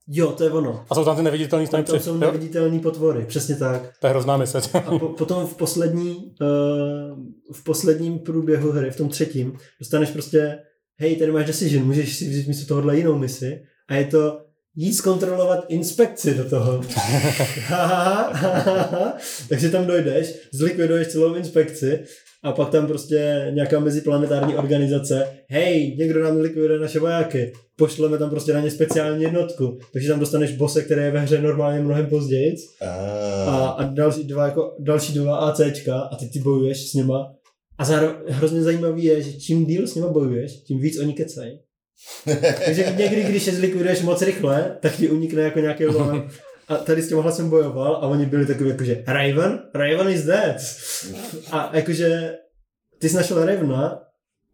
jo, 0.08 0.32
to 0.32 0.44
je 0.44 0.52
ono. 0.52 0.86
A 0.90 0.96
jsou 0.96 1.06
tam 1.06 1.16
ty 1.16 1.22
neviditelné 1.24 1.68
snipři. 1.68 1.92
tam 1.92 2.02
jsou 2.02 2.14
Jo? 2.14 2.20
neviditelné 2.20 2.80
potvory, 2.80 3.26
přesně 3.26 3.56
tak. 3.56 3.82
To 4.02 4.08
je 4.08 4.12
hrozná 4.12 4.38
mise. 4.38 4.62
A 4.86 4.98
po, 5.00 5.10
potom 5.10 5.48
v 5.48 5.56
poslední, 5.58 6.16
uh, 6.42 7.18
v 7.54 7.64
posledním 7.64 8.20
průběhu 8.20 8.72
hry, 8.72 8.92
v 8.92 8.98
tom 8.98 9.10
třetím, 9.10 9.58
dostaneš 9.80 10.10
prostě, 10.10 10.60
hej, 11.00 11.16
tady 11.16 11.32
máš 11.32 11.46
decision, 11.46 11.86
můžeš 11.86 12.16
si 12.16 12.30
vzít 12.30 12.48
místo 12.48 12.68
tohohle 12.68 12.98
jinou 12.98 13.18
misi 13.18 13.62
a 13.90 13.96
je 13.96 14.06
to 14.06 14.40
jít 14.76 14.94
zkontrolovat 14.94 15.66
inspekci 15.68 16.34
do 16.34 16.50
toho. 16.50 16.82
Takže 19.50 19.70
tam 19.70 19.86
dojdeš, 19.86 20.34
zlikviduješ 20.54 21.08
celou 21.08 21.34
inspekci 21.34 22.00
A 22.44 22.52
pak 22.52 22.70
tam 22.70 22.88
prostě 22.88 23.52
nějaká 23.54 23.80
meziplanetární 23.80 24.56
organizace, 24.56 25.28
hej, 25.50 25.96
někdo 25.98 26.24
nám 26.24 26.38
likviduje 26.38 26.80
naše 26.80 27.00
vojáky, 27.00 27.54
pošleme 27.76 28.18
tam 28.18 28.30
prostě 28.30 28.54
na 28.54 28.60
ně 28.60 28.72
speciální 28.72 29.24
jednotku, 29.24 29.78
takže 29.94 30.08
tam 30.08 30.20
dostaneš 30.20 30.52
bose, 30.52 30.82
který 30.82 31.02
je 31.02 31.12
ve 31.12 31.20
hře 31.20 31.42
normálně 31.42 31.80
mnohem 31.80 32.06
později. 32.06 32.56
A, 33.48 33.68
a 33.68 33.84
další 33.84 34.24
dva, 34.24 34.46
jako, 34.46 34.76
další 34.80 35.14
dva 35.14 35.38
ACčka 35.38 36.00
a 36.00 36.16
ty 36.16 36.30
ty 36.30 36.40
bojuješ 36.40 36.92
s 36.92 36.94
nima 36.94 37.34
a 37.78 37.86
zároveň 37.86 38.16
hrozně 38.28 38.64
zajímavý 38.64 39.04
je, 39.04 39.22
že 39.22 39.40
čím 39.40 39.66
díl 39.66 39.88
s 39.88 39.96
nima 39.96 40.08
bojuješ, 40.08 40.64
tím 40.64 40.80
víc 40.80 41.00
oni 41.00 41.14
kecají. 41.14 41.60
Takže 42.66 42.94
někdy, 42.98 43.24
když 43.24 43.48
je 43.48 43.54
zlikviduješ 43.54 44.02
moc 44.02 44.22
rychle, 44.22 44.78
tak 44.82 44.96
ti 44.96 45.10
unikne 45.10 45.42
jako 45.42 45.60
nějaký 45.60 45.86
lom. 45.86 46.30
A 46.68 46.78
tady 46.78 47.02
s 47.02 47.10
těmhle 47.10 47.32
jsem 47.32 47.50
bojoval 47.50 47.96
a 47.96 48.08
oni 48.08 48.26
byli 48.26 48.46
takový 48.46 48.70
jakože 48.70 49.04
Raven? 49.08 49.60
Raven 49.76 50.10
is 50.10 50.24
dead. 50.24 50.58
A 51.52 51.76
jakože 51.78 52.36
ty 53.00 53.10
jsi 53.10 53.16
našel 53.16 53.46
Ravena, 53.46 54.00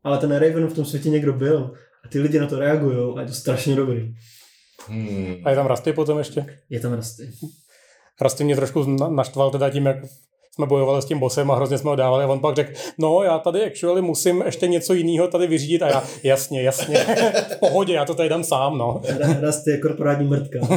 ale 0.04 0.18
ten 0.18 0.32
Raven 0.32 0.68
v 0.68 0.74
tom 0.74 0.86
světě 0.86 1.10
někdo 1.10 1.34
byl. 1.34 1.74
A 2.06 2.08
ty 2.08 2.20
lidi 2.20 2.40
na 2.40 2.48
to 2.48 2.60
reagují 2.60 3.18
a 3.18 3.22
je 3.22 3.28
to 3.28 3.34
strašně 3.34 3.76
dobrý. 3.76 4.14
Hmm. 4.88 5.36
A 5.46 5.50
je 5.50 5.56
tam 5.56 5.66
Rasty 5.66 5.94
potom 5.94 6.18
ještě? 6.18 6.46
Je 6.70 6.80
tam 6.80 6.94
Rusty. 6.94 7.32
Rasty 8.22 8.44
mě 8.44 8.56
trošku 8.56 8.84
na- 8.84 9.10
naštval 9.10 9.52
teda 9.52 9.70
tím, 9.70 9.86
jak 9.86 9.98
jsme 10.56 10.66
bojovali 10.66 11.02
s 11.02 11.06
tím 11.06 11.20
bosem 11.20 11.52
a 11.52 11.56
hrozně 11.56 11.78
jsme 11.78 11.90
ho 11.90 11.96
dávali 11.96 12.24
a 12.24 12.28
on 12.28 12.40
pak 12.40 12.56
řekl, 12.56 12.72
no 12.98 13.24
já 13.24 13.40
tady 13.40 13.64
actually 13.66 14.02
musím 14.02 14.42
ještě 14.46 14.68
něco 14.68 14.94
jiného 14.94 15.28
tady 15.28 15.48
vyřídit 15.48 15.82
a 15.82 15.88
já, 15.88 16.04
jasně, 16.24 16.62
jasně, 16.62 16.98
v 17.56 17.60
pohodě, 17.60 17.94
já 17.94 18.06
to 18.06 18.16
tady 18.16 18.30
dám 18.30 18.44
sám, 18.44 18.78
no. 18.78 19.02
Ra- 19.04 19.46
Rusty 19.46 19.72
je 19.72 19.78
korporátní 19.78 20.28
mrtka. 20.28 20.60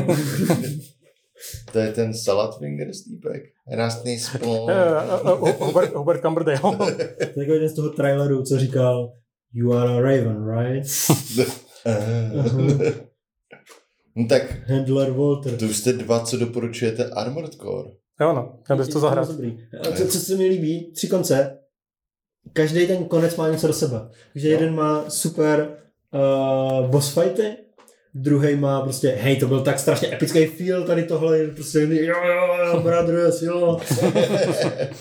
To 1.73 1.79
je 1.79 1.93
ten 1.93 2.15
salad 2.15 2.59
fingers 2.59 3.05
týpek. 3.05 3.43
Rastný 3.73 4.19
spol. 4.19 4.71
Eh, 4.71 4.75
eh, 4.75 5.49
eh, 5.49 5.55
Hubert, 5.65 5.95
Hubert 5.95 6.23
Cumberdale. 6.23 6.59
To 6.61 6.91
je 6.91 7.17
jako 7.37 7.53
jeden 7.53 7.69
z 7.69 7.75
toho 7.75 7.89
traileru, 7.89 8.43
co 8.43 8.59
říkal 8.59 9.13
You 9.53 9.73
are 9.73 9.91
a 9.95 10.01
Raven, 10.01 10.49
right? 10.59 10.87
no 14.17 14.27
tak 14.29 14.69
Handler 14.69 15.11
Walter. 15.11 15.57
to 15.57 15.65
už 15.65 15.77
jste 15.77 15.93
dva, 15.93 16.21
co 16.21 16.37
doporučujete 16.37 17.05
Armored 17.11 17.55
Core. 17.55 17.91
Jo 18.21 18.33
no, 18.33 18.59
měl 18.69 18.79
bys 18.79 18.89
to 18.89 19.01
zahrát. 19.01 19.31
A 19.81 19.93
co, 19.97 20.07
co 20.09 20.19
se 20.19 20.37
mi 20.37 20.47
líbí, 20.47 20.93
tři 20.93 21.09
konce, 21.09 21.59
každý 22.53 22.87
ten 22.87 23.05
konec 23.05 23.37
má 23.37 23.49
něco 23.49 23.67
do 23.67 23.73
sebe. 23.73 24.01
Takže 24.33 24.49
Jo. 24.49 24.53
jeden 24.53 24.75
má 24.75 25.11
super 25.11 25.77
uh, 26.81 26.91
boss 26.91 27.15
fighty, 27.15 27.57
druhý 28.15 28.57
má 28.57 28.81
prostě, 28.81 29.09
hej, 29.09 29.37
to 29.37 29.47
byl 29.47 29.61
tak 29.61 29.79
strašně 29.79 30.13
epický 30.15 30.47
feel, 30.47 30.85
tady 30.85 31.03
tohle 31.05 31.39
je 31.39 31.49
prostě, 31.49 31.79
jo, 31.79 32.15
jo, 32.27 32.67
jo, 32.73 32.81
brothers, 32.81 33.43
jo. 33.43 33.79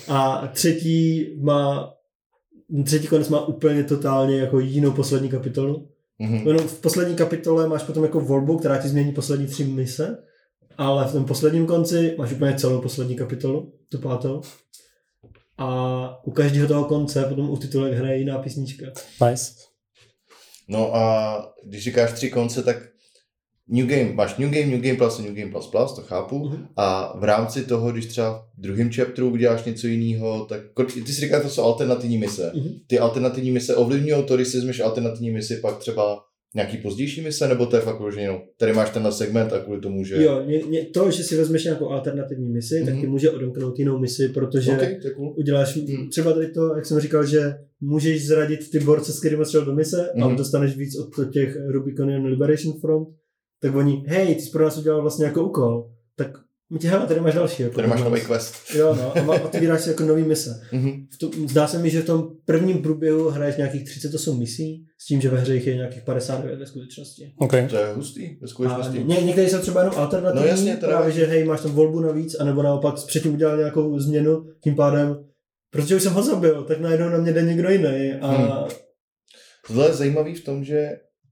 A 0.08 0.50
třetí 0.52 1.26
má, 1.40 1.92
třetí 2.84 3.06
konec 3.06 3.28
má 3.28 3.46
úplně 3.46 3.84
totálně 3.84 4.38
jako 4.40 4.60
jinou 4.60 4.90
poslední 4.92 5.28
kapitolu. 5.28 5.88
Mhm. 6.18 6.48
Jenom 6.48 6.68
v 6.68 6.80
poslední 6.80 7.16
kapitole 7.16 7.68
máš 7.68 7.82
potom 7.82 8.02
jako 8.02 8.20
volbu, 8.20 8.58
která 8.58 8.78
ti 8.78 8.88
změní 8.88 9.12
poslední 9.12 9.46
tři 9.46 9.64
mise, 9.64 10.18
ale 10.78 11.08
v 11.08 11.12
tom 11.12 11.24
posledním 11.24 11.66
konci 11.66 12.14
máš 12.18 12.32
úplně 12.32 12.58
celou 12.58 12.80
poslední 12.80 13.16
kapitolu, 13.16 13.72
tu 13.88 13.98
pátou. 13.98 14.42
A 15.58 16.26
u 16.26 16.30
každého 16.30 16.68
toho 16.68 16.84
konce 16.84 17.24
potom 17.24 17.50
u 17.50 17.56
titulek 17.56 17.94
hraje 17.94 18.18
jiná 18.18 18.38
písnička. 18.38 18.86
Nice. 19.28 19.52
No 20.68 20.96
a 20.96 21.36
když 21.64 21.84
říkáš 21.84 22.12
tři 22.12 22.30
konce, 22.30 22.62
tak 22.62 22.76
New 23.68 23.86
Game, 23.86 24.12
máš 24.12 24.36
New 24.36 24.50
Game, 24.50 24.66
New 24.66 24.80
Game 24.80 24.96
Plus 24.96 25.18
a 25.18 25.22
New 25.22 25.34
Game 25.34 25.50
Plus 25.50 25.66
Plus, 25.66 25.92
to 25.92 26.02
chápu. 26.02 26.48
Mhm. 26.48 26.66
A 26.76 27.18
v 27.18 27.24
rámci 27.24 27.64
toho, 27.64 27.92
když 27.92 28.06
třeba 28.06 28.48
v 28.58 28.60
druhém 28.60 28.92
chapteru 28.92 29.30
uděláš 29.30 29.64
něco 29.64 29.86
jiného, 29.86 30.46
tak 30.48 30.60
ty 30.94 31.12
si 31.12 31.20
říkáš, 31.20 31.42
to 31.42 31.48
jsou 31.48 31.62
alternativní 31.62 32.18
mise. 32.18 32.52
Mhm. 32.54 32.70
Ty 32.86 32.98
alternativní 32.98 33.50
mise 33.50 33.76
ovlivňují 33.76 34.24
to, 34.24 34.36
když 34.36 34.48
si 34.48 34.56
vezmeš 34.56 34.80
alternativní 34.80 35.30
misi, 35.30 35.56
pak 35.56 35.78
třeba 35.78 36.22
nějaký 36.56 36.76
pozdější 36.76 37.20
mise, 37.20 37.48
nebo 37.48 37.66
to 37.66 37.76
je 37.76 37.82
fakt 37.82 38.00
už 38.00 38.16
jenom, 38.16 38.38
tady 38.58 38.72
máš 38.72 38.90
tenhle 38.90 39.12
segment 39.12 39.52
a 39.52 39.58
kvůli 39.64 39.80
tomu, 39.80 40.04
že... 40.04 40.22
Jo, 40.22 40.42
ně, 40.46 40.58
ně, 40.58 40.84
to, 40.84 41.10
že 41.10 41.22
si 41.22 41.36
vezmeš 41.36 41.64
nějakou 41.64 41.88
alternativní 41.88 42.48
misi, 42.52 42.74
mm-hmm. 42.74 42.84
tak 42.84 42.94
Mhm. 42.94 43.00
ti 43.02 43.06
může 43.06 43.30
odomknout 43.30 43.78
jinou 43.78 43.98
misi, 43.98 44.28
protože 44.28 44.72
OK, 44.72 44.78
to 44.78 45.08
je 45.08 45.14
cool. 45.14 45.34
uděláš 45.38 45.76
Mhm. 45.76 46.08
třeba 46.10 46.32
tady 46.32 46.46
to, 46.48 46.76
jak 46.76 46.86
jsem 46.86 47.00
říkal, 47.00 47.26
že 47.26 47.54
můžeš 47.80 48.26
zradit 48.26 48.70
ty 48.70 48.78
borce, 48.80 49.12
s 49.12 49.18
kterými 49.20 49.44
šel 49.50 49.64
do 49.64 49.74
mise, 49.74 49.96
mm-hmm. 49.96 50.22
ale 50.22 50.28
Mhm. 50.32 50.36
dostaneš 50.38 50.76
víc 50.76 50.98
od 50.98 51.32
těch 51.32 51.56
Rubiconian 51.68 52.24
Liberation 52.24 52.80
Front, 52.80 53.08
tak 53.62 53.74
oni, 53.76 54.04
hej, 54.06 54.34
ty 54.34 54.40
jsi 54.40 54.50
pro 54.50 54.64
nás 54.64 54.78
udělal 54.78 55.02
vlastně 55.02 55.24
jako 55.24 55.44
úkol, 55.44 55.90
tak 56.16 56.30
my 56.72 56.78
ti, 56.78 56.88
hele, 56.88 57.06
tady 57.06 57.20
máš 57.20 57.34
další. 57.34 57.62
Jako 57.62 57.74
Tady 57.74 57.88
máš 57.88 58.00
pro 58.00 58.10
nás." 58.10 58.18
nový 58.20 58.26
quest. 58.34 58.54
Jo, 58.74 58.94
no, 58.94 59.16
a 59.18 59.22
má- 59.22 59.42
otevíráš 59.42 59.80
si 59.80 59.88
jako 59.88 60.02
nový 60.04 60.22
mise. 60.22 60.60
Mhm. 60.72 61.06
V 61.14 61.18
tom, 61.18 61.48
zdá 61.48 61.66
se 61.68 61.78
mi, 61.78 61.90
že 61.90 62.02
v 62.02 62.06
tom 62.06 62.28
prvním 62.44 62.82
průběhu 62.82 63.28
hraješ 63.28 63.56
nějakých 63.56 63.84
38 63.84 64.38
misí, 64.38 64.84
s 64.98 65.06
tím, 65.06 65.20
že 65.20 65.28
ve 65.28 65.38
hře 65.40 65.54
jich 65.54 65.66
je 65.66 65.74
nějakých 65.74 66.02
59 66.02 66.58
ve 66.58 66.66
skutečnosti. 66.66 67.32
OK. 67.38 67.52
To 67.70 67.76
je 67.76 67.92
hustý, 67.94 68.26
ve 68.26 68.44
A 68.44 68.46
skutečnosti. 68.46 69.04
ně, 69.04 69.16
některé 69.16 69.48
jsou 69.48 69.58
třeba 69.58 69.80
jenom 69.80 69.98
alternativní, 69.98 70.42
No 70.46 70.48
jasně, 70.50 70.76
to 70.76 70.86
právě, 70.86 71.12
že 71.12 71.26
hej, 71.26 71.44
máš 71.44 71.60
tam 71.60 71.70
volbu 71.70 72.00
navíc, 72.00 72.34
anebo 72.40 72.62
naopak 72.62 72.94
předtím 73.06 73.34
udělal 73.34 73.56
nějakou 73.56 73.98
změnu, 73.98 74.44
tím 74.64 74.74
pádem, 74.76 75.24
protože 75.70 75.96
už 75.96 76.02
jsem 76.02 76.12
ho 76.12 76.22
zabil, 76.22 76.64
tak 76.64 76.80
najednou 76.80 77.08
na 77.08 77.18
mě 77.18 77.32
jde 77.32 77.42
někdo 77.42 77.70
jiný. 77.70 78.12
A 78.20 78.30
Hmm. 78.30 78.68
Tohle 79.66 79.88
je 79.88 79.92
zajímavý 79.94 80.34
v 80.34 80.44
tom, 80.44 80.64
že 80.64 80.90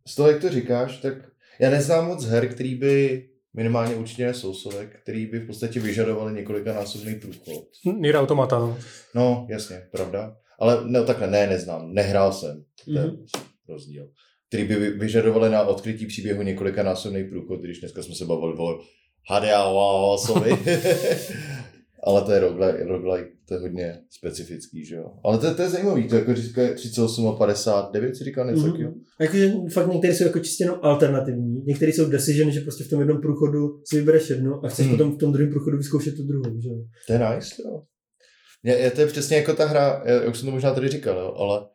z 0.08 0.14
toho, 0.14 0.30
jak 0.30 0.40
to 0.40 0.48
říkáš, 0.48 0.96
tak 0.96 1.14
já 1.60 1.70
neznám 1.70 2.06
moc 2.06 2.24
her, 2.24 2.48
který 2.48 2.74
by 2.74 3.22
minimálně 3.54 3.94
určitě 3.94 4.34
sousovek, 4.34 5.00
který 5.02 5.26
by 5.26 5.38
v 5.38 5.46
podstatě 5.46 5.80
vyžadovali 5.80 6.32
několika 6.32 6.72
násobný 6.72 7.14
průchod. 7.14 7.64
Nier 8.00 8.16
Automata, 8.16 8.58
no. 8.58 8.78
No, 9.14 9.46
jasně, 9.50 9.82
pravda. 9.92 10.36
Ale 10.58 10.80
no 10.86 11.04
takhle, 11.04 11.26
ne, 11.30 11.46
neznám, 11.46 11.94
nehrál 11.94 12.32
jsem. 12.32 12.64
To 12.84 12.90
je 12.92 13.04
Mhm. 13.06 13.24
rozdíl. 13.68 14.08
Který 14.48 14.64
by 14.64 14.74
vy- 14.74 14.90
vyžadovali 14.90 15.50
na 15.50 15.62
odkrytí 15.62 16.06
příběhu 16.06 16.42
několika 16.42 16.82
násobný 16.82 17.24
průchod, 17.24 17.60
když 17.60 17.80
dneska 17.80 18.02
jsme 18.02 18.14
se 18.14 18.24
bavili 18.24 18.54
o 18.58 18.78
Hadeawasovi. 19.30 20.50
Ale 22.06 22.22
to 22.22 22.32
je 22.32 22.40
roguelike, 22.40 22.84
roguelike, 22.84 23.30
to 23.48 23.54
je 23.54 23.60
hodně 23.60 23.98
specifický, 24.10 24.84
že 24.84 24.96
jo. 24.96 25.04
Ale 25.24 25.38
to, 25.38 25.54
to 25.54 25.62
je 25.62 25.68
zajímavý, 25.68 26.08
to 26.08 26.14
je 26.14 26.18
jako 26.20 26.34
říká 26.34 26.62
38 26.74 27.28
a 27.28 27.32
59, 27.32 28.16
si 28.16 28.24
říkal 28.24 28.46
něco 28.46 28.60
Mhm. 28.60 28.70
takového. 28.70 28.92
Jakože 29.20 29.52
fakt 29.72 29.92
některé 29.92 30.14
jsou 30.14 30.24
jako 30.24 30.38
čistě 30.38 30.64
jenom 30.64 30.78
alternativní, 30.82 31.62
některé 31.66 31.92
jsou 31.92 32.08
decision, 32.10 32.50
že 32.50 32.60
prostě 32.60 32.84
v 32.84 32.90
tom 32.90 32.98
jednom 33.00 33.20
průchodu 33.20 33.80
si 33.84 33.96
vybereš 33.96 34.30
jednu 34.30 34.64
a 34.64 34.68
chceš 34.68 34.86
Hmm. 34.86 34.96
potom 34.96 35.12
v 35.14 35.18
tom 35.18 35.32
druhém 35.32 35.50
průchodu 35.50 35.76
vyzkoušet 35.76 36.16
tu 36.16 36.22
druhou, 36.22 36.60
že 36.60 36.68
jo. 36.68 36.76
To 37.06 37.12
je 37.12 37.18
nice, 37.18 37.54
jo. 37.64 37.82
Je, 38.62 38.78
je, 38.78 38.90
to 38.90 39.00
je 39.00 39.06
přesně 39.06 39.36
jako 39.36 39.54
ta 39.54 39.66
hra, 39.66 40.02
já, 40.06 40.30
už 40.30 40.38
jsem 40.38 40.46
to 40.46 40.52
možná 40.52 40.74
tady 40.74 40.88
říkal, 40.88 41.16
jo, 41.18 41.34
ale 41.36 41.66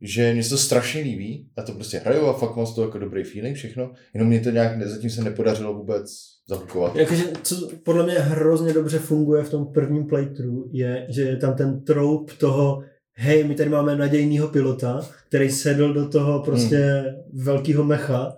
že 0.00 0.34
mě 0.34 0.42
se 0.42 0.50
to 0.50 0.58
strašně 0.58 1.00
líbí, 1.00 1.48
a 1.56 1.62
to 1.62 1.72
prostě 1.72 1.98
hraju 1.98 2.26
a 2.26 2.38
fakt 2.38 2.56
mám 2.56 2.66
z 2.66 2.74
toho 2.74 2.86
jako 2.86 2.98
dobrý 2.98 3.24
feeling, 3.24 3.56
všechno, 3.56 3.90
jenom 4.14 4.28
mě 4.28 4.40
to 4.40 4.50
nějak 4.50 4.76
ne- 4.76 4.88
zatím 4.88 5.10
se 5.10 5.24
nepodařilo 5.24 5.74
vůbec 5.74 6.10
zahukovat. 6.48 6.96
Jakože, 6.96 7.24
co 7.42 7.68
podle 7.84 8.04
mě 8.04 8.14
hrozně 8.14 8.72
dobře 8.72 8.98
funguje 8.98 9.42
v 9.44 9.50
tom 9.50 9.72
prvním 9.72 10.06
playthrough, 10.06 10.66
je, 10.72 11.06
že 11.08 11.22
je 11.22 11.36
tam 11.36 11.54
ten 11.56 11.84
troub 11.84 12.32
toho, 12.32 12.82
hej, 13.12 13.44
my 13.44 13.54
tady 13.54 13.70
máme 13.70 13.96
nadějného 13.96 14.48
pilota, 14.48 15.00
který 15.28 15.50
sedl 15.50 15.92
do 15.94 16.08
toho 16.08 16.42
prostě 16.42 16.76
hmm. 16.78 17.44
velkého 17.44 17.84
mecha 17.84 18.36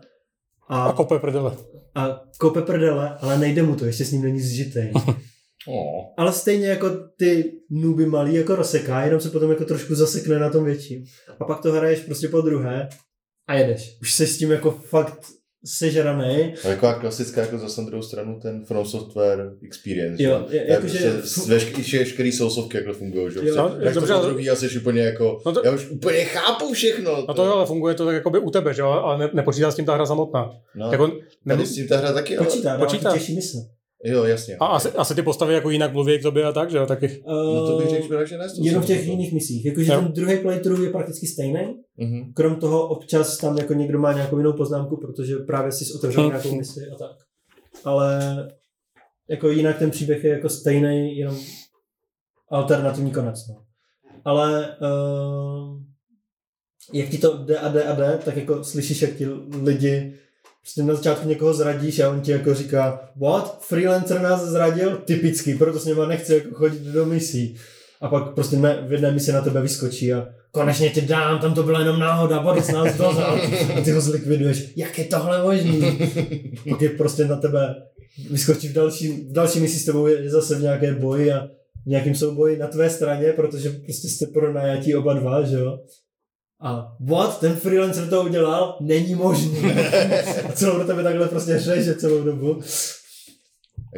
a, 0.68 0.84
A 0.84 0.92
kope 0.92 1.18
prdele. 1.18 1.52
a 1.94 2.22
kope 2.38 2.62
prdele, 2.62 3.16
ale 3.20 3.38
nejde 3.38 3.62
mu 3.62 3.76
to, 3.76 3.84
ještě 3.86 4.04
s 4.04 4.12
ním 4.12 4.22
není 4.22 4.40
zžitej. 4.40 4.92
Oh. 5.68 6.04
ale 6.16 6.32
stejně 6.32 6.66
jako 6.66 6.90
ty 7.18 7.52
nuby 7.70 8.06
malý 8.06 8.34
jako 8.34 8.56
rozseká, 8.56 9.04
jenom 9.04 9.20
se 9.20 9.30
potom 9.30 9.51
jako 9.51 9.64
trošku 9.64 9.94
zasekne 9.94 10.39
na 10.39 10.51
tom 10.51 10.64
větším. 10.64 11.05
A 11.40 11.44
pak 11.44 11.62
to 11.62 11.72
hraješ 11.72 12.01
prostě 12.01 12.28
po 12.28 12.40
druhé 12.40 12.89
a 13.48 13.55
jedeš. 13.55 13.98
Už 14.01 14.12
jsi 14.12 14.26
s 14.26 14.39
tím 14.39 14.51
jako 14.51 14.70
fakt 14.70 15.26
sežranej. 15.64 16.55
A 16.64 16.68
taková 16.68 16.94
klasická, 16.94 17.40
jako 17.40 17.59
zase 17.59 17.80
na 17.80 17.86
druhou 17.86 18.02
stranu, 18.02 18.40
ten 18.43 18.64
From 18.64 18.85
Software 18.86 19.52
Experience. 19.62 20.22
Jo, 20.22 20.47
že? 20.51 20.56
je- 20.56 20.62
To 20.62 20.66
je 20.70 20.74
jakože- 20.74 21.10
prostě 21.12 21.51
veškerý, 21.98 22.32
sousovky 22.32 22.76
jakhle 22.76 22.94
fungují, 22.94 23.32
že? 23.32 23.39
Jo, 23.48 23.55
jo. 23.56 23.72
Jak 23.80 23.94
to 23.94 24.01
dobře, 24.01 24.12
ale- 24.14 24.26
druhý 24.28 24.51
a 24.51 24.56
jsi 24.56 24.78
úplně 24.80 25.02
jako, 25.02 25.40
No 25.47 25.52
to- 25.52 25.62
já 25.64 25.70
už 25.74 25.90
úplně 25.90 26.24
chápu 26.24 26.72
všechno. 26.72 27.24
No 27.28 27.35
to 27.35 27.44
jo, 27.44 27.52
ale 27.52 27.66
funguje 27.66 27.94
to 27.94 28.06
tak 28.06 28.14
jakoby 28.14 28.39
u 28.39 28.51
tebe, 28.51 28.74
že 28.74 28.82
jo, 28.82 28.89
ale 28.89 29.18
ne, 29.18 29.30
nepočítá 29.35 29.70
s 29.70 29.76
tím 29.76 29.85
ta 29.85 29.94
hra 29.94 30.06
samotná. 30.06 30.51
no, 30.76 30.93
Jako, 30.93 31.12
nebo, 31.44 31.64
s 31.66 31.74
tím 31.74 31.89
ta 31.89 31.97
hra 31.97 32.12
taky, 32.12 32.36
ale... 32.36 32.47
Počítá, 32.47 32.78
Počítá. 32.78 33.12
ti 33.12 33.18
těžší 33.18 33.35
mise. 33.36 33.59
Jo, 34.05 34.24
jasně. 34.24 34.56
a 34.56 34.66
asi, 34.66 34.89
asi 34.89 35.14
ty 35.14 35.22
postavy 35.22 35.55
jako 35.55 35.70
jinak 35.70 35.93
mluví 35.93 36.18
k 36.18 36.22
tobě 36.22 36.44
a 36.44 36.52
tak, 36.52 36.70
že 36.70 36.78
jo, 36.78 36.86
taky. 36.86 37.22
No 37.27 37.66
to 37.66 37.78
bych 37.78 37.89
řekl, 37.89 38.27
že 38.27 38.39
ne. 38.39 38.48
to 38.48 38.55
Jenom 38.62 38.82
v 38.82 38.86
těch 38.86 39.06
jiných 39.06 39.32
misích. 39.32 39.64
Jakože 39.64 39.93
ten 39.93 40.12
druhý 40.12 40.39
playthrough 40.39 40.81
je 40.81 40.90
prakticky 40.90 41.27
stejný. 41.27 41.60
Mhm. 41.97 42.32
Krom 42.32 42.56
toho 42.56 42.89
občas 42.89 43.39
tam 43.39 43.59
jako 43.59 43.74
někdo 43.74 43.98
má 43.98 44.12
nějakou 44.12 44.39
jinou 44.39 44.52
poznámku, 44.52 44.97
protože 44.97 45.36
právě 45.36 45.72
si 45.72 45.85
otevřel 45.94 46.24
Hm. 46.24 46.28
nějakou 46.28 46.55
misi 46.55 46.81
a 46.94 46.98
tak. 46.98 47.16
Ale 47.85 48.18
jako 49.31 49.48
jinak 49.48 49.78
ten 49.78 49.90
příběh 49.90 50.24
je 50.24 50.31
jako 50.31 50.48
stejný, 50.48 51.16
jenom 51.16 51.36
alternativní 52.51 53.10
konec. 53.10 53.47
No. 53.48 53.62
Ale 54.24 54.77
uh, 54.81 55.81
jak 56.93 57.09
ti 57.09 57.18
to 57.18 57.44
jde 57.44 57.59
a 57.59 57.68
jde 57.68 57.85
a 57.85 57.94
jde, 57.94 58.18
tak 58.24 58.36
jako 58.36 58.64
slyšíš, 58.64 59.02
jak 59.02 59.16
ti 59.16 59.27
lidi 59.62 60.14
prostě 60.62 60.82
na 60.82 60.95
začátku 60.95 61.28
někoho 61.28 61.55
zradíš 61.55 62.01
a 62.01 62.11
on 62.11 62.20
ti 62.20 62.31
jako 62.32 62.55
říká, 62.55 63.11
what? 63.16 63.59
Freelancer 63.62 64.20
nás 64.20 64.43
zradil? 64.43 64.97
Typický, 64.97 65.55
proto 65.55 65.81
s 65.81 65.85
něma 65.85 66.07
nechci 66.07 66.35
jako 66.35 66.55
chodit 66.55 66.82
do 66.82 67.07
misí. 67.07 67.57
a 68.01 68.09
pak 68.09 68.35
prostě 68.35 68.57
ne, 68.57 68.85
v 68.89 68.93
jedné 68.93 69.12
misi 69.12 69.32
na 69.32 69.41
tebe 69.41 69.62
vyskočí 69.62 70.12
a 70.12 70.28
konečně 70.51 70.91
ti 70.91 71.01
dám, 71.01 71.39
tam 71.39 71.55
to 71.55 71.62
byla 71.62 71.81
jenom 71.81 72.01
náhoda, 72.01 72.43
Boris 72.43 72.69
nás 72.69 72.97
dozal. 72.97 73.41
A 73.77 73.81
ty 73.81 73.91
ho 73.91 74.01
zlikviduješ, 74.01 74.73
jak 74.77 74.99
je 74.99 75.05
tohle 75.05 75.43
možný? 75.43 75.99
Pak 76.70 76.82
je 76.82 76.89
prostě 76.89 77.24
na 77.24 77.37
tebe 77.37 77.74
vyskočí 78.31 78.69
v 78.69 78.73
další, 78.73 79.09
v 79.09 79.32
další 79.32 79.61
misi 79.61 79.78
s 79.78 79.85
tebou 79.85 80.07
je 80.07 80.31
zase 80.31 80.55
v 80.55 80.62
nějaké 80.62 80.95
boji 80.95 81.32
a 81.32 81.47
v 81.87 81.87
nějakém 81.87 82.15
souboji 82.15 82.59
na 82.59 82.66
tvé 82.66 82.91
straně, 82.91 83.32
protože 83.32 83.70
prostě 83.70 84.09
jste 84.09 84.27
pro 84.27 84.53
najatí 84.53 84.95
oba 84.95 85.15
dva, 85.15 85.43
že 85.43 85.57
jo? 85.57 85.78
A 86.61 86.97
what? 87.01 87.41
Ten 87.41 87.57
freelancer 87.57 88.09
to 88.09 88.23
udělal? 88.23 88.77
Není 88.81 89.15
možný. 89.15 89.59
A 90.49 90.53
celou 90.53 90.78
do 90.78 90.85
tebe 90.85 91.03
takhle 91.03 91.28
prostě 91.28 91.59
řeže 91.59 91.95
celou 91.95 92.23
dobu. 92.23 92.61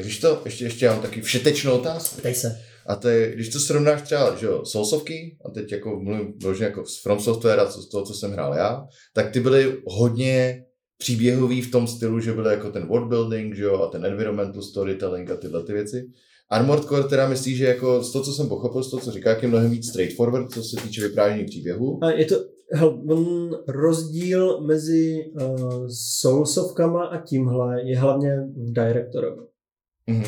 Když 0.00 0.18
to, 0.18 0.42
ještě, 0.44 0.64
ještě 0.64 0.84
já 0.84 0.92
mám 0.92 1.02
taky 1.02 1.20
všetečnou 1.20 1.72
otázku. 1.72 2.20
Ptej 2.20 2.34
se. 2.34 2.58
A 2.86 2.96
to 2.96 3.08
je, 3.08 3.34
když 3.34 3.48
to 3.48 3.60
srovnáš 3.60 4.02
třeba, 4.02 4.36
že 4.36 4.46
jo, 4.46 4.64
Soulsovky, 4.64 5.36
a 5.44 5.50
teď 5.50 5.72
jako 5.72 6.00
mluvím 6.00 6.32
vložně 6.42 6.64
jako 6.64 6.86
z 6.86 7.02
From 7.02 7.20
Software 7.20 7.60
a 7.60 7.70
z 7.70 7.88
toho, 7.88 8.04
co 8.04 8.14
jsem 8.14 8.32
hrál 8.32 8.54
já, 8.54 8.86
tak 9.14 9.30
ty 9.30 9.40
byly 9.40 9.76
hodně 9.86 10.64
příběhový 10.98 11.62
v 11.62 11.70
tom 11.70 11.86
stylu, 11.86 12.20
že 12.20 12.32
byly 12.32 12.50
jako 12.50 12.70
ten 12.70 12.86
world 12.86 13.08
building, 13.08 13.56
že 13.56 13.62
jo, 13.62 13.82
a 13.82 13.86
ten 13.86 14.04
environmental 14.04 14.62
storytelling 14.62 15.30
a 15.30 15.36
tyhle 15.36 15.62
ty 15.62 15.72
věci. 15.72 16.04
Armored 16.50 16.84
Core 16.84 17.04
teda 17.04 17.28
myslí, 17.28 17.56
že 17.56 17.64
jako 17.64 18.02
z 18.02 18.12
toho, 18.12 18.24
co 18.24 18.32
jsem 18.32 18.48
pochopil, 18.48 18.82
z 18.82 18.90
toho, 18.90 19.00
co 19.00 19.10
říká, 19.10 19.36
je 19.42 19.48
mnohem 19.48 19.70
víc 19.70 19.88
straightforward, 19.88 20.52
co 20.52 20.62
se 20.62 20.76
týče 20.82 21.00
vyprávění 21.00 21.44
příběhu. 21.44 22.04
A 22.04 22.10
je 22.10 22.24
to 22.24 22.36
hel, 22.72 23.02
on 23.08 23.50
rozdíl 23.68 24.60
mezi 24.60 25.24
uh, 25.42 25.86
Soulsovkama 26.20 27.04
a 27.04 27.20
tímhle 27.20 27.82
je 27.82 27.98
hlavně 27.98 28.36
v 28.40 28.72
Directorovi. 28.72 29.42
Mhm. 30.06 30.24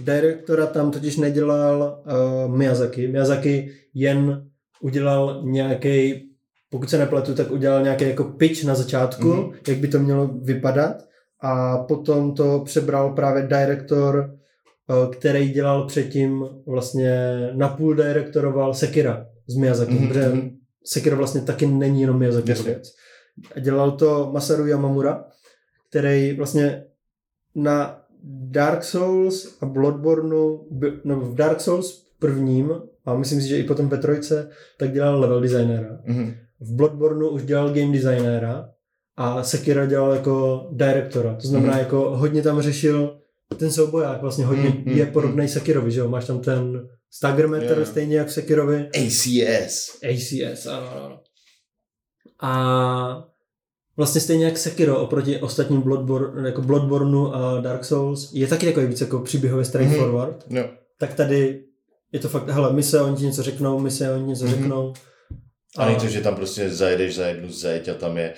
Directora 0.00 0.66
tam 0.66 0.90
totiž 0.90 1.16
nedělal 1.16 2.02
uh, 2.46 2.56
Miyazaki. 2.56 3.08
Miyazaki 3.08 3.70
jen 3.94 4.44
udělal 4.80 5.42
nějaký, 5.44 6.24
pokud 6.70 6.90
se 6.90 6.98
nepletu, 6.98 7.34
tak 7.34 7.50
udělal 7.50 7.82
nějaký 7.82 8.04
jako 8.08 8.24
pitch 8.24 8.64
na 8.64 8.74
začátku, 8.74 9.28
Mhm. 9.28 9.40
mm-hmm. 9.40 9.54
jak 9.68 9.78
by 9.78 9.88
to 9.88 9.98
mělo 9.98 10.26
vypadat 10.42 10.96
a 11.42 11.78
potom 11.78 12.34
to 12.34 12.60
přebral 12.64 13.12
právě 13.14 13.42
director, 13.42 14.30
uh, 14.88 15.12
který 15.14 15.48
dělal 15.50 15.86
předtím 15.86 16.44
vlastně 16.66 17.38
napůl 17.54 17.94
directoroval 17.94 18.74
Sekira 18.74 19.26
z 19.46 19.56
Miyazaki, 19.56 19.92
Mhm, 19.94 20.02
mm-hmm. 20.04 20.08
protože 20.08 20.28
mhm. 20.28 20.57
Sekiro 20.88 21.16
vlastně 21.16 21.40
taky 21.40 21.66
není 21.66 22.00
jenom 22.00 22.18
Miyazaki 22.18 22.52
věc. 22.52 22.94
A 23.56 23.60
dělal 23.60 23.90
to 23.90 24.30
Masaru 24.32 24.66
Yamamura, 24.66 25.24
který 25.90 26.36
vlastně 26.36 26.84
na 27.54 28.00
Dark 28.50 28.84
Souls 28.84 29.56
a 29.60 29.66
Bloodborneu, 29.66 30.66
by- 30.70 30.92
no 31.04 31.20
v 31.20 31.34
Dark 31.34 31.60
Souls 31.60 32.06
prvním, 32.18 32.72
a 33.06 33.14
myslím 33.14 33.40
si, 33.40 33.48
že 33.48 33.58
i 33.58 33.64
potom 33.64 33.88
ve 33.88 33.98
trojce, 33.98 34.50
tak 34.78 34.92
dělal 34.92 35.20
level 35.20 35.40
designera. 35.40 35.98
Mhm. 36.04 36.34
V 36.60 36.72
Bloodborneu 36.74 37.28
už 37.28 37.42
dělal 37.44 37.68
game 37.68 37.92
designera 37.92 38.68
a 39.16 39.42
Sekiro 39.42 39.86
dělal 39.86 40.12
jako 40.12 40.66
directora. 40.72 41.34
To 41.34 41.46
znamená, 41.46 41.72
Mhm. 41.72 41.80
jako 41.80 42.16
hodně 42.16 42.42
tam 42.42 42.60
řešil 42.62 43.18
ten 43.56 43.70
souboják, 43.70 44.20
vlastně 44.22 44.44
hodně 44.44 44.68
Mhm, 44.68 44.88
je 44.88 45.04
mhm, 45.04 45.12
podobný 45.12 45.48
Sekirovi, 45.48 45.90
že 45.90 46.00
jo? 46.00 46.08
Máš 46.08 46.26
tam 46.26 46.40
ten 46.40 46.88
Staggermeter 47.10 47.70
Jo, 47.72 47.78
jo. 47.80 47.86
stejně 47.86 48.16
jak 48.16 48.28
v 48.28 48.32
Sekirovi. 48.32 48.88
ACS. 48.94 49.98
ACS, 50.02 50.66
ano, 50.66 51.04
ano. 51.04 51.20
A 52.42 53.24
vlastně 53.96 54.20
stejně 54.20 54.44
jak 54.44 54.58
Sekiro 54.58 55.00
oproti 55.00 55.38
ostatním 55.40 55.80
Bloodborne, 55.80 56.48
jako 56.48 56.62
Bloodborneu 56.62 57.26
a 57.32 57.60
Dark 57.60 57.84
Souls 57.84 58.30
je 58.32 58.46
taky 58.46 58.66
takový 58.66 58.86
víc 58.86 59.00
jako 59.00 59.20
příběhově 59.20 59.64
straightforward, 59.64 60.44
No. 60.50 60.62
tak 60.98 61.14
tady 61.14 61.64
je 62.12 62.20
to 62.20 62.28
fakt, 62.28 62.48
hele, 62.48 62.72
mise, 62.72 63.00
oni 63.02 63.16
ti 63.16 63.24
něco 63.26 63.42
řeknou, 63.42 63.78
mise, 63.78 64.12
oni 64.14 64.22
něco 64.26 64.44
Mhm. 64.44 64.54
řeknou. 64.54 64.92
A 65.76 65.84
není 65.86 66.00
to, 66.00 66.06
že 66.06 66.20
tam 66.20 66.36
prostě 66.36 66.70
zajedeš 66.70 67.14
za 67.14 67.26
jednu 67.26 67.52
zeď 67.52 67.88
a 67.88 67.94
tam 67.94 68.16
je 68.16 68.34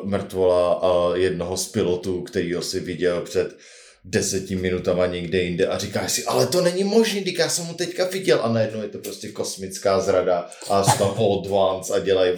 uh, 0.00 0.08
mrtvola 0.10 0.74
a 0.74 1.16
jednoho 1.16 1.56
z 1.56 1.68
pilotů, 1.68 2.22
který 2.22 2.54
si 2.60 2.80
viděl 2.80 3.20
před 3.20 3.56
deseti 4.04 4.56
minutama 4.56 5.06
někde 5.06 5.42
jinde 5.42 5.66
a 5.66 5.78
říkáš 5.78 6.12
si, 6.12 6.24
ale 6.24 6.46
to 6.46 6.60
není 6.60 6.84
možný, 6.84 7.20
když 7.20 7.38
já 7.38 7.48
jsem 7.48 7.64
ho 7.64 7.74
teďka 7.74 8.04
viděl 8.08 8.40
a 8.42 8.52
najednou 8.52 8.82
je 8.82 8.88
to 8.88 8.98
prostě 8.98 9.28
kosmická 9.28 10.00
zrada 10.00 10.48
a 10.70 10.84
jsou 10.84 10.98
tam 10.98 11.14
Oldvans 11.16 11.90
a 11.90 11.98
dělají 11.98 12.32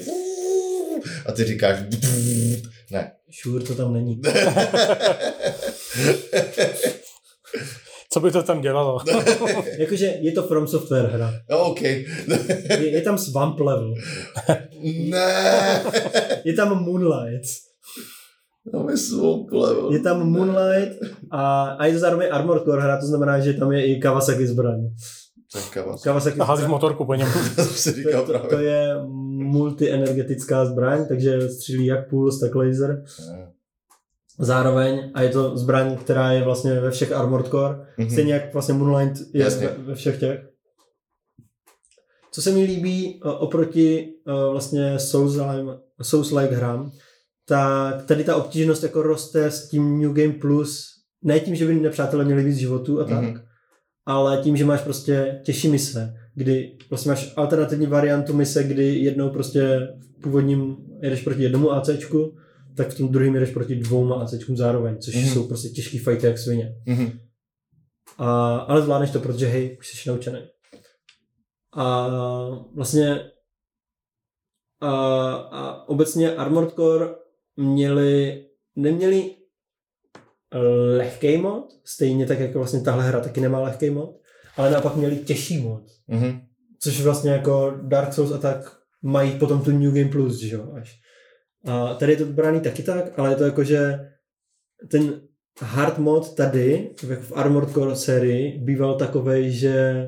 a 1.26 1.32
ty 1.32 1.44
říkáš 1.44 1.78
ne. 2.90 3.12
Sure, 3.42 3.64
to 3.64 3.74
tam 3.74 3.94
není. 3.94 4.20
Co 8.12 8.20
by 8.20 8.30
to 8.30 8.42
tam 8.42 8.60
dělalo? 8.60 8.98
Jakože 9.78 10.06
je 10.20 10.32
to 10.32 10.42
From 10.42 10.68
Software 10.68 11.06
hra. 11.06 11.34
No, 11.50 11.58
OK. 11.58 11.82
Je, 11.82 12.90
je 12.90 13.02
tam 13.02 13.18
Swamp 13.18 13.60
Level. 13.60 13.94
ne. 14.82 15.82
Je 16.44 16.54
tam 16.54 16.84
Moonlight. 16.84 17.65
No, 18.72 18.84
my 18.84 18.92
plevu. 19.50 19.92
Je 19.92 19.98
tam 20.00 20.30
Moonlight 20.30 20.98
a, 21.30 21.64
a 21.78 21.86
je 21.86 21.92
to 21.92 21.98
zároveň 21.98 22.28
Armored 22.32 22.64
Core 22.64 22.82
hra, 22.82 23.00
to 23.00 23.06
znamená, 23.06 23.40
že 23.40 23.54
tam 23.54 23.72
je 23.72 23.86
i 23.86 24.00
Kawasaki 24.00 24.46
zbraň. 24.46 24.80
Kawasaki 26.02 26.40
A 26.40 26.44
házíš 26.44 26.64
zbraň. 26.64 26.70
motorku 26.70 27.04
po 27.04 27.14
něm. 27.14 27.28
To 27.56 27.62
si 27.64 27.90
To, 27.92 27.96
říkal 27.96 28.26
to, 28.26 28.32
to 28.32 28.38
právě. 28.38 28.66
je 28.70 28.94
multienergetická 29.32 30.64
zbraň, 30.64 31.06
takže 31.08 31.48
střílí 31.48 31.86
jak 31.86 32.10
puls, 32.10 32.40
tak 32.40 32.54
laser. 32.54 33.04
Ne. 33.32 33.52
Zároveň, 34.38 35.10
a 35.14 35.22
je 35.22 35.28
to 35.28 35.56
zbraň, 35.58 35.96
která 35.96 36.32
je 36.32 36.44
vlastně 36.44 36.80
ve 36.80 36.90
všech 36.90 37.12
Armored 37.12 37.46
Core, 37.48 37.86
Mhm. 37.98 38.10
stejně 38.10 38.32
jak 38.34 38.52
vlastně 38.52 38.74
Moonlight 38.74 39.22
je 39.34 39.42
Jasně. 39.44 39.66
ve, 39.68 39.82
ve 39.84 39.94
všech 39.94 40.20
těch. 40.20 40.40
Co 42.32 42.42
se 42.42 42.50
mi 42.52 42.64
líbí 42.64 43.20
oproti 43.38 44.12
vlastně 44.50 44.96
Souls-like 46.02 46.52
hrám, 46.52 46.90
tak 47.48 48.04
tady 48.06 48.24
ta 48.24 48.36
obtížnost 48.36 48.82
jako 48.82 49.02
roste 49.02 49.50
s 49.50 49.68
tím 49.68 50.00
New 50.00 50.12
Game 50.12 50.32
Plus, 50.32 50.86
ne 51.24 51.40
tím, 51.40 51.54
že 51.54 51.66
by 51.66 51.74
nepřátelé 51.74 52.24
měli 52.24 52.44
víc 52.44 52.56
životů 52.56 53.00
a 53.00 53.04
tak, 53.04 53.22
Mhm. 53.24 53.40
ale 54.06 54.38
tím, 54.42 54.56
že 54.56 54.64
máš 54.64 54.80
prostě 54.80 55.40
těžší 55.44 55.68
mise, 55.68 56.14
kdy 56.34 56.78
prostě 56.88 57.08
máš 57.08 57.32
alternativní 57.36 57.86
variantu 57.86 58.32
mise, 58.32 58.64
kdy 58.64 58.94
jednou 58.98 59.30
prostě 59.30 59.78
v 60.18 60.22
původním 60.22 60.76
jedeš 61.02 61.22
proti 61.22 61.42
jednomu 61.42 61.72
ACčku, 61.72 62.36
tak 62.76 62.88
v 62.88 62.96
tom 62.98 63.08
druhém 63.08 63.34
jedeš 63.34 63.50
proti 63.50 63.74
dvou 63.76 64.14
ACčkům 64.14 64.56
zároveň, 64.56 64.98
což 64.98 65.14
Mhm. 65.14 65.24
jsou 65.28 65.48
prostě 65.48 65.68
těžký 65.68 65.98
fighty 65.98 66.26
jak 66.26 66.38
svině. 66.38 66.74
Mhm. 66.86 67.10
A, 68.18 68.56
ale 68.56 68.82
zvládneš 68.82 69.10
to, 69.10 69.20
protože 69.20 69.46
hej, 69.46 69.76
už 69.78 69.88
jsi 69.88 70.08
naučený. 70.08 70.38
A 71.76 72.08
vlastně 72.74 73.20
a, 74.80 74.90
a 75.32 75.88
obecně 75.88 76.34
Armored 76.36 76.74
Core 76.74 77.06
měli, 77.56 78.46
neměli 78.76 79.36
lehký 80.96 81.36
mod, 81.36 81.68
stejně 81.84 82.26
tak 82.26 82.40
jako 82.40 82.58
vlastně 82.58 82.80
tahle 82.80 83.08
hra 83.08 83.20
taky 83.20 83.40
nemá 83.40 83.60
lehký 83.60 83.90
mod, 83.90 84.20
ale 84.56 84.70
naopak 84.70 84.96
měli 84.96 85.16
těžší 85.16 85.58
mod, 85.62 85.82
Mhm. 86.08 86.40
což 86.80 87.00
vlastně 87.00 87.30
jako 87.30 87.74
Dark 87.82 88.12
Souls 88.12 88.32
a 88.32 88.38
tak 88.38 88.76
mají 89.02 89.38
potom 89.38 89.62
tu 89.64 89.70
New 89.70 89.94
Game 89.94 90.10
Plus, 90.10 90.38
že 90.40 90.54
jo, 90.56 90.72
až. 90.72 91.00
A 91.66 91.94
tady 91.94 92.12
je 92.12 92.16
to 92.18 92.24
braný 92.24 92.60
taky 92.60 92.82
tak, 92.82 93.18
ale 93.18 93.30
je 93.30 93.36
to 93.36 93.44
jako, 93.44 93.64
že 93.64 93.98
ten 94.90 95.20
hard 95.60 95.98
mod 95.98 96.34
tady, 96.36 96.94
v 97.20 97.32
Armored 97.34 97.70
Core 97.72 97.96
sérii, 97.96 98.58
býval 98.58 98.98
takovej, 98.98 99.50
že 99.52 100.06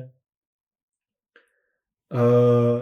uh, 2.13 2.81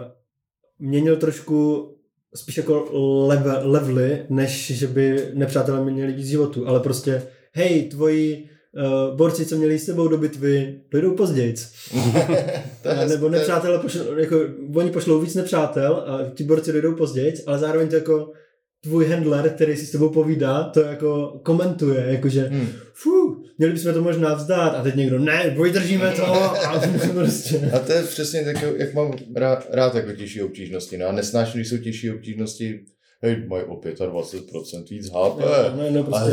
měnil 0.78 1.16
trošku 1.16 1.88
spíš 2.34 2.56
jako 2.56 2.88
level, 3.26 3.60
levely, 3.62 4.26
než 4.28 4.70
že 4.78 4.86
by 4.86 5.30
nepřátelé 5.34 5.84
měli 5.84 6.12
víc 6.12 6.26
životu, 6.26 6.68
ale 6.68 6.80
prostě 6.80 7.22
hej, 7.52 7.82
tvoji 7.82 8.48
uh, 8.76 9.16
borci, 9.16 9.46
co 9.46 9.56
měli 9.56 9.78
s 9.78 9.86
tebou 9.86 10.08
do 10.08 10.18
bitvy, 10.18 10.80
dojdou 10.90 11.14
později. 11.14 11.54
Nebo 13.08 13.28
nepřátelé, 13.28 13.78
pošlou, 13.78 14.16
jako, 14.16 14.36
oni 14.74 14.90
pošlou 14.90 15.20
víc 15.20 15.34
nepřátel 15.34 15.94
a 16.06 16.30
ti 16.34 16.44
borci 16.44 16.72
dojdou 16.72 16.94
později, 16.94 17.34
ale 17.46 17.58
zároveň 17.58 17.88
to 17.88 17.94
jako 17.94 18.32
tvůj 18.82 19.06
handler, 19.06 19.50
který 19.50 19.76
si 19.76 19.86
s 19.86 19.90
tebou 19.90 20.08
povídá, 20.08 20.64
to 20.64 20.80
jako 20.80 21.40
komentuje, 21.42 22.04
jakože 22.08 22.42
Hmm. 22.42 22.68
fu, 22.92 23.37
měli 23.58 23.72
bychom 23.72 23.94
to 23.94 24.02
možná 24.02 24.34
vzdát 24.34 24.74
a 24.74 24.82
teď 24.82 24.94
někdo, 24.94 25.18
ne, 25.18 25.56
vydržíme 25.62 26.12
to 26.12 26.26
a 26.26 26.80
prostě. 27.12 27.70
A 27.74 27.78
to 27.78 27.92
je 27.92 28.02
přesně 28.02 28.44
tak, 28.44 28.64
jak 28.76 28.94
mám 28.94 29.12
rád, 29.36 29.66
rád 29.70 29.94
jako 29.94 30.12
těžší 30.12 30.42
obtížnosti. 30.42 30.98
No 30.98 31.06
a 31.06 31.12
nesnáším, 31.12 31.58
když 31.58 31.68
jsou 31.68 31.78
těžší 31.78 32.10
obtížnosti, 32.10 32.80
hej, 33.22 33.46
mají 33.48 33.64
o 33.64 33.74
25% 33.74 34.88
víc 34.90 35.10
HP. 35.10 35.38
Ne, 35.76 35.90
ne, 35.90 36.02
prostě, 36.02 36.30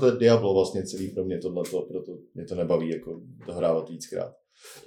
To 0.00 0.06
je 0.06 0.12
Diablo 0.18 0.54
vlastně 0.54 0.82
celý 0.82 1.08
pro 1.08 1.24
mě 1.24 1.38
tohleto, 1.38 1.80
proto 1.80 2.12
mě 2.34 2.44
to 2.44 2.54
nebaví 2.54 2.90
jako 2.90 3.20
dohrávat 3.46 3.88
víckrát. 3.90 4.32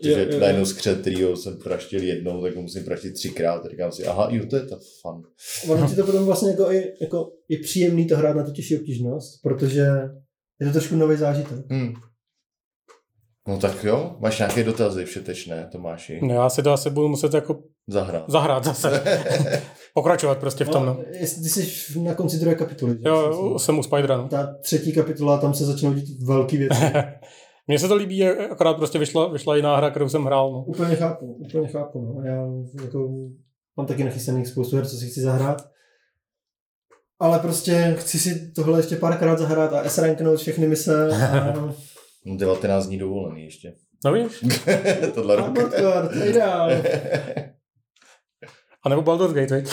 Takže 0.01 0.27
jo, 0.31 0.39
najednou 0.39 0.61
jo. 0.61 0.65
skřet, 0.65 1.01
kterýho 1.01 1.37
jsem 1.37 1.57
praštil 1.57 2.03
jednou, 2.03 2.41
tak 2.41 2.55
ho 2.55 2.61
musím 2.61 2.83
praštit 2.83 3.13
třikrát. 3.13 3.65
A 3.65 3.69
říkám 3.69 3.91
si, 3.91 4.05
aha, 4.05 4.27
jo, 4.31 4.45
to 4.49 4.55
je 4.55 4.61
ta 4.61 4.79
fun. 5.01 5.23
Ono 5.71 5.89
ti 5.89 5.95
to 5.95 6.03
potom 6.03 6.25
vlastně 6.25 6.49
jako, 6.51 6.71
i, 6.71 6.93
jako 7.01 7.31
je 7.49 7.59
příjemný 7.59 8.07
to 8.07 8.17
hrát 8.17 8.35
na 8.35 8.43
tu 8.43 8.51
těžší 8.51 8.77
obtížnost, 8.77 9.41
protože 9.43 9.87
je 10.61 10.67
to 10.67 10.71
trošku 10.71 10.95
nový 10.95 11.17
zážitek. 11.17 11.57
Hmm. 11.69 11.93
No 13.47 13.57
tak 13.57 13.83
jo, 13.83 14.15
máš 14.19 14.39
nějaké 14.39 14.63
dotazy 14.63 15.05
všetečné, 15.05 15.69
Tomáši? 15.71 16.19
No, 16.23 16.33
já 16.33 16.49
si 16.49 16.63
to 16.63 16.71
asi 16.71 16.89
budu 16.89 17.07
muset 17.07 17.33
jako 17.33 17.59
Zahrát. 17.87 18.29
zahrát 18.29 18.63
zase. 18.63 19.03
Pokračovat 19.93 20.37
prostě 20.37 20.65
v 20.65 20.69
tom, 20.69 20.85
no. 20.85 20.99
jestli 21.19 21.43
ty 21.43 21.49
jsi 21.49 21.99
na 21.99 22.13
konci 22.13 22.37
druhé 22.37 22.55
kapitoly. 22.55 22.97
Jo, 23.05 23.59
jsem 23.59 23.79
u 23.79 23.83
Spidera, 23.83 24.17
no. 24.17 24.27
Ta 24.27 24.55
třetí 24.61 24.93
kapitola, 24.93 25.37
tam 25.37 25.53
se 25.53 25.65
začnou 25.65 25.93
dít 25.93 26.23
velký 26.23 26.57
věci. 26.57 26.83
Mně 27.67 27.79
se 27.79 27.87
to 27.87 27.95
líbí, 27.95 28.27
akorát 28.27 28.73
prostě 28.73 28.99
vyšla, 28.99 29.27
vyšla 29.27 29.55
jiná 29.55 29.77
hra, 29.77 29.89
kterou 29.89 30.09
jsem 30.09 30.23
hrál, 30.23 30.51
no. 30.51 30.63
úplně 30.63 30.95
chápu, 30.95 31.33
úplně 31.33 31.67
chápu. 31.67 32.01
No. 32.01 32.23
Já 32.23 32.47
jako, 32.83 33.09
mám 33.77 33.87
taky 33.87 34.03
nachystaných 34.03 34.47
spoustu 34.47 34.75
her, 34.75 34.87
co 34.87 34.97
si 34.97 35.07
chci 35.07 35.21
zahrát. 35.21 35.69
Ale 37.19 37.39
prostě 37.39 37.95
chci 37.99 38.19
si 38.19 38.51
tohle 38.51 38.79
ještě 38.79 38.95
párkrát 38.95 39.39
zahrát 39.39 39.73
a 39.73 39.83
S-ranknout 39.83 40.39
všechny 40.39 40.67
mise. 40.67 41.09
A, 41.31 41.73
19 42.35 42.85
dní 42.85 42.97
dovolený 42.97 43.43
ještě. 43.43 43.73
No 44.05 44.13
víš? 44.13 44.43
Tohle 45.13 45.33
a 45.33 45.37
rok. 45.37 45.47
Mordor, 45.47 46.07
to 46.07 46.17
je 46.17 46.29
ideál. 46.29 46.71
A 48.83 48.89
nebo 48.89 49.01
Baldur's 49.01 49.33
Gate, 49.33 49.55
veď? 49.55 49.69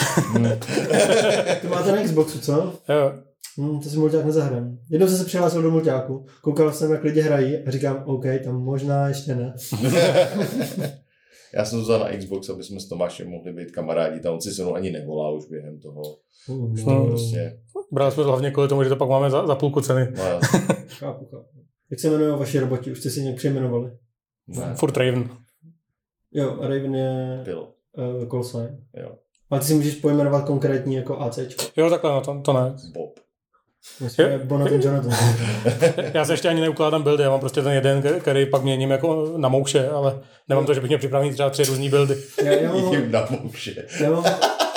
To 1.61 1.67
máte 1.67 1.91
na 1.91 2.03
Xboxu, 2.03 2.39
co? 2.39 2.73
Jo. 2.89 3.24
Hmm, 3.57 3.79
to 3.79 3.89
si 3.89 3.97
mulťák 3.97 4.25
nezahrám. 4.25 4.77
Jednou 4.89 5.07
jsem 5.07 5.17
se 5.17 5.25
přihlásil 5.25 5.61
do 5.61 5.71
mulťáku, 5.71 6.25
koukal 6.41 6.71
jsem, 6.73 6.91
jak 6.91 7.03
lidi 7.03 7.21
hrají 7.21 7.57
a 7.57 7.71
říkám, 7.71 8.03
OK, 8.05 8.23
tam 8.43 8.61
možná 8.63 9.07
ještě 9.07 9.35
ne. 9.35 9.55
Já 11.53 11.65
jsem 11.65 11.79
to 11.79 11.83
vzal 11.83 11.99
na 11.99 12.17
Xbox, 12.17 12.49
aby 12.49 12.63
jsme 12.63 12.79
s 12.79 12.87
Tomášem 12.89 13.29
mohli 13.29 13.53
být 13.53 13.71
kamarádi. 13.71 14.19
Tam 14.19 14.33
on 14.33 14.41
si 14.41 14.51
se 14.51 14.61
mnou 14.63 14.75
ani 14.75 14.91
nevolá 14.91 15.31
už 15.31 15.45
během 15.45 15.79
toho. 15.79 16.01
Hmm, 16.47 16.71
Už 16.71 16.83
No. 16.83 17.01
to 17.01 17.07
prostě... 17.09 17.59
Brali 17.91 18.11
jsme 18.11 18.23
to 18.23 18.29
hlavně 18.29 18.51
kvůli 18.51 18.67
tomu, 18.67 18.83
že 18.83 18.89
to 18.89 18.95
pak 18.95 19.09
máme 19.09 19.29
za, 19.29 19.47
za 19.47 19.55
půlku 19.55 19.81
ceny. 19.81 20.07
No, 20.17 20.23
já- 20.23 20.39
Chápu, 20.87 21.25
chápu. 21.25 21.47
Jak 21.91 21.99
se 21.99 22.07
jmenují 22.07 22.39
vaši 22.39 22.59
roboti? 22.59 22.91
Už 22.91 22.99
jste 22.99 23.09
si 23.09 23.21
nějak 23.21 23.35
přejmenovali? 23.37 23.91
ne, 24.47 24.75
Furt 24.75 24.97
Raven. 24.97 25.29
Jo, 26.31 26.57
Raven 26.61 26.95
je 26.95 27.41
byl. 27.45 27.67
uh, 28.21 28.29
call 28.29 28.43
sign. 28.43 28.77
Jo. 28.97 29.11
Ale 29.49 29.59
ty 29.59 29.65
si 29.67 29.73
můžeš 29.73 29.95
pojmenovat 29.95 30.45
konkrétní 30.45 30.95
jako 30.95 31.17
AC. 31.19 31.39
Jo, 31.77 31.89
takhle, 31.89 32.11
no, 32.11 32.21
to, 32.21 32.41
to 32.41 32.53
ne. 32.53 32.75
Bob. 32.93 33.19
Jonathan. 34.83 35.11
Já 36.13 36.25
se 36.25 36.33
ještě 36.33 36.49
ani 36.49 36.61
neukládám 36.61 37.03
buildy, 37.03 37.23
já 37.23 37.29
mám 37.29 37.39
prostě 37.39 37.61
ten 37.61 37.71
jeden, 37.71 38.03
který 38.19 38.45
pak 38.45 38.63
měním 38.63 38.91
jako 38.91 39.33
na 39.37 39.49
mouše, 39.49 39.89
ale 39.89 40.19
nemám 40.49 40.65
to, 40.65 40.73
že 40.73 40.81
bych 40.81 40.89
měl 40.89 40.99
připravený 40.99 41.33
třeba 41.33 41.49
tři 41.49 41.63
různý 41.63 41.89
buildy. 41.89 42.15
Já, 42.43 42.51
já, 42.51 42.73
mám, 42.73 42.93
Jim 42.93 43.11
na 43.11 43.27
mouše. 43.43 43.85
já, 43.99 44.11
mám, 44.11 44.23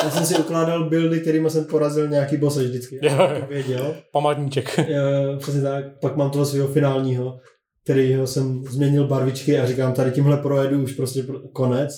já 0.04 0.10
jsem 0.10 0.26
si 0.26 0.34
ukládal 0.36 0.88
buildy, 0.88 1.20
kterými 1.20 1.50
jsem 1.50 1.64
porazil 1.64 2.08
nějaký 2.08 2.36
boss 2.36 2.56
vždycky. 2.56 3.00
To 3.00 3.46
věděl. 3.48 3.94
Památníček. 4.12 4.78
Jo, 4.78 5.38
přesně 5.38 5.62
tak. 5.62 5.84
Pak 6.00 6.16
mám 6.16 6.30
toho 6.30 6.44
svého 6.46 6.68
finálního, 6.68 7.38
kterýho 7.84 8.26
jsem 8.26 8.64
změnil 8.64 9.06
barvičky 9.06 9.58
a 9.58 9.66
říkám, 9.66 9.92
tady 9.92 10.10
tímhle 10.10 10.36
projedu 10.36 10.82
už 10.82 10.92
prostě 10.92 11.22
pro- 11.22 11.40
konec. 11.52 11.90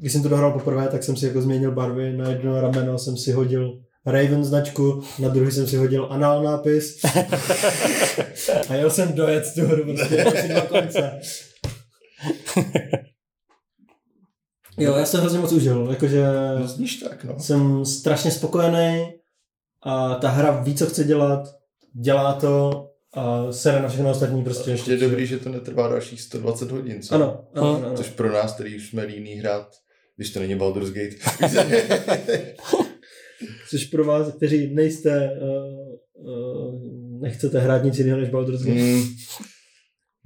Když 0.00 0.12
jsem 0.12 0.22
to 0.22 0.28
dohrál 0.28 0.52
poprvé, 0.52 0.88
tak 0.88 1.02
jsem 1.02 1.16
si 1.16 1.26
jako 1.26 1.42
změnil 1.42 1.72
barvy. 1.72 2.12
Na 2.16 2.30
jedno 2.30 2.60
rameno 2.60 2.98
jsem 2.98 3.16
si 3.16 3.32
hodil 3.32 3.78
Raven 4.06 4.44
značku, 4.44 5.02
na 5.18 5.28
druhý 5.28 5.52
jsem 5.52 5.66
si 5.66 5.76
hodil 5.76 6.08
anal 6.10 6.42
nápis. 6.42 7.04
a 8.68 8.74
jel 8.74 8.90
jsem 8.90 9.12
dojet 9.12 9.44
tu 9.54 9.66
hru 9.66 9.84
prostě 9.84 10.48
dva 10.48 10.60
konce. 10.60 11.20
Jo, 14.78 14.96
já 14.96 15.06
jsem 15.06 15.20
hrozně 15.20 15.38
moc 15.38 15.52
užil, 15.52 15.86
jakože 15.90 16.24
No 16.58 16.68
zníš 16.68 16.96
tak, 16.96 17.24
no. 17.24 17.40
jsem 17.40 17.84
strašně 17.84 18.30
spokojený 18.30 19.12
a 19.82 20.14
ta 20.14 20.28
hra 20.28 20.50
ví, 20.50 20.74
co 20.74 20.86
chce 20.86 21.04
dělat, 21.04 21.48
dělá 21.92 22.32
to 22.32 22.86
a 23.14 23.52
sere 23.52 23.82
na 23.82 23.88
všechno 23.88 24.10
ostatní 24.10 24.44
prostě. 24.44 24.70
Ještě 24.70 24.90
je 24.90 24.96
dobrý, 24.96 25.26
že 25.26 25.38
to 25.38 25.48
netrvá 25.48 25.88
dalších 25.88 26.20
120 26.20 26.70
hodin, 26.70 27.02
co? 27.02 27.14
Ano, 27.14 27.44
ano, 27.54 27.76
ano. 27.76 27.86
ano. 27.86 27.96
Což 27.96 28.08
pro 28.08 28.32
nás, 28.32 28.54
který 28.54 28.76
už 28.76 28.88
jsme 28.88 29.04
líní 29.04 29.32
hrát, 29.34 29.68
když 30.16 30.30
to 30.30 30.40
není 30.40 30.54
Baldur's 30.54 30.90
Gate. 30.90 31.16
Což 33.70 33.84
pro 33.84 34.04
vás, 34.04 34.32
kteří 34.36 34.74
nejste, 34.74 35.30
uh, 35.40 36.28
uh, 36.28 36.82
nechcete 37.22 37.58
hrát 37.58 37.84
nic 37.84 37.98
jiného 37.98 38.20
než 38.20 38.30
Baldur's 38.30 38.62
Gate. 38.62 38.80
Mm. 38.80 39.02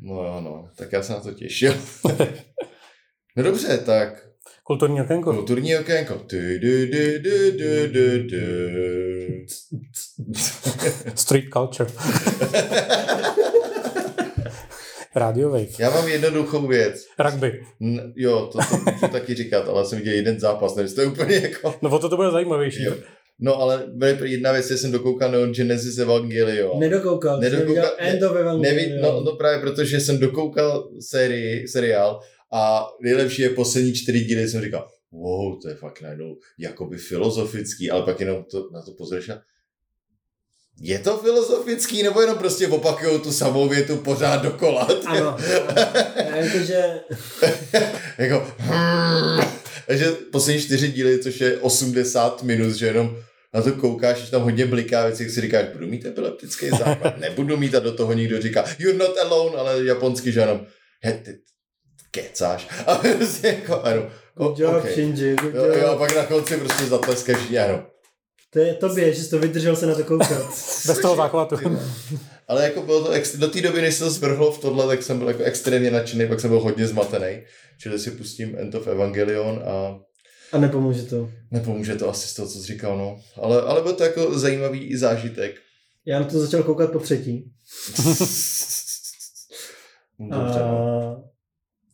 No 0.00 0.14
jo, 0.14 0.40
no. 0.40 0.68
Tak 0.76 0.92
já 0.92 1.02
se 1.02 1.12
na 1.12 1.20
to 1.20 1.32
těšil. 1.34 1.74
no 3.36 3.42
dobře, 3.42 3.78
tak 3.78 4.26
Kulturní 4.64 5.00
okénko. 5.02 5.32
kulturní 5.34 5.76
okénko. 5.76 6.14
Du, 6.14 6.58
du, 6.58 6.86
du, 6.86 7.18
du, 7.18 7.50
du, 7.58 7.86
du, 7.92 8.22
du. 8.28 8.38
Street 11.14 11.44
culture. 11.52 11.90
Radio 15.16 15.50
Wave. 15.50 15.66
Já 15.78 15.90
mám 15.90 16.08
jednoduchou 16.08 16.66
věc. 16.66 17.06
Rugby. 17.18 17.62
N- 17.80 18.12
jo, 18.16 18.48
to, 18.52 18.58
to 18.58 18.90
můžu 18.92 19.08
taky 19.12 19.34
říkat, 19.34 19.68
ale 19.68 19.84
jsem 19.84 19.98
viděl 19.98 20.14
jeden 20.14 20.40
zápas, 20.40 20.74
nevím, 20.76 20.94
to 20.94 21.00
je 21.00 21.06
úplně 21.06 21.36
jako... 21.36 21.74
No 21.82 21.90
o 21.90 21.98
to 21.98 22.08
to 22.08 22.16
bude 22.16 22.30
zajímavější. 22.30 22.84
Jo. 22.84 22.94
No 23.42 23.56
ale 23.56 23.84
bude 23.92 24.18
jedna 24.24 24.52
věc, 24.52 24.68
že 24.68 24.76
jsem 24.78 24.92
dokoukal 24.92 25.30
na 25.32 25.38
Genesis 25.46 25.98
Evangelion. 25.98 26.78
Nedokoukal, 26.80 27.40
Nedokoukal- 27.40 27.58
nedokoukal, 27.68 27.90
End 27.98 28.22
of 28.22 28.36
Evangelion. 28.36 28.60
Neví, 28.60 29.00
no, 29.02 29.20
no 29.20 29.32
právě 29.36 29.58
protože 29.58 30.00
jsem 30.00 30.18
dokoukal 30.18 30.88
sérii, 31.00 31.68
seriál 31.68 32.20
a 32.52 32.86
nejlepší 33.02 33.42
je 33.42 33.50
poslední 33.50 33.92
čtyři 33.92 34.20
díly, 34.20 34.48
jsem 34.48 34.62
říkal, 34.62 34.88
wow, 35.12 35.58
to 35.62 35.68
je 35.68 35.74
fakt 35.74 36.00
najednou 36.02 36.36
jakoby 36.58 36.96
filozofický, 36.96 37.90
ale 37.90 38.02
pak 38.02 38.20
jenom 38.20 38.44
to, 38.50 38.68
na 38.72 38.82
to 38.82 38.92
pozoreš 38.98 39.28
a 39.28 39.40
je 40.80 40.98
to 40.98 41.18
filozofický, 41.18 42.02
nebo 42.02 42.20
jenom 42.20 42.38
prostě 42.38 42.68
opakujou 42.68 43.18
tu 43.18 43.32
samou 43.32 43.68
větu 43.68 43.96
pořád 43.96 44.42
dokola? 44.42 44.88
Ano, 45.06 45.36
jakože 46.34 47.00
jako, 48.18 48.46
takže 49.86 50.12
poslední 50.32 50.62
čtyři 50.62 50.88
díly, 50.88 51.18
což 51.18 51.40
je 51.40 51.58
80 51.58 52.42
minut, 52.42 52.74
že 52.74 52.86
jenom 52.86 53.16
na 53.54 53.62
to 53.62 53.72
koukáš, 53.72 54.18
že 54.18 54.30
tam 54.30 54.42
hodně 54.42 54.66
bliká 54.66 55.06
věci, 55.06 55.22
jak 55.22 55.32
si 55.32 55.40
říkáš, 55.40 55.64
budu 55.72 55.86
mít 55.86 56.06
epileptický 56.06 56.70
západ, 56.70 57.16
nebudu 57.20 57.56
mít 57.56 57.74
a 57.74 57.80
do 57.80 57.92
toho 57.92 58.12
někdo 58.12 58.40
říká, 58.40 58.64
you're 58.78 58.98
not 58.98 59.18
alone, 59.18 59.56
ale 59.56 59.84
japonsky, 59.84 60.32
že 60.32 60.40
jenom, 60.40 60.66
he, 61.02 61.12
ty 61.12 61.38
kecáš. 62.10 62.68
A 62.86 62.94
prostě 62.94 63.46
jako, 63.46 63.82
ano, 63.82 64.10
o, 64.36 64.48
okay. 64.48 64.92
Shinji, 64.92 65.36
Jo, 65.54 65.64
jo, 65.64 65.86
a 65.86 65.96
pak 65.96 66.16
na 66.16 66.24
konci 66.24 66.56
prostě 66.56 66.84
zatleskaš, 66.84 67.36
ano. 67.64 67.86
To 68.52 68.58
je 68.58 68.74
tobě, 68.74 69.12
že 69.14 69.22
jsi 69.24 69.30
to 69.30 69.38
vydržel 69.38 69.76
se 69.76 69.86
na 69.86 69.94
to 69.94 70.04
koukat. 70.04 70.30
Bez 70.86 70.98
toho 71.02 71.16
záchvatu. 71.16 71.56
Ale 72.48 72.64
jako 72.64 72.82
bylo 72.82 73.04
to, 73.04 73.10
ex- 73.10 73.36
do 73.36 73.48
té 73.48 73.60
doby, 73.60 73.82
než 73.82 73.94
se 73.94 74.04
to 74.04 74.10
zvrhlo 74.10 74.52
v 74.52 74.58
tohle, 74.58 74.86
tak 74.86 75.02
jsem 75.02 75.18
byl 75.18 75.28
jako 75.28 75.42
extrémně 75.42 75.90
nadšený, 75.90 76.28
pak 76.28 76.40
jsem 76.40 76.50
byl 76.50 76.60
hodně 76.60 76.86
zmatený. 76.86 77.42
Čili 77.78 77.98
si 77.98 78.10
pustím 78.10 78.56
End 78.58 78.74
of 78.74 78.86
Evangelion 78.86 79.62
a 79.66 79.98
A 80.52 80.58
nepomůže 80.58 81.02
to. 81.02 81.30
nepomůže 81.50 81.94
to 81.96 82.08
asi 82.08 82.28
z 82.28 82.34
toho, 82.34 82.48
co 82.48 82.58
jsi 82.58 82.66
říkal, 82.66 82.98
no. 82.98 83.20
Ale, 83.36 83.62
ale 83.62 83.82
byl 83.82 83.92
to 83.92 84.02
jako 84.04 84.38
zajímavý 84.38 84.84
i 84.84 84.98
zážitek. 84.98 85.54
Já 86.06 86.18
na 86.20 86.24
to 86.26 86.40
začal 86.40 86.62
koukat 86.62 86.92
po 86.92 86.98
třetí. 86.98 87.52
Dobře, 90.18 90.58
no. 90.58 91.24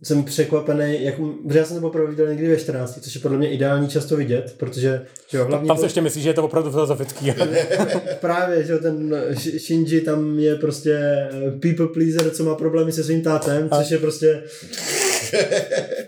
Jsem 0.02 0.24
překvapený, 0.24 1.04
jak, 1.04 1.14
protože 1.42 1.58
já 1.58 1.64
jsem 1.64 1.76
to 1.76 1.80
poprvé 1.80 2.10
viděl 2.10 2.28
někdy 2.28 2.48
ve 2.48 2.56
14, 2.56 2.98
což 3.00 3.14
je 3.14 3.20
podle 3.20 3.38
mě 3.38 3.50
ideální 3.50 3.88
často 3.88 4.16
vidět, 4.16 4.54
protože 4.58 5.06
že 5.28 5.38
jo, 5.38 5.44
hlavně 5.44 5.68
Tam 5.68 5.78
se 5.78 5.86
ještě 5.86 6.00
myslí, 6.00 6.22
že 6.22 6.28
je 6.28 6.34
to 6.34 6.44
opravdu 6.44 6.70
filozofický. 6.70 7.32
právě, 8.20 8.64
že 8.64 8.72
jo, 8.72 8.78
ten 8.78 9.14
Sh- 9.14 9.58
Shinji 9.58 10.00
tam 10.00 10.38
je 10.38 10.54
prostě 10.54 10.92
eh, 10.92 11.50
people 11.50 11.86
pleaser, 11.86 12.30
co 12.30 12.44
má 12.44 12.54
problémy 12.54 12.92
se 12.92 13.04
svým 13.04 13.22
tátem, 13.22 13.70
což 13.70 13.90
je 13.90 13.98
prostě 13.98 14.42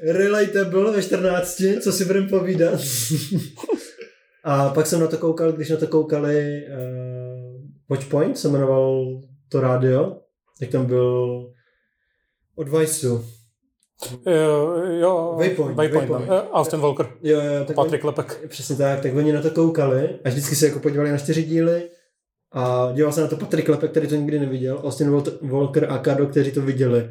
relatable 0.02 0.92
ve 0.92 1.02
14, 1.02 1.62
co 1.80 1.92
si 1.92 2.04
budeme 2.04 2.28
povídat. 2.28 2.80
A 4.44 4.68
pak 4.68 4.86
jsem 4.86 5.00
na 5.00 5.06
to 5.06 5.18
koukal, 5.18 5.52
když 5.52 5.70
na 5.70 5.76
to 5.76 5.86
koukali 5.86 6.62
uh, 6.66 7.60
Watchpoint, 7.90 8.38
se 8.38 8.48
jmenoval 8.48 9.20
to 9.48 9.60
rádio, 9.60 10.16
tak 10.60 10.68
tam 10.68 10.86
byl 10.86 11.46
od 12.54 12.68
Viceu. 12.68 13.24
Jo, 14.26 14.74
jo, 15.00 15.34
Waypoint, 15.38 15.76
Waypoint, 15.76 16.08
Waypoint. 16.08 16.28
no. 16.30 16.36
Eh, 16.36 16.42
Austin 16.52 16.80
Walker. 16.80 17.06
Jo, 17.22 17.40
jo, 17.40 17.64
tak 17.64 17.76
Patrik 17.76 18.04
Lepek. 18.04 18.40
Přesně 18.48 18.76
tak, 18.76 19.00
tak 19.00 19.14
oni 19.16 19.32
na 19.32 19.42
to 19.42 19.50
koukali 19.50 20.08
a 20.24 20.28
vždycky 20.28 20.56
se 20.56 20.66
jako 20.66 20.78
podívali 20.78 21.10
na 21.10 21.18
čtyři 21.18 21.42
díly 21.42 21.82
a 22.52 22.90
díval 22.94 23.12
se 23.12 23.20
na 23.20 23.26
to 23.26 23.36
Patrik 23.36 23.68
Lepek, 23.68 23.90
který 23.90 24.06
to 24.08 24.14
nikdy 24.14 24.38
neviděl, 24.38 24.80
Austin 24.84 25.10
Wal- 25.10 25.38
Walker 25.42 25.86
a 25.90 25.98
Kado, 25.98 26.26
kteří 26.26 26.52
to 26.52 26.60
viděli. 26.62 27.08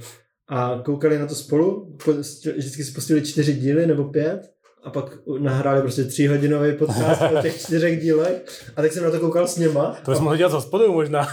A 0.50 0.82
koukali 0.86 1.20
na 1.20 1.28
to 1.28 1.36
spolu, 1.36 1.98
po- 2.06 2.14
vždycky 2.58 2.84
si 2.84 2.92
pustili 2.92 3.22
čtyři 3.22 3.54
díly 3.54 3.88
nebo 3.88 4.04
pět 4.04 4.42
a 4.84 4.90
pak 4.90 5.18
nahráli 5.40 5.82
prostě 5.82 6.04
tříhodinový 6.04 6.74
podcast 6.74 7.22
o 7.38 7.42
těch 7.42 7.62
čtyřech 7.62 8.02
dílech 8.02 8.42
a 8.76 8.82
tak 8.82 8.92
jsem 8.94 9.04
na 9.04 9.12
to 9.12 9.20
koukal 9.20 9.48
s 9.48 9.58
něma. 9.58 9.98
To 10.06 10.12
bys 10.12 10.20
mohl 10.20 10.38
dělat 10.38 10.50
z 10.50 10.54
hospodu 10.54 10.94
možná. 10.94 11.28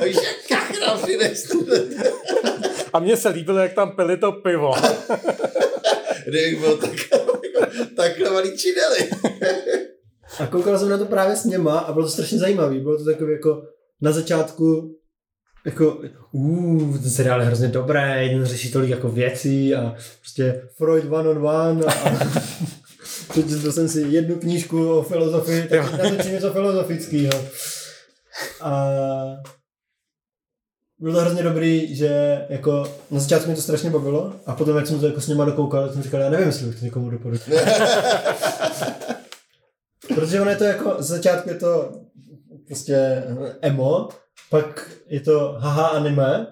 Takže 0.00 0.20
kachra 0.48 0.96
přines 1.02 1.46
A 2.94 2.98
mně 2.98 3.16
se 3.16 3.28
líbilo, 3.28 3.58
jak 3.58 3.72
tam 3.72 3.96
pili 3.96 4.16
to 4.16 4.32
pivo. 4.32 4.74
Kdybych 6.26 6.60
byl 6.60 6.76
tak, 6.76 6.90
takhle 7.96 8.30
malý 8.30 8.58
čineli. 8.58 9.10
A 10.38 10.46
koukal 10.46 10.78
jsem 10.78 10.88
na 10.88 10.98
to 10.98 11.04
právě 11.04 11.36
s 11.36 11.44
něma 11.44 11.78
a 11.78 11.92
bylo 11.92 12.04
to 12.04 12.10
strašně 12.10 12.38
zajímavý. 12.38 12.80
Bylo 12.80 12.98
to 12.98 13.04
takový 13.04 13.32
jako 13.32 13.62
na 14.00 14.12
začátku 14.12 14.96
jako, 15.66 16.00
uh, 16.32 16.98
ten 16.98 17.10
seriál 17.10 17.40
je 17.40 17.46
hrozně 17.46 17.68
dobrý, 17.68 18.00
jeden 18.16 18.44
řeší 18.44 18.72
tolik 18.72 18.90
jako 18.90 19.08
věcí 19.08 19.74
a 19.74 19.96
prostě 20.20 20.62
Freud 20.76 21.12
one 21.12 21.28
on 21.28 21.46
one 21.46 21.84
a, 21.84 21.92
a 21.92 22.10
přečetl 23.30 23.72
jsem 23.72 23.88
si 23.88 24.00
jednu 24.00 24.36
knížku 24.36 24.90
o 24.90 25.02
filozofii, 25.02 25.68
tak 25.68 25.92
natočím 25.92 26.32
něco 26.32 26.52
filozofického. 26.52 27.44
A 28.60 28.88
bylo 30.98 31.14
to 31.14 31.20
hrozně 31.20 31.42
dobrý, 31.42 31.96
že 31.96 32.40
jako 32.48 32.84
na 33.10 33.20
začátku 33.20 33.46
mě 33.46 33.56
to 33.56 33.62
strašně 33.62 33.90
bavilo 33.90 34.32
a 34.46 34.54
potom, 34.54 34.76
jak 34.76 34.86
jsem 34.86 35.00
to 35.00 35.06
jako 35.06 35.20
s 35.20 35.28
něma 35.28 35.44
dokoukal, 35.44 35.82
tak 35.84 35.92
jsem 35.92 36.02
říkal, 36.02 36.20
já 36.20 36.30
nevím, 36.30 36.46
jestli 36.46 36.66
bych 36.66 36.78
to 36.78 36.84
někomu 36.84 37.10
doporučil. 37.10 37.56
Protože 40.14 40.40
ono 40.40 40.50
je 40.50 40.56
to 40.56 40.64
jako, 40.64 40.96
z 40.98 41.06
začátku 41.06 41.48
je 41.48 41.54
to 41.54 41.92
prostě 42.66 43.24
emo, 43.62 44.08
pak 44.50 44.90
je 45.06 45.20
to 45.20 45.56
haha 45.58 45.86
anime. 45.86 46.46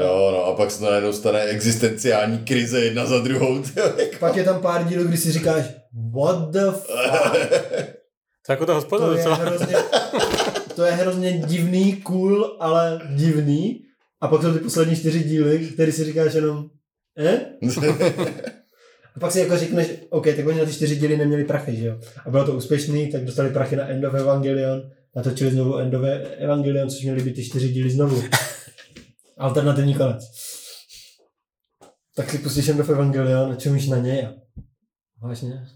Jo, 0.00 0.30
no 0.32 0.44
a 0.44 0.56
pak 0.56 0.70
se 0.70 0.78
to 0.80 0.84
najednou 0.90 1.12
stane 1.12 1.42
existenciální 1.42 2.38
krize 2.38 2.80
jedna 2.80 3.06
za 3.06 3.18
druhou. 3.18 3.62
Jako. 3.76 4.16
Pak 4.20 4.36
je 4.36 4.44
tam 4.44 4.60
pár 4.60 4.84
dílů, 4.84 5.04
kdy 5.04 5.16
si 5.16 5.32
říkáš, 5.32 5.64
what 6.16 6.50
the 6.50 6.70
fuck? 6.70 6.90
To 8.46 8.52
jako 8.52 8.66
to 8.66 8.74
hospoda 8.74 9.06
to 9.06 9.12
je, 9.12 9.16
docela. 9.16 9.34
hrozně, 9.36 9.76
to 10.80 10.86
je 10.86 10.92
hrozně 10.92 11.38
divný, 11.38 11.96
cool, 11.96 12.56
ale 12.60 13.00
divný. 13.14 13.84
A 14.20 14.28
pak 14.28 14.42
jsou 14.42 14.52
ty 14.52 14.58
poslední 14.58 14.96
čtyři 14.96 15.24
díly, 15.24 15.58
který 15.58 15.92
si 15.92 16.04
říkáš 16.04 16.34
jenom, 16.34 16.70
eh? 17.18 17.40
A 19.16 19.20
pak 19.20 19.32
si 19.32 19.40
jako 19.40 19.56
řekneš, 19.56 19.88
OK, 20.10 20.24
tak 20.36 20.46
oni 20.46 20.58
na 20.58 20.64
ty 20.64 20.72
čtyři 20.72 20.96
díly 20.96 21.16
neměli 21.16 21.44
prachy, 21.44 21.76
že 21.76 21.86
jo? 21.86 21.98
A 22.26 22.30
bylo 22.30 22.44
to 22.44 22.52
úspěšný, 22.52 23.10
tak 23.10 23.24
dostali 23.24 23.50
prachy 23.50 23.76
na 23.76 23.88
End 23.88 24.04
of 24.04 24.14
Evangelion, 24.14 24.82
natočili 25.16 25.50
znovu 25.50 25.76
End 25.76 25.94
of 25.94 26.02
Evangelion, 26.38 26.90
což 26.90 27.02
měly 27.02 27.22
být 27.22 27.34
ty 27.34 27.44
čtyři 27.44 27.68
díly 27.68 27.90
znovu. 27.90 28.22
Alternativní 29.38 29.94
konec. 29.94 30.22
Tak 32.16 32.30
si 32.30 32.38
pustíš 32.38 32.68
End 32.68 32.80
of 32.80 32.90
Evangelion 32.90 33.56
čumíš 33.56 33.88
na 33.88 33.96
něj 33.96 34.26
a 34.26 34.32
Vážně? 35.22 35.66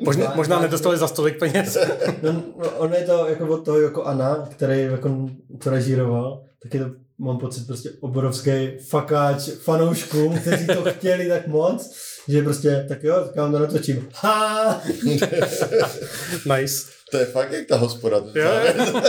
Možná, 0.00 0.32
možná 0.34 0.60
nedostali 0.60 0.98
za 0.98 1.08
stolik 1.08 1.38
peněz. 1.38 1.78
No, 2.22 2.32
no, 2.32 2.70
on 2.70 2.92
je 2.94 3.02
to 3.04 3.26
jako 3.28 3.46
od 3.46 3.64
toho 3.64 3.80
jako 3.80 4.04
Ana, 4.04 4.48
který 4.50 4.82
jako 4.82 5.28
to 5.62 5.70
režíroval, 5.70 6.42
tak 6.62 6.74
je 6.74 6.80
to, 6.80 6.90
mám 7.18 7.38
pocit, 7.38 7.66
prostě 7.66 7.90
obrovský 8.00 8.68
fakáč 8.88 9.48
fanoušků, 9.48 10.34
kteří 10.40 10.66
to 10.66 10.84
chtěli 10.90 11.28
tak 11.28 11.46
moc, 11.46 11.90
že 12.28 12.42
prostě, 12.42 12.86
tak 12.88 13.02
jo, 13.04 13.14
tak 13.26 13.36
já 13.36 13.42
vám 13.42 13.52
to 13.52 13.58
natočím. 13.58 14.08
Ha! 14.14 14.82
nice. 16.56 16.86
To 17.10 17.16
je 17.18 17.24
fakt 17.24 17.52
jak 17.52 17.66
ta 17.66 17.76
hospoda. 17.76 18.16
Jo, 18.34 18.50
jo. 18.78 19.02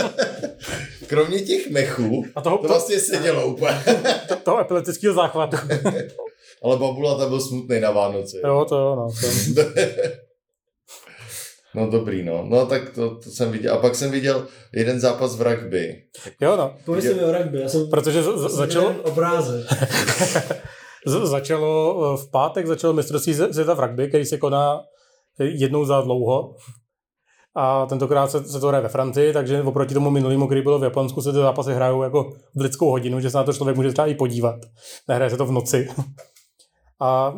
Kromě 1.06 1.40
těch 1.40 1.70
mechů, 1.70 2.24
A 2.36 2.40
toho, 2.40 2.58
to 2.58 2.68
vlastně 2.68 3.00
sedělo 3.00 3.46
úplně. 3.46 3.82
to, 4.28 4.36
toho 4.36 4.60
epileptického 4.60 5.14
záchvatu. 5.14 5.56
Ale 6.62 6.76
babula 6.76 7.18
tam 7.18 7.28
byl 7.28 7.40
smutný 7.40 7.80
na 7.80 7.90
Vánoce. 7.90 8.36
Jo, 8.46 8.66
to 8.68 8.78
jo, 8.78 8.96
no. 8.96 9.08
To... 9.54 9.62
No 11.74 11.90
dobrý, 11.90 12.22
no. 12.24 12.44
No 12.48 12.66
tak 12.66 12.90
to, 12.90 13.14
to 13.16 13.30
jsem 13.30 13.52
viděl. 13.52 13.74
A 13.74 13.78
pak 13.78 13.94
jsem 13.94 14.10
viděl 14.10 14.46
jeden 14.74 15.00
zápas 15.00 15.36
v 15.36 15.42
rugby. 15.42 16.02
Jo, 16.40 16.56
no. 16.56 16.74
Pověz 16.84 17.04
mi 17.04 17.24
o 17.24 17.32
rugby, 17.32 17.60
já 17.60 17.68
jsem 17.68 17.90
Protože 17.90 18.22
z- 18.22 18.26
z- 18.26 18.40
jsem 18.40 18.50
začalo, 18.50 18.94
obrázek. 19.02 19.66
začalo 21.24 22.16
v 22.16 22.30
pátek 22.30 22.66
začalo 22.66 22.92
mistrovství 22.92 23.34
světa 23.34 23.74
v 23.74 23.80
rugby, 23.80 24.08
který 24.08 24.24
se 24.24 24.38
koná 24.38 24.80
jednou 25.40 25.84
za 25.84 26.00
dlouho. 26.00 26.54
A 27.56 27.86
tentokrát 27.86 28.30
se, 28.30 28.44
se 28.44 28.60
to 28.60 28.68
hraje 28.68 28.82
ve 28.82 28.88
Francii, 28.88 29.32
takže 29.32 29.62
oproti 29.62 29.94
tomu 29.94 30.10
minulému, 30.10 30.46
který 30.46 30.62
bylo 30.62 30.78
v 30.78 30.84
Japonsku, 30.84 31.22
se 31.22 31.32
ty 31.32 31.38
zápasy 31.38 31.72
hrajou 31.74 32.02
jako 32.02 32.32
v 32.56 32.60
lidskou 32.60 32.90
hodinu, 32.90 33.20
že 33.20 33.30
se 33.30 33.36
na 33.36 33.44
to 33.44 33.52
člověk 33.52 33.76
může 33.76 33.92
třeba 33.92 34.06
i 34.06 34.14
podívat. 34.14 34.56
Nehraje 35.08 35.30
se 35.30 35.36
to 35.36 35.46
v 35.46 35.52
noci. 35.52 35.88
A 37.00 37.34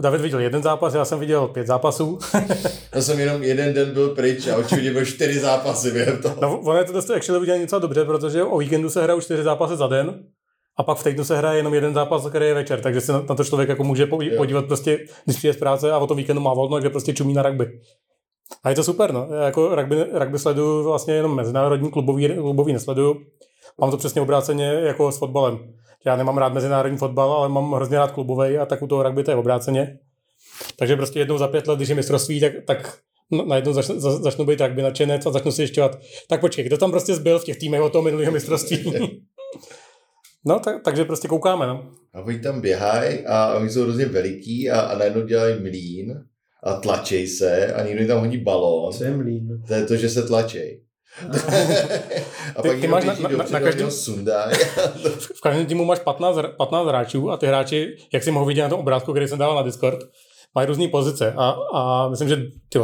David 0.00 0.20
viděl 0.20 0.40
jeden 0.40 0.62
zápas, 0.62 0.94
já 0.94 1.04
jsem 1.04 1.20
viděl 1.20 1.48
pět 1.48 1.66
zápasů. 1.66 2.18
Já 2.94 3.02
jsem 3.02 3.20
jenom 3.20 3.42
jeden 3.42 3.74
den 3.74 3.92
byl 3.94 4.08
pryč 4.08 4.46
a 4.48 4.56
očividně 4.56 4.90
byl 4.92 5.04
čtyři 5.04 5.40
zápasy 5.40 5.90
během 5.90 6.22
toho. 6.22 6.36
No, 6.42 6.60
ono 6.60 6.78
je 6.78 6.84
to 6.84 6.92
dost 6.92 7.10
actually 7.10 7.40
udělané 7.40 7.62
docela 7.64 7.78
dobře, 7.78 8.04
protože 8.04 8.44
o 8.44 8.58
víkendu 8.58 8.90
se 8.90 9.02
hrajou 9.02 9.20
čtyři 9.20 9.42
zápasy 9.42 9.76
za 9.76 9.86
den 9.86 10.24
a 10.78 10.82
pak 10.82 10.98
v 10.98 11.04
týdnu 11.04 11.24
se 11.24 11.36
hraje 11.36 11.58
jenom 11.58 11.74
jeden 11.74 11.94
zápas, 11.94 12.26
který 12.28 12.46
je 12.46 12.54
večer, 12.54 12.80
takže 12.80 13.00
se 13.00 13.12
na 13.12 13.20
to 13.22 13.44
člověk 13.44 13.68
jako 13.68 13.84
může 13.84 14.06
po- 14.06 14.22
Jo. 14.22 14.36
podívat 14.36 14.64
prostě, 14.66 14.98
když 15.24 15.36
přijde 15.36 15.54
z 15.54 15.56
práce 15.56 15.92
a 15.92 15.98
o 15.98 16.06
to 16.06 16.14
víkendu 16.14 16.42
má 16.42 16.54
volno, 16.54 16.78
kde 16.78 16.90
prostě 16.90 17.12
čumí 17.12 17.34
na 17.34 17.42
rugby. 17.42 17.80
A 18.64 18.70
je 18.70 18.76
to 18.76 18.84
super, 18.84 19.12
no. 19.12 19.28
Já 19.30 19.44
jako 19.44 19.74
rugby, 19.74 20.04
rugby 20.12 20.38
sleduju 20.38 20.82
vlastně 20.84 21.14
jenom 21.14 21.36
mezinárodní 21.36 21.90
klubový, 21.90 22.28
klubový 22.28 22.72
nesleduju. 22.72 23.16
Mám 23.80 23.90
to 23.90 23.96
přesně 23.96 24.20
obráceně 24.20 24.64
jako 24.66 25.12
s 25.12 25.18
fotbalem. 25.18 25.58
Já 26.06 26.16
nemám 26.16 26.38
rád 26.38 26.52
mezinárodní 26.52 26.98
fotbal, 26.98 27.32
ale 27.32 27.48
mám 27.48 27.72
hrozně 27.72 27.96
rád 27.96 28.10
klubový 28.10 28.58
a 28.58 28.66
tak 28.66 28.82
u 28.82 28.86
toho 28.86 29.02
rugby 29.02 29.24
to 29.24 29.30
je 29.30 29.36
obráceně. 29.36 29.98
Takže 30.78 30.96
prostě 30.96 31.18
jednou 31.18 31.38
za 31.38 31.48
pět 31.48 31.66
let, 31.66 31.76
když 31.76 31.88
je 31.88 31.94
mistrovství, 31.94 32.40
tak, 32.40 32.52
tak 32.66 32.98
no, 33.30 33.44
najednou 33.46 33.72
začnu, 33.72 34.00
za, 34.00 34.18
začnu 34.18 34.44
být 34.44 34.60
rugby 34.60 34.82
nadšenec 34.82 35.26
a 35.26 35.30
začnu 35.30 35.50
si 35.50 35.56
zjišťovat, 35.56 35.98
tak 36.28 36.40
počkej, 36.40 36.64
kdo 36.64 36.78
tam 36.78 36.90
prostě 36.90 37.14
zbyl 37.14 37.38
v 37.38 37.44
těch 37.44 37.56
týmech 37.56 37.80
od 37.80 37.92
toho 37.92 38.02
minulého 38.02 38.32
mistrovství. 38.32 38.94
no, 40.44 40.58
tak, 40.58 40.82
takže 40.82 41.04
prostě 41.04 41.28
koukáme, 41.28 41.66
no. 41.66 41.90
A 42.14 42.20
oni 42.20 42.38
tam 42.38 42.60
běhají 42.60 43.26
a 43.26 43.54
oni 43.54 43.70
jsou 43.70 43.82
hrozně 43.82 44.06
veliký 44.06 44.70
a, 44.70 44.80
a 44.80 44.98
najednou 44.98 45.22
dělají 45.22 45.60
mlín 45.60 46.24
a 46.62 46.74
tlačej 46.74 47.26
se 47.26 47.74
a 47.74 47.82
někdo 47.82 48.00
jim 48.00 48.08
tam 48.08 48.20
hodí 48.20 48.38
balón. 48.38 48.92
Co 48.92 49.04
je 49.04 49.16
mlín? 49.16 49.62
To 49.68 49.74
je 49.74 49.84
to, 49.84 49.96
že 49.96 50.08
se 50.08 50.22
tlačej. 50.22 50.82
A 52.56 52.62
Ty- 52.62 52.68
pak 52.68 52.80
ty 52.80 52.88
máš 52.88 53.04
na- 53.04 53.14
na- 53.14 53.44
na- 53.50 53.60
každém- 53.60 53.90
sundají. 53.90 54.56
V 55.36 55.40
každém 55.40 55.66
týmu 55.66 55.84
máš 55.84 55.98
15, 55.98 56.36
hra- 56.36 56.56
15 56.56 56.86
hráčů 56.88 57.30
a 57.30 57.36
ty 57.36 57.46
hráči, 57.46 57.96
jak 58.12 58.22
si 58.22 58.30
mohl 58.30 58.46
vidět 58.46 58.62
na 58.62 58.68
tom 58.68 58.80
obrázku, 58.80 59.12
který 59.12 59.28
jsem 59.28 59.38
dal 59.38 59.54
na 59.56 59.62
Discord, 59.62 59.98
mají 60.54 60.66
různé 60.68 60.88
pozice 60.88 61.32
a, 61.36 61.56
a 61.74 62.08
myslím, 62.08 62.28
že 62.28 62.36
ty, 62.68 62.78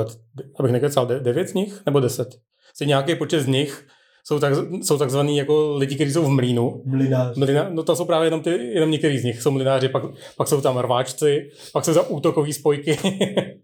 abych 0.58 0.72
nekecal, 0.72 1.06
de- 1.06 1.20
9 1.20 1.48
z 1.48 1.54
nich 1.54 1.82
nebo 1.86 2.00
10. 2.00 2.28
Si 2.76 2.86
nějaký 2.86 3.14
počet 3.14 3.40
z 3.40 3.46
nich 3.46 3.86
jsou, 4.24 4.38
tak, 4.38 4.52
jsou 4.82 4.98
takzvaný 4.98 5.36
jako 5.36 5.74
lidi, 5.76 5.94
kteří 5.94 6.12
jsou 6.12 6.22
v 6.24 6.28
mlínu. 6.30 6.82
Mlinář. 6.86 7.36
Mlina, 7.36 7.66
no 7.70 7.82
to 7.82 7.96
jsou 7.96 8.04
právě 8.04 8.26
jenom, 8.26 8.40
ty, 8.40 8.50
jenom 8.50 8.90
některý 8.90 9.18
z 9.18 9.24
nich 9.24 9.42
jsou 9.42 9.50
mlináři, 9.50 9.88
pak, 9.88 10.02
pak 10.36 10.48
jsou 10.48 10.60
tam 10.60 10.78
rváčci, 10.78 11.50
pak 11.72 11.84
jsou 11.84 11.94
tam 11.94 12.04
útokový 12.08 12.52
spojky. 12.52 12.98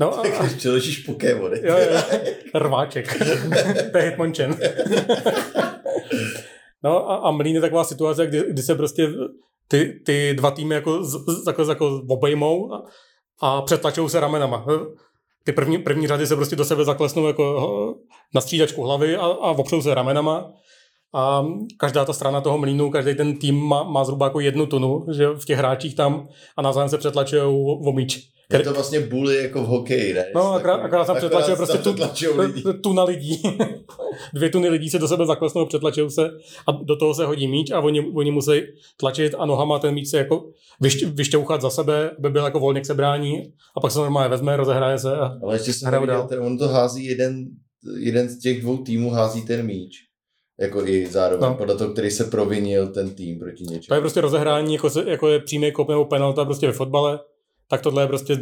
no 0.00 0.18
a, 0.18 0.22
Když 0.22 0.54
přeložíš 0.54 0.98
Pokémony. 0.98 1.60
jo, 1.62 1.76
jo, 1.78 2.00
rváček. 2.54 3.18
to 3.92 3.98
je 3.98 4.04
Hitmonchan. 4.04 4.56
no 6.84 7.10
a, 7.10 7.16
a 7.16 7.30
mlín 7.30 7.54
je 7.54 7.60
taková 7.60 7.84
situace, 7.84 8.26
kdy, 8.26 8.44
kdy 8.48 8.62
se 8.62 8.74
prostě 8.74 9.08
ty, 9.68 10.00
ty 10.06 10.34
dva 10.34 10.50
týmy 10.50 10.74
jako, 10.74 11.04
z, 11.04 11.10
z, 11.12 11.44
takhle 11.44 11.68
jako 11.68 12.02
obejmou 12.08 12.72
a, 12.72 12.84
a 13.40 13.62
přetlačou 13.62 14.08
se 14.08 14.20
ramenama. 14.20 14.66
Ty 15.44 15.52
první, 15.52 15.78
první 15.78 16.06
řady 16.06 16.26
se 16.26 16.36
prostě 16.36 16.56
do 16.56 16.64
sebe 16.64 16.84
zaklesnou 16.84 17.26
jako 17.26 17.94
na 18.34 18.40
střídačku 18.40 18.82
hlavy 18.82 19.16
a, 19.16 19.20
a 19.26 19.50
opřou 19.50 19.82
se 19.82 19.94
ramenama. 19.94 20.52
A 21.14 21.46
každá 21.78 22.04
ta 22.04 22.12
strana 22.12 22.40
toho 22.40 22.58
mlínu, 22.58 22.90
každý 22.90 23.14
ten 23.14 23.38
tým 23.38 23.56
má, 23.60 23.82
má 23.82 24.04
zhruba 24.04 24.26
jako 24.26 24.40
jednu 24.40 24.66
tunu, 24.66 25.06
že 25.12 25.28
v 25.28 25.44
těch 25.44 25.58
hráčích 25.58 25.94
tam 25.94 26.28
a 26.56 26.62
navzájem 26.62 26.88
se 26.88 26.98
přetlačují 26.98 27.42
o, 27.42 27.52
o 27.88 27.92
míč. 27.92 28.35
Je 28.52 28.58
to 28.60 28.72
vlastně 28.74 29.00
bully 29.00 29.36
jako 29.42 29.62
v 29.62 29.66
hokeji, 29.66 30.14
ne? 30.14 30.24
No, 30.34 30.52
akorát, 30.52 30.74
akorát 30.76 31.06
tam 31.06 31.16
přetlačuje 31.16 31.56
prostě 31.56 31.78
tu, 31.78 31.94
lidi. 32.40 32.62
tuna 32.82 33.04
lidí. 33.04 33.42
Dvě 34.34 34.50
tuny 34.50 34.68
lidí 34.68 34.90
se 34.90 34.98
do 34.98 35.08
sebe 35.08 35.26
zaklesnou, 35.26 35.66
přetlačují 35.66 36.10
se 36.10 36.28
a 36.68 36.72
do 36.72 36.96
toho 36.96 37.14
se 37.14 37.24
hodí 37.26 37.48
míč 37.48 37.70
a 37.70 37.80
oni, 37.80 38.00
oni 38.14 38.30
musí 38.30 38.60
tlačit 38.96 39.34
a 39.38 39.46
nohama 39.46 39.78
ten 39.78 39.94
míč 39.94 40.08
se 40.08 40.18
jako 40.18 40.44
vyšť, 40.80 41.02
vyšťouchat 41.04 41.60
za 41.62 41.70
sebe, 41.70 42.10
aby 42.18 42.30
byl 42.30 42.44
jako 42.44 42.60
volně 42.60 42.80
k 42.80 42.86
sebrání 42.86 43.52
a 43.76 43.80
pak 43.80 43.92
se 43.92 43.98
normálně 43.98 44.28
vezme, 44.28 44.56
rozehraje 44.56 44.98
se 44.98 45.16
a 45.16 45.32
Ale 45.42 45.54
ještě 45.54 45.72
jsem 45.72 45.90
neviděl, 45.92 46.26
ten, 46.28 46.40
on 46.42 46.58
to 46.58 46.68
hází 46.68 47.04
jeden, 47.06 47.44
jeden 47.98 48.28
z 48.28 48.38
těch 48.38 48.60
dvou 48.60 48.76
týmů 48.76 49.10
hází 49.10 49.42
ten 49.42 49.66
míč. 49.66 49.92
Jako 50.60 50.86
i 50.86 51.06
zároveň, 51.06 51.48
No. 51.48 51.54
podle 51.54 51.76
toho, 51.76 51.92
který 51.92 52.10
se 52.10 52.24
provinil 52.24 52.88
ten 52.88 53.14
tým 53.14 53.38
proti 53.38 53.64
to 53.64 53.72
něčemu. 53.72 53.94
je 53.96 54.00
prostě 54.00 54.20
rozehrání, 54.20 54.74
jako, 54.74 54.90
se, 54.90 55.04
jako 55.10 55.28
je 55.28 55.40
přímý 55.40 55.72
kop 55.72 55.88
nebo 55.88 56.04
penalta 56.04 56.44
prostě 56.44 56.66
ve 56.66 56.72
fotbale, 56.72 57.18
tak 57.68 57.80
tohle 57.80 58.02
je 58.02 58.06
prostě 58.06 58.38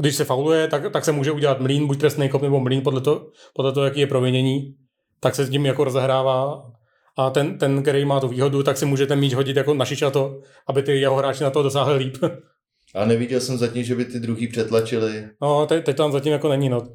když 0.00 0.16
se 0.16 0.24
fauluje, 0.24 0.68
tak, 0.68 0.92
tak 0.92 1.04
se 1.04 1.12
může 1.12 1.32
udělat 1.32 1.60
mlín, 1.60 1.86
buď 1.86 2.00
trestný 2.00 2.28
kop 2.28 2.42
nebo 2.42 2.60
mlín, 2.60 2.82
podle 2.82 3.00
toho, 3.00 3.30
podle 3.54 3.72
toho, 3.72 3.84
jaký 3.84 4.00
je 4.00 4.06
provinění, 4.06 4.74
tak 5.20 5.34
se 5.34 5.44
s 5.44 5.50
tím 5.50 5.66
jako 5.66 5.84
rozehrává 5.84 6.62
a 7.16 7.30
ten, 7.30 7.58
ten, 7.58 7.82
který 7.82 8.04
má 8.04 8.20
tu 8.20 8.28
výhodu, 8.28 8.62
tak 8.62 8.76
si 8.76 8.86
může 8.86 9.06
ten 9.06 9.18
míč 9.18 9.34
hodit 9.34 9.56
jako 9.56 9.74
na 9.74 9.84
šičato, 9.84 10.40
aby 10.68 10.82
ty 10.82 11.00
jeho 11.00 11.16
hráči 11.16 11.42
na 11.42 11.50
to 11.50 11.62
dosáhli 11.62 11.98
líp. 11.98 12.16
A 12.94 13.04
neviděl 13.04 13.40
jsem 13.40 13.58
zatím, 13.58 13.84
že 13.84 13.94
by 13.94 14.04
ty 14.04 14.20
druhý 14.20 14.48
přetlačili. 14.48 15.28
No, 15.42 15.66
teď, 15.66 15.84
teď 15.84 15.96
tam 15.96 16.12
zatím 16.12 16.32
jako 16.32 16.48
není, 16.48 16.68
no. 16.68 16.88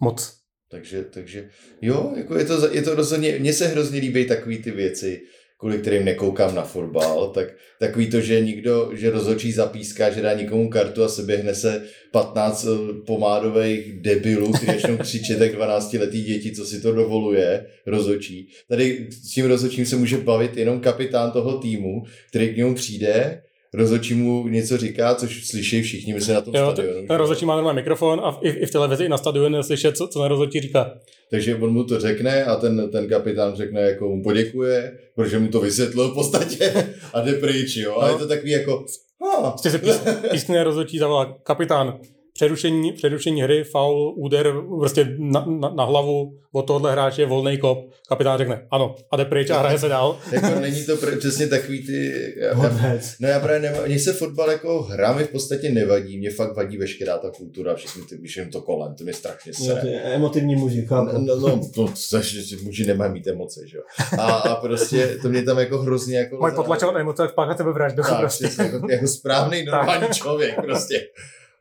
Moc. 0.00 0.34
Takže, 0.70 1.04
takže 1.04 1.48
jo, 1.82 2.12
jako 2.16 2.38
je 2.38 2.44
to, 2.44 2.74
je 2.74 2.82
to 2.82 2.94
rozhodně, 2.94 3.38
mně 3.38 3.52
se 3.52 3.66
hrozně 3.66 4.00
líbí 4.00 4.26
takové 4.26 4.56
ty 4.56 4.70
věci, 4.70 5.20
kvůli 5.58 5.78
kterým 5.78 6.04
nekoukám 6.04 6.54
na 6.54 6.62
fotbal, 6.62 7.30
tak 7.34 7.48
takový 7.80 8.10
to, 8.10 8.20
že 8.20 8.40
nikdo, 8.40 8.90
že 8.94 9.10
rozhodčí 9.10 9.52
zapíská, 9.52 10.10
že 10.10 10.22
dá 10.22 10.32
nikomu 10.32 10.70
kartu 10.70 11.04
a 11.04 11.08
se 11.08 11.22
běhne 11.22 11.54
se 11.54 11.84
15 12.12 12.66
pomádových 13.06 14.00
debilů, 14.00 14.52
kteří 14.52 14.72
začnou 14.72 14.96
křičet 14.96 15.40
jak 15.40 15.52
12 15.52 15.92
letý 15.92 16.22
děti, 16.22 16.52
co 16.52 16.64
si 16.64 16.80
to 16.80 16.92
dovoluje, 16.92 17.66
rozhodčí. 17.86 18.48
Tady 18.68 19.06
s 19.10 19.34
tím 19.34 19.46
rozhodčím 19.46 19.86
se 19.86 19.96
může 19.96 20.16
bavit 20.16 20.56
jenom 20.56 20.80
kapitán 20.80 21.30
toho 21.30 21.58
týmu, 21.58 22.02
který 22.28 22.54
k 22.54 22.56
němu 22.56 22.74
přijde, 22.74 23.42
rozhodčí 23.74 24.14
mu 24.14 24.48
něco 24.48 24.76
říká, 24.76 25.14
což 25.14 25.46
slyší 25.46 25.82
všichni, 25.82 26.14
myslím 26.14 26.34
na 26.34 26.40
tom 26.40 26.54
Jo, 26.54 26.70
stadionu. 26.72 27.06
ten 27.06 27.16
rozhodčí 27.16 27.44
má 27.46 27.54
normální 27.54 27.76
mikrofon 27.76 28.20
a 28.24 28.38
i, 28.42 28.48
i 28.50 28.66
v 28.66 28.70
televizi, 28.70 29.04
i 29.04 29.08
na 29.08 29.18
stadionu 29.18 29.62
slyšet, 29.62 29.96
co, 29.96 30.08
co 30.08 30.18
ten 30.20 30.28
rozhodčí 30.28 30.60
říká. 30.60 30.90
Takže 31.30 31.54
on 31.56 31.72
mu 31.72 31.84
to 31.84 32.00
řekne 32.00 32.44
a 32.44 32.56
ten, 32.56 32.90
ten 32.90 33.08
kapitán 33.08 33.56
řekne, 33.56 33.80
jako 33.80 34.08
mu 34.08 34.22
poděkuje, 34.22 34.98
protože 35.14 35.38
mu 35.38 35.48
to 35.48 35.60
vysvětlil 35.60 36.08
v 36.10 36.14
podstatě 36.14 36.72
a 37.14 37.20
jde 37.20 37.32
pryč, 37.32 37.76
jo. 37.76 37.96
A 37.98 38.06
No. 38.06 38.12
je 38.12 38.18
to 38.18 38.28
takový 38.28 38.50
jako, 38.50 38.84
ha, 39.20 39.50
Prostě 39.50 39.70
se 39.70 39.78
pís, 39.78 40.00
písně 40.30 40.64
rozhodčí 40.64 40.98
zavolá 40.98 41.38
kapitán, 41.42 41.98
přerušení, 42.38 42.92
přerušení 42.92 43.42
hry, 43.42 43.64
faul, 43.64 44.14
úder 44.16 44.54
prostě 44.78 45.16
na, 45.18 45.44
na, 45.60 45.68
na 45.68 45.84
hlavu 45.84 46.38
od 46.52 46.62
tohohle 46.62 46.92
hráče, 46.92 47.26
volný 47.26 47.58
kop. 47.58 47.78
Kapitán 48.08 48.38
řekne 48.38 48.66
ano 48.70 48.94
a 49.12 49.16
jde 49.16 49.24
pryč 49.24 49.50
a 49.50 49.58
hraje 49.58 49.78
se 49.78 49.88
dál. 49.88 50.18
jako 50.32 50.60
není 50.60 50.84
to 50.84 50.96
pr- 50.96 51.18
přesně 51.18 51.46
takový 51.46 51.86
ty... 51.86 52.34
Já, 52.40 52.48
já, 52.48 52.98
no 53.20 53.28
já 53.28 53.40
právě 53.40 53.60
nemám, 53.60 53.84
mně 53.86 53.98
se 53.98 54.12
fotbal 54.12 54.50
jako 54.50 54.82
hra 54.82 55.12
mi 55.12 55.24
v 55.24 55.28
podstatě 55.28 55.70
nevadí, 55.70 56.18
mě 56.18 56.30
fakt 56.30 56.56
vadí 56.56 56.76
veškerá 56.76 57.18
ta 57.18 57.30
kultura, 57.30 57.74
všechny 57.74 58.02
ty, 58.02 58.18
jen 58.36 58.50
to 58.50 58.62
kolem, 58.62 58.94
to 58.94 59.04
mě 59.04 59.12
strašně 59.12 59.54
sere. 59.54 59.80
ty 59.80 59.94
emotivní 59.94 60.56
muži, 60.56 60.86
chápu. 60.86 61.18
No, 61.18 61.36
no, 61.36 61.48
no 61.76 61.88
to, 62.10 62.20
že 62.20 62.56
muži 62.62 62.86
nemají 62.86 63.12
mít 63.12 63.26
emoce, 63.26 63.60
že 63.66 63.76
jo. 63.76 63.82
A, 64.18 64.32
a 64.32 64.54
prostě 64.54 65.18
to 65.22 65.28
mě 65.28 65.42
tam 65.42 65.58
jako 65.58 65.78
hrozně 65.78 66.18
jako... 66.18 66.36
Mají 66.36 66.54
potlačovat 66.54 66.96
emoce, 66.96 67.22
jak 67.22 67.30
spáchat 67.30 67.56
sebevraždu. 67.56 68.02
tak, 68.02 68.20
prostě. 68.20 68.48
jako, 68.62 68.90
jako 68.90 69.06
správný 69.08 69.64
normální 69.72 70.06
člověk 70.14 70.54
prostě. 70.62 71.00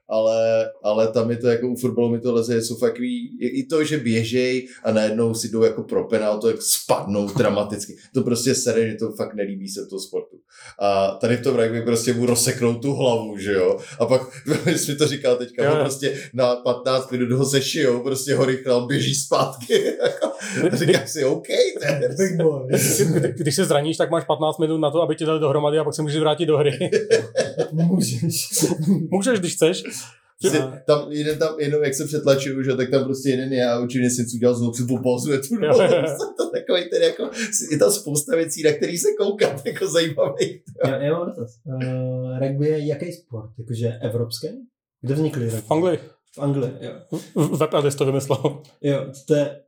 Ale, 0.10 0.70
ale 0.84 1.08
tam 1.08 1.32
je 1.32 1.38
to 1.38 1.48
jako 1.48 1.68
u 1.68 1.76
fotbalu 1.76 2.10
mi 2.10 2.20
to 2.20 2.34
leze, 2.34 2.62
jsou 2.62 2.76
fakt 2.76 2.98
takový, 2.98 3.38
i 3.42 3.66
to, 3.66 3.84
že 3.84 3.98
běžej 3.98 4.68
a 4.84 4.92
najednou 4.92 5.34
si 5.34 5.50
jdou 5.50 5.64
jako 5.64 5.84
pro 5.84 6.08
penaltu, 6.08 6.48
jak 6.48 6.62
spadnou 6.62 7.28
dramaticky. 7.28 7.96
To 8.14 8.22
prostě 8.22 8.56
sere, 8.56 8.90
že 8.90 8.96
to 8.96 9.12
fakt 9.12 9.34
nelíbí 9.34 9.70
se 9.70 9.82
v 9.82 9.90
toho 9.90 10.00
sportu. 10.00 10.38
A 10.80 11.08
tady 11.22 11.38
v 11.38 11.44
tom 11.44 11.56
rugby 11.56 11.82
prostě 11.82 12.14
mu 12.14 12.26
rozseknou 12.26 12.74
tu 12.74 12.94
hlavu, 12.94 13.38
že 13.38 13.54
jo. 13.54 13.78
A 14.00 14.06
pak, 14.06 14.22
jsi 14.76 14.92
mi 14.92 14.98
to 14.98 15.08
říkal 15.08 15.36
teďka, 15.36 15.64
Jo, 15.64 15.76
prostě 15.80 16.18
na 16.34 16.56
15 16.56 17.12
minut 17.12 17.32
ho 17.32 17.46
sešijou, 17.46 18.04
prostě 18.04 18.36
ho 18.36 18.46
rychle 18.46 18.86
běží 18.88 19.16
zpátky. 19.16 19.98
a 20.72 20.76
říkám 20.76 21.08
si, 21.08 21.26
OK. 21.26 21.48
Big 22.18 22.42
boy. 22.42 22.68
Když 23.38 23.56
se 23.56 23.66
zraníš, 23.66 23.98
tak 23.98 24.12
máš 24.12 24.24
15 24.24 24.60
minut 24.60 24.78
na 24.78 24.92
to, 24.92 25.02
aby 25.02 25.16
tě 25.16 25.26
dali 25.26 25.40
dohromady 25.40 25.80
a 25.80 25.84
pak 25.84 25.94
se 25.96 26.02
můžeš 26.02 26.20
vrátit 26.20 26.46
do 26.46 26.58
hry. 26.58 26.90
Můžeš. 27.72 28.50
Můžeš, 29.12 29.40
když 29.40 29.54
chceš. 29.54 29.84
Prostě 30.42 30.64
tam, 30.88 31.12
jeden 31.12 31.40
tam, 31.40 31.60
jenom 31.60 31.84
jak 31.84 31.94
se 31.96 32.06
přetlačuju, 32.06 32.64
že 32.64 32.76
tak 32.76 32.90
tam 32.90 33.04
prostě 33.04 33.30
jeden 33.30 33.54
je 33.54 33.66
a 33.70 33.80
určitě 33.80 34.10
si 34.10 34.26
udělal 34.36 34.56
znovu 34.56 34.74
si 34.74 34.84
popozuje 34.84 35.40
tu 35.40 35.56
Jo, 35.56 35.60
nohu. 35.62 35.82
jo, 35.82 35.88
jo. 35.92 36.18
to 36.38 36.50
takový 36.52 36.90
ten 36.90 37.02
jako, 37.02 37.30
je 37.72 37.78
tam 37.78 37.92
spousta 37.92 38.36
věcí, 38.36 38.64
na 38.64 38.72
který 38.72 38.98
se 38.98 39.08
koukat, 39.18 39.62
jako 39.66 39.88
zajímavý. 39.88 40.62
Já, 40.86 40.96
já 41.04 41.14
mám 41.18 41.28
dotaz. 41.28 41.52
Uh, 41.66 42.40
rugby 42.40 42.68
je 42.68 42.86
jaký 42.88 43.12
sport? 43.12 43.50
Jakože 43.60 44.00
evropský? 44.02 44.48
Kde 45.02 45.14
vznikly 45.14 45.46
rugby? 45.46 45.62
V 45.62 45.72
Anglii. 45.72 46.00
V 46.36 46.40
Anglii, 46.40 46.72
jo. 46.82 46.92
Alice 47.72 47.98
to 47.98 48.06
vymyslel. 48.06 48.62
Jo, 48.82 49.06
to 49.28 49.36
je... 49.36 49.62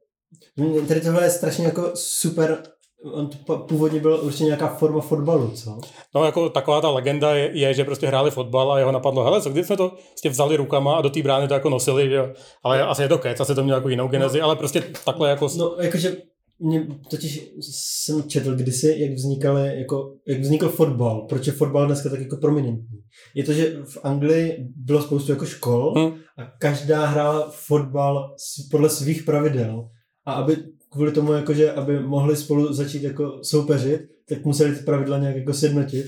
Tady 0.88 1.02
tohle 1.02 1.24
je 1.24 1.30
strašně 1.30 1.66
jako 1.66 1.92
super... 1.96 2.64
On 3.04 3.30
původně 3.68 4.00
byl 4.00 4.20
určitě 4.24 4.44
nějaká 4.44 4.68
forma 4.68 5.02
fotbalu, 5.02 5.52
co? 5.52 5.80
No 6.16 6.26
jako 6.26 6.50
taková 6.50 6.82
ta 6.82 6.90
legenda 6.90 7.36
je, 7.36 7.52
je, 7.54 7.74
že 7.74 7.84
prostě 7.84 8.08
hráli 8.08 8.32
fotbal 8.32 8.72
a 8.72 8.80
jeho 8.80 8.92
napadlo, 8.92 9.24
hele, 9.24 9.42
co 9.42 9.50
když 9.50 9.66
jsme 9.66 9.78
to 9.78 9.90
prostě 9.90 10.30
vzali 10.30 10.56
rukama 10.56 10.96
a 10.96 11.02
do 11.02 11.10
té 11.10 11.22
brány 11.24 11.48
to 11.48 11.54
jako 11.54 11.70
nosili, 11.70 12.10
že 12.10 12.16
jo. 12.16 12.30
Ale 12.64 12.84
asi 12.84 13.02
je 13.02 13.08
to 13.08 13.18
kec, 13.18 13.40
asi 13.40 13.56
to 13.56 13.64
mělo 13.64 13.78
jako 13.78 13.90
jinou 13.90 14.08
genezi, 14.08 14.42
ale 14.42 14.56
prostě 14.56 14.84
takhle 15.06 15.30
jako... 15.30 15.50
No, 15.58 15.76
jakože 15.80 16.18
mě 16.60 16.88
totiž 17.10 17.52
jsem 17.62 18.24
četl 18.24 18.56
kdysi, 18.56 18.96
jak 19.00 19.12
vznikaly, 19.12 19.80
jako, 19.80 20.14
jak 20.28 20.40
vznikl 20.40 20.70
fotbal, 20.70 21.26
proč 21.30 21.48
je 21.48 21.54
fotbal 21.54 21.86
dneska 21.86 22.10
tak 22.10 22.20
jako 22.20 22.38
prominentní. 22.38 23.00
Je 23.36 23.44
to, 23.44 23.54
že 23.54 23.78
v 23.84 23.98
Anglii 24.04 24.68
bylo 24.76 25.02
spoustu 25.02 25.32
jako 25.32 25.46
škol 25.46 25.94
Hm. 25.98 26.14
a 26.38 26.46
každá 26.60 27.06
hrála 27.06 27.52
fotbal 27.52 28.36
podle 28.72 28.90
svých 28.90 29.24
pravidel 29.24 29.90
a 30.26 30.34
aby 30.34 30.58
kvůli 30.92 31.12
tomu, 31.12 31.34
jakože, 31.34 31.72
aby 31.72 32.00
mohli 32.00 32.36
spolu 32.36 32.74
začít 32.74 33.04
jako 33.04 33.40
soupeřit, 33.44 34.02
tak 34.30 34.46
museli 34.46 34.76
ty 34.76 34.84
pravidla 34.84 35.18
nějak 35.18 35.36
jako 35.36 35.54
sjednotit. 35.54 36.06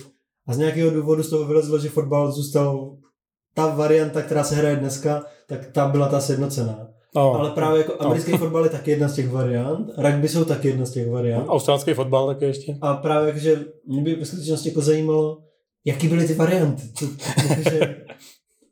A 0.47 0.53
z 0.53 0.57
nějakého 0.57 0.91
důvodu 0.91 1.23
z 1.23 1.29
toho 1.29 1.45
vylezlo, 1.45 1.79
že 1.79 1.89
fotbal 1.89 2.31
zůstal 2.31 2.97
ta 3.53 3.67
varianta, 3.75 4.21
která 4.21 4.43
se 4.43 4.55
hraje 4.55 4.75
dneska, 4.75 5.23
tak 5.47 5.71
ta 5.71 5.87
byla 5.87 6.07
ta 6.07 6.19
sjednocená. 6.19 6.87
No, 7.15 7.33
Ale 7.33 7.51
právě 7.51 7.77
jako 7.77 7.93
americký 7.99 8.31
fotbal 8.31 8.63
je 8.63 8.69
taky 8.69 8.91
jedna 8.91 9.07
z 9.07 9.15
těch 9.15 9.29
variant, 9.29 9.89
rugby 9.97 10.29
jsou 10.29 10.45
taky 10.45 10.67
jedna 10.67 10.85
z 10.85 10.91
těch 10.91 11.09
variant. 11.09 11.47
Australský 11.47 11.93
fotbal 11.93 12.27
taky 12.27 12.45
ještě. 12.45 12.77
A 12.81 12.93
právě 12.93 13.27
jakože 13.27 13.65
mě 13.87 14.01
by 14.01 14.15
ve 14.15 14.25
skutečnosti 14.25 14.69
jako 14.69 14.81
zajímalo, 14.81 15.37
jaký 15.85 16.07
byly 16.07 16.27
ty 16.27 16.33
varianty. 16.33 16.83
Co, 16.95 17.05
jakože, 17.49 18.05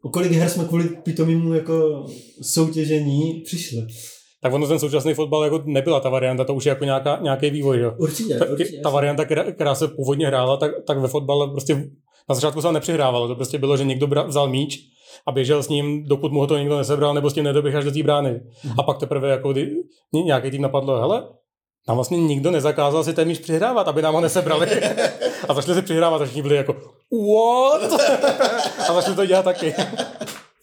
o 0.02 0.10
kolik 0.10 0.32
her 0.32 0.50
jsme 0.50 0.66
kvůli 0.66 0.90
pitomému 0.90 1.54
jako 1.54 2.06
soutěžení 2.42 3.42
přišli. 3.46 3.88
Tak 4.42 4.54
ono 4.54 4.68
ten 4.68 4.80
současný 4.80 5.14
fotbal 5.14 5.44
jako 5.44 5.62
nebyla 5.66 6.00
ta 6.00 6.10
varianta, 6.10 6.44
to 6.44 6.54
už 6.54 6.66
je 6.66 6.70
jako 6.70 6.86
nějaká, 6.86 7.20
nějaký 7.22 7.50
vývoj, 7.50 7.80
jo. 7.80 7.94
Určitě, 7.98 8.36
Ta, 8.36 8.46
určitě. 8.46 8.80
ta 8.84 8.90
varianta, 8.90 9.26
která, 9.26 9.52
která, 9.52 9.76
se 9.76 9.88
původně 9.88 10.28
hrála, 10.28 10.58
tak, 10.58 10.72
tak 10.88 10.98
ve 10.98 11.08
fotbale 11.08 11.48
prostě 11.48 11.76
na 12.30 12.36
začátku 12.36 12.62
se 12.62 12.66
tam 12.68 12.74
nepřihrávalo. 12.74 13.28
To 13.28 13.36
prostě 13.36 13.58
bylo, 13.58 13.78
že 13.78 13.84
někdo 13.86 14.08
bra, 14.08 14.24
vzal 14.24 14.50
míč 14.50 14.78
a 15.28 15.32
běžel 15.32 15.64
s 15.64 15.70
ním, 15.70 16.04
dokud 16.08 16.32
mu 16.32 16.40
ho 16.40 16.48
to 16.48 16.58
někdo 16.58 16.78
nesebral, 16.78 17.14
nebo 17.14 17.30
s 17.30 17.34
tím 17.34 17.44
nedoběh 17.44 17.76
až 17.76 17.84
do 17.86 17.92
té 17.92 18.04
brány. 18.04 18.40
Mhm. 18.64 18.80
A 18.80 18.84
pak 18.84 18.98
teprve 18.98 19.30
jako 19.30 19.52
kdy, 19.52 19.76
ně- 20.14 20.24
nějaký 20.24 20.52
tým 20.52 20.62
napadlo, 20.62 21.00
hele, 21.00 21.24
nám 21.88 21.98
vlastně 21.98 22.18
nikdo 22.18 22.52
nezakázal 22.52 23.04
si 23.04 23.14
ten 23.14 23.28
míč 23.28 23.40
přihrávat, 23.40 23.88
aby 23.88 24.02
nám 24.02 24.14
ho 24.14 24.22
nesebrali. 24.22 24.68
a 25.50 25.54
začali 25.54 25.76
si 25.76 25.82
přihrávat 25.82 26.22
a 26.22 26.26
všichni 26.26 26.42
byli 26.42 26.56
jako, 26.56 26.74
what? 27.12 28.00
a 28.90 28.94
začali 28.94 29.16
to 29.16 29.26
dělat 29.26 29.44
taky. 29.44 29.74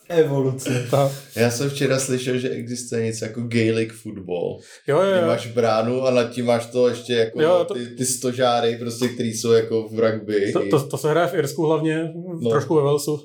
Evoluce. 0.09 0.87
Ta- 0.91 1.13
Já 1.37 1.51
jsem 1.51 1.71
včera 1.71 1.99
slyšel, 2.01 2.39
že 2.39 2.49
existuje 2.51 3.05
něco 3.05 3.25
jako 3.25 3.41
Gaelic 3.41 3.93
football. 4.03 4.59
Jo, 4.89 5.01
jo, 5.01 5.17
jo. 5.21 5.27
máš 5.27 5.47
bránu 5.47 6.03
a 6.03 6.11
nad 6.11 6.25
tím 6.31 6.47
máš 6.47 6.67
to 6.67 6.89
ještě 6.89 7.13
jako 7.13 7.43
Jo, 7.43 7.65
to- 7.69 7.75
ty, 7.75 7.87
ty 7.87 8.07
stožáry, 8.07 8.77
prostě, 8.77 9.09
který 9.09 9.29
jsou 9.35 9.53
jako 9.53 9.89
v 9.89 9.99
rugby. 10.01 10.53
To, 10.53 10.69
to, 10.71 10.87
to 10.89 10.99
se 10.99 11.11
hraje 11.11 11.27
v 11.29 11.35
Irsku 11.35 11.63
hlavně, 11.67 12.13
No. 12.41 12.51
trošku 12.51 12.75
ve 12.75 12.83
Walesu. 12.83 13.21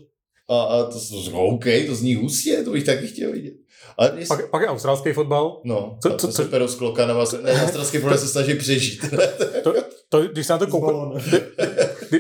A, 0.50 0.62
a 0.62 0.84
to, 0.84 1.00
to, 1.32 1.32
OK, 1.46 1.66
to 1.88 1.96
zní 1.96 2.16
hustě, 2.16 2.64
to 2.64 2.72
bych 2.72 2.84
taky 2.84 3.08
chtěl 3.08 3.32
vidět. 3.32 3.54
Ale 3.98 4.12
mě, 4.16 4.26
Pak, 4.28 4.50
pak 4.50 4.62
je 4.62 4.68
australský 4.68 5.12
fotbal. 5.14 5.62
no, 5.66 5.98
co- 6.04 6.10
co, 6.10 6.16
co- 6.18 6.28
co, 6.28 6.34
co- 6.34 6.44
se 6.44 6.50
perou 6.50 6.68
s 6.68 6.76
klokánama, 6.76 7.26
se- 7.26 7.42
ne, 7.42 7.62
australský 7.64 7.98
fotbal 7.98 8.18
se 8.18 8.28
snaží 8.28 8.54
přežít. 8.56 9.06
To, 9.64 9.74
to, 10.10 10.22
když 10.28 10.48
se 10.48 10.54
na 10.54 10.60
to 10.60 10.68
koukáš, 10.68 11.24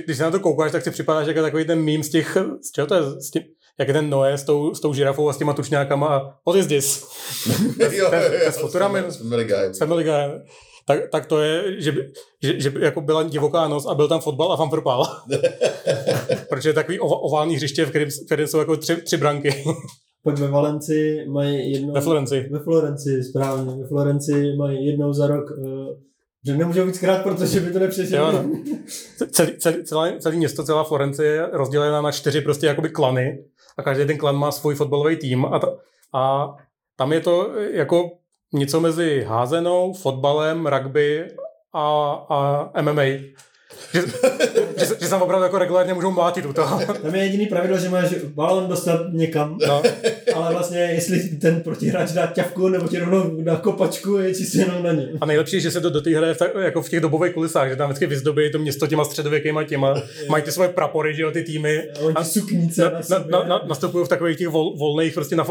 Když 0.06 0.18
se 0.18 0.24
na 0.24 0.32
to 0.32 0.40
koukáš, 0.40 0.72
tak 0.72 0.84
si 0.84 0.92
připadáš 0.92 1.28
jako 1.28 1.42
takový 1.42 1.66
ten 1.66 1.80
mím 1.82 2.04
z 2.04 2.10
těch, 2.10 2.38
z 2.68 2.72
čeho 2.72 2.88
to 2.88 2.96
je, 2.96 3.02
z 3.22 3.32
tím, 3.32 3.44
jak 3.80 3.88
je 3.88 3.94
ten 3.94 4.10
Noé 4.10 4.38
s 4.38 4.44
tou, 4.44 4.74
s 4.74 4.80
tou 4.80 4.94
žirafou 4.94 5.30
a 5.30 5.34
s 5.34 5.38
těma 5.38 5.54
tučňákama 5.54 6.08
a 6.08 6.20
what 6.20 6.56
is 6.56 6.68
this? 6.68 7.08
jo, 7.92 8.10
ten- 8.10 8.24
s 8.52 8.58
Futurami. 8.58 9.04
s 9.08 9.18
Family 9.18 9.46
Guy. 9.46 9.74
Family 9.80 10.04
Guy. 10.04 10.42
Tak, 10.88 11.00
tak 11.12 11.26
to 11.26 11.40
je, 11.40 11.82
že, 11.82 11.94
že, 12.44 12.60
že 12.60 12.74
jako 12.80 13.02
byla 13.02 13.24
divoká 13.24 13.68
noc 13.68 13.86
a 13.86 13.94
byl 13.96 14.08
tam 14.08 14.20
fotbal 14.20 14.52
a 14.52 14.56
Van 14.56 14.70
Prpal. 14.70 15.06
Protože 16.50 16.70
je 16.70 16.74
takový 16.74 17.00
oválný 17.00 17.56
hřiště, 17.56 17.86
v 17.86 17.90
kterém, 17.90 18.10
v 18.10 18.26
kterém 18.26 18.48
jsou 18.48 18.60
jako 18.60 18.78
tři, 18.78 18.96
tři 18.96 19.18
branky 19.18 19.64
Pojď 20.24 20.40
ve 20.40 20.48
Valenci 20.48 21.26
mají 21.30 21.72
jednou... 21.72 21.94
ve 21.94 22.02
Florenci. 22.02 22.48
Ve 22.52 22.60
Florenci, 22.60 23.24
správně. 23.24 23.76
Ve 23.82 23.88
Florenci 23.88 24.56
mají 24.58 24.86
jednou 24.86 25.14
za 25.14 25.28
rok, 25.28 25.46
uh, 25.58 25.88
že 26.46 26.58
nemůžou 26.58 26.86
víc 26.86 27.00
krát, 27.00 27.24
protože 27.24 27.60
by 27.60 27.72
to 27.72 27.80
nepřežili. 27.80 28.34
No. 28.34 28.50
Celý, 29.32 29.52
celý, 29.58 29.84
celé, 29.84 30.20
celé 30.20 30.36
město, 30.36 30.64
celá 30.64 30.84
Florence 30.84 31.26
je 31.26 31.48
rozdělená 31.52 32.02
na 32.02 32.12
čtyři 32.12 32.42
prostě 32.42 32.68
jakoby 32.68 32.90
klany 32.90 33.44
a 33.78 33.84
každý 33.84 34.06
ten 34.06 34.18
klan 34.18 34.36
má 34.36 34.52
svůj 34.52 34.76
fotbalový 34.76 35.16
tým 35.16 35.46
a, 35.46 35.60
ta, 35.60 35.68
a 36.14 36.54
tam 36.96 37.14
je 37.14 37.20
to 37.20 37.54
jako 37.72 38.12
něco 38.54 38.80
mezi 38.80 39.24
házenou, 39.24 39.94
fotbalem, 39.94 40.68
rugby 40.68 41.28
a, 41.74 42.12
a 42.30 42.82
MMA. 42.82 43.02
Že, 43.94 44.02
že, 44.78 44.86
že 44.86 45.06
se 45.06 45.10
tam 45.10 45.22
opravdu 45.22 45.44
jako 45.44 45.58
regulárně 45.58 45.94
můžou 45.94 46.12
mlátit 46.12 46.46
u 46.46 46.54
toho. 46.54 46.82
Tam 47.02 47.16
je 47.16 47.24
jediný 47.24 47.46
pravidlo, 47.46 47.78
že 47.78 47.90
máš 47.90 48.14
balon 48.14 48.68
dostat 48.68 49.02
někam 49.12 49.58
No, 49.68 49.82
ale 50.36 50.54
vlastně 50.54 50.80
jestli 50.80 51.20
ten 51.20 51.62
protihráč 51.62 52.12
dá 52.12 52.28
ťavku 52.28 52.68
nebo 52.68 52.88
ti 52.88 53.00
rovnou 53.00 53.44
dá 53.44 53.56
kopačku, 53.56 54.18
je 54.18 54.36
čistě 54.36 54.60
jenom 54.60 54.84
na 54.84 54.92
ně. 54.92 55.10
A 55.22 55.26
nejlepší 55.26 55.56
je, 55.56 55.62
že 55.62 55.72
se 55.72 55.82
to 55.82 55.90
do 55.90 56.02
té 56.02 56.18
hry 56.18 56.28
tak, 56.36 56.52
jako 56.62 56.82
v 56.82 56.90
těch 56.90 57.00
dobových 57.00 57.34
kulisách, 57.34 57.70
že 57.70 57.76
tam 57.76 57.90
vždycky 57.90 58.06
vyzdobí 58.06 58.52
to 58.52 58.60
město 58.60 58.88
těma 58.88 59.06
středověkýma 59.06 59.64
těma, 59.64 59.94
mají 60.30 60.44
ty 60.44 60.52
svoje 60.52 60.70
prapory, 60.70 61.16
že 61.16 61.22
jo, 61.22 61.32
ty 61.32 61.44
týmy. 61.44 61.84
A 62.16 62.24
suknice 62.24 62.84
Na, 62.84 62.90
na, 62.90 63.00
na, 63.20 63.40
na, 63.40 63.48
na, 63.48 63.62
nastupují 63.68 64.06
v 64.06 64.10
takových 64.10 64.38
těch 64.38 64.48
vol, 64.48 64.78
volných, 64.78 65.14
prostě 65.14 65.36
na, 65.36 65.46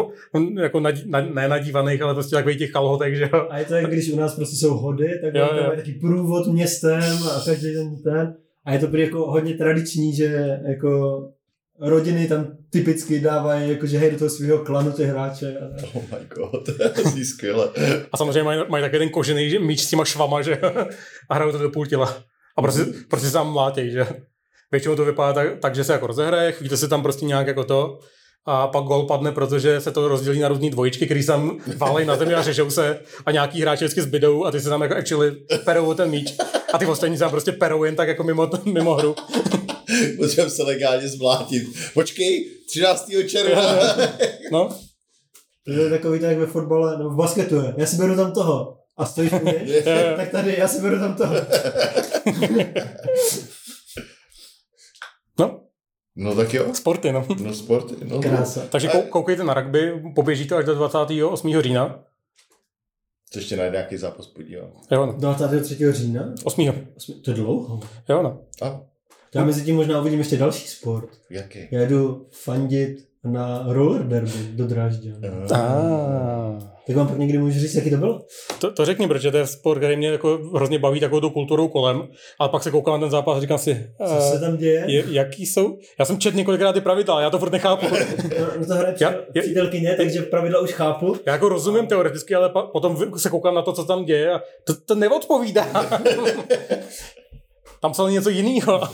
jako 0.60 0.80
na, 0.80 0.90
na, 1.06 1.20
ne 1.20 1.48
nadívaných, 1.48 2.02
ale 2.02 2.14
prostě 2.14 2.36
takových 2.36 2.58
těch 2.58 2.70
kalhotek, 2.70 3.16
že 3.16 3.30
jo. 3.32 3.46
A 3.50 3.58
je 3.58 3.64
to 3.64 3.74
jak 3.74 3.90
když 3.90 4.10
u 4.12 4.16
nás 4.16 4.34
prostě 4.34 4.56
jsou 4.56 4.74
hody, 4.74 5.20
tak 5.22 5.34
Jo, 5.34 5.48
jo, 5.56 5.72
taky 5.76 5.92
průvod 5.92 6.46
městem 6.46 7.02
a 7.36 7.42
každý 7.44 7.74
ten 7.74 7.96
ten. 8.10 8.34
A 8.64 8.72
je 8.72 8.78
to 8.78 8.86
prý 8.86 9.02
jako 9.02 9.30
hodně 9.30 9.54
tradiční, 9.54 10.16
že 10.16 10.58
jako 10.68 11.20
rodiny 11.80 12.28
tam 12.28 12.46
typicky 12.70 13.20
dávají 13.20 13.70
jakože 13.70 13.98
hej 13.98 14.10
do 14.10 14.18
toho 14.18 14.30
svého 14.30 14.58
klanu 14.58 14.92
ty 14.92 15.04
hráče. 15.04 15.58
A, 15.58 15.86
Oh 15.94 16.02
my 16.02 16.26
god, 16.34 16.66
to 16.76 17.18
je 17.18 17.24
skvěle. 17.24 17.70
A 18.12 18.16
samozřejmě 18.16 18.42
mají, 18.42 18.60
mají 18.68 18.84
taky 18.84 18.98
ten 18.98 19.08
kožený 19.08 19.58
míč 19.58 19.80
s 19.80 19.90
těma 19.90 20.04
švama, 20.04 20.42
že. 20.42 20.60
A 21.28 21.34
hrajou 21.34 21.52
to 21.52 21.58
do 21.58 21.70
půl 21.70 21.86
těla. 21.86 22.16
A 22.56 22.62
prostě, 22.62 22.84
prostě 23.08 23.26
se 23.26 23.32
tam 23.32 23.52
mlátěj, 23.52 23.90
že 23.90 24.06
Většinou 24.72 24.96
to 24.96 25.04
vypadá 25.04 25.32
tak, 25.32 25.58
tak, 25.60 25.74
že 25.74 25.84
se 25.84 25.92
jako 25.92 26.06
rozehraje, 26.06 26.52
chvíli 26.52 26.76
se 26.76 26.88
tam 26.88 27.02
prostě 27.02 27.26
nějak 27.26 27.46
jako 27.46 27.64
to 27.64 27.98
a 28.46 28.66
pak 28.66 28.84
gol 28.84 29.06
padne, 29.06 29.32
protože 29.32 29.80
se 29.80 29.90
to 29.90 30.08
rozdělí 30.08 30.40
na 30.40 30.48
různé 30.48 30.70
dvojičky, 30.70 31.06
které 31.06 31.22
se 31.22 31.26
tam 31.26 31.58
válej 31.76 32.04
na 32.04 32.16
zemi 32.16 32.34
a 32.34 32.42
řežou 32.42 32.70
se 32.70 33.00
a 33.26 33.30
nějaký 33.30 33.62
hráči 33.62 33.84
vždycky 33.84 34.02
zbydou 34.02 34.44
a 34.44 34.50
ty 34.50 34.60
se 34.60 34.68
tam 34.68 34.82
jako 34.82 34.94
actually 34.94 35.36
perou 35.64 35.94
ten 35.94 36.10
míč 36.10 36.36
a 36.74 36.78
ty 36.78 36.86
ostatní 36.86 37.18
se 37.18 37.28
prostě 37.28 37.52
perou 37.52 37.84
jen 37.84 37.96
tak 37.96 38.08
jako 38.08 38.24
mimo, 38.24 38.50
mimo 38.64 38.94
hru. 38.94 39.14
Potřebujeme 40.18 40.50
se 40.50 40.62
legálně 40.62 41.08
zmlátit. 41.08 41.62
Počkej, 41.94 42.50
13. 42.68 43.10
června. 43.28 43.62
No, 44.52 44.68
to 45.64 45.70
je 45.72 45.90
takový 45.90 46.18
tak 46.20 46.36
ve 46.38 46.46
fotbale, 46.46 46.98
nebo 46.98 47.10
v 47.10 47.16
basketu 47.16 47.56
je. 47.56 47.74
Já 47.76 47.86
si 47.86 47.96
beru 47.96 48.16
tam 48.16 48.32
toho. 48.32 48.76
A 48.96 49.06
stojíš 49.06 49.32
u 49.32 49.44
něj? 49.44 49.82
tak 50.16 50.28
tady, 50.30 50.54
já 50.58 50.68
si 50.68 50.80
beru 50.82 50.98
tam 50.98 51.14
toho. 51.14 51.34
no, 55.38 55.60
No 56.16 56.34
tak 56.34 56.54
jo. 56.54 56.74
sporty, 56.74 57.12
no. 57.12 57.26
No 57.42 57.54
sporty. 57.54 57.94
No, 58.04 58.20
Krása. 58.20 58.60
Takže 58.70 58.88
kou- 58.88 59.08
koukejte 59.08 59.44
na 59.44 59.54
rugby, 59.54 59.92
poběží 60.14 60.48
to 60.48 60.56
až 60.56 60.64
do 60.64 60.74
28. 60.74 61.60
října. 61.62 62.04
To 63.32 63.38
ještě 63.38 63.56
najde 63.56 63.72
nějaký 63.72 63.96
zápas 63.96 64.26
podívám. 64.26 64.70
Jo, 64.90 65.06
no. 65.06 65.12
23. 65.12 65.92
října? 65.92 66.34
8. 66.44 66.72
To 67.24 67.30
je 67.30 67.34
dlouho. 67.34 67.80
Jo, 68.08 68.22
no. 68.22 68.40
Já 68.62 68.68
A, 68.70 68.80
Hm. 69.42 69.46
mezi 69.46 69.64
tím 69.64 69.76
možná 69.76 70.00
uvidím 70.00 70.18
ještě 70.18 70.36
další 70.36 70.68
sport. 70.68 71.08
jaký? 71.30 71.58
Já 71.70 71.82
jdu 71.84 72.26
fandit 72.30 73.08
na 73.24 73.64
roller 73.68 74.02
derby 74.02 74.30
do 74.52 74.66
Drážďan. 74.66 75.14
Ah. 75.52 76.58
Tak 76.86 76.96
vám 76.96 77.18
někdy 77.18 77.38
můžu 77.38 77.60
říct, 77.60 77.74
jaký 77.74 77.90
to 77.90 77.96
bylo? 77.96 78.20
To, 78.60 78.70
to 78.72 78.84
řekni, 78.84 79.08
protože 79.08 79.30
to 79.30 79.36
je 79.36 79.46
sport, 79.46 79.78
který 79.78 79.96
mě 79.96 80.08
jako 80.08 80.38
hrozně 80.54 80.78
baví 80.78 81.00
takovou 81.00 81.20
tu 81.20 81.30
kulturou 81.30 81.68
kolem, 81.68 82.08
ale 82.38 82.48
pak 82.48 82.62
se 82.62 82.70
koukám 82.70 82.94
na 82.94 83.00
ten 83.00 83.10
zápas 83.10 83.36
a 83.36 83.40
říkám 83.40 83.58
si, 83.58 83.90
Co 84.08 84.20
se 84.20 84.34
uh, 84.34 84.40
tam 84.40 84.56
děje? 84.56 84.84
je, 84.88 85.04
jaký 85.10 85.46
jsou? 85.46 85.78
Já 85.98 86.04
jsem 86.04 86.18
četl 86.18 86.36
několikrát 86.36 86.72
ty 86.72 86.80
pravidla, 86.80 87.20
já 87.20 87.30
to 87.30 87.38
furt 87.38 87.52
nechápu. 87.52 87.86
No, 88.40 88.46
no 88.58 88.66
to 88.66 88.74
hraje 88.74 88.94
Já- 89.00 89.10
přítel- 89.10 89.24
já- 89.34 89.42
přítelkyně, 89.42 89.94
takže 89.96 90.22
pravidla 90.22 90.60
už 90.60 90.72
chápu. 90.72 91.16
Já 91.26 91.32
jako 91.32 91.48
rozumím 91.48 91.86
teoreticky, 91.86 92.34
ale 92.34 92.48
pa, 92.48 92.62
potom 92.62 93.18
se 93.18 93.30
koukám 93.30 93.54
na 93.54 93.62
to, 93.62 93.72
co 93.72 93.84
tam 93.84 94.04
děje 94.04 94.32
a 94.32 94.40
to, 94.64 94.74
to 94.86 94.94
neodpovídá. 94.94 95.66
tam 97.82 97.92
psali 97.92 98.12
něco 98.12 98.30
jiného. 98.30 98.80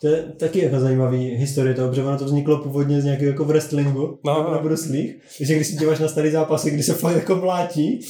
To 0.00 0.08
je 0.08 0.22
taky 0.36 0.64
jako 0.64 0.80
zajímavý 0.80 1.18
historie 1.26 1.74
toho, 1.74 1.88
protože 1.88 2.02
ono 2.02 2.18
to 2.18 2.24
vzniklo 2.24 2.58
původně 2.62 3.00
z 3.00 3.04
nějakého 3.04 3.30
jako 3.30 3.44
v 3.44 3.48
wrestlingu, 3.48 4.18
No, 4.24 4.34
no, 4.34 4.42
no. 4.42 4.50
na 4.50 4.58
bruslích. 4.58 5.14
Takže 5.38 5.54
když 5.54 5.66
si 5.66 5.76
díváš 5.76 5.98
na 5.98 6.08
starý 6.08 6.30
zápasy, 6.30 6.70
kdy 6.70 6.82
se 6.82 6.94
fakt 6.94 7.14
jako 7.16 7.36
mlátí, 7.36 8.00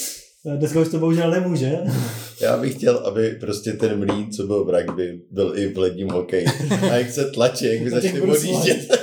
eh, 0.47 0.57
dneska 0.57 0.81
už 0.81 0.89
to 0.89 0.99
bohužel 0.99 1.31
nemůže. 1.31 1.79
Já 2.41 2.57
bych 2.57 2.75
chtěl, 2.75 2.97
aby 2.97 3.31
prostě 3.41 3.73
ten 3.73 3.99
mlín, 3.99 4.33
co 4.33 4.47
byl 4.47 4.65
v 4.65 4.71
rugby, 4.71 5.21
byl 5.31 5.53
i 5.59 5.69
v 5.75 5.79
ledním 5.79 6.09
hokeji. 6.11 6.47
A 6.91 6.95
jak 6.97 7.11
se 7.11 7.31
tlačí, 7.31 7.65
jak 7.65 7.83
by 7.83 7.91
začali 8.01 8.21
odjíždět. 8.21 8.79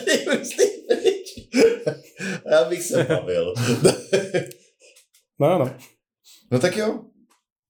A 2.46 2.54
já 2.54 2.70
bych 2.70 2.84
se 2.84 3.04
bavil. 3.10 3.54
No, 5.40 5.60
no. 5.60 5.72
No 6.52 6.60
tak 6.60 6.78
jo. 6.78 6.88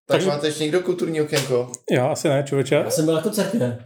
Tak 0.07 0.17
Takže- 0.17 0.27
máte 0.27 0.47
ještě 0.47 0.63
někdo 0.63 0.81
kulturní 0.81 1.21
okénko? 1.21 1.71
Já 1.91 2.07
asi 2.07 2.27
ne, 2.29 2.43
člověče. 2.47 2.75
Já 2.75 2.89
jsem 2.89 3.05
byl 3.05 3.13
na 3.13 3.21
koncertě. 3.21 3.77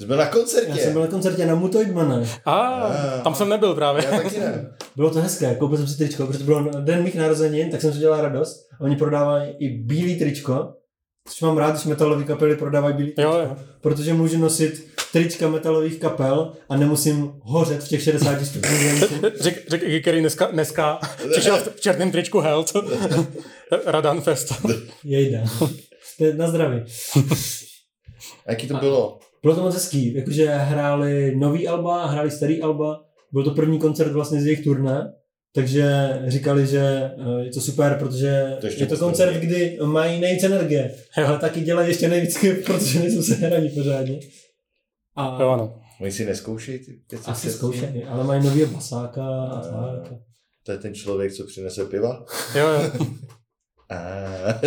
Jsme 0.00 0.16
na 0.16 0.22
Já 0.24 0.30
koncertě. 0.30 0.80
jsem 0.80 0.92
byl 0.92 1.02
na 1.02 1.06
koncertě 1.08 1.46
na 1.46 1.54
Mutoidmana. 1.54 2.22
A 2.44 2.52
Ah. 2.58 3.22
tam 3.22 3.34
jsem 3.34 3.48
nebyl 3.48 3.74
právě. 3.74 4.04
Já 4.04 4.10
taky 4.10 4.40
ne. 4.40 4.70
Bylo 4.96 5.10
to 5.10 5.20
hezké, 5.20 5.54
koupil 5.54 5.76
jsem 5.78 5.86
si 5.88 5.98
tričko, 5.98 6.26
protože 6.26 6.38
to 6.38 6.44
bylo 6.44 6.60
na 6.60 6.80
den 6.80 7.02
mých 7.02 7.14
narozenin, 7.14 7.70
tak 7.70 7.80
jsem 7.80 7.92
si 7.92 7.98
udělal 7.98 8.20
radost. 8.22 8.56
A 8.80 8.84
oni 8.84 8.96
prodávají 8.96 9.54
i 9.58 9.68
bílý 9.68 10.18
tričko, 10.18 10.74
což 11.28 11.40
mám 11.40 11.58
rád, 11.58 11.70
když 11.70 11.84
metalové 11.84 12.24
kapely 12.24 12.56
prodávají 12.56 12.94
bílý 12.96 13.12
tričko, 13.12 13.32
Jo, 13.32 13.38
jo. 13.38 13.56
protože 13.80 14.14
můžu 14.14 14.38
nosit 14.38 14.86
trička 15.12 15.48
metalových 15.48 15.98
kapel 16.00 16.52
a 16.68 16.76
nemusím 16.76 17.32
hořet 17.42 17.82
v 17.84 17.88
těch 17.88 18.02
60 18.02 18.44
stupních. 18.44 19.00
venku. 19.00 19.14
Řek, 19.40 19.68
řek, 19.70 20.02
který 20.02 20.20
dneska, 20.20 20.46
dneska 20.46 20.98
přišel 21.32 21.56
v 21.76 21.80
černém 21.80 22.10
tričku 22.10 22.40
Held. 22.40 22.72
Radan 23.86 24.20
Fest. 24.20 24.52
Jejda. 25.04 25.38
Na 26.36 26.48
zdraví. 26.48 26.84
A 28.46 28.50
jaký 28.50 28.68
to 28.68 28.74
bylo? 28.76 29.18
Bylo 29.42 29.54
to 29.54 29.62
moc 29.62 29.74
hezký, 29.74 30.14
jakože 30.14 30.46
hráli 30.54 31.36
nový 31.36 31.68
alba, 31.68 32.06
hráli 32.06 32.30
starý 32.30 32.62
alba, 32.62 33.04
byl 33.32 33.44
to 33.44 33.50
první 33.50 33.78
koncert 33.78 34.12
vlastně 34.12 34.40
z 34.40 34.46
jejich 34.46 34.64
turné, 34.64 35.12
takže 35.54 36.08
říkali, 36.26 36.66
že 36.66 36.80
eh, 36.80 37.44
je 37.44 37.50
to 37.52 37.60
super, 37.60 37.96
protože 37.98 38.56
To 38.60 38.66
je 38.66 38.86
to 38.86 38.96
koncert, 38.96 39.32
neví. 39.32 39.46
kdy 39.46 39.78
mají 39.84 40.20
nejvíc 40.20 40.42
energie, 40.44 40.94
ale 41.26 41.38
taky 41.38 41.60
dělají 41.60 41.88
ještě 41.88 42.08
nejvíc, 42.08 42.38
protože 42.66 42.98
nejsou 42.98 43.22
se 43.22 43.34
hraní 43.34 43.68
pořádně. 43.70 44.20
A 45.16 45.38
Jo, 45.42 45.48
ano. 45.48 45.80
Oni 46.00 46.12
si 46.12 46.24
neskoušejí 46.26 46.78
ty 46.78 47.00
věci? 47.10 47.30
asi 47.30 47.50
zkoušejí, 47.50 48.04
ale 48.04 48.24
mají 48.24 48.44
nový 48.44 48.64
basáka 48.64 49.22
a 49.24 49.44
A- 49.46 49.96
tak. 50.02 50.12
To 50.66 50.72
je 50.72 50.78
ten 50.78 50.94
člověk, 50.94 51.32
co 51.32 51.44
přinese 51.46 51.84
piva? 51.84 52.24
Jo, 52.54 52.66
jo. 52.68 53.06
A, 53.90 54.60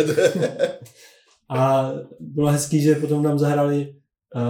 A 1.58 1.92
bylo 2.20 2.48
hezký, 2.50 2.82
že 2.82 2.94
potom 2.94 3.22
nám 3.22 3.38
zahrali 3.38 3.94
uh, 4.34 4.42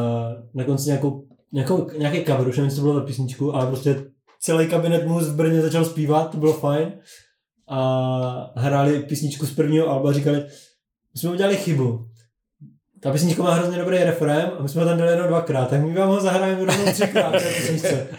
na 0.54 0.64
konci 0.64 0.86
nějakou, 0.86 1.24
nějakou, 1.52 1.90
nějaký 1.98 2.24
cover, 2.24 2.48
už 2.48 2.56
nevím, 2.56 2.72
co 2.72 2.80
bylo 2.80 2.94
za 2.94 3.00
písničku, 3.00 3.54
ale 3.54 3.66
prostě 3.66 4.04
celý 4.40 4.68
kabinet 4.68 5.06
mu 5.06 5.18
v 5.18 5.34
Brně 5.34 5.62
začal 5.62 5.84
zpívat, 5.84 6.30
to 6.30 6.36
bylo 6.36 6.52
fajn. 6.52 6.92
A 7.68 8.52
hráli 8.56 9.02
písničku 9.02 9.46
z 9.46 9.54
prvního 9.54 9.88
alba 9.88 10.10
a 10.10 10.12
říkali, 10.12 10.36
my 11.14 11.20
jsme 11.20 11.30
udělali 11.30 11.56
chybu. 11.56 12.06
Ta 13.00 13.12
písnička 13.12 13.42
má 13.42 13.54
hrozně 13.54 13.78
dobrý 13.78 13.98
refrém 13.98 14.50
a 14.58 14.62
my 14.62 14.68
jsme 14.68 14.80
ho 14.80 14.88
tam 14.88 14.98
dali 14.98 15.10
jenom 15.10 15.26
dvakrát, 15.26 15.70
tak 15.70 15.80
my 15.80 15.94
vám 15.94 16.08
ho 16.08 16.20
zahrajeme 16.20 16.64
rovnou 16.64 16.92
třikrát 16.92 17.34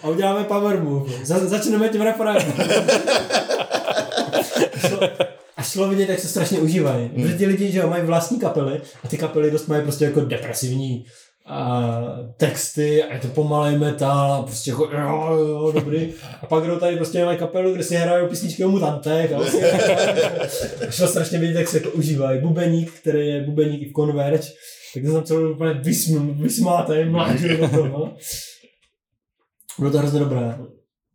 a 0.04 0.08
uděláme 0.08 0.44
power 0.44 0.84
move. 0.84 1.26
Za, 1.26 1.48
začneme 1.48 1.90
tím 1.90 2.02
refrémem. 2.02 2.54
A 5.58 5.64
šlo 5.64 5.90
vidět, 5.90 6.10
jak 6.10 6.20
se 6.20 6.28
strašně 6.28 6.60
užívají. 6.60 7.10
Protože 7.10 7.38
ti 7.38 7.46
lidi, 7.46 7.72
že 7.72 7.80
jo, 7.80 7.90
mají 7.90 8.04
vlastní 8.04 8.40
kapely 8.40 8.82
a 9.04 9.08
ty 9.08 9.18
kapely 9.18 9.52
dost 9.52 9.68
mají 9.68 9.84
prostě 9.84 10.06
jako 10.06 10.22
depresivní 10.22 11.06
a 11.46 12.02
texty 12.38 13.04
a 13.04 13.14
je 13.14 13.20
to 13.20 13.28
pomalej 13.28 13.78
metal 13.78 14.34
a 14.34 14.44
prostě 14.44 14.72
jako 14.72 14.84
jo, 14.84 15.38
jo, 15.38 15.72
dobrý. 15.72 16.14
A 16.42 16.46
pak 16.46 16.64
jdou 16.64 16.80
tady 16.80 16.96
prostě 16.96 17.26
mají 17.26 17.38
kapelu, 17.38 17.74
kde 17.74 17.84
si 17.84 17.96
hrajou 17.96 18.28
písničky 18.28 18.66
o 18.66 18.70
mutantech 18.70 19.34
a, 19.34 19.38
vlastně, 19.38 19.62
šlo 20.90 21.08
strašně 21.08 21.40
vidět, 21.40 21.60
jak 21.60 21.68
se 21.68 21.78
jako 21.78 21.90
užívají. 21.90 22.42
Bubeník, 22.42 22.92
který 22.92 23.28
je 23.28 23.42
bubeník 23.42 23.82
i 23.82 23.90
v 23.90 23.94
Converge, 23.94 24.48
tak 24.94 25.04
to 25.04 25.14
tam 25.14 25.24
celou 25.24 25.52
úplně 25.52 25.74
vysm, 25.74 26.42
vysmátej, 26.42 27.10
mlátil 27.10 27.58
do 27.58 27.70
toho. 27.70 28.16
Bylo 29.80 29.92
to 29.92 29.98
hrozně 29.98 30.20
dobré. 30.20 30.58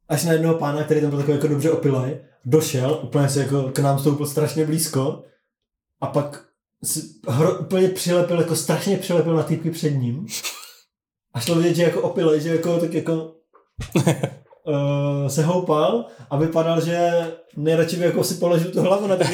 Až 0.08 0.24
na 0.24 0.32
jednoho 0.32 0.54
pána, 0.54 0.84
který 0.84 1.00
tam 1.00 1.10
byl 1.10 1.18
takový 1.18 1.36
jako 1.36 1.48
dobře 1.48 1.70
opilej, 1.70 2.20
došel, 2.44 3.00
úplně 3.02 3.28
se 3.28 3.40
jako 3.40 3.62
k 3.62 3.78
nám 3.78 3.98
stoupil 3.98 4.26
strašně 4.26 4.66
blízko 4.66 5.22
a 6.00 6.06
pak 6.06 6.47
hro, 7.28 7.58
úplně 7.58 7.88
přilepil, 7.88 8.40
jako 8.40 8.56
strašně 8.56 8.96
přilepil 8.96 9.34
na 9.34 9.42
týpky 9.42 9.70
před 9.70 9.90
ním. 9.90 10.26
A 11.34 11.40
šlo 11.40 11.54
vidět, 11.54 11.74
že 11.74 11.82
jako 11.82 12.02
opilej, 12.02 12.40
že 12.40 12.48
jako 12.48 12.78
tak 12.80 12.94
jako 12.94 13.34
uh, 14.66 15.26
se 15.28 15.42
houpal 15.42 16.06
a 16.30 16.36
vypadal, 16.36 16.80
že 16.80 17.10
nejradši 17.56 17.96
by 17.96 18.04
jako 18.04 18.24
si 18.24 18.34
položil 18.34 18.70
tu 18.70 18.80
hlavu 18.80 19.06
na 19.06 19.16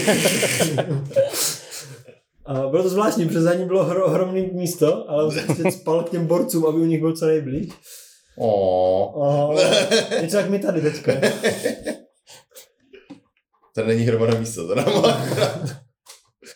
A 2.47 2.69
bylo 2.69 2.83
to 2.83 2.89
zvláštní, 2.89 3.27
protože 3.27 3.41
za 3.41 3.55
ním 3.55 3.67
bylo 3.67 3.85
hro, 3.85 4.07
ohromný 4.07 4.51
místo, 4.53 5.11
ale 5.11 5.25
on 5.25 5.31
se 5.31 5.71
spal 5.71 6.03
k 6.03 6.11
těm 6.11 6.27
borcům, 6.27 6.67
aby 6.67 6.79
u 6.81 6.85
nich 6.85 7.01
byl 7.01 7.17
co 7.17 7.27
nejblíž. 7.27 7.69
oh. 8.39 8.95
Oh, 9.17 9.61
něco 10.21 10.37
jak 10.37 10.51
my 10.51 10.59
tady 10.59 10.81
teďka. 10.81 11.13
To 13.75 13.85
není 13.87 14.05
hromada 14.05 14.39
místo, 14.39 14.69
to 14.69 14.75
nám 14.75 15.15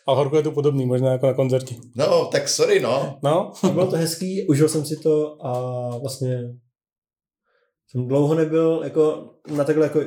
Ale 0.09 0.16
horko 0.16 0.36
je 0.36 0.43
to 0.43 0.52
podobný, 0.52 0.86
možná 0.86 1.12
jako 1.12 1.26
na 1.26 1.35
koncertě. 1.35 1.74
No, 1.97 2.24
tak 2.32 2.48
sorry, 2.48 2.80
no. 2.80 3.18
No, 3.22 3.52
A 3.62 3.68
bylo 3.68 3.86
to 3.86 3.97
hezký, 3.97 4.47
užil 4.48 4.68
jsem 4.68 4.85
si 4.85 4.97
to 4.97 5.47
a 5.47 5.52
vlastně 5.98 6.55
Jsem 7.90 8.09
dlouho 8.09 8.35
nebyl 8.35 8.80
jako 8.85 9.30
na 9.56 9.64
takhle 9.64 9.85
jako 9.86 10.01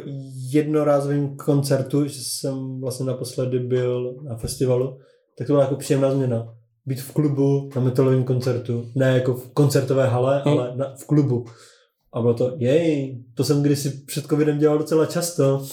jednorázovém 0.51 1.37
koncertu, 1.37 2.07
že 2.07 2.19
jsem 2.21 2.79
vlastně 2.81 3.05
naposledy 3.05 3.59
byl 3.59 4.15
na 4.23 4.35
festivalu, 4.35 4.97
tak 5.37 5.47
to 5.47 5.53
byla 5.53 5.63
jako 5.63 5.75
příjemná 5.75 6.11
změna. 6.11 6.53
Být 6.85 7.01
v 7.01 7.13
klubu 7.13 7.69
na 7.75 7.81
metalovém 7.81 8.23
koncertu, 8.23 8.85
ne 8.95 9.13
jako 9.13 9.33
v 9.33 9.53
koncertové 9.53 10.07
hale, 10.07 10.41
Hmm. 10.45 10.57
ale 10.57 10.73
na, 10.75 10.95
v 10.95 11.05
klubu. 11.05 11.45
A 12.13 12.21
bylo 12.21 12.33
to, 12.33 12.53
jej, 12.57 13.23
to 13.35 13.43
jsem 13.43 13.61
kdysi 13.63 13.89
před 14.07 14.25
covidem 14.25 14.57
dělal 14.57 14.77
docela 14.77 15.05
často. 15.05 15.65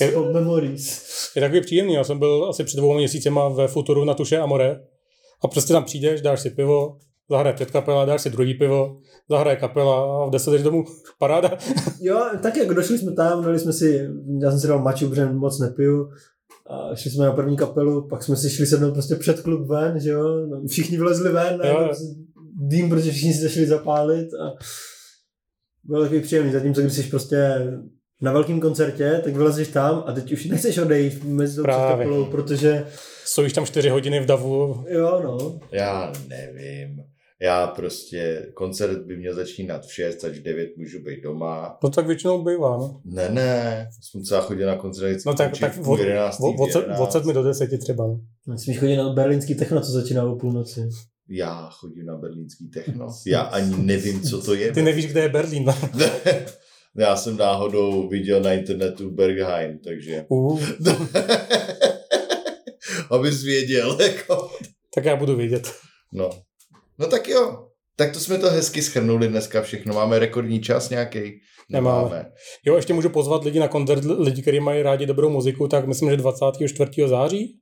Je- 0.00 0.10
Spot 0.10 0.32
memories. 0.32 1.02
Je 1.36 1.40
takový 1.42 1.60
příjemný. 1.60 1.94
Já 1.94 2.04
jsem 2.04 2.18
byl 2.18 2.46
asi 2.50 2.64
před 2.64 2.76
dvou 2.76 2.94
měsícema 2.94 3.48
ve 3.48 3.68
Futuru 3.68 4.04
na 4.04 4.14
Tuše 4.14 4.38
Amore 4.38 4.80
a 5.44 5.48
prostě 5.48 5.72
tam 5.72 5.84
přijdeš, 5.84 6.20
dáš 6.20 6.40
si 6.40 6.50
pivo, 6.50 6.98
zahraje 7.30 7.56
pět 7.56 7.70
kapela, 7.70 8.04
dáš 8.04 8.22
si 8.22 8.30
druhý 8.30 8.54
pivo, 8.54 8.98
zahraje 9.30 9.56
kapela 9.56 10.22
a 10.22 10.26
v 10.26 10.30
deset 10.30 10.50
jdeš 10.50 10.62
domů. 10.62 10.84
Paráda. 11.18 11.58
Jo, 12.00 12.24
tak 12.42 12.56
jak 12.56 12.68
došli 12.74 12.98
jsme 12.98 13.12
tam, 13.12 13.44
dali 13.44 13.58
jsme 13.58 13.72
si, 13.72 14.08
já 14.42 14.50
jsem 14.50 14.60
si 14.60 14.66
dal 14.66 14.82
maču, 14.82 15.08
protože 15.08 15.26
moc 15.26 15.58
nepiju. 15.60 16.10
A 16.70 16.94
šli 16.96 17.10
jsme 17.10 17.24
na 17.24 17.32
první 17.32 17.56
kapelu, 17.56 18.08
pak 18.08 18.22
jsme 18.22 18.36
si 18.36 18.50
šli 18.50 18.66
sednout 18.66 18.92
prostě 18.92 19.14
před 19.14 19.40
klub 19.40 19.68
ven, 19.68 20.00
že 20.00 20.10
jo. 20.10 20.46
Všichni 20.68 20.98
vlezli 20.98 21.32
ven, 21.32 21.62
a 21.62 21.88
dým, 22.60 22.88
protože 22.90 23.10
všichni 23.10 23.32
si 23.34 23.48
šli 23.48 23.66
zapálit 23.66 24.28
a 24.34 24.52
bylo 25.84 26.02
takový 26.02 26.20
příjemný. 26.20 26.52
Zatímco 26.52 26.80
když 26.80 26.92
jsi 26.92 27.02
prostě 27.02 27.66
na 28.20 28.32
velkém 28.32 28.60
koncertě, 28.60 29.20
tak 29.24 29.36
vylezeš 29.36 29.68
tam 29.68 30.04
a 30.06 30.12
teď 30.12 30.32
už 30.32 30.44
nechceš 30.44 30.78
odejít 30.78 31.24
mezi 31.24 31.56
tou 31.56 31.62
kapelou, 31.62 32.24
protože 32.24 32.86
Stojíš 33.24 33.52
tam 33.52 33.66
čtyři 33.66 33.88
hodiny 33.88 34.20
v 34.20 34.26
davu. 34.26 34.84
jo, 34.88 35.20
no. 35.24 35.60
Já 35.72 36.12
nevím. 36.28 37.02
Já 37.42 37.66
prostě, 37.66 38.46
koncert 38.54 38.98
by 39.06 39.16
měl 39.16 39.34
začínat 39.34 39.86
v 39.86 39.92
6, 39.94 40.24
až 40.24 40.38
v 40.38 40.42
9 40.42 40.76
můžu 40.76 40.98
být 41.02 41.22
doma. 41.22 41.78
No 41.84 41.90
tak 41.90 42.06
většinou 42.06 42.44
bývá, 42.44 42.76
no. 42.76 43.00
Ne, 43.04 43.28
ne, 43.28 43.88
jsem 44.00 44.22
třeba 44.22 44.40
chodil 44.40 44.66
na 44.66 44.76
koncert 44.76 45.06
vždycky 45.08 45.28
No 45.28 45.34
tak, 45.34 45.58
tak 45.58 45.72
v 45.72 45.80
půl 45.82 45.94
od, 45.94 46.00
jedenáctý, 46.00 46.42
od, 46.44 46.54
od, 46.60 46.68
v 46.68 46.72
se- 46.72 46.78
jedenáct. 46.78 47.00
od 47.00 47.12
sedmi 47.12 47.32
do 47.32 47.42
deseti 47.42 47.78
třeba, 47.78 48.06
no. 48.46 48.58
Smíš 48.58 48.78
chodit 48.78 48.96
na 48.96 49.12
berlínský 49.12 49.54
techno, 49.54 49.80
co 49.80 49.92
začíná 49.92 50.24
o 50.24 50.36
půlnoci. 50.36 50.88
Já 51.30 51.68
chodím 51.72 52.06
na 52.06 52.16
berlínský 52.16 52.68
techno. 52.70 53.06
Já 53.26 53.40
ani 53.40 53.76
nevím, 53.76 54.20
co 54.22 54.42
to 54.42 54.54
je. 54.54 54.72
Ty 54.72 54.82
nevíš, 54.82 55.06
kde 55.06 55.20
je 55.20 55.28
Berlín, 55.28 55.64
no. 55.64 55.74
Já 56.96 57.16
jsem 57.16 57.36
náhodou 57.36 58.08
viděl 58.08 58.40
na 58.40 58.52
internetu 58.52 59.10
Berghain, 59.10 59.78
takže... 59.84 60.24
Uh, 60.28 60.60
Abys 63.10 63.42
věděl, 63.42 63.98
jako... 64.00 64.50
tak 64.94 65.04
já 65.04 65.16
budu 65.16 65.36
vědět. 65.36 65.72
No. 66.12 66.30
No 66.98 67.06
tak 67.06 67.28
jo. 67.28 67.64
Tak 67.96 68.12
to 68.12 68.20
jsme 68.20 68.38
to 68.38 68.50
hezky 68.50 68.82
schrnuli 68.82 69.28
dneska 69.28 69.62
všechno. 69.62 69.94
Máme 69.94 70.18
rekordní 70.18 70.60
čas 70.60 70.90
nějaký? 70.90 71.32
Nemáme. 71.70 72.30
Jo, 72.66 72.76
ještě 72.76 72.94
můžu 72.94 73.08
pozvat 73.10 73.44
lidi 73.44 73.58
na 73.60 73.68
koncert, 73.68 74.04
lidi, 74.04 74.42
kteří 74.42 74.60
mají 74.60 74.82
rádi 74.82 75.06
dobrou 75.06 75.30
muziku, 75.30 75.68
tak 75.68 75.86
myslím, 75.86 76.10
že 76.10 76.16
24. 76.16 76.90
září. 77.06 77.58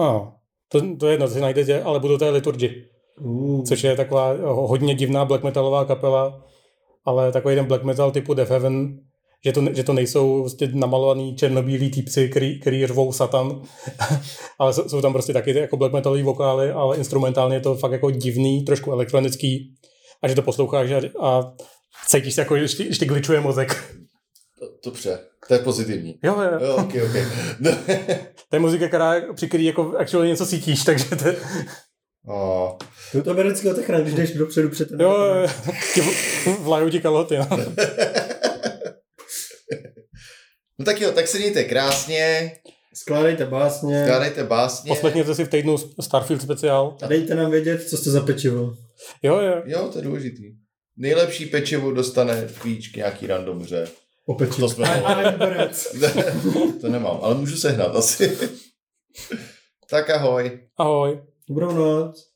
A, 0.00 0.32
to, 0.68 0.96
to 0.96 1.06
je 1.06 1.12
jedno, 1.12 1.28
to 1.28 1.34
si 1.34 1.40
najdete, 1.40 1.82
ale 1.82 2.00
budou 2.00 2.18
to 2.18 2.24
je 2.24 2.30
Liturgy, 2.30 2.70
Uh. 3.20 3.64
což 3.64 3.84
je 3.84 3.96
taková 3.96 4.32
ho- 4.32 4.66
hodně 4.68 4.94
divná 4.94 5.24
black 5.24 5.44
metalová 5.44 5.84
kapela, 5.84 6.44
ale 7.04 7.32
takový 7.32 7.54
ten 7.54 7.64
black 7.64 7.82
metal 7.82 8.10
typu 8.10 8.34
Death 8.34 8.50
Heaven, 8.50 8.98
že 9.44 9.52
to, 9.52 9.62
že 9.72 9.84
to 9.84 9.92
nejsou 9.92 10.40
prostě 10.40 10.70
namalovaný 10.72 11.36
černobílí 11.36 11.90
týpci, 11.90 12.28
který, 12.28 12.60
který 12.60 12.86
řvou 12.86 13.12
satan, 13.12 13.62
ale 14.58 14.72
jsou, 14.74 14.88
jsou 14.88 15.02
tam 15.02 15.12
prostě 15.12 15.32
taky 15.32 15.58
jako 15.58 15.76
black 15.76 15.92
metalový 15.92 16.22
vokály, 16.22 16.70
ale 16.70 16.96
instrumentálně 16.96 17.56
je 17.56 17.60
to 17.60 17.74
fakt 17.74 17.92
jako 17.92 18.10
divný, 18.10 18.62
trošku 18.64 18.92
elektronický 18.92 19.74
a 20.22 20.28
že 20.28 20.34
to 20.34 20.42
posloucháš 20.42 20.90
a, 20.90 21.00
a 21.20 21.52
cítíš 22.08 22.34
se 22.34 22.40
jako, 22.40 22.58
že 22.58 22.68
ti, 22.68 22.92
že 22.92 22.98
ti 22.98 23.06
glitchuje 23.06 23.40
mozek. 23.40 23.94
Dobře, 24.84 25.18
to 25.48 25.54
je 25.54 25.60
pozitivní. 25.60 26.18
Jo, 26.22 26.36
jo. 26.40 26.66
Jo, 26.66 26.76
ok, 26.76 26.94
ok. 27.04 27.16
No. 27.60 27.70
To 28.50 28.56
je 28.56 28.60
muzika, 28.60 28.88
která, 28.88 29.14
při 29.34 29.48
který 29.48 29.64
jako 29.64 29.94
actually 29.98 30.28
něco 30.28 30.46
cítíš, 30.46 30.84
takže 30.84 31.04
to, 31.04 31.24
oh. 32.26 32.76
To 33.12 33.18
je 33.18 33.22
to 33.22 33.34
berlínského 33.34 33.74
techna, 33.74 34.00
když 34.00 34.14
jdeš 34.14 34.32
dopředu 34.32 34.68
před 34.70 34.88
ten 34.88 35.00
jo, 35.00 35.46
vlajou 36.60 36.88
ti 36.90 37.00
kalhoty, 37.00 37.38
no. 37.38 37.46
no 40.78 40.84
tak 40.84 41.00
jo, 41.00 41.12
tak 41.12 41.28
se 41.28 41.38
mějte 41.38 41.64
krásně, 41.64 42.52
Skládejte 42.96 43.46
básně 43.46 44.04
skládejte 44.04 44.44
básně. 44.44 44.88
Poslechněte 44.88 45.34
si 45.34 45.44
v 45.44 45.48
týdnu 45.48 45.76
Starfield 46.00 46.42
speciál. 46.42 46.96
a 47.02 47.06
dejte 47.06 47.34
nám 47.34 47.50
vědět, 47.50 47.88
co 47.88 47.96
jste 47.96 48.10
za 48.10 48.20
pečivo. 48.20 48.74
Jo, 49.22 49.38
jo. 49.40 49.62
Jo, 49.64 49.88
to 49.92 49.98
je 49.98 50.04
důležitý. 50.04 50.42
Nejlepší 50.96 51.46
pečivo 51.46 51.92
dostane 51.92 52.48
klíč 52.58 52.88
k 52.88 52.96
nějaký 52.96 53.26
random 53.26 53.60
hře. 53.60 53.88
O 54.26 54.34
pečivo. 54.34 54.68
To 54.68 54.74
jsme- 54.74 55.02
A, 55.04 55.14
a 55.14 55.32
to 56.80 56.88
nemám, 56.88 57.18
ale 57.22 57.34
můžu 57.34 57.56
sehnat 57.56 57.96
asi. 57.96 58.38
tak 59.90 60.10
ahoj. 60.10 60.60
Ahoj. 60.78 61.22
Dobrou 61.48 61.72
noc. 61.74 62.33